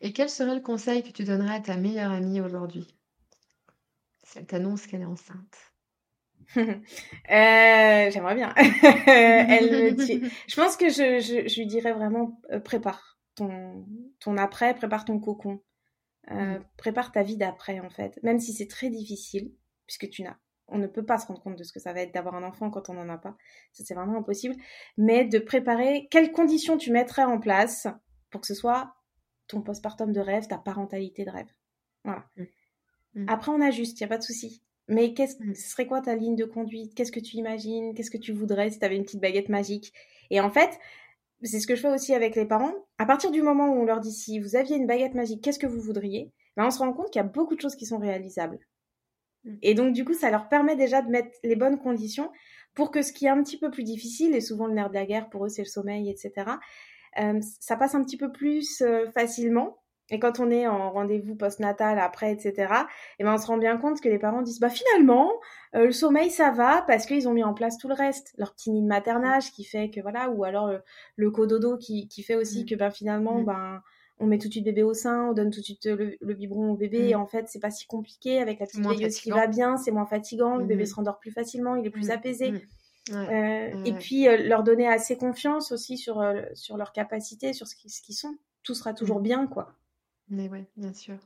Et 0.00 0.12
quel 0.12 0.28
serait 0.28 0.54
le 0.54 0.60
conseil 0.60 1.02
que 1.02 1.10
tu 1.10 1.24
donnerais 1.24 1.56
à 1.56 1.60
ta 1.60 1.76
meilleure 1.76 2.10
amie 2.10 2.40
aujourd'hui? 2.40 2.96
Si 4.24 4.38
elle 4.38 4.46
t'annonce 4.46 4.86
qu'elle 4.86 5.02
est 5.02 5.06
enceinte. 5.06 5.56
Euh, 7.30 8.10
j'aimerais 8.10 8.34
bien. 8.34 8.52
Elle 8.56 9.96
Je 10.48 10.56
pense 10.56 10.76
que 10.76 10.88
je, 10.88 11.20
je, 11.20 11.60
lui 11.60 11.66
dirais 11.66 11.92
vraiment 11.92 12.40
euh, 12.50 12.58
prépare 12.58 13.20
ton, 13.36 13.86
ton 14.18 14.36
après, 14.36 14.74
prépare 14.74 15.04
ton 15.04 15.20
cocon. 15.20 15.62
Euh, 16.32 16.58
mmh. 16.58 16.64
prépare 16.76 17.12
ta 17.12 17.22
vie 17.22 17.36
d'après 17.36 17.78
en 17.78 17.90
fait. 17.90 18.18
Même 18.24 18.40
si 18.40 18.52
c'est 18.52 18.66
très 18.66 18.90
difficile, 18.90 19.52
puisque 19.86 20.10
tu 20.10 20.22
n'as 20.22 20.36
on 20.70 20.78
ne 20.78 20.86
peut 20.86 21.04
pas 21.04 21.18
se 21.18 21.26
rendre 21.26 21.42
compte 21.42 21.56
de 21.56 21.64
ce 21.64 21.72
que 21.72 21.80
ça 21.80 21.92
va 21.92 22.00
être 22.00 22.14
d'avoir 22.14 22.34
un 22.34 22.44
enfant 22.44 22.70
quand 22.70 22.88
on 22.88 22.94
n'en 22.94 23.08
a 23.08 23.18
pas. 23.18 23.36
Ça, 23.72 23.84
c'est 23.84 23.94
vraiment 23.94 24.18
impossible. 24.18 24.54
Mais 24.96 25.24
de 25.24 25.38
préparer 25.38 26.08
quelles 26.10 26.32
conditions 26.32 26.78
tu 26.78 26.92
mettrais 26.92 27.24
en 27.24 27.38
place 27.38 27.86
pour 28.30 28.40
que 28.40 28.46
ce 28.46 28.54
soit 28.54 28.94
ton 29.50 29.60
postpartum 29.62 30.12
de 30.12 30.20
rêve, 30.20 30.46
ta 30.46 30.58
parentalité 30.58 31.24
de 31.24 31.30
rêve. 31.30 31.50
Voilà. 32.04 32.24
Mm. 32.36 32.42
Mm. 33.14 33.26
Après, 33.28 33.52
on 33.52 33.60
ajuste, 33.60 34.00
il 34.00 34.02
n'y 34.02 34.06
a 34.06 34.08
pas 34.08 34.18
de 34.18 34.22
souci. 34.22 34.62
Mais 34.88 35.14
qu'est-ce, 35.14 35.42
mm. 35.42 35.54
ce 35.54 35.70
serait 35.70 35.86
quoi 35.86 36.00
ta 36.00 36.14
ligne 36.14 36.36
de 36.36 36.44
conduite? 36.44 36.94
Qu'est-ce 36.94 37.12
que 37.12 37.20
tu 37.20 37.36
imagines? 37.36 37.94
Qu'est-ce 37.94 38.10
que 38.10 38.18
tu 38.18 38.32
voudrais 38.32 38.70
si 38.70 38.78
tu 38.78 38.84
avais 38.84 38.96
une 38.96 39.04
petite 39.04 39.20
baguette 39.20 39.48
magique? 39.48 39.92
Et 40.30 40.40
en 40.40 40.50
fait, 40.50 40.78
c'est 41.42 41.60
ce 41.60 41.66
que 41.66 41.74
je 41.74 41.82
fais 41.82 41.92
aussi 41.92 42.14
avec 42.14 42.36
les 42.36 42.46
parents. 42.46 42.74
À 42.98 43.06
partir 43.06 43.30
du 43.30 43.42
moment 43.42 43.68
où 43.68 43.80
on 43.80 43.84
leur 43.84 44.00
dit 44.00 44.12
si 44.12 44.38
vous 44.38 44.56
aviez 44.56 44.76
une 44.76 44.86
baguette 44.86 45.14
magique, 45.14 45.42
qu'est-ce 45.42 45.58
que 45.58 45.66
vous 45.66 45.80
voudriez? 45.80 46.32
Ben, 46.56 46.66
On 46.66 46.70
se 46.70 46.78
rend 46.78 46.92
compte 46.92 47.10
qu'il 47.10 47.20
y 47.20 47.24
a 47.24 47.28
beaucoup 47.28 47.56
de 47.56 47.60
choses 47.60 47.76
qui 47.76 47.86
sont 47.86 47.98
réalisables. 47.98 48.58
Et 49.62 49.72
donc, 49.72 49.94
du 49.94 50.04
coup, 50.04 50.12
ça 50.12 50.30
leur 50.30 50.48
permet 50.48 50.76
déjà 50.76 51.00
de 51.00 51.08
mettre 51.08 51.30
les 51.42 51.56
bonnes 51.56 51.78
conditions 51.78 52.30
pour 52.74 52.90
que 52.90 53.00
ce 53.00 53.12
qui 53.12 53.26
est 53.26 53.30
un 53.30 53.42
petit 53.42 53.58
peu 53.58 53.70
plus 53.70 53.84
difficile, 53.84 54.34
et 54.34 54.40
souvent 54.40 54.66
le 54.66 54.74
nerf 54.74 54.90
de 54.90 54.94
la 54.94 55.06
guerre 55.06 55.30
pour 55.30 55.46
eux, 55.46 55.48
c'est 55.48 55.62
le 55.62 55.68
sommeil, 55.68 56.10
etc., 56.10 56.32
ça 57.16 57.76
passe 57.76 57.94
un 57.94 58.02
petit 58.02 58.16
peu 58.16 58.30
plus 58.32 58.82
euh, 58.82 59.10
facilement. 59.10 59.76
Et 60.12 60.18
quand 60.18 60.40
on 60.40 60.50
est 60.50 60.66
en 60.66 60.90
rendez-vous 60.90 61.36
post-natal 61.36 62.00
après, 62.00 62.32
etc., 62.32 62.52
et 62.58 62.64
eh 63.20 63.24
ben 63.24 63.34
on 63.34 63.38
se 63.38 63.46
rend 63.46 63.58
bien 63.58 63.76
compte 63.76 64.00
que 64.00 64.08
les 64.08 64.18
parents 64.18 64.42
disent 64.42 64.58
bah 64.58 64.68
finalement 64.68 65.30
euh, 65.76 65.86
le 65.86 65.92
sommeil 65.92 66.30
ça 66.30 66.50
va 66.50 66.82
parce 66.88 67.06
qu'ils 67.06 67.28
ont 67.28 67.32
mis 67.32 67.44
en 67.44 67.54
place 67.54 67.78
tout 67.78 67.86
le 67.86 67.94
reste, 67.94 68.34
leur 68.36 68.52
petit 68.52 68.72
nid 68.72 68.82
de 68.82 68.88
maternage 68.88 69.52
qui 69.52 69.62
fait 69.62 69.88
que 69.88 70.00
voilà, 70.00 70.28
ou 70.30 70.42
alors 70.42 70.68
le, 71.14 71.30
cododo 71.30 71.76
qui, 71.76 72.08
qui 72.08 72.24
fait 72.24 72.34
aussi 72.34 72.64
mmh. 72.64 72.66
que 72.66 72.74
ben 72.74 72.90
finalement 72.90 73.38
mmh. 73.38 73.44
ben 73.44 73.82
on 74.18 74.26
met 74.26 74.38
tout 74.38 74.48
de 74.48 74.52
suite 74.52 74.64
bébé 74.64 74.82
au 74.82 74.94
sein, 74.94 75.30
on 75.30 75.32
donne 75.32 75.50
tout 75.50 75.60
de 75.60 75.64
suite 75.64 75.86
le, 75.86 76.34
biberon 76.34 76.72
au 76.72 76.76
bébé. 76.76 77.08
Et 77.08 77.14
mmh. 77.14 77.20
en 77.20 77.26
fait, 77.26 77.48
c'est 77.48 77.58
pas 77.58 77.70
si 77.70 77.86
compliqué 77.86 78.38
avec 78.38 78.60
la 78.60 78.66
petite 78.66 78.84
veilleuse 78.84 79.18
qui 79.18 79.30
va 79.30 79.46
bien, 79.46 79.76
c'est 79.78 79.92
moins 79.92 80.06
fatigant, 80.06 80.56
le 80.56 80.64
bébé 80.64 80.84
se 80.86 80.94
rendort 80.94 81.18
plus 81.18 81.30
facilement, 81.30 81.74
il 81.74 81.86
est 81.86 81.90
plus 81.90 82.10
apaisé. 82.10 82.52
Euh, 83.08 83.84
et 83.84 83.92
puis 83.94 84.28
euh, 84.28 84.36
leur 84.36 84.62
donner 84.62 84.86
assez 84.86 85.16
confiance 85.16 85.72
aussi 85.72 85.96
sur, 85.96 86.20
euh, 86.20 86.42
sur 86.54 86.76
leurs 86.76 86.92
capacités, 86.92 87.52
sur 87.52 87.66
ce 87.66 87.74
qu'ils 87.74 88.14
sont. 88.14 88.36
Tout 88.62 88.74
sera 88.74 88.92
toujours 88.92 89.20
mmh. 89.20 89.24
bien, 89.24 89.46
quoi. 89.46 89.74
Mais 90.28 90.48
ouais, 90.48 90.68
bien 90.76 90.92
sûr. 90.92 91.16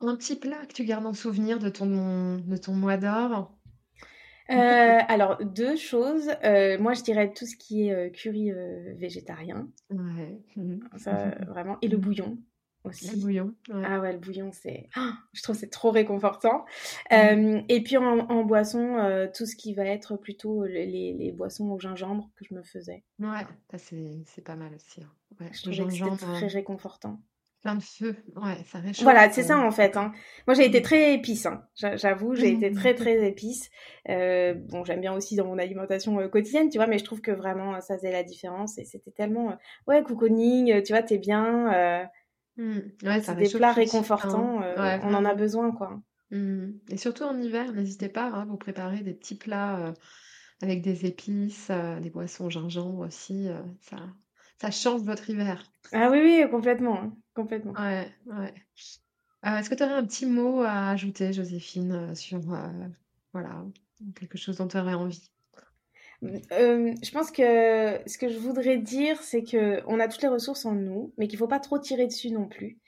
Un 0.00 0.16
petit 0.16 0.36
plat 0.36 0.66
que 0.66 0.74
tu 0.74 0.84
gardes 0.84 1.06
en 1.06 1.14
souvenir 1.14 1.58
de 1.58 1.68
ton, 1.68 2.38
de 2.38 2.56
ton 2.56 2.74
mois 2.74 2.96
d'or? 2.96 3.56
Alors, 4.48 5.44
deux 5.44 5.76
choses. 5.76 6.26
moi, 6.80 6.94
je 6.94 7.02
dirais 7.02 7.32
tout 7.32 7.46
ce 7.46 7.56
qui 7.56 7.88
est 7.88 8.12
curry 8.12 8.50
végétarien. 8.96 9.68
Ouais. 9.90 10.40
Ça, 10.96 11.30
vraiment. 11.46 11.78
Et 11.82 11.88
le 11.88 11.98
bouillon. 11.98 12.38
Aussi. 12.84 13.10
Le 13.10 13.20
bouillon. 13.20 13.54
Ah 13.72 14.00
ouais, 14.00 14.12
le 14.12 14.18
bouillon, 14.18 14.50
c'est, 14.52 14.88
ah, 14.94 15.12
je 15.32 15.42
trouve 15.42 15.56
c'est 15.56 15.70
trop 15.70 15.90
réconfortant. 15.90 16.64
Mm. 17.10 17.60
et 17.68 17.82
puis 17.82 17.96
en, 17.96 18.44
boisson, 18.44 19.28
tout 19.34 19.46
ce 19.46 19.56
qui 19.56 19.74
va 19.74 19.84
être 19.84 20.16
plutôt 20.16 20.64
les, 20.64 20.86
les, 20.86 21.32
boissons 21.32 21.70
au 21.70 21.78
gingembre 21.78 22.30
que 22.36 22.44
je 22.44 22.54
me 22.54 22.62
faisais. 22.62 23.04
Ouais, 23.18 23.46
c'est 24.26 24.44
pas 24.44 24.56
mal 24.56 24.74
aussi. 24.74 25.02
Hein. 25.02 25.10
Ouais, 25.40 25.50
je 25.52 25.62
trouvais 25.62 25.84
que 25.84 25.92
c'était 25.92 26.16
très 26.16 26.46
réconfortant. 26.46 27.20
Plein 27.62 27.74
de 27.74 27.82
feu, 27.82 28.14
ouais, 28.36 28.62
ça 28.66 28.78
réchauffe. 28.78 29.02
Voilà, 29.02 29.30
c'est 29.30 29.42
ça 29.42 29.58
en 29.58 29.72
fait. 29.72 29.96
Hein. 29.96 30.12
Moi, 30.46 30.54
j'ai 30.54 30.64
été 30.64 30.80
très 30.80 31.14
épice, 31.14 31.44
hein. 31.44 31.64
j'avoue, 31.74 32.36
j'ai 32.36 32.50
été 32.50 32.70
très 32.70 32.94
très 32.94 33.26
épice. 33.26 33.68
Euh, 34.08 34.54
bon, 34.54 34.84
j'aime 34.84 35.00
bien 35.00 35.12
aussi 35.12 35.34
dans 35.34 35.44
mon 35.44 35.58
alimentation 35.58 36.20
euh, 36.20 36.28
quotidienne, 36.28 36.70
tu 36.70 36.78
vois, 36.78 36.86
mais 36.86 36.98
je 36.98 37.04
trouve 37.04 37.20
que 37.20 37.32
vraiment 37.32 37.80
ça 37.80 37.96
faisait 37.96 38.12
la 38.12 38.22
différence 38.22 38.78
et 38.78 38.84
c'était 38.84 39.10
tellement, 39.10 39.50
euh, 39.50 39.54
ouais, 39.88 40.04
cocooning, 40.04 40.84
tu 40.84 40.92
vois, 40.92 41.02
t'es 41.02 41.18
bien. 41.18 42.08
Mmh. 42.58 42.78
Ouais, 43.04 43.22
ça 43.22 43.34
des 43.34 43.48
plats 43.48 43.72
réconfortants, 43.72 44.60
hein. 44.60 45.00
on 45.04 45.14
en 45.14 45.24
a 45.24 45.34
besoin, 45.34 45.70
quoi. 45.70 46.00
Mmh. 46.30 46.66
Et 46.90 46.96
surtout 46.98 47.24
en 47.24 47.40
hiver, 47.40 47.72
n'hésitez 47.72 48.08
pas 48.08 48.26
à 48.26 48.44
vous 48.44 48.56
préparer 48.56 49.00
des 49.00 49.14
petits 49.14 49.36
plats 49.36 49.94
avec 50.60 50.82
des 50.82 51.06
épices, 51.06 51.70
des 52.02 52.10
boissons 52.10 52.50
gingembre 52.50 53.06
aussi, 53.06 53.48
ça, 53.80 53.96
ça 54.60 54.70
change 54.70 55.02
votre 55.02 55.30
hiver. 55.30 55.62
Ah 55.92 56.10
oui, 56.10 56.20
oui, 56.22 56.50
complètement. 56.50 57.00
Hein, 57.00 57.12
complètement. 57.34 57.72
Ouais, 57.72 58.12
ouais. 58.26 58.54
Euh, 59.46 59.56
est-ce 59.58 59.70
que 59.70 59.74
tu 59.74 59.84
aurais 59.84 59.94
un 59.94 60.04
petit 60.04 60.26
mot 60.26 60.62
à 60.62 60.88
ajouter, 60.90 61.32
Joséphine, 61.32 61.92
euh, 61.92 62.14
sur 62.14 62.52
euh, 62.52 62.88
voilà, 63.32 63.64
quelque 64.16 64.36
chose 64.36 64.56
dont 64.56 64.66
tu 64.66 64.76
aurais 64.76 64.94
envie? 64.94 65.30
Je 66.22 67.10
pense 67.12 67.30
que 67.30 68.00
ce 68.08 68.18
que 68.18 68.28
je 68.28 68.38
voudrais 68.38 68.78
dire, 68.78 69.22
c'est 69.22 69.44
que 69.44 69.82
on 69.86 70.00
a 70.00 70.08
toutes 70.08 70.22
les 70.22 70.28
ressources 70.28 70.64
en 70.64 70.72
nous, 70.72 71.12
mais 71.16 71.28
qu'il 71.28 71.38
faut 71.38 71.48
pas 71.48 71.60
trop 71.60 71.78
tirer 71.78 72.06
dessus 72.06 72.30
non 72.30 72.48
plus. 72.48 72.78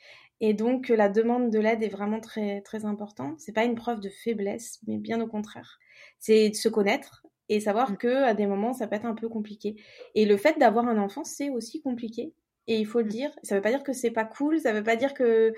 Et 0.41 0.55
donc 0.55 0.89
la 0.89 1.09
demande 1.09 1.51
de 1.51 1.59
l'aide 1.59 1.83
est 1.83 1.89
vraiment 1.89 2.21
très 2.21 2.63
très 2.63 2.85
importante. 2.85 3.39
C'est 3.39 3.53
pas 3.53 3.65
une 3.65 3.75
preuve 3.75 4.01
de 4.01 4.09
faiblesse, 4.09 4.81
mais 4.87 4.97
bien 4.99 5.21
au 5.21 5.27
contraire. 5.27 5.79
C'est 6.19 6.51
de 6.51 6.55
se 6.55 6.69
connaître 6.69 7.27
et 7.49 7.61
savoir 7.61 7.93
mmh. 7.93 7.97
que 7.99 8.25
à 8.25 8.35
des 8.35 8.47
moments 8.47 8.73
ça 8.73 8.87
peut 8.87 8.97
être 8.97 9.07
un 9.07 9.15
peu 9.15 9.29
compliqué. 9.29 9.77
Et 10.15 10.25
le 10.25 10.37
fait 10.37 10.59
d'avoir 10.59 10.89
un 10.89 10.99
enfant, 10.99 11.25
c'est 11.25 11.51
aussi 11.51 11.83
compliqué. 11.83 12.33
Et 12.67 12.79
il 12.79 12.87
faut 12.87 13.01
le 13.01 13.05
mmh. 13.07 13.09
dire. 13.09 13.31
Ça 13.43 13.55
veut 13.55 13.63
pas 13.63 13.71
dire 13.71 13.83
que 13.85 13.93
c'est 13.93 14.11
pas 14.11 14.25
cool, 14.25 14.61
ça 14.61 14.73
veut 14.73 14.83
pas 14.83 14.97
dire 14.97 15.15
que 15.15 15.53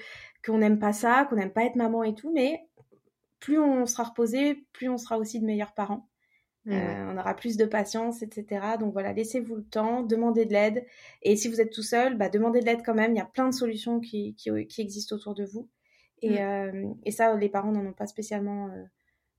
qu'on 0.44 0.58
n'aime 0.58 0.78
pas 0.78 0.92
ça, 0.92 1.26
qu'on 1.30 1.36
n'aime 1.36 1.52
pas 1.52 1.64
être 1.64 1.76
maman 1.76 2.02
et 2.02 2.14
tout, 2.14 2.32
mais 2.32 2.66
plus 3.40 3.58
on 3.58 3.86
sera 3.86 4.04
reposé, 4.04 4.66
plus 4.72 4.88
on 4.88 4.98
sera 4.98 5.18
aussi 5.18 5.40
de 5.40 5.46
meilleurs 5.46 5.74
parents. 5.74 6.08
Euh, 6.68 7.12
on 7.12 7.18
aura 7.18 7.34
plus 7.34 7.56
de 7.56 7.64
patience, 7.64 8.22
etc. 8.22 8.76
Donc 8.78 8.92
voilà, 8.92 9.12
laissez-vous 9.12 9.56
le 9.56 9.64
temps, 9.64 10.02
demandez 10.02 10.44
de 10.44 10.52
l'aide. 10.52 10.86
Et 11.22 11.34
si 11.34 11.48
vous 11.48 11.60
êtes 11.60 11.72
tout 11.72 11.82
seul, 11.82 12.16
bah, 12.16 12.28
demandez 12.28 12.60
de 12.60 12.66
l'aide 12.66 12.82
quand 12.84 12.94
même. 12.94 13.12
Il 13.14 13.18
y 13.18 13.20
a 13.20 13.26
plein 13.26 13.48
de 13.48 13.54
solutions 13.54 13.98
qui, 13.98 14.36
qui, 14.36 14.80
existent 14.80 15.16
autour 15.16 15.34
de 15.34 15.44
vous. 15.44 15.68
Et, 16.20 16.30
mmh. 16.30 16.38
euh, 16.38 16.94
et 17.04 17.10
ça, 17.10 17.34
les 17.34 17.48
parents 17.48 17.72
n'en 17.72 17.84
ont 17.84 17.92
pas 17.92 18.06
spécialement 18.06 18.68
euh, 18.68 18.84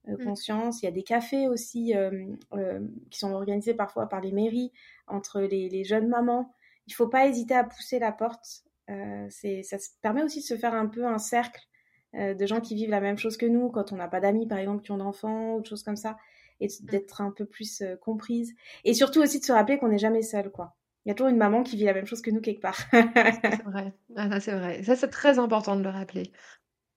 euh, 0.08 0.16
mmh. 0.18 0.24
conscience. 0.24 0.82
Il 0.82 0.84
y 0.84 0.88
a 0.88 0.92
des 0.92 1.02
cafés 1.02 1.48
aussi 1.48 1.96
euh, 1.96 2.26
euh, 2.52 2.80
qui 3.10 3.18
sont 3.18 3.32
organisés 3.32 3.72
parfois 3.72 4.06
par 4.06 4.20
les 4.20 4.32
mairies 4.32 4.70
entre 5.06 5.40
les, 5.40 5.84
jeunes 5.84 6.08
mamans. 6.08 6.54
Il 6.86 6.90
ne 6.90 6.96
faut 6.96 7.08
pas 7.08 7.26
hésiter 7.26 7.54
à 7.54 7.64
pousser 7.64 7.98
la 7.98 8.12
porte. 8.12 8.64
c'est, 9.30 9.62
ça 9.62 9.78
permet 10.02 10.22
aussi 10.22 10.40
de 10.40 10.44
se 10.44 10.56
faire 10.56 10.74
un 10.74 10.86
peu 10.86 11.06
un 11.06 11.18
cercle 11.18 11.62
de 12.12 12.46
gens 12.46 12.60
qui 12.60 12.74
vivent 12.74 12.90
la 12.90 13.00
même 13.00 13.16
chose 13.16 13.36
que 13.38 13.46
nous, 13.46 13.70
quand 13.70 13.92
on 13.92 13.96
n'a 13.96 14.06
pas 14.06 14.20
d'amis 14.20 14.46
par 14.46 14.58
exemple 14.58 14.82
qui 14.82 14.92
ont 14.92 14.98
d'enfants 14.98 15.54
ou 15.54 15.62
de 15.62 15.66
choses 15.66 15.82
comme 15.82 15.96
ça, 15.96 16.16
et 16.60 16.66
mmh. 16.68 16.86
d'être 16.86 17.20
un 17.20 17.30
peu 17.30 17.46
plus 17.46 17.82
comprise. 18.00 18.54
Et 18.84 18.94
surtout 18.94 19.20
aussi 19.20 19.40
de 19.40 19.44
se 19.44 19.52
rappeler 19.52 19.78
qu'on 19.78 19.88
n'est 19.88 19.98
jamais 19.98 20.22
seul, 20.22 20.50
quoi. 20.50 20.76
Il 21.04 21.10
y 21.10 21.12
a 21.12 21.14
toujours 21.14 21.30
une 21.30 21.36
maman 21.36 21.62
qui 21.62 21.76
vit 21.76 21.84
la 21.84 21.92
même 21.92 22.06
chose 22.06 22.22
que 22.22 22.30
nous 22.30 22.40
quelque 22.40 22.62
part. 22.62 22.78
c'est 22.92 23.62
vrai. 23.64 23.92
Ah, 24.16 24.40
c'est 24.40 24.56
vrai. 24.56 24.82
Ça, 24.84 24.96
c'est 24.96 25.08
très 25.08 25.38
important 25.38 25.76
de 25.76 25.82
le 25.82 25.90
rappeler. 25.90 26.32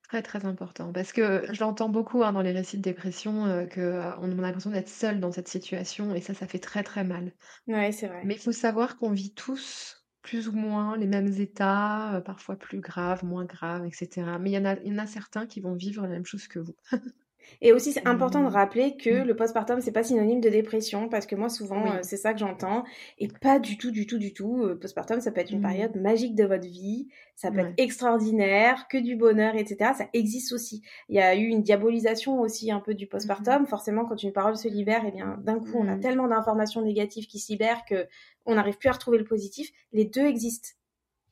Très, 0.08 0.22
très 0.22 0.46
important 0.46 0.94
parce 0.94 1.12
que 1.12 1.44
je 1.52 1.60
l'entends 1.60 1.90
beaucoup, 1.90 2.24
hein, 2.24 2.32
dans 2.32 2.42
les 2.42 2.54
récits 2.54 2.78
de 2.78 2.82
dépression, 2.82 3.46
euh, 3.46 3.66
que, 3.66 3.82
euh, 3.82 4.12
a 4.12 4.28
l'impression 4.28 4.72
d'être 4.72 4.88
seul 4.88 5.20
dans 5.20 5.34
cette 5.34 5.50
situation 5.50 6.16
et 6.16 6.22
ça, 6.22 6.34
ça 6.34 6.48
fait 6.48 6.60
très, 6.60 6.84
très 6.84 7.04
mal. 7.04 7.34
Ouais, 7.68 7.92
c'est 7.92 8.08
vrai. 8.08 8.22
Mais 8.24 8.36
il 8.36 8.40
faut 8.40 8.54
savoir 8.54 8.96
qu'on 8.96 9.12
vit 9.12 9.34
tous 9.34 10.06
plus 10.22 10.48
ou 10.48 10.54
moins 10.54 10.96
les 10.96 11.08
mêmes 11.08 11.34
états, 11.40 12.16
euh, 12.16 12.22
parfois 12.22 12.56
plus 12.56 12.80
graves, 12.80 13.26
moins 13.26 13.44
graves 13.44 13.86
etc. 13.86 14.38
Mais 14.40 14.52
il 14.52 14.54
y 14.54 14.58
en 14.58 14.66
a 14.66 14.76
il 14.76 14.94
y 14.94 14.96
en 14.96 14.98
a 14.98 15.08
certains 15.08 15.46
qui 15.46 15.60
vont 15.60 15.74
vivre 15.76 16.04
la 16.04 16.10
même 16.10 16.26
chose 16.26 16.48
que 16.48 16.60
vous. 16.60 16.76
Et 17.62 17.74
aussi, 17.74 17.92
c'est 17.92 18.08
important 18.08 18.40
de 18.42 18.46
mmh. 18.46 18.54
rappeler 18.54 18.98
que 18.98 19.24
mmh. 19.24 19.28
le 19.28 19.36
postpartum, 19.36 19.82
c'est 19.82 19.92
pas 19.92 20.04
synonyme 20.04 20.42
de 20.42 20.50
dépression, 20.50 21.10
parce 21.10 21.26
que 21.26 21.36
moi, 21.36 21.50
souvent, 21.50 21.86
euh, 21.92 22.00
c'est 22.02 22.18
ça 22.18 22.34
que 22.34 22.40
j'entends. 22.40 22.84
Et 23.18 23.28
pas 23.28 23.60
du 23.60 23.78
tout, 23.78 23.92
du 23.92 24.06
tout, 24.06 24.18
du 24.18 24.34
tout. 24.34 24.64
Euh, 24.64 24.76
postpartum, 24.76 25.20
ça 25.20 25.32
peut 25.32 25.42
être 25.42 25.52
une 25.52 25.60
mmh. 25.60 25.70
période 25.70 25.96
magique 25.96 26.36
de 26.36 26.46
votre 26.46 26.68
vie, 26.68 27.08
ça 27.36 27.52
peut 27.52 27.60
être 27.60 27.74
extraordinaire, 27.78 28.88
que 28.90 28.98
du 28.98 29.16
bonheur, 29.16 29.56
etc. 29.56 29.92
Ça 29.98 30.08
existe 30.14 30.54
aussi. 30.54 30.82
Il 31.10 31.16
y 31.16 31.20
a 31.20 31.36
eu 31.36 31.46
une 31.46 31.62
diabolisation 31.62 32.40
aussi 32.40 32.72
un 32.72 32.80
peu 32.80 32.94
du 32.94 33.08
postpartum. 33.08 33.66
Forcément, 33.68 34.06
quand 34.06 34.22
une 34.22 34.34
parole 34.34 34.58
se 34.58 34.68
libère, 34.68 35.06
et 35.06 35.10
eh 35.10 35.12
bien, 35.12 35.38
d'un 35.44 35.60
coup, 35.60 35.76
on 35.76 35.88
a 35.88 35.98
tellement 35.98 36.28
d'informations 36.28 36.82
négatives 36.82 37.28
qui 37.28 37.40
se 37.40 37.52
libèrent 37.52 37.84
que 37.86 38.08
on 38.46 38.56
n'arrive 38.56 38.78
plus 38.78 38.90
à 38.90 38.94
retrouver 38.94 39.18
le 39.18 39.26
positif. 39.26 39.70
Les 39.92 40.06
deux 40.06 40.26
existent. 40.26 40.70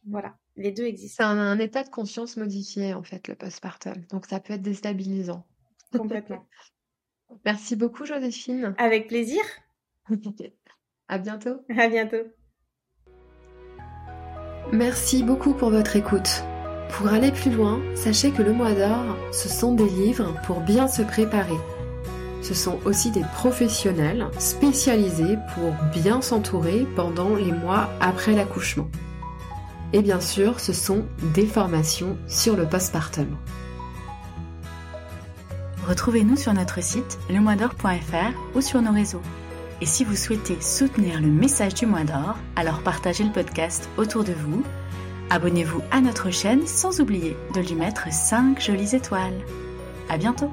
Voilà, 0.08 0.36
les 0.56 0.72
deux 0.72 0.84
existent. 0.84 1.24
C'est 1.24 1.30
un, 1.30 1.38
un 1.38 1.60
état 1.60 1.84
de 1.84 1.90
conscience 1.90 2.38
modifié, 2.38 2.94
en 2.94 3.04
fait, 3.04 3.28
le 3.28 3.36
postpartum. 3.36 3.96
Donc, 4.12 4.26
ça 4.28 4.40
peut 4.40 4.54
être 4.54 4.62
déstabilisant. 4.62 5.44
Complètement. 5.98 6.48
Merci 7.46 7.76
beaucoup, 7.76 8.06
Joséphine. 8.06 8.76
Avec 8.78 9.08
plaisir. 9.08 9.42
à 11.08 11.18
bientôt. 11.18 11.66
À 11.76 11.88
bientôt. 11.88 12.24
Merci 14.72 15.24
beaucoup 15.24 15.54
pour 15.54 15.70
votre 15.70 15.96
écoute. 15.96 16.44
Pour 16.90 17.08
aller 17.08 17.32
plus 17.32 17.52
loin, 17.52 17.82
sachez 17.96 18.32
que 18.32 18.42
le 18.42 18.54
mois 18.54 18.74
d'or, 18.74 19.18
ce 19.32 19.50
sont 19.50 19.74
des 19.74 19.90
livres 19.90 20.34
pour 20.46 20.62
bien 20.62 20.88
se 20.88 21.02
préparer. 21.02 21.58
Ce 22.42 22.54
sont 22.54 22.80
aussi 22.86 23.12
des 23.12 23.24
professionnels 23.34 24.28
spécialisés 24.38 25.38
pour 25.54 25.74
bien 25.94 26.22
s'entourer 26.22 26.86
pendant 26.96 27.36
les 27.36 27.52
mois 27.52 27.90
après 28.00 28.34
l'accouchement. 28.34 28.88
Et 29.94 30.02
bien 30.02 30.20
sûr, 30.20 30.60
ce 30.60 30.74
sont 30.74 31.06
des 31.34 31.48
formations 31.48 32.18
sur 32.28 32.56
le 32.56 32.68
postpartum. 32.68 33.36
Retrouvez-nous 35.88 36.36
sur 36.36 36.54
notre 36.54 36.82
site 36.82 37.20
lemoisdor.fr 37.30 38.56
ou 38.56 38.62
sur 38.62 38.82
nos 38.82 38.92
réseaux. 38.92 39.22
Et 39.82 39.86
si 39.86 40.04
vous 40.04 40.16
souhaitez 40.16 40.60
soutenir 40.60 41.22
le 41.22 41.28
message 41.28 41.76
du 41.76 41.86
mois 41.86 42.04
d'or, 42.04 42.38
alors 42.56 42.82
partagez 42.82 43.24
le 43.24 43.32
podcast 43.32 43.88
autour 43.98 44.24
de 44.24 44.34
vous, 44.34 44.64
abonnez-vous 45.30 45.82
à 45.92 46.02
notre 46.02 46.32
chaîne 46.32 46.66
sans 46.66 47.02
oublier 47.02 47.36
de 47.54 47.62
lui 47.62 47.76
mettre 47.76 48.12
5 48.12 48.60
jolies 48.60 48.96
étoiles. 48.96 49.40
À 50.10 50.18
bientôt! 50.18 50.52